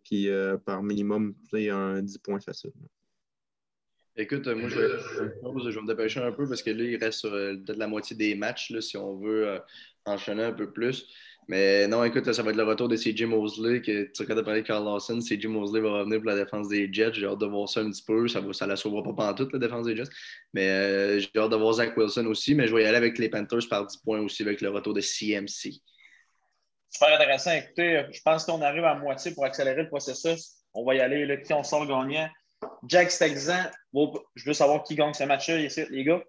Puis 0.04 0.30
euh, 0.30 0.58
par 0.58 0.84
minimum, 0.84 1.36
un 1.54 2.02
10 2.02 2.18
points 2.20 2.40
facile. 2.40 2.74
Écoute, 4.20 4.48
moi, 4.48 4.70
je 4.70 4.78
vais, 4.78 5.72
je 5.72 5.80
me 5.80 5.88
dépêcher 5.88 6.20
un 6.20 6.32
peu 6.32 6.48
parce 6.48 6.62
que 6.62 6.72
là, 6.72 6.84
il 6.84 6.98
reste 6.98 7.20
sur 7.20 7.32
peut-être 7.32 7.78
la 7.78 7.88
moitié 7.88 8.16
des 8.16 8.36
matchs, 8.36 8.70
là, 8.70 8.82
si 8.82 8.98
on 8.98 9.18
veut 9.18 9.60
enchaîner 10.06 10.44
un 10.44 10.54
peu 10.54 10.72
plus. 10.72 11.08
Mais 11.50 11.88
non, 11.88 12.04
écoute, 12.04 12.32
ça 12.32 12.44
va 12.44 12.52
être 12.52 12.58
le 12.58 12.64
retour 12.64 12.88
de 12.88 12.96
CJ 12.96 13.24
Mosley. 13.24 13.82
Que, 13.82 14.12
tu 14.12 14.22
regardes 14.22 14.46
parler 14.46 14.62
de 14.62 14.68
Carl 14.68 14.86
Lawson. 14.86 15.20
CJ 15.20 15.48
Mosley 15.48 15.82
va 15.82 15.90
revenir 15.90 16.20
pour 16.20 16.30
la 16.30 16.36
défense 16.36 16.68
des 16.68 16.94
Jets. 16.94 17.14
J'ai 17.14 17.26
hâte 17.26 17.40
de 17.40 17.48
voir 17.48 17.68
ça 17.68 17.80
un 17.80 17.90
petit 17.90 18.04
peu. 18.04 18.28
Ça 18.28 18.40
ne 18.40 18.68
la 18.68 18.76
sauvera 18.76 19.02
pas 19.02 19.14
pendant 19.14 19.34
toute 19.34 19.52
la 19.54 19.58
défense 19.58 19.88
des 19.88 19.96
Jets. 19.96 20.12
Mais 20.54 20.70
euh, 20.70 21.20
j'ai 21.20 21.40
hâte 21.40 21.50
de 21.50 21.56
voir 21.56 21.74
Zach 21.74 21.98
Wilson 21.98 22.28
aussi. 22.28 22.54
Mais 22.54 22.68
je 22.68 22.76
vais 22.76 22.84
y 22.84 22.86
aller 22.86 22.98
avec 22.98 23.18
les 23.18 23.30
Panthers 23.30 23.68
par 23.68 23.88
10 23.88 23.98
points 23.98 24.20
aussi 24.20 24.44
avec 24.44 24.62
le 24.62 24.70
retour 24.70 24.94
de 24.94 25.02
CMC. 25.02 25.82
Super 26.92 27.16
intéressant. 27.16 27.54
Écoutez, 27.54 28.04
je 28.12 28.22
pense 28.24 28.46
qu'on 28.46 28.62
arrive 28.62 28.86
à 28.86 28.94
moitié 28.94 29.34
pour 29.34 29.44
accélérer 29.44 29.82
le 29.82 29.90
processus. 29.90 30.52
On 30.76 30.86
va 30.86 30.94
y 30.94 31.00
aller. 31.00 31.26
Là, 31.26 31.38
qui 31.38 31.52
on 31.54 31.64
sort 31.64 31.88
gagnant? 31.88 32.30
Jack 32.88 33.12
Stexan. 33.12 33.70
je 33.94 34.46
veux 34.46 34.54
savoir 34.54 34.84
qui 34.84 34.96
gagne 34.96 35.14
ce 35.14 35.24
match-là, 35.24 35.68
les 35.90 36.04
gars. 36.04 36.24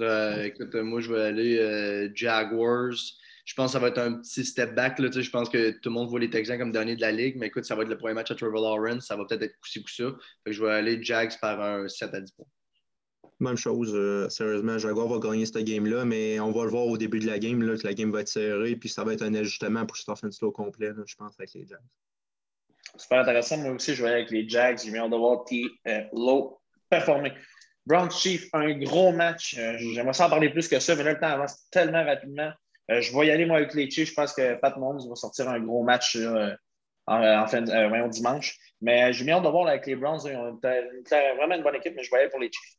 Euh, 0.00 0.44
écoute, 0.44 0.74
moi, 0.74 1.00
je 1.00 1.12
vais 1.12 1.22
aller 1.22 1.58
euh, 1.58 2.10
Jaguars 2.14 2.94
je 3.46 3.54
pense 3.54 3.70
que 3.70 3.72
ça 3.74 3.78
va 3.78 3.88
être 3.88 3.98
un 3.98 4.14
petit 4.14 4.44
step 4.44 4.74
back. 4.74 4.98
Là, 4.98 5.08
je 5.08 5.30
pense 5.30 5.48
que 5.48 5.70
tout 5.70 5.88
le 5.88 5.92
monde 5.92 6.08
voit 6.08 6.18
les 6.18 6.28
Texans 6.28 6.58
comme 6.58 6.72
dernier 6.72 6.96
de 6.96 7.00
la 7.00 7.12
ligue, 7.12 7.36
mais 7.36 7.46
écoute, 7.46 7.64
ça 7.64 7.76
va 7.76 7.82
être 7.82 7.88
le 7.88 7.96
premier 7.96 8.12
match 8.12 8.30
à 8.32 8.34
Trevor 8.34 8.60
Lawrence. 8.60 9.06
Ça 9.06 9.16
va 9.16 9.24
peut-être 9.24 9.42
être 9.42 9.56
coup-ci, 9.60 9.82
coup-ça. 9.82 10.16
Je 10.46 10.64
vais 10.64 10.72
aller 10.72 11.00
Jags 11.00 11.32
par 11.40 11.60
un 11.60 11.86
7 11.86 12.12
à 12.12 12.20
10 12.20 12.32
points. 12.32 12.46
Même 13.38 13.56
chose. 13.56 13.92
Euh, 13.94 14.28
sérieusement, 14.30 14.78
Jaguar 14.78 15.06
va 15.06 15.18
gagner 15.20 15.46
cette 15.46 15.62
game-là, 15.62 16.04
mais 16.04 16.40
on 16.40 16.50
va 16.50 16.64
le 16.64 16.70
voir 16.70 16.86
au 16.86 16.98
début 16.98 17.20
de 17.20 17.26
la 17.26 17.38
game, 17.38 17.62
là, 17.62 17.76
que 17.76 17.86
la 17.86 17.94
game 17.94 18.10
va 18.10 18.22
être 18.22 18.28
serrée, 18.28 18.74
puis 18.74 18.88
ça 18.88 19.04
va 19.04 19.12
être 19.12 19.22
un 19.22 19.34
ajustement 19.34 19.86
pour 19.86 19.96
cette 19.96 20.08
offense-là 20.08 20.48
au 20.48 20.52
complet, 20.52 20.90
je 21.06 21.14
pense, 21.14 21.34
avec 21.38 21.52
les 21.54 21.66
Jags. 21.66 21.78
Super 22.98 23.20
intéressant. 23.20 23.58
Moi 23.58 23.70
aussi, 23.70 23.94
je 23.94 24.04
aller 24.04 24.14
avec 24.14 24.30
les 24.30 24.48
Jags. 24.48 24.78
J'ai 24.78 24.96
hâte 24.96 25.10
de 25.10 25.16
voir 25.16 25.44
T. 25.44 25.64
Euh, 25.86 26.02
Low 26.12 26.60
performer. 26.88 27.32
Brown 27.86 28.10
Chief, 28.10 28.48
un 28.52 28.72
gros 28.78 29.12
match. 29.12 29.56
Euh, 29.58 29.76
j'aimerais 29.78 30.12
s'en 30.12 30.28
parler 30.28 30.50
plus 30.50 30.68
que 30.68 30.80
ça, 30.80 30.94
mais 30.96 31.04
là, 31.04 31.12
le 31.12 31.20
temps 31.20 31.28
avance 31.28 31.68
tellement 31.70 32.04
rapidement. 32.04 32.50
Euh, 32.90 33.00
je 33.00 33.16
vais 33.16 33.26
y 33.28 33.30
aller, 33.30 33.46
moi, 33.46 33.58
avec 33.58 33.74
les 33.74 33.90
Chiefs. 33.90 34.10
Je 34.10 34.14
pense 34.14 34.32
que 34.32 34.54
Pat 34.54 34.76
Mahomes 34.76 35.08
va 35.08 35.14
sortir 35.14 35.48
un 35.48 35.60
gros 35.60 35.82
match 35.82 36.16
en, 37.06 37.46
fin, 37.46 37.66
euh, 37.68 38.08
dimanche. 38.08 38.58
Mais 38.80 39.12
j'ai 39.12 39.24
bien 39.24 39.36
hâte 39.36 39.44
de 39.44 39.48
voir 39.48 39.68
avec 39.68 39.86
les 39.86 39.96
Browns. 39.96 40.20
Ils 40.24 40.36
ont 40.36 40.58
vraiment 40.60 41.54
une 41.54 41.62
bonne 41.62 41.76
équipe, 41.76 41.94
mais 41.96 42.02
je 42.02 42.14
aller 42.14 42.28
pour 42.28 42.40
les 42.40 42.50
Chiefs. 42.52 42.76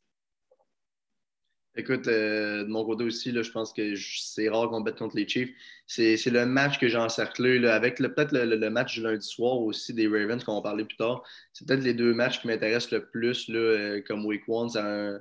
Écoute, 1.80 2.05
de 2.05 2.65
mon 2.67 2.84
côté 2.84 3.03
aussi, 3.03 3.32
là, 3.32 3.43
je 3.43 3.51
pense 3.51 3.71
que 3.71 3.93
c'est 3.95 4.49
rare 4.49 4.67
qu'on 4.69 4.82
bête 4.82 4.97
contre 4.97 5.15
les 5.15 5.28
Chiefs. 5.28 5.51
C'est 5.86 6.17
le 6.25 6.47
match 6.47 6.80
que 6.80 6.88
j'ai 6.88 6.97
encerclé. 6.97 7.63
avec 7.67 7.97
peut-être 7.97 8.32
le, 8.32 8.69
match 8.71 8.95
du 8.95 9.03
lundi 9.03 9.25
soir 9.25 9.59
aussi 9.61 9.93
des 9.93 10.07
Ravens 10.07 10.43
qu'on 10.43 10.55
va 10.55 10.61
parler 10.61 10.86
plus 10.86 10.97
tard. 10.97 11.23
C'est 11.53 11.67
peut-être 11.67 11.84
les 11.84 11.93
deux 11.93 12.15
matchs 12.15 12.41
qui 12.41 12.47
m'intéressent 12.47 12.91
le 12.91 13.05
plus 13.05 13.47
là, 13.49 14.01
comme 14.07 14.25
Week 14.25 14.41
One. 14.47 14.69
C'est 14.69 14.80
un, 14.80 15.19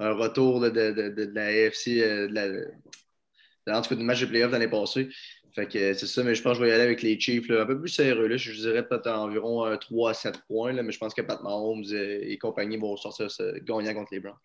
retour 0.00 0.60
de, 0.60 0.70
de, 0.70 1.30
la 1.32 1.46
AFC, 1.46 1.98
de 2.00 2.34
la, 2.34 3.78
en 3.78 3.82
tout 3.82 3.90
cas, 3.90 3.94
du 3.94 4.04
match 4.04 4.20
de 4.20 4.26
playoff 4.26 4.50
l'année 4.50 4.68
passée. 4.68 5.08
Fait 5.54 5.68
que 5.68 5.94
c'est 5.94 6.06
ça, 6.06 6.24
mais 6.24 6.34
je 6.34 6.42
pense 6.42 6.58
que 6.58 6.58
je 6.58 6.64
vais 6.64 6.70
y 6.70 6.74
aller 6.74 6.82
avec 6.82 7.00
les 7.02 7.18
Chiefs. 7.18 7.48
un 7.48 7.64
peu 7.64 7.78
plus 7.78 7.88
sérieux. 7.88 8.26
Là. 8.26 8.36
Je 8.36 8.52
dirais 8.52 8.86
peut-être 8.86 9.06
environ 9.06 9.74
3 9.78 10.10
à 10.10 10.14
7 10.14 10.42
points, 10.48 10.72
là, 10.72 10.82
mais 10.82 10.92
je 10.92 10.98
pense 10.98 11.14
que 11.14 11.22
Pat 11.22 11.40
Mahomes 11.42 11.84
et, 11.92 12.36
compagnie 12.38 12.76
vont 12.76 12.96
sortir 12.96 13.28
gagnant 13.62 13.94
contre 13.94 14.08
les 14.12 14.20
Browns. 14.20 14.36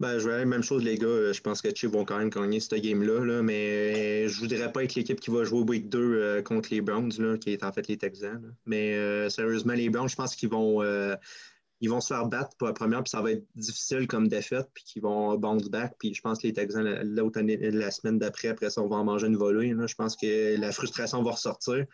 Ben, 0.00 0.18
je 0.18 0.28
vais 0.28 0.34
aller 0.34 0.44
même 0.44 0.62
chose, 0.62 0.82
les 0.82 0.96
gars. 0.96 1.32
Je 1.32 1.40
pense 1.40 1.62
que 1.62 1.68
Chiefs 1.74 1.90
vont 1.90 2.04
quand 2.04 2.18
même 2.18 2.30
gagner 2.30 2.60
cette 2.60 2.80
game-là, 2.80 3.42
mais 3.42 4.28
je 4.28 4.36
ne 4.36 4.40
voudrais 4.48 4.72
pas 4.72 4.84
être 4.84 4.94
l'équipe 4.94 5.20
qui 5.20 5.30
va 5.30 5.44
jouer 5.44 5.60
Week 5.60 5.88
2 5.88 5.98
euh, 5.98 6.42
contre 6.42 6.68
les 6.70 6.80
Browns, 6.80 7.12
là, 7.18 7.38
qui 7.38 7.50
est 7.52 7.62
en 7.64 7.72
fait 7.72 7.88
les 7.88 7.96
Texans. 7.96 8.54
Mais 8.66 8.94
euh, 8.94 9.28
sérieusement, 9.28 9.74
les 9.74 9.90
Browns, 9.90 10.08
je 10.08 10.16
pense 10.16 10.36
qu'ils 10.36 10.50
vont. 10.50 10.82
Euh, 10.82 11.16
vont 11.86 12.00
se 12.00 12.14
faire 12.14 12.24
battre 12.24 12.56
pour 12.56 12.66
la 12.66 12.72
première, 12.72 13.02
puis 13.02 13.10
ça 13.10 13.20
va 13.20 13.32
être 13.32 13.44
difficile 13.56 14.06
comme 14.06 14.26
défaite, 14.26 14.70
puis 14.72 14.84
qu'ils 14.84 15.02
vont 15.02 15.36
bounce 15.36 15.68
back. 15.68 15.92
Puis 15.98 16.14
je 16.14 16.22
pense 16.22 16.38
que 16.38 16.46
les 16.46 16.54
Texans, 16.54 16.82
l'autre 17.02 17.38
année, 17.38 17.58
la 17.58 17.90
semaine 17.90 18.18
d'après, 18.18 18.48
après 18.48 18.70
ça, 18.70 18.80
on 18.80 18.88
va 18.88 18.96
en 18.96 19.04
manger 19.04 19.26
une 19.26 19.36
volée. 19.36 19.74
Je 19.86 19.94
pense 19.94 20.16
que 20.16 20.58
la 20.58 20.72
frustration 20.72 21.22
va 21.22 21.32
ressortir. 21.32 21.84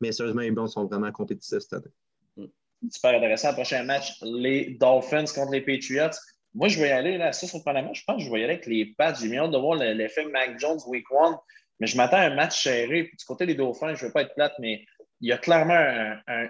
Mais 0.00 0.12
sérieusement, 0.12 0.42
les 0.42 0.52
Browns 0.52 0.68
sont 0.68 0.84
vraiment 0.84 1.10
compétitifs 1.10 1.58
cette 1.62 1.72
année. 1.72 2.50
Super 2.90 3.16
intéressant. 3.16 3.52
Prochain 3.52 3.84
match, 3.84 4.18
les 4.22 4.76
Dolphins 4.80 5.26
contre 5.34 5.52
les 5.52 5.60
Patriots. 5.60 6.16
Moi, 6.54 6.68
je 6.68 6.80
vais 6.80 6.88
y 6.88 6.92
aller, 6.92 7.18
là, 7.18 7.32
ça, 7.32 7.46
surprenamment, 7.46 7.94
je 7.94 8.04
pense 8.04 8.16
que 8.16 8.22
je 8.24 8.30
vais 8.30 8.40
y 8.40 8.44
aller 8.44 8.54
avec 8.54 8.66
les 8.66 8.86
Pats. 8.86 9.14
J'ai 9.14 9.28
mis 9.28 9.38
hâte 9.38 9.52
de 9.52 9.58
voir 9.58 9.76
l'effet 9.76 10.24
Mac 10.24 10.58
Jones 10.58 10.80
Week 10.86 11.04
1, 11.10 11.40
mais 11.78 11.86
je 11.86 11.96
m'attends 11.96 12.16
à 12.16 12.22
un 12.22 12.34
match 12.34 12.62
serré. 12.62 13.04
Puis 13.04 13.16
du 13.16 13.24
côté 13.24 13.46
des 13.46 13.54
Dauphins, 13.54 13.94
je 13.94 14.02
ne 14.02 14.08
veux 14.08 14.12
pas 14.12 14.22
être 14.22 14.34
plate, 14.34 14.54
mais 14.58 14.84
il 15.20 15.28
y 15.28 15.32
a 15.32 15.38
clairement 15.38 15.74
un, 15.74 16.48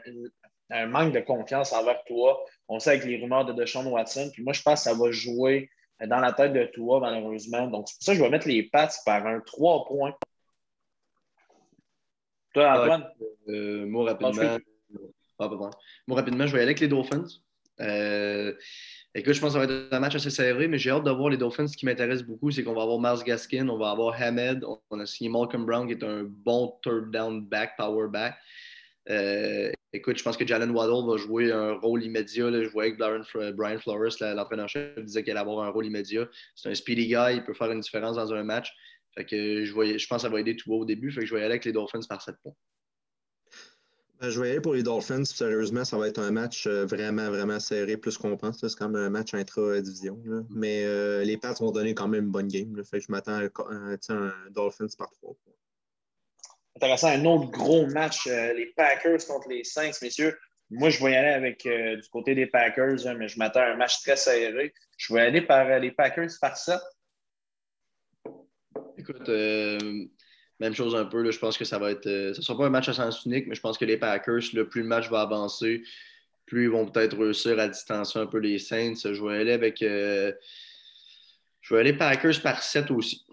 un 0.70 0.86
manque 0.86 1.12
de 1.12 1.20
confiance 1.20 1.72
envers 1.72 2.03
toi. 2.05 2.42
On 2.68 2.78
sait 2.78 2.90
avec 2.90 3.05
les 3.05 3.20
rumeurs 3.20 3.44
de 3.44 3.53
Deshaun 3.53 3.86
Watson. 3.86 4.30
Puis 4.32 4.42
moi, 4.42 4.53
je 4.53 4.62
pense 4.62 4.84
que 4.84 4.90
ça 4.90 4.94
va 4.94 5.11
jouer 5.11 5.70
dans 6.07 6.20
la 6.20 6.32
tête 6.32 6.53
de 6.53 6.64
toi, 6.64 7.01
malheureusement. 7.01 7.66
Donc, 7.66 7.88
c'est 7.88 7.96
pour 7.96 8.05
ça 8.05 8.12
que 8.12 8.18
je 8.18 8.22
vais 8.22 8.30
mettre 8.30 8.48
les 8.48 8.62
Pats 8.62 8.88
par 9.05 9.26
un 9.26 9.40
3 9.40 9.86
points. 9.86 10.14
Toi, 12.55 12.80
Antoine? 12.80 13.11
Euh, 13.48 13.86
moi, 13.86 14.12
rapidement, 14.12 14.59
ah, 15.38 15.48
moi, 16.07 16.16
rapidement, 16.16 16.46
je 16.46 16.53
vais 16.53 16.59
y 16.59 16.62
aller 16.62 16.70
avec 16.70 16.80
les 16.80 16.88
Dolphins. 16.88 17.26
Euh, 17.80 18.55
écoute, 19.14 19.34
je 19.34 19.40
pense 19.40 19.54
que 19.54 19.61
ça 19.61 19.66
va 19.66 19.72
être 19.72 19.92
un 19.92 20.00
match 20.00 20.14
assez 20.14 20.30
serré, 20.30 20.68
mais 20.68 20.78
j'ai 20.78 20.90
hâte 20.90 21.04
de 21.04 21.11
voir 21.11 21.30
les 21.30 21.36
Dolphins. 21.36 21.66
Ce 21.66 21.76
qui 21.76 21.86
m'intéresse 21.86 22.22
beaucoup, 22.22 22.50
c'est 22.50 22.62
qu'on 22.62 22.74
va 22.74 22.82
avoir 22.82 23.00
Miles 23.00 23.24
Gaskin, 23.24 23.68
on 23.68 23.78
va 23.78 23.90
avoir 23.90 24.20
Hamed, 24.20 24.64
on 24.90 25.00
a 25.00 25.06
signé 25.06 25.30
Malcolm 25.30 25.64
Brown, 25.64 25.86
qui 25.86 25.92
est 25.92 26.04
un 26.04 26.24
bon 26.24 26.78
third 26.82 27.11
down 27.11 27.44
back, 27.44 27.76
power 27.76 28.08
back. 28.08 28.36
Euh, 29.08 29.72
écoute, 29.92 30.18
je 30.18 30.22
pense 30.22 30.36
que 30.36 30.46
Jalen 30.46 30.70
Waddle 30.70 31.08
va 31.08 31.16
jouer 31.16 31.50
un 31.50 31.72
rôle 31.72 32.04
immédiat. 32.04 32.50
Je 32.62 32.68
voyais 32.68 32.94
que 32.94 33.50
Brian 33.52 33.78
Flores, 33.78 34.14
l'entraîneur-chef, 34.20 34.98
disait 35.04 35.22
qu'il 35.22 35.32
allait 35.32 35.40
avoir 35.40 35.66
un 35.66 35.70
rôle 35.70 35.86
immédiat. 35.86 36.28
C'est 36.54 36.70
un 36.70 36.74
speedy 36.74 37.08
guy, 37.08 37.36
il 37.36 37.44
peut 37.44 37.54
faire 37.54 37.70
une 37.72 37.80
différence 37.80 38.16
dans 38.16 38.32
un 38.32 38.44
match. 38.44 38.72
Fait 39.14 39.24
que 39.24 39.64
je, 39.64 39.72
pense 40.08 40.18
que 40.18 40.22
ça 40.22 40.28
va 40.28 40.40
aider 40.40 40.56
tout 40.56 40.72
au 40.72 40.84
début. 40.84 41.11
Fait 41.11 41.20
que 41.20 41.26
je 41.26 41.34
vais 41.34 41.40
y 41.40 41.42
aller 41.42 41.52
avec 41.52 41.64
les 41.64 41.72
Dolphins 41.72 42.00
par 42.08 42.22
7 42.22 42.36
points. 42.42 42.54
Ben, 44.21 44.29
je 44.29 44.39
vais 44.39 44.51
aller 44.51 44.61
pour 44.61 44.75
les 44.75 44.83
Dolphins. 44.83 45.25
Sérieusement, 45.25 45.83
ça 45.87 45.97
va 45.97 46.07
être 46.07 46.18
un 46.18 46.31
match 46.31 46.66
euh, 46.66 46.85
vraiment, 46.85 47.31
vraiment 47.31 47.59
serré, 47.59 47.97
plus 47.97 48.18
qu'on 48.18 48.37
pense. 48.37 48.61
C'est 48.61 48.79
comme 48.79 48.95
un 48.95 49.09
match 49.09 49.33
intra-division. 49.33 50.21
Mais 50.51 50.85
euh, 50.85 51.25
les 51.25 51.39
Pats 51.39 51.55
vont 51.59 51.71
donner 51.71 51.95
quand 51.95 52.07
même 52.07 52.25
une 52.25 52.31
bonne 52.31 52.49
game. 52.49 52.85
Fait 52.85 52.99
que 52.99 53.07
je 53.07 53.12
m'attends 53.12 53.39
à, 53.39 54.12
un 54.12 54.35
Dolphins 54.51 54.95
par 54.99 55.11
trois 55.12 55.35
Intéressant, 56.77 57.09
un 57.09 57.25
autre 57.25 57.51
gros 57.51 57.87
match, 57.87 58.27
euh, 58.27 58.53
les 58.53 58.66
Packers 58.77 59.25
contre 59.27 59.49
les 59.49 59.64
Saints, 59.64 59.99
messieurs. 60.03 60.39
Moi, 60.68 60.91
je 60.91 61.03
vais 61.03 61.12
y 61.12 61.16
aller 61.16 61.33
avec 61.33 61.62
du 61.64 62.09
côté 62.11 62.35
des 62.35 62.47
Packers, 62.47 62.99
mais 63.16 63.27
je 63.27 63.39
m'attends 63.39 63.61
à 63.61 63.71
un 63.73 63.77
match 63.77 64.03
très 64.03 64.16
serré. 64.16 64.73
Je 64.99 65.12
vais 65.12 65.23
aller 65.23 65.43
par 65.43 65.81
les 65.81 65.91
Packers 65.91 66.31
par 66.41 66.57
ça. 66.57 66.81
Écoute, 68.97 69.29
même 70.61 70.74
chose 70.74 70.94
un 70.94 71.06
peu, 71.06 71.22
là, 71.22 71.30
je 71.30 71.38
pense 71.38 71.56
que 71.56 71.64
ça 71.64 71.78
va 71.78 71.90
être. 71.90 72.06
Euh, 72.06 72.34
ce 72.34 72.38
ne 72.38 72.44
sera 72.44 72.56
pas 72.56 72.66
un 72.66 72.70
match 72.70 72.88
à 72.88 72.92
sens 72.92 73.24
unique, 73.24 73.46
mais 73.48 73.54
je 73.54 73.61
pense 73.61 73.78
que 73.78 73.86
les 73.86 73.96
Packers, 73.96 74.42
plus 74.70 74.82
le 74.82 74.88
match 74.88 75.08
va 75.11 75.22
avancer, 75.22 75.82
plus 76.46 76.64
ils 76.64 76.70
vont 76.70 76.86
peut-être 76.86 77.16
réussir 77.16 77.58
à 77.58 77.66
distancer 77.66 78.18
un 78.18 78.26
peu 78.26 78.38
les 78.38 78.58
Saints. 78.58 78.94
Je 78.94 79.24
vais 79.24 79.38
aller 79.38 79.52
avec. 79.52 79.82
Euh, 79.82 80.32
je 81.62 81.74
vais 81.74 81.80
aller 81.80 81.92
Packers 81.94 82.42
par 82.42 82.62
7 82.62 82.90
aussi. 82.90 83.24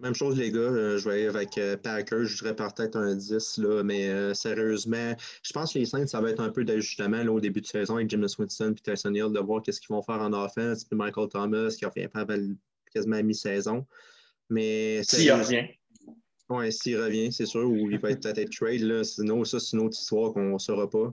Même 0.00 0.14
chose, 0.14 0.38
les 0.38 0.52
gars. 0.52 0.60
Euh, 0.60 0.96
je 0.96 1.06
vais 1.06 1.14
aller 1.14 1.26
avec 1.26 1.60
Packers. 1.82 2.24
Je 2.24 2.38
dirais 2.38 2.56
peut-être 2.56 2.96
un 2.96 3.14
10, 3.14 3.58
là, 3.58 3.82
mais 3.82 4.32
sérieusement, 4.34 5.14
je 5.42 5.52
pense 5.52 5.74
que 5.74 5.80
les 5.80 5.84
Saints, 5.86 6.06
ça 6.06 6.20
va 6.20 6.30
être 6.30 6.40
un 6.40 6.50
peu 6.50 6.64
d'ajustement 6.64 7.22
au 7.24 7.40
début 7.40 7.60
de 7.60 7.66
saison 7.66 7.96
avec 7.96 8.08
Jimmy 8.08 8.26
Winston 8.38 8.74
et 8.74 8.80
Tyson 8.80 9.12
Hill, 9.12 9.32
de 9.32 9.40
voir 9.40 9.60
qu'est-ce 9.62 9.80
qu'ils 9.80 9.94
vont 9.94 10.02
faire 10.02 10.20
en 10.22 10.32
offense. 10.32 10.84
Puis 10.84 10.96
Michael 10.96 11.28
Thomas 11.28 11.74
qui 11.76 11.84
a 11.84 11.90
fait 11.90 12.10
quasiment 12.94 13.16
à 13.16 13.22
mi-saison. 13.22 13.84
Mais 14.50 15.02
s'il 15.02 15.32
revient. 15.32 15.68
Oui, 16.50 16.72
s'il 16.72 16.98
revient, 16.98 17.30
c'est 17.30 17.46
sûr, 17.46 17.68
ou 17.68 17.90
il 17.90 17.98
va 17.98 18.10
être 18.10 18.22
peut-être 18.22 18.50
trade. 18.50 18.80
Là. 18.80 19.04
Sinon, 19.04 19.44
ça, 19.44 19.60
c'est 19.60 19.76
une 19.76 19.82
autre 19.82 19.98
histoire 19.98 20.32
qu'on 20.32 20.54
ne 20.54 20.58
saura 20.58 20.88
pas. 20.88 21.12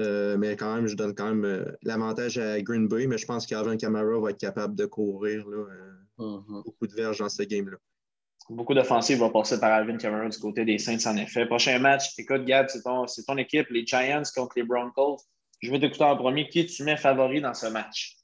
Euh, 0.00 0.36
mais 0.36 0.56
quand 0.56 0.74
même, 0.74 0.86
je 0.86 0.96
donne 0.96 1.14
quand 1.14 1.28
même 1.28 1.44
euh, 1.44 1.64
l'avantage 1.82 2.36
à 2.36 2.60
Green 2.60 2.88
Bay, 2.88 3.06
mais 3.06 3.16
je 3.16 3.26
pense 3.26 3.46
qu'Alvin 3.46 3.76
Kamara 3.76 4.18
va 4.18 4.30
être 4.30 4.40
capable 4.40 4.74
de 4.74 4.86
courir 4.86 5.46
là, 5.48 5.56
euh, 5.56 5.92
mm-hmm. 6.18 6.64
beaucoup 6.64 6.86
de 6.86 6.94
verges 6.94 7.18
dans 7.18 7.28
ce 7.28 7.44
game-là. 7.44 7.76
Beaucoup 8.50 8.74
d'offensives 8.74 9.18
vont 9.18 9.30
passer 9.30 9.58
par 9.58 9.72
Alvin 9.72 9.96
Kamara 9.96 10.28
du 10.28 10.38
côté 10.38 10.64
des 10.64 10.78
Saints, 10.78 11.10
en 11.10 11.16
effet. 11.16 11.46
Prochain 11.46 11.78
match, 11.78 12.18
écoute, 12.18 12.44
Gab, 12.44 12.68
c'est 12.68 12.82
ton, 12.82 13.06
ton, 13.26 13.38
équipe, 13.38 13.68
les 13.70 13.86
Giants 13.86 14.22
contre 14.34 14.54
les 14.56 14.64
Broncos. 14.64 15.18
Je 15.62 15.70
vais 15.70 15.78
t'écouter 15.78 16.04
en 16.04 16.16
premier. 16.16 16.48
Qui 16.48 16.66
tu 16.66 16.82
mets 16.82 16.96
favori 16.96 17.40
dans 17.40 17.54
ce 17.54 17.66
match? 17.66 18.16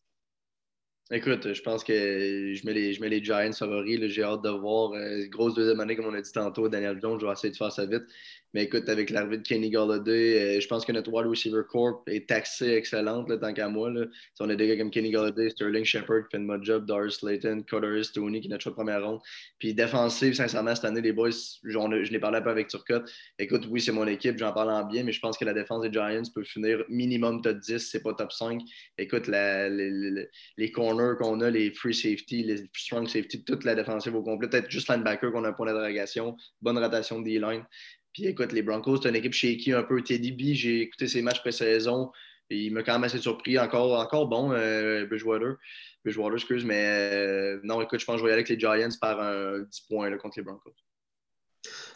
Écoute, 1.13 1.53
je 1.53 1.63
pense 1.63 1.83
que 1.83 2.55
je 2.55 2.65
mets 2.67 2.73
les, 2.73 2.93
je 2.95 3.01
mets 3.01 3.09
les 3.09 3.23
Giants 3.23 3.53
favoris. 3.53 4.01
J'ai 4.07 4.23
hâte 4.23 4.43
de 4.43 4.51
voir. 4.51 4.93
Euh, 4.93 5.27
grosse 5.27 5.55
deuxième 5.55 5.81
année, 5.81 5.97
comme 5.97 6.07
on 6.07 6.15
a 6.15 6.21
dit 6.21 6.31
tantôt, 6.33 6.69
Daniel 6.69 7.01
Jones. 7.01 7.19
Je 7.21 7.27
vais 7.27 7.33
essayer 7.33 7.51
de 7.51 7.57
faire 7.57 7.73
ça 7.73 7.85
vite. 7.85 8.05
Mais 8.53 8.65
écoute, 8.65 8.89
avec 8.89 9.11
l'arrivée 9.11 9.39
de 9.39 9.43
Kenny 9.43 9.71
Galladay, 9.71 10.57
euh, 10.57 10.61
je 10.61 10.67
pense 10.67 10.85
que 10.85 10.91
notre 10.91 11.13
wide 11.13 11.27
receiver 11.27 11.63
corp 11.69 12.03
est 12.09 12.29
taxé 12.29 12.73
excellente, 12.73 13.29
là, 13.29 13.39
tant 13.39 13.53
qu'à 13.53 13.69
moi. 13.69 13.91
Là. 13.91 14.07
Si 14.35 14.43
on 14.43 14.49
a 14.49 14.57
des 14.57 14.67
gars 14.67 14.77
comme 14.77 14.91
Kenny 14.91 15.11
Galladay, 15.11 15.51
Sterling 15.51 15.85
Shepard 15.85 16.25
qui 16.25 16.31
fait 16.33 16.39
une 16.39 16.49
bonne 16.49 16.65
job, 16.65 16.85
Doris 16.85 17.15
Slayton, 17.19 17.63
Carter 17.63 18.01
Tony 18.13 18.41
qui 18.41 18.49
est 18.49 18.51
notre 18.51 18.65
choix 18.65 18.71
de 18.71 18.77
première 18.77 19.05
ronde. 19.05 19.21
Puis 19.59 19.73
défensive, 19.73 20.35
sincèrement, 20.35 20.75
cette 20.75 20.85
année, 20.85 21.01
les 21.01 21.13
boys, 21.13 21.31
je, 21.31 21.71
je 21.71 22.11
l'ai 22.11 22.19
parlé 22.19 22.39
un 22.39 22.43
peu 22.43 22.51
avec 22.51 22.69
Turcotte. 22.69 23.09
Écoute, 23.39 23.67
oui, 23.71 23.81
c'est 23.81 23.93
mon 23.93 24.07
équipe, 24.07 24.37
j'en 24.37 24.53
parle 24.53 24.71
en 24.71 24.85
bien, 24.85 25.05
mais 25.05 25.13
je 25.13 25.21
pense 25.21 25.39
que 25.39 25.45
la 25.45 25.55
défense 25.55 25.83
des 25.83 25.93
Giants 25.93 26.23
peut 26.35 26.45
finir 26.45 26.83
minimum 26.89 27.43
top 27.43 27.59
10, 27.59 27.79
c'est 27.79 28.03
pas 28.03 28.15
top 28.15 28.33
5. 28.33 28.61
Écoute, 28.99 29.29
les, 29.29 30.73
corners 30.73 31.17
qu'on 31.21 31.41
a, 31.41 31.51
les 31.51 31.71
free 31.73 31.95
safety, 31.95 32.43
les 32.43 32.69
strong 32.75 33.07
safety, 33.07 33.45
toute 33.45 33.65
la 33.65 33.75
défensive 33.75 34.15
au 34.15 34.23
complet, 34.23 34.49
peut-être 34.49 34.71
juste 34.71 34.89
linebacker 34.89 35.31
qu'on 35.31 35.45
a 35.45 35.51
un 35.51 35.53
point 35.53 35.67
d'interrogation, 35.67 36.37
bonne 36.61 36.79
rotation 36.79 37.21
de 37.21 37.25
D-line. 37.25 37.65
Puis 38.13 38.27
écoute, 38.27 38.53
les 38.53 38.63
Broncos, 38.63 39.03
c'est 39.03 39.09
une 39.09 39.17
équipe 39.17 39.33
shaky 39.33 39.73
un 39.73 39.83
peu. 39.83 40.03
Teddy 40.03 40.33
B, 40.33 40.55
j'ai 40.55 40.83
écouté 40.83 41.07
ses 41.09 41.23
matchs 41.23 41.41
pré-saison. 41.41 42.11
Il 42.51 42.73
m'a 42.73 42.83
quand 42.83 42.95
même 42.95 43.05
assez 43.05 43.19
surpris. 43.19 43.59
Encore, 43.59 43.99
encore 43.99 44.27
bon, 44.27 44.53
euh, 44.53 45.07
Bridgewater. 45.07 45.57
Bridgewater, 46.05 46.35
excuse. 46.35 46.65
Mais 46.65 46.85
euh, 47.13 47.61
non, 47.63 47.81
écoute, 47.81 48.01
je 48.01 48.05
pense 48.05 48.17
que 48.17 48.21
je 48.21 48.25
vais 48.25 48.33
aller 48.33 48.43
avec 48.43 48.49
les 48.49 48.59
Giants 48.59 48.97
par 49.01 49.21
un 49.21 49.61
10 49.61 49.81
points 49.89 50.17
contre 50.17 50.39
les 50.39 50.43
Broncos. 50.43 50.75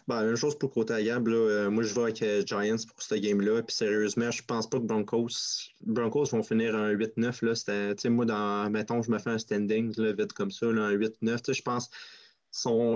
Ben, 0.07 0.29
une 0.29 0.35
chose 0.35 0.57
pour 0.59 0.71
côté 0.71 1.03
Gab, 1.03 1.27
euh, 1.27 1.71
moi 1.71 1.81
je 1.81 1.95
vais 1.95 2.01
avec 2.03 2.21
euh, 2.21 2.43
Giants 2.45 2.85
pour 2.87 3.01
ce 3.01 3.15
game-là. 3.15 3.63
Puis 3.63 3.75
sérieusement, 3.75 4.29
je 4.29 4.43
pense 4.43 4.69
pas 4.69 4.77
que 4.77 4.83
Broncos, 4.83 5.71
Broncos 5.81 6.25
vont 6.25 6.43
finir 6.43 6.75
un 6.75 6.93
8-9. 6.93 8.09
Moi, 8.09 8.25
dans, 8.25 8.69
mettons, 8.69 9.01
je 9.01 9.09
me 9.09 9.17
fais 9.17 9.31
un 9.31 9.39
standing 9.39 9.91
là, 9.97 10.13
vite 10.13 10.33
comme 10.33 10.51
ça, 10.51 10.67
là, 10.67 10.83
un 10.83 10.95
8-9. 10.95 11.53
Je 11.53 11.61
pense 11.63 11.89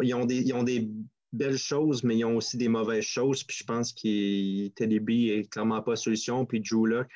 ils, 0.03 0.13
ont 0.13 0.25
des, 0.25 0.41
ils 0.41 0.53
ont 0.53 0.63
des 0.63 0.87
belles 1.31 1.57
choses, 1.57 2.03
mais 2.03 2.17
ils 2.17 2.25
ont 2.25 2.37
aussi 2.37 2.57
des 2.57 2.67
mauvaises 2.67 3.03
choses. 3.03 3.43
Puis 3.43 3.57
je 3.59 3.63
pense 3.63 3.93
que 3.93 4.67
Teddy 4.69 5.29
est 5.29 5.49
clairement 5.49 5.81
pas 5.81 5.95
solution. 5.95 6.45
Puis 6.45 6.61
Drew 6.61 6.85
Luck, 6.87 7.07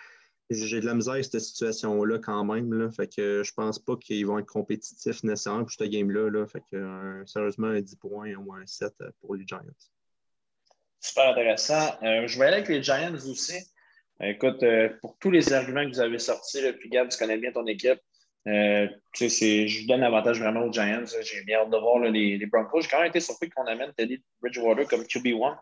j'ai 0.50 0.80
de 0.80 0.86
la 0.86 0.94
misère 0.94 1.14
avec 1.14 1.26
cette 1.26 1.40
situation-là 1.40 2.20
quand 2.20 2.44
même. 2.46 2.74
Là. 2.74 2.92
Fait 2.92 3.14
que 3.14 3.44
je 3.44 3.54
pense 3.54 3.80
pas 3.80 3.96
qu'ils 3.98 4.26
vont 4.26 4.40
être 4.40 4.48
compétitifs 4.48 5.24
nécessairement 5.24 5.62
pour 5.62 5.72
ce 5.72 5.84
game-là. 5.84 6.30
Là. 6.30 6.46
Fait 6.48 6.62
que 6.72 6.76
euh, 6.76 7.26
sérieusement, 7.26 7.68
un 7.68 7.82
10 7.82 7.96
points 7.96 8.34
ou 8.36 8.54
un 8.54 8.66
7 8.66 8.94
pour 9.22 9.36
les 9.36 9.46
Giants. 9.48 9.62
Super 11.00 11.32
intéressant. 11.32 11.98
Euh, 12.04 12.28
je 12.28 12.40
vais 12.40 12.46
aller 12.46 12.58
avec 12.58 12.70
les 12.70 12.84
Giants 12.84 13.14
aussi. 13.14 13.58
Écoute, 14.22 14.64
euh, 14.64 14.90
pour 15.02 15.18
tous 15.18 15.32
les 15.32 15.52
arguments 15.52 15.84
que 15.84 15.90
vous 15.90 16.00
avez 16.00 16.20
sortis, 16.20 16.62
puis 16.80 16.90
Gab, 16.90 17.10
tu 17.10 17.18
connais 17.18 17.38
bien 17.38 17.52
ton 17.52 17.66
équipe. 17.66 18.00
Euh, 18.48 18.88
je 19.14 19.88
donne 19.88 20.02
l'avantage 20.02 20.40
vraiment 20.40 20.62
aux 20.62 20.72
Giants. 20.72 21.06
J'ai 21.22 21.44
bien 21.44 21.60
hâte 21.60 21.70
de 21.70 21.78
voir 21.78 22.00
les, 22.00 22.46
Broncos. 22.46 22.82
J'ai 22.82 22.90
quand 22.90 23.00
même 23.00 23.10
été 23.10 23.20
surpris 23.20 23.50
qu'on 23.50 23.66
amène 23.66 23.94
Teddy 23.94 24.22
Bridgewater 24.42 24.86
comme 24.88 25.04
QB1, 25.04 25.58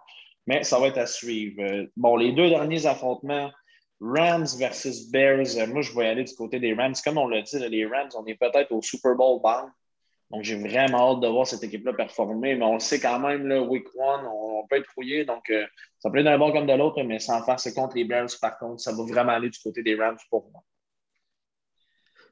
mais 0.48 0.64
ça 0.64 0.80
va 0.80 0.88
être 0.88 0.98
à 0.98 1.06
suivre. 1.06 1.62
Euh, 1.62 1.86
bon, 1.96 2.16
les 2.16 2.32
deux 2.32 2.50
derniers 2.50 2.86
affrontements, 2.86 3.52
Rams 4.00 4.48
versus 4.58 5.12
Bears, 5.12 5.58
euh, 5.58 5.68
moi, 5.68 5.82
je 5.82 5.96
vais 5.96 6.08
aller 6.08 6.24
du 6.24 6.34
côté 6.34 6.60
des 6.60 6.74
Rams. 6.74 6.96
Comme 7.04 7.20
on 7.20 7.28
l'a 7.28 7.42
dit, 7.42 7.60
les 7.70 7.86
Rams, 7.86 8.10
on 8.16 8.26
est 8.26 8.36
peut-être 8.36 8.72
au 8.72 8.82
Super 8.82 9.16
Bowl 9.16 9.40
bound. 9.42 9.70
Donc, 10.32 10.44
j'ai 10.44 10.56
vraiment 10.56 11.12
hâte 11.12 11.20
de 11.20 11.28
voir 11.28 11.46
cette 11.46 11.62
équipe-là 11.62 11.94
performer, 11.94 12.56
mais 12.56 12.66
on 12.66 12.76
le 12.76 12.80
sait 12.80 13.02
quand 13.02 13.20
même, 13.20 13.48
là, 13.48 13.62
week 13.62 13.86
one, 13.96 14.26
on, 14.26 14.66
peut 14.66 14.78
être 14.78 14.90
fouillé. 14.90 15.26
Donc, 15.26 15.52
ça 16.00 16.10
peut 16.10 16.20
être 16.20 16.24
d'un 16.24 16.38
bon 16.38 16.54
comme 16.54 16.68
de 16.68 16.74
l'autre, 16.74 17.04
mais 17.04 17.20
sans 17.20 17.44
faire, 17.44 17.60
c'est 17.60 17.74
contre 17.74 17.98
les 17.98 18.06
Bears, 18.06 18.30
par 18.40 18.58
contre, 18.58 18.80
ça 18.80 18.94
va 18.94 19.04
vraiment 19.04 19.34
aller 19.34 19.50
du 19.50 19.60
côté 19.60 19.84
des 19.84 19.96
Rams 19.96 20.18
pour 20.30 20.50
moi. 20.54 20.64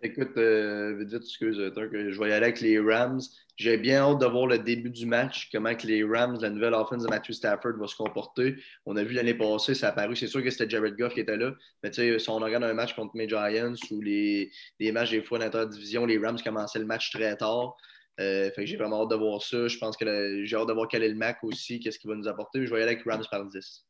Écoute, 0.02 0.38
euh, 0.38 0.96
vite, 0.98 1.24
que 1.40 1.52
je 1.52 2.20
vais 2.20 2.30
y 2.30 2.32
aller 2.32 2.46
avec 2.46 2.62
les 2.62 2.80
Rams. 2.80 3.20
J'ai 3.58 3.76
bien 3.78 4.00
hâte 4.04 4.20
de 4.20 4.26
voir 4.26 4.48
le 4.48 4.58
début 4.58 4.90
du 4.90 5.06
match, 5.06 5.50
comment 5.52 5.76
que 5.76 5.86
les 5.88 6.06
Rams, 6.06 6.38
la 6.40 6.50
nouvelle 6.50 6.74
offense 6.74 7.04
de 7.04 7.10
Matthew 7.10 7.34
Stafford, 7.34 7.74
va 7.78 7.86
se 7.86 7.98
comporter. 7.98 8.56
On 8.86 8.96
a 8.96 9.04
vu 9.04 9.14
l'année 9.14 9.34
passée, 9.34 9.76
ça 9.76 9.90
a 9.90 9.92
paru, 9.92 10.16
c'est 10.16 10.28
sûr 10.28 10.42
que 10.42 10.50
c'était 10.50 10.70
Jared 10.70 10.96
Goff 10.96 11.14
qui 11.14 11.20
était 11.20 11.36
là, 11.36 11.54
mais 11.84 11.92
tu 11.92 11.96
sais, 11.96 12.18
si 12.18 12.30
on 12.30 12.38
regarde 12.38 12.64
un 12.64 12.74
match 12.74 12.96
contre 12.96 13.12
mes 13.18 13.28
Giants 13.28 13.74
ou 13.92 14.00
les, 14.02 14.50
les 14.80 14.94
matchs 14.94 15.12
des 15.12 15.22
fois 15.22 15.38
d'interdivision, 15.38 16.06
les 16.06 16.18
Rams 16.18 16.40
commençaient 16.42 16.80
le 16.80 16.86
match 16.86 17.12
très 17.12 17.36
tard. 17.36 17.76
Euh, 18.22 18.52
fait 18.52 18.64
que 18.64 18.66
j'ai 18.68 18.78
vraiment 18.78 19.04
hâte 19.04 19.10
de 19.10 19.16
voir 19.16 19.42
ça. 19.42 19.68
Je 19.68 19.78
pense 19.78 19.98
que 19.98 20.46
j'ai 20.46 20.56
hâte 20.56 20.68
de 20.68 20.74
voir 20.74 20.88
quel 20.88 21.04
est 21.04 21.10
le 21.10 21.16
Mac 21.16 21.44
aussi, 21.44 21.80
qu'est-ce 21.82 22.00
qu'il 22.00 22.10
va 22.10 22.16
nous 22.16 22.28
apporter. 22.30 22.66
Je 22.66 22.74
vais 22.74 22.80
y 22.80 22.84
aller 22.84 22.94
avec 22.94 23.04
Rams 23.06 23.26
par 23.30 23.46
10. 23.46 23.89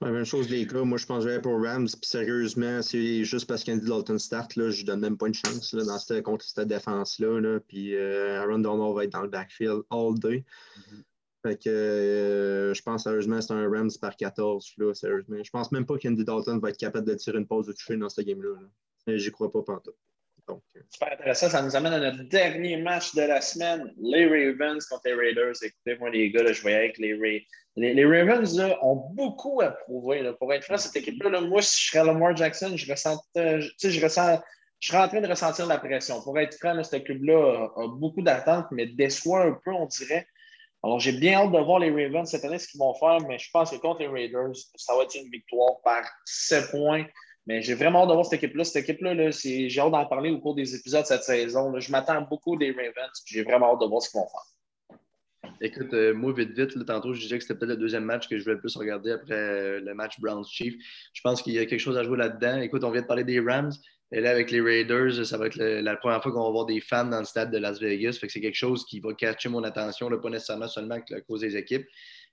La 0.00 0.10
même 0.10 0.24
chose, 0.24 0.50
les 0.50 0.66
gars. 0.66 0.82
Moi, 0.82 0.98
je 0.98 1.06
pense 1.06 1.24
que 1.24 1.38
pour 1.38 1.62
Rams. 1.62 1.86
Puis 1.86 2.08
sérieusement, 2.08 2.82
c'est 2.82 3.24
juste 3.24 3.46
parce 3.46 3.64
qu'Andy 3.64 3.86
Dalton 3.86 4.18
start, 4.18 4.56
là, 4.56 4.70
je 4.70 4.84
donne 4.84 5.00
même 5.00 5.16
pas 5.16 5.28
une 5.28 5.34
chance 5.34 5.72
là, 5.72 5.84
dans 5.84 5.98
cette, 5.98 6.22
contre 6.22 6.44
cette 6.44 6.68
défense-là. 6.68 7.40
Là. 7.40 7.60
Puis 7.60 7.94
euh, 7.94 8.42
Aaron 8.42 8.58
Donald 8.58 8.94
va 8.94 9.04
être 9.04 9.12
dans 9.12 9.22
le 9.22 9.28
backfield 9.28 9.82
all 9.90 10.18
day. 10.18 10.44
Mm-hmm. 10.78 11.02
Fait 11.44 11.62
que 11.62 11.68
euh, 11.68 12.74
je 12.74 12.82
pense 12.82 13.04
sérieusement 13.04 13.40
c'est 13.40 13.52
un 13.52 13.68
Rams 13.68 13.90
par 14.00 14.16
14. 14.16 14.74
Là, 14.78 14.94
sérieusement. 14.94 15.36
Je 15.42 15.50
pense 15.50 15.70
même 15.72 15.86
pas 15.86 15.96
qu'Andy 15.98 16.24
Dalton 16.24 16.58
va 16.58 16.70
être 16.70 16.78
capable 16.78 17.06
de 17.06 17.14
tirer 17.14 17.38
une 17.38 17.46
pause 17.46 17.66
de 17.66 17.72
toucher 17.72 17.96
dans 17.96 18.08
ce 18.08 18.22
game-là. 18.22 18.60
Là. 18.60 19.16
J'y 19.16 19.30
crois 19.30 19.52
pas 19.52 19.62
pantoute. 19.62 19.96
Euh. 20.50 20.54
Super 20.90 21.12
intéressant. 21.12 21.48
Ça 21.48 21.62
nous 21.62 21.74
amène 21.74 21.92
à 21.92 21.98
notre 21.98 22.22
dernier 22.28 22.76
match 22.76 23.14
de 23.14 23.22
la 23.22 23.40
semaine. 23.40 23.92
Les 24.00 24.26
Ravens 24.26 24.84
contre 24.86 25.02
les 25.06 25.14
Raiders. 25.14 25.54
Écoutez, 25.62 25.96
moi, 25.98 26.10
les 26.10 26.30
gars, 26.30 26.52
je 26.52 26.60
voyais 26.60 26.76
avec 26.76 26.98
les, 26.98 27.14
les, 27.76 28.04
Ravens 28.04 28.60
ont 28.82 29.10
beaucoup 29.12 29.60
à 29.60 29.70
prouver. 29.70 30.32
Pour 30.38 30.52
être 30.52 30.64
franc, 30.64 30.76
cette 30.76 30.96
équipe-là, 30.96 31.40
moi, 31.40 31.62
si 31.62 31.82
je 31.82 31.90
serais 31.90 32.04
Lamar 32.04 32.36
Jackson, 32.36 32.76
je, 32.76 32.90
ressens, 32.90 33.18
je, 33.34 34.02
ressens, 34.02 34.40
je 34.80 34.88
serais 34.88 35.02
en 35.02 35.08
train 35.08 35.20
de 35.20 35.28
ressentir 35.28 35.66
la 35.66 35.78
pression. 35.78 36.22
Pour 36.22 36.38
être 36.38 36.56
franc, 36.58 36.82
cette 36.84 37.02
équipe-là 37.02 37.70
a, 37.76 37.88
beaucoup 37.88 38.22
d'attentes, 38.22 38.66
mais 38.70 38.86
déçoit 38.86 39.44
un 39.44 39.58
peu, 39.64 39.72
on 39.72 39.86
dirait. 39.86 40.26
Alors, 40.82 41.00
j'ai 41.00 41.12
bien 41.12 41.40
hâte 41.40 41.52
de 41.52 41.58
voir 41.58 41.78
les 41.78 41.90
Ravens 41.90 42.30
cette 42.30 42.44
année, 42.44 42.58
ce 42.58 42.68
qu'ils 42.68 42.78
vont 42.78 42.94
faire, 42.94 43.18
mais 43.26 43.38
je 43.38 43.50
pense 43.50 43.70
que 43.70 43.76
contre 43.76 44.00
les 44.00 44.08
Raiders, 44.08 44.54
ça 44.76 44.94
va 44.94 45.04
être 45.04 45.14
une 45.14 45.30
victoire 45.30 45.80
par 45.82 46.04
7 46.26 46.70
points. 46.70 47.06
Mais 47.46 47.60
j'ai 47.60 47.74
vraiment 47.74 48.02
hâte 48.02 48.08
de 48.08 48.14
voir 48.14 48.24
cette 48.24 48.42
équipe-là. 48.42 48.64
Cette 48.64 48.88
équipe-là, 48.88 49.30
j'ai 49.30 49.78
hâte 49.78 49.90
d'en 49.90 50.06
parler 50.06 50.30
au 50.30 50.38
cours 50.38 50.54
des 50.54 50.74
épisodes 50.74 51.04
cette 51.04 51.24
saison. 51.24 51.78
Je 51.78 51.90
m'attends 51.92 52.22
beaucoup 52.22 52.56
des 52.56 52.70
Ravens. 52.70 53.22
J'ai 53.26 53.42
vraiment 53.42 53.74
hâte 53.74 53.80
de 53.80 53.86
voir 53.86 54.00
ce 54.00 54.10
qu'ils 54.10 54.20
vont 54.20 54.28
faire. 54.28 55.50
Écoute, 55.60 55.92
euh, 55.92 56.14
moi, 56.14 56.32
vite, 56.32 56.50
vite, 56.58 56.84
tantôt, 56.86 57.12
je 57.12 57.20
disais 57.20 57.38
que 57.38 57.44
c'était 57.44 57.58
peut-être 57.58 57.70
le 57.70 57.76
deuxième 57.76 58.04
match 58.04 58.28
que 58.28 58.36
je 58.38 58.42
voulais 58.42 58.54
le 58.54 58.60
plus 58.60 58.76
regarder 58.76 59.12
après 59.12 59.34
euh, 59.34 59.80
le 59.80 59.94
match 59.94 60.18
Browns-Chief. 60.20 60.74
Je 61.12 61.20
pense 61.20 61.42
qu'il 61.42 61.52
y 61.52 61.58
a 61.58 61.66
quelque 61.66 61.80
chose 61.80 61.98
à 61.98 62.02
jouer 62.02 62.16
là-dedans. 62.16 62.60
Écoute, 62.60 62.82
on 62.82 62.90
vient 62.90 63.02
de 63.02 63.06
parler 63.06 63.24
des 63.24 63.40
Rams. 63.40 63.72
Et 64.12 64.20
là, 64.20 64.30
avec 64.30 64.50
les 64.50 64.60
Raiders, 64.60 65.26
ça 65.26 65.36
va 65.36 65.46
être 65.46 65.56
la 65.56 65.96
première 65.96 66.22
fois 66.22 66.32
qu'on 66.32 66.44
va 66.44 66.50
voir 66.50 66.66
des 66.66 66.80
fans 66.80 67.04
dans 67.04 67.18
le 67.18 67.24
stade 67.24 67.50
de 67.50 67.58
Las 67.58 67.80
Vegas. 67.80 68.18
Fait 68.20 68.26
que 68.26 68.32
c'est 68.32 68.40
quelque 68.40 68.54
chose 68.54 68.84
qui 68.84 69.00
va 69.00 69.12
catcher 69.12 69.48
mon 69.48 69.64
attention, 69.64 70.08
pas 70.08 70.30
nécessairement 70.30 70.68
seulement 70.68 70.94
à 70.94 71.20
cause 71.22 71.40
des 71.40 71.56
équipes, 71.56 71.86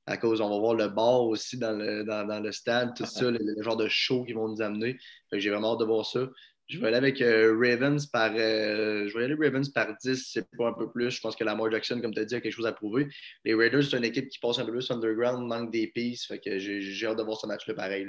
à 0.08 0.18
cause, 0.18 0.42
on 0.42 0.50
va 0.50 0.58
voir 0.58 0.74
le 0.74 0.88
bar 0.88 1.24
aussi 1.24 1.58
dans 1.58 1.78
le, 1.78 2.04
dans, 2.04 2.42
le 2.42 2.52
stade, 2.52 2.96
tout 2.96 3.06
ça, 3.06 3.30
le, 3.30 3.40
genre 3.62 3.78
de 3.78 3.88
show 3.88 4.24
qu'ils 4.24 4.36
vont 4.36 4.48
nous 4.48 4.62
amener. 4.62 4.98
J'ai 5.32 5.50
vraiment 5.50 5.74
hâte 5.74 5.80
de 5.80 5.86
voir 5.86 6.06
ça. 6.06 6.28
Je 6.68 6.80
vais 6.80 6.88
aller 6.88 6.98
avec 6.98 7.22
euh, 7.22 7.54
Ravens 7.60 8.06
par. 8.06 8.32
Euh, 8.34 9.08
je 9.08 9.18
vais 9.18 9.26
aller 9.26 9.36
Ravens 9.36 9.68
par 9.70 9.88
10, 10.04 10.32
c'est 10.32 10.48
pas 10.58 10.70
un 10.70 10.74
peu 10.74 10.90
plus. 10.90 11.12
Je 11.12 11.20
pense 11.20 11.36
que 11.36 11.44
Lamar 11.44 11.70
Jackson, 11.70 12.00
comme 12.02 12.14
tu 12.14 12.20
as 12.22 12.26
dit, 12.26 12.36
a 12.36 12.40
quelque 12.42 12.54
chose 12.54 12.66
à 12.66 12.72
prouver. 12.72 13.10
Les 13.44 13.54
Raiders, 13.54 13.84
c'est 13.84 13.98
une 13.98 14.06
équipe 14.06 14.30
qui 14.30 14.40
passe 14.40 14.58
un 14.58 14.66
peu 14.66 14.72
plus 14.72 14.90
underground, 14.90 15.46
manque 15.48 15.72
des 15.72 15.88
pistes. 15.88 16.28
Fait 16.28 16.40
que 16.40 16.60
j'ai 16.60 17.06
hâte 17.06 17.18
de 17.18 17.24
voir 17.24 17.38
ce 17.38 17.46
match-là 17.46 17.74
pareil. 17.74 18.08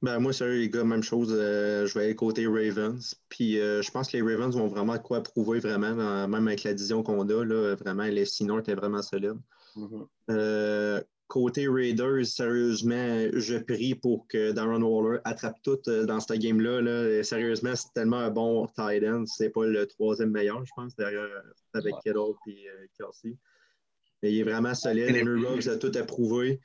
Ben, 0.00 0.18
moi, 0.20 0.32
sérieux, 0.32 0.58
les 0.58 0.70
gars, 0.70 0.84
même 0.84 1.02
chose. 1.02 1.34
Euh, 1.38 1.86
je 1.86 1.98
vais 1.98 2.06
aller 2.06 2.16
côté 2.16 2.46
Ravens. 2.46 3.14
Puis 3.28 3.56
je 3.56 3.90
pense 3.90 4.10
que 4.10 4.16
les 4.16 4.22
Ravens 4.22 4.56
vont 4.56 4.68
vraiment 4.68 4.98
quoi 4.98 5.22
prouver, 5.22 5.60
vraiment, 5.60 6.26
même 6.26 6.48
avec 6.48 6.62
la 6.62 6.72
division 6.72 7.02
qu'on 7.02 7.28
a. 7.28 7.44
Là, 7.44 7.74
vraiment, 7.74 8.04
les 8.04 8.24
North 8.40 8.68
est 8.70 8.74
vraiment 8.74 9.02
solide. 9.02 9.36
Mm-hmm. 9.76 11.04
Côté 11.26 11.66
Raiders, 11.68 12.26
sérieusement, 12.26 13.28
je 13.32 13.56
prie 13.56 13.94
pour 13.94 14.26
que 14.28 14.52
Darren 14.52 14.82
Waller 14.82 15.20
attrape 15.24 15.56
tout 15.62 15.78
euh, 15.88 16.04
dans 16.04 16.20
cette 16.20 16.38
game-là. 16.38 17.22
Sérieusement, 17.24 17.74
c'est 17.74 17.92
tellement 17.94 18.18
un 18.18 18.30
bon 18.30 18.66
tight 18.68 19.02
end. 19.02 19.24
C'est 19.26 19.48
pas 19.48 19.66
le 19.66 19.86
troisième 19.86 20.30
meilleur, 20.30 20.64
je 20.64 20.70
pense, 20.76 20.94
derrière 20.96 21.26
avec 21.72 21.94
Kittle 22.04 22.34
et 22.46 22.68
euh, 22.68 22.86
Kelsey. 22.96 23.36
Mais 24.22 24.32
il 24.32 24.40
est 24.40 24.42
vraiment 24.42 24.74
solide. 24.74 25.10
Henry 25.10 25.44
Ruggs 25.44 25.68
a 25.68 25.76
tout 25.76 25.92
approuvé. 25.96 26.60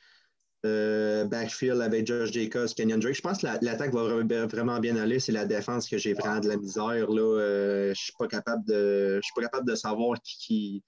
Euh, 0.66 1.24
backfield 1.24 1.80
avec 1.80 2.05
Josh 2.05 2.34
Jacobs, 2.34 2.68
Kenyon 2.76 2.97
Drake. 2.97 3.16
Je 3.16 3.22
pense 3.22 3.39
que 3.39 3.47
l'attaque 3.47 3.93
va 3.93 4.45
vraiment 4.45 4.80
bien 4.80 4.97
aller. 4.97 5.22
C'est 5.22 5.32
la 5.32 5.45
défense 5.45 5.88
que 5.88 5.97
j'ai 5.97 6.14
vraiment 6.14 6.41
de 6.41 6.49
la 6.49 6.57
misère. 6.57 7.10
Là. 7.10 7.39
je 7.39 7.89
ne 7.89 7.93
suis 7.95 8.14
pas 8.20 8.28
capable 8.28 8.66
de. 8.68 9.16
Je 9.16 9.22
suis 9.22 9.34
pas 9.34 9.43
capable 9.43 9.68
de 9.68 9.76
savoir 9.76 10.22
qui 10.22 10.84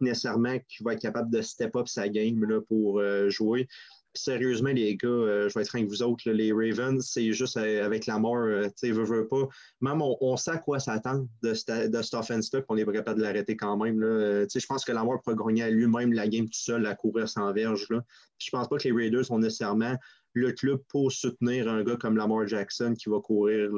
nécessairement 0.00 0.58
qui 0.68 0.82
va 0.82 0.94
être 0.94 1.00
capable 1.00 1.30
de 1.30 1.42
step 1.42 1.76
up 1.76 1.88
sa 1.88 2.08
game 2.08 2.44
là, 2.44 2.60
pour 2.60 3.00
euh, 3.00 3.28
jouer. 3.30 3.68
sérieusement, 4.14 4.70
les 4.70 4.96
gars, 4.96 5.08
euh, 5.08 5.48
je 5.48 5.54
vais 5.54 5.62
être 5.62 5.74
avec 5.74 5.88
vous 5.88 6.02
autres, 6.02 6.28
les 6.30 6.52
Ravens, 6.52 7.04
c'est 7.06 7.32
juste 7.32 7.56
euh, 7.56 7.84
avec 7.84 8.06
la 8.06 8.18
mort, 8.18 8.46
tu 8.62 8.70
sais, 8.76 8.90
veut, 8.92 9.28
pas. 9.28 9.48
Même 9.80 10.02
on, 10.02 10.36
sait 10.36 10.52
à 10.52 10.58
quoi 10.58 10.80
s'attendre 10.80 11.26
de, 11.42 11.50
de 11.50 12.02
cette 12.02 12.14
offense-là, 12.14 12.60
on 12.68 12.76
est 12.76 12.84
pas 12.84 12.92
capable 12.92 13.18
de 13.18 13.24
l'arrêter 13.24 13.56
quand 13.56 13.76
même. 13.76 14.00
Là. 14.00 14.46
je 14.52 14.66
pense 14.66 14.84
que 14.84 14.92
la 14.92 15.04
mort 15.04 15.20
pourrait 15.22 15.36
gagner 15.36 15.62
à 15.62 15.70
lui-même 15.70 16.12
la 16.12 16.28
game 16.28 16.46
tout 16.46 16.60
seul, 16.60 16.86
à 16.86 16.94
courir 16.94 17.28
sans 17.28 17.52
verge. 17.52 17.86
Là. 17.90 18.02
Je 18.38 18.50
pense 18.50 18.68
pas 18.68 18.76
que 18.78 18.88
les 18.88 18.92
Raiders 18.92 19.26
sont 19.26 19.38
nécessairement 19.38 19.96
le 20.32 20.52
club 20.52 20.80
pour 20.88 21.10
soutenir 21.10 21.68
un 21.68 21.82
gars 21.82 21.96
comme 21.96 22.16
Lamar 22.16 22.46
Jackson 22.46 22.94
qui 22.96 23.08
va 23.08 23.20
courir 23.20 23.70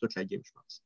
toute 0.00 0.14
la 0.14 0.24
game, 0.24 0.40
je 0.44 0.52
pense. 0.52 0.82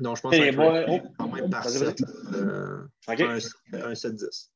Donc, 0.00 0.16
je 0.16 0.22
pense 0.22 0.32
que 0.32 0.44
c'est 0.44 1.02
quand 1.18 1.28
même 1.28 1.50
par 1.50 1.68
7, 1.68 2.02
euh, 2.34 2.86
un, 3.08 3.92
7-10. 3.92 4.50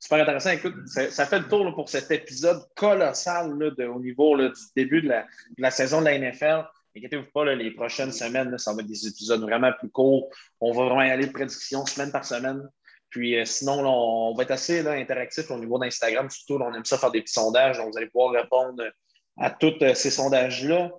Super 0.00 0.22
intéressant. 0.22 0.50
Écoute, 0.50 0.74
ça, 0.86 1.26
fait 1.26 1.40
le 1.40 1.48
tour 1.48 1.74
pour 1.74 1.88
cet 1.88 2.10
épisode 2.10 2.62
colossal 2.76 3.50
au 3.50 4.00
niveau 4.00 4.36
du 4.36 4.52
début 4.76 5.02
de 5.02 5.12
la, 5.58 5.70
saison 5.70 6.00
de 6.00 6.06
la 6.06 6.18
NFL. 6.18 6.64
Inquiétez-vous 6.96 7.30
pas, 7.32 7.44
les 7.54 7.70
prochaines 7.72 8.12
semaines, 8.12 8.56
ça 8.58 8.72
va 8.72 8.80
être 8.80 8.86
des 8.86 9.06
épisodes 9.06 9.40
vraiment 9.40 9.72
plus 9.72 9.90
courts. 9.90 10.28
On 10.60 10.72
va 10.72 10.84
vraiment 10.84 11.02
y 11.02 11.10
aller 11.10 11.26
de 11.26 11.32
prédiction 11.32 11.84
semaine 11.86 12.12
par 12.12 12.24
semaine. 12.24 12.62
Puis 13.10 13.36
euh, 13.38 13.44
sinon, 13.44 13.80
on 13.86 14.34
va 14.34 14.42
être 14.42 14.50
assez 14.50 14.86
interactif 14.86 15.50
au 15.50 15.58
niveau 15.58 15.78
d'Instagram. 15.78 16.28
Surtout, 16.30 16.62
on 16.62 16.74
aime 16.74 16.84
ça 16.84 16.98
faire 16.98 17.10
des 17.10 17.22
petits 17.22 17.34
sondages. 17.34 17.78
Donc, 17.78 17.92
vous 17.92 17.98
allez 17.98 18.08
pouvoir 18.08 18.32
répondre 18.32 18.82
à 19.38 19.50
tous 19.50 19.74
euh, 19.82 19.94
ces 19.94 20.10
sondages-là. 20.10 20.90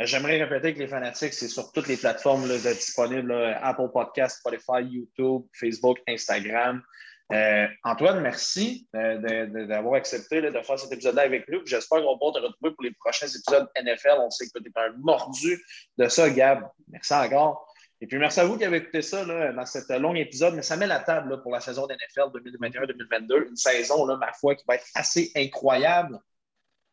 J'aimerais 0.00 0.42
répéter 0.42 0.74
que 0.74 0.78
les 0.78 0.86
fanatiques, 0.86 1.34
c'est 1.34 1.48
sur 1.48 1.72
toutes 1.72 1.88
les 1.88 1.96
plateformes 1.96 2.46
disponibles 2.46 3.32
Apple 3.60 3.88
Podcast, 3.92 4.38
Spotify, 4.38 4.82
YouTube, 4.82 5.42
Facebook, 5.52 5.98
Instagram. 6.06 6.82
Euh, 7.30 7.66
Antoine, 7.84 8.20
merci 8.20 8.88
euh, 8.96 9.66
d'avoir 9.66 9.94
accepté 9.94 10.40
de 10.40 10.50
faire 10.50 10.78
cet 10.78 10.92
épisode-là 10.92 11.22
avec 11.22 11.48
nous. 11.48 11.60
J'espère 11.66 11.98
qu'on 11.98 12.16
va 12.16 12.32
te 12.32 12.38
retrouver 12.38 12.70
pour 12.74 12.82
les 12.82 12.92
prochains 12.92 13.26
épisodes 13.26 13.68
NFL. 13.76 14.16
On 14.20 14.30
sait 14.30 14.46
que 14.46 14.58
tu 14.58 14.70
es 14.70 14.80
un 14.80 14.92
mordu 14.98 15.62
de 15.98 16.08
ça, 16.08 16.30
Gab. 16.30 16.66
Merci 16.88 17.14
encore. 17.14 17.66
Et 18.00 18.06
puis, 18.06 18.18
merci 18.18 18.40
à 18.40 18.44
vous 18.44 18.56
qui 18.56 18.64
avez 18.64 18.78
écouté 18.78 19.02
ça 19.02 19.24
dans 19.24 19.66
cet 19.66 19.90
long 19.90 20.14
épisode. 20.14 20.54
Mais 20.54 20.62
ça 20.62 20.76
met 20.76 20.86
la 20.86 21.00
table 21.00 21.42
pour 21.42 21.52
la 21.52 21.60
saison 21.60 21.86
NFL 21.86 22.30
2021-2022. 22.38 23.48
Une 23.48 23.56
saison, 23.56 24.06
ma 24.16 24.32
foi, 24.32 24.54
qui 24.54 24.64
va 24.66 24.76
être 24.76 24.86
assez 24.94 25.30
incroyable. 25.36 26.18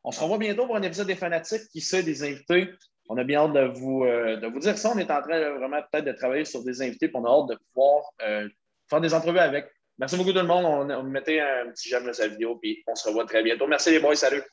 On 0.03 0.11
se 0.11 0.19
revoit 0.19 0.39
bientôt 0.39 0.65
pour 0.65 0.75
un 0.75 0.81
épisode 0.81 1.07
des 1.07 1.15
fanatiques, 1.15 1.67
qui 1.71 1.79
sait, 1.79 2.03
des 2.03 2.23
invités. 2.23 2.71
On 3.07 3.17
a 3.17 3.23
bien 3.23 3.41
hâte 3.41 3.53
de 3.53 3.79
vous, 3.79 4.03
euh, 4.03 4.37
de 4.37 4.47
vous 4.47 4.59
dire 4.59 4.77
ça. 4.77 4.91
On 4.93 4.97
est 4.97 5.11
en 5.11 5.21
train 5.21 5.57
vraiment 5.57 5.81
peut-être 5.91 6.05
de 6.05 6.11
travailler 6.11 6.45
sur 6.45 6.63
des 6.63 6.81
invités, 6.81 7.07
puis 7.07 7.17
on 7.17 7.25
a 7.25 7.29
hâte 7.29 7.49
de 7.49 7.57
pouvoir 7.73 8.03
euh, 8.23 8.47
faire 8.89 9.01
des 9.01 9.13
entrevues 9.13 9.39
avec. 9.39 9.67
Merci 9.97 10.17
beaucoup 10.17 10.33
tout 10.33 10.39
le 10.39 10.47
monde. 10.47 10.65
On, 10.65 10.89
on 10.89 11.03
mettait 11.03 11.39
un 11.39 11.69
petit 11.71 11.89
j'aime 11.89 12.05
de 12.05 12.13
cette 12.13 12.31
vidéo, 12.31 12.57
puis 12.57 12.83
on 12.87 12.95
se 12.95 13.07
revoit 13.07 13.25
très 13.25 13.43
bientôt. 13.43 13.67
Merci 13.67 13.91
les 13.91 13.99
boys. 13.99 14.15
Salut. 14.15 14.43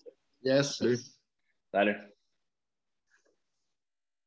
Yes. 0.43 0.77
Salut. 0.77 0.99
Salut. 1.73 2.12